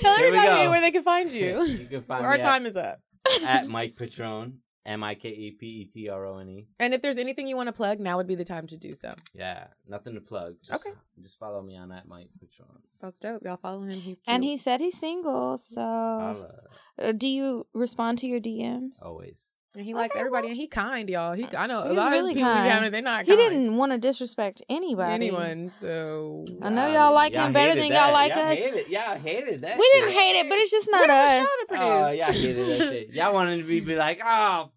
Tell 0.00 0.16
everybody 0.18 0.68
where 0.68 0.80
they 0.80 0.90
can 0.90 1.02
find 1.02 1.30
you. 1.30 1.62
You 1.66 1.86
can 1.86 2.02
find 2.02 2.24
Our 2.24 2.36
me 2.36 2.42
time 2.42 2.66
is 2.66 2.76
up. 2.76 3.00
at, 3.26 3.42
at 3.42 3.68
Mike 3.68 3.96
Petrone, 3.96 4.54
M 4.86 5.04
I 5.04 5.14
K 5.14 5.28
E 5.28 5.50
P 5.52 5.66
E 5.66 5.84
T 5.84 6.08
R 6.08 6.24
O 6.24 6.38
N 6.38 6.48
E. 6.48 6.66
And 6.78 6.94
if 6.94 7.02
there's 7.02 7.18
anything 7.18 7.46
you 7.46 7.56
want 7.56 7.68
to 7.68 7.72
plug, 7.72 8.00
now 8.00 8.16
would 8.16 8.26
be 8.26 8.34
the 8.34 8.44
time 8.44 8.66
to 8.68 8.76
do 8.76 8.92
so. 8.92 9.12
Yeah, 9.34 9.66
nothing 9.86 10.14
to 10.14 10.20
plug. 10.20 10.56
Just, 10.62 10.84
Okay. 10.86 10.96
Just 11.22 11.38
follow 11.38 11.60
me 11.62 11.76
on 11.76 11.92
at 11.92 12.08
Mike 12.08 12.28
Petrone. 12.40 12.80
That's 13.00 13.18
dope. 13.20 13.42
Y'all 13.44 13.56
follow 13.58 13.82
him. 13.82 13.90
He's 13.90 14.02
cute. 14.02 14.18
And 14.26 14.42
he 14.42 14.56
said 14.56 14.80
he's 14.80 14.98
single. 14.98 15.58
So, 15.58 15.80
Holla. 15.82 16.50
uh, 17.00 17.12
do 17.12 17.26
you 17.26 17.66
respond 17.74 18.18
to 18.20 18.26
your 18.26 18.40
DMs? 18.40 19.04
Always. 19.04 19.52
And 19.74 19.84
he 19.84 19.94
likes 19.94 20.16
everybody, 20.16 20.48
and 20.48 20.56
he 20.56 20.66
kind, 20.66 21.08
y'all. 21.08 21.32
He 21.32 21.46
I 21.56 21.66
know 21.66 21.84
a 21.84 21.92
lot 21.92 22.10
really 22.10 22.32
of 22.32 22.36
people 22.36 22.50
kind. 22.52 22.64
we 22.64 22.70
have, 22.70 22.92
they're 22.92 23.02
not. 23.02 23.24
He 23.24 23.36
kind. 23.36 23.50
didn't 23.50 23.76
want 23.76 23.92
to 23.92 23.98
disrespect 23.98 24.62
anybody. 24.68 25.12
anyone. 25.12 25.68
So 25.68 26.44
I 26.60 26.70
know 26.70 26.86
y'all 26.92 27.14
like 27.14 27.34
y'all 27.34 27.46
him 27.46 27.52
better 27.52 27.78
than 27.78 27.88
that. 27.90 28.04
y'all 28.06 28.12
like 28.12 28.34
y'all 28.34 28.46
us. 28.52 28.58
Hated, 28.58 28.88
y'all 28.88 29.16
hated 29.18 29.60
that. 29.62 29.78
We 29.78 29.90
shit. 29.92 30.00
didn't 30.02 30.14
hate 30.14 30.40
it, 30.40 30.48
but 30.48 30.58
it's 30.58 30.70
just 30.70 30.88
not 30.90 31.00
What 31.02 31.10
us. 31.10 31.48
Oh, 31.48 31.66
produce? 31.68 32.18
y'all 32.18 32.32
hated 32.32 32.66
that 32.68 32.78
shit. 32.90 33.10
Y'all 33.14 33.32
wanted 33.32 33.58
to 33.58 33.62
be, 33.64 33.80
be 33.80 33.94
like, 33.96 34.20
oh, 34.24 34.70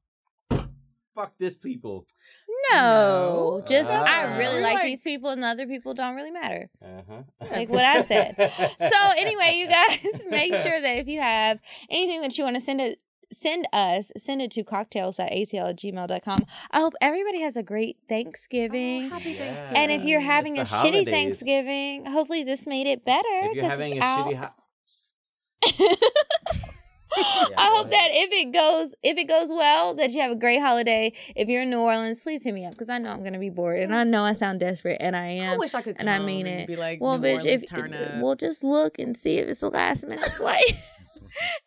fuck 1.15 1.34
this 1.40 1.56
people. 1.56 2.06
No, 2.72 2.78
No. 3.60 3.64
just 3.68 3.90
Uh, 3.90 4.06
I 4.07 4.38
really 4.38 4.61
like, 4.61 4.76
like- 4.76 4.84
these 4.84 5.02
people, 5.02 5.30
and 5.32 5.41
the 5.44 5.48
other 5.48 5.65
people 5.68 5.94
don't 5.94 6.15
really 6.15 6.32
matter. 6.32 6.70
Uh-huh. 6.84 7.24
Like 7.52 7.70
what 7.70 7.84
I 7.84 8.03
said. 8.03 8.36
So 8.80 9.10
anyway, 9.18 9.56
you 9.56 9.68
guys 9.68 10.22
make 10.30 10.53
sure 10.56 10.80
that 10.80 10.98
if 10.99 11.07
you 11.07 11.20
have 11.20 11.60
anything 11.90 12.22
that 12.22 12.38
you 12.38 12.44
want 12.44 12.56
to 12.57 12.61
send 12.61 12.80
it 12.80 12.99
send 13.34 13.68
us, 13.73 14.11
send 14.18 14.41
it 14.41 14.51
to 14.51 14.64
cocktales 14.64 15.19
at 15.19 15.31
atl 15.31 15.69
at 15.69 15.77
gmail.com. 15.77 16.38
I 16.72 16.80
hope 16.80 16.93
everybody 17.01 17.41
has 17.41 17.57
a 17.57 17.64
great 17.64 17.97
Thanksgiving. 18.07 19.05
Oh, 19.05 19.10
happy 19.10 19.31
Yeah. 19.31 19.38
Thanksgiving. 19.53 19.77
and 19.77 19.91
if 19.91 20.03
you're 20.03 20.19
having 20.22 20.53
the 20.53 20.61
a 20.61 20.64
shitty 20.64 20.69
holidays. 20.76 21.07
Thanksgiving, 21.10 22.05
hopefully 22.05 22.43
this 22.43 22.65
made 22.68 22.88
it 22.88 23.03
better. 23.05 23.23
if 23.30 23.53
you're 23.55 23.64
'cause 23.64 23.72
having 23.72 23.97
a 23.97 24.01
out. 24.01 24.27
shitty 24.27 24.35
ho- 24.38 24.49
I 27.15 27.69
go 27.69 27.77
hope 27.77 27.91
that 27.91 28.07
if 28.11 28.31
it 28.31 28.51
goes 28.51 28.95
if 29.03 29.18
it 29.19 29.26
goes 29.26 29.49
well, 29.49 29.93
that 29.93 30.10
you 30.11 30.22
have 30.22 30.31
a 30.31 30.35
great 30.35 30.60
holiday. 30.60 31.14
If 31.35 31.47
you're 31.47 31.61
in 31.61 31.69
New 31.69 31.80
Orleans, 31.80 32.19
please 32.22 32.43
hit 32.43 32.55
me 32.55 32.65
up 32.65 32.72
because 32.72 32.89
I 32.89 32.97
know 32.97 33.11
I'm 33.11 33.23
gonna 33.23 33.38
be 33.38 33.51
bored 33.51 33.80
and 33.81 33.95
I 33.95 34.03
know 34.03 34.23
I 34.23 34.34
sound 34.34 34.60
desperate 34.61 34.97
and 34.99 35.15
I 35.15 35.27
am. 35.27 35.53
I 35.53 35.57
wish 35.57 35.76
I 35.76 35.84
could 35.84 35.97
and 35.99 36.10
I 36.10 36.18
mean 36.18 36.47
and 36.47 36.61
it. 36.61 36.68
Be 36.68 36.76
like, 36.76 36.99
well, 36.99 37.19
New 37.19 37.27
bitch, 37.27 37.38
Orleans, 37.41 37.61
if 37.64 37.69
turn 37.69 37.93
if- 37.93 38.15
up. 38.15 38.22
we'll 38.23 38.35
just 38.35 38.64
look 38.64 38.97
and 38.97 39.15
see 39.15 39.38
if 39.38 39.47
it's 39.47 39.60
the 39.60 39.69
last 39.69 40.03
minute 40.07 40.26
flight. 40.26 40.64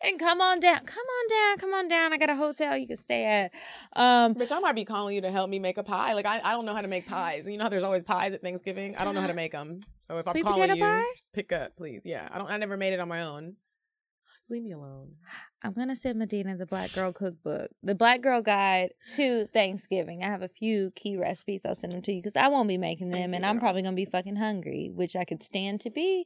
and 0.03 0.19
come 0.19 0.41
on 0.41 0.59
down, 0.59 0.79
come 0.85 0.97
on 0.97 1.29
down, 1.29 1.57
come 1.57 1.73
on 1.73 1.87
down. 1.87 2.13
I 2.13 2.17
got 2.17 2.29
a 2.29 2.35
hotel 2.35 2.77
you 2.77 2.87
can 2.87 2.97
stay 2.97 3.25
at. 3.25 3.51
Um, 3.93 4.35
Bitch, 4.35 4.51
I 4.51 4.59
might 4.59 4.75
be 4.75 4.85
calling 4.85 5.15
you 5.15 5.21
to 5.21 5.31
help 5.31 5.49
me 5.49 5.59
make 5.59 5.77
a 5.77 5.83
pie. 5.83 6.13
Like 6.13 6.25
I, 6.25 6.41
I 6.43 6.51
don't 6.51 6.65
know 6.65 6.75
how 6.75 6.81
to 6.81 6.87
make 6.87 7.07
pies. 7.07 7.45
You 7.47 7.57
know 7.57 7.65
how 7.65 7.69
there's 7.69 7.83
always 7.83 8.03
pies 8.03 8.33
at 8.33 8.41
Thanksgiving. 8.41 8.95
I 8.95 9.03
don't 9.03 9.15
know 9.15 9.21
how 9.21 9.27
to 9.27 9.33
make 9.33 9.51
them. 9.51 9.81
So 10.01 10.17
if 10.17 10.25
Sweet 10.25 10.45
I'm 10.45 10.53
calling 10.53 10.75
you, 10.75 10.83
pie? 10.83 11.03
pick 11.33 11.51
up, 11.51 11.75
please. 11.75 12.03
Yeah, 12.05 12.27
I 12.31 12.37
don't. 12.37 12.49
I 12.49 12.57
never 12.57 12.77
made 12.77 12.93
it 12.93 12.99
on 12.99 13.07
my 13.07 13.23
own. 13.23 13.55
Leave 14.49 14.63
me 14.63 14.71
alone. 14.71 15.15
I'm 15.61 15.73
gonna 15.73 15.95
send 15.95 16.19
Medina 16.19 16.55
the 16.55 16.65
Black 16.65 16.93
Girl 16.93 17.11
Cookbook, 17.11 17.69
the 17.83 17.95
Black 17.95 18.21
Girl 18.21 18.41
Guide 18.41 18.91
to 19.15 19.47
Thanksgiving. 19.47 20.23
I 20.23 20.27
have 20.27 20.41
a 20.41 20.47
few 20.47 20.91
key 20.91 21.17
recipes. 21.17 21.65
I'll 21.65 21.75
send 21.75 21.91
them 21.91 22.01
to 22.03 22.13
you 22.13 22.21
because 22.21 22.37
I 22.37 22.47
won't 22.47 22.69
be 22.69 22.77
making 22.77 23.09
them, 23.09 23.33
and 23.33 23.45
I'm 23.45 23.59
probably 23.59 23.81
gonna 23.81 23.95
be 23.95 24.05
fucking 24.05 24.37
hungry, 24.37 24.89
which 24.93 25.17
I 25.17 25.25
could 25.25 25.43
stand 25.43 25.81
to 25.81 25.89
be. 25.89 26.25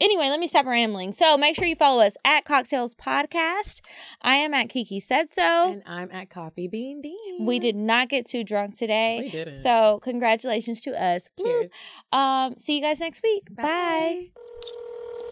Anyway, 0.00 0.28
let 0.28 0.38
me 0.38 0.46
stop 0.46 0.64
rambling. 0.66 1.12
So 1.12 1.36
make 1.36 1.56
sure 1.56 1.66
you 1.66 1.74
follow 1.74 2.04
us 2.04 2.16
at 2.24 2.44
Cocktales 2.44 2.94
Podcast. 2.94 3.80
I 4.22 4.36
am 4.36 4.54
at 4.54 4.68
Kiki 4.68 5.00
Said 5.00 5.28
So. 5.28 5.72
And 5.72 5.82
I'm 5.86 6.10
at 6.12 6.30
Coffee 6.30 6.68
Bean 6.68 7.02
Dean. 7.02 7.44
We 7.44 7.58
did 7.58 7.74
not 7.74 8.08
get 8.08 8.24
too 8.24 8.44
drunk 8.44 8.78
today. 8.78 9.22
We 9.24 9.30
didn't. 9.30 9.60
So 9.60 9.98
congratulations 10.02 10.80
to 10.82 10.90
us. 10.90 11.28
Cheers. 11.40 11.70
Um, 12.12 12.54
see 12.58 12.76
you 12.76 12.82
guys 12.82 13.00
next 13.00 13.22
week. 13.24 13.54
Bye. 13.54 14.28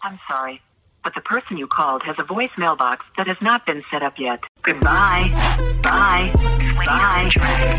I'm 0.03 0.19
sorry, 0.29 0.61
but 1.03 1.15
the 1.15 1.21
person 1.21 1.57
you 1.57 1.67
called 1.67 2.03
has 2.03 2.15
a 2.19 2.23
voicemail 2.23 2.77
box 2.77 3.05
that 3.17 3.27
has 3.27 3.37
not 3.41 3.65
been 3.65 3.83
set 3.89 4.03
up 4.03 4.19
yet. 4.19 4.41
Goodbye. 4.63 5.29
Bye. 5.81 6.31
Bye. 6.33 6.83
Bye. 6.85 7.31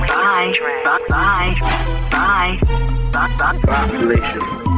Bye. 0.09 0.55
Bye. 0.85 1.05
Bye. 1.09 1.55
Bye. 2.11 2.59
Bye. 3.13 3.61
Population. 3.63 4.78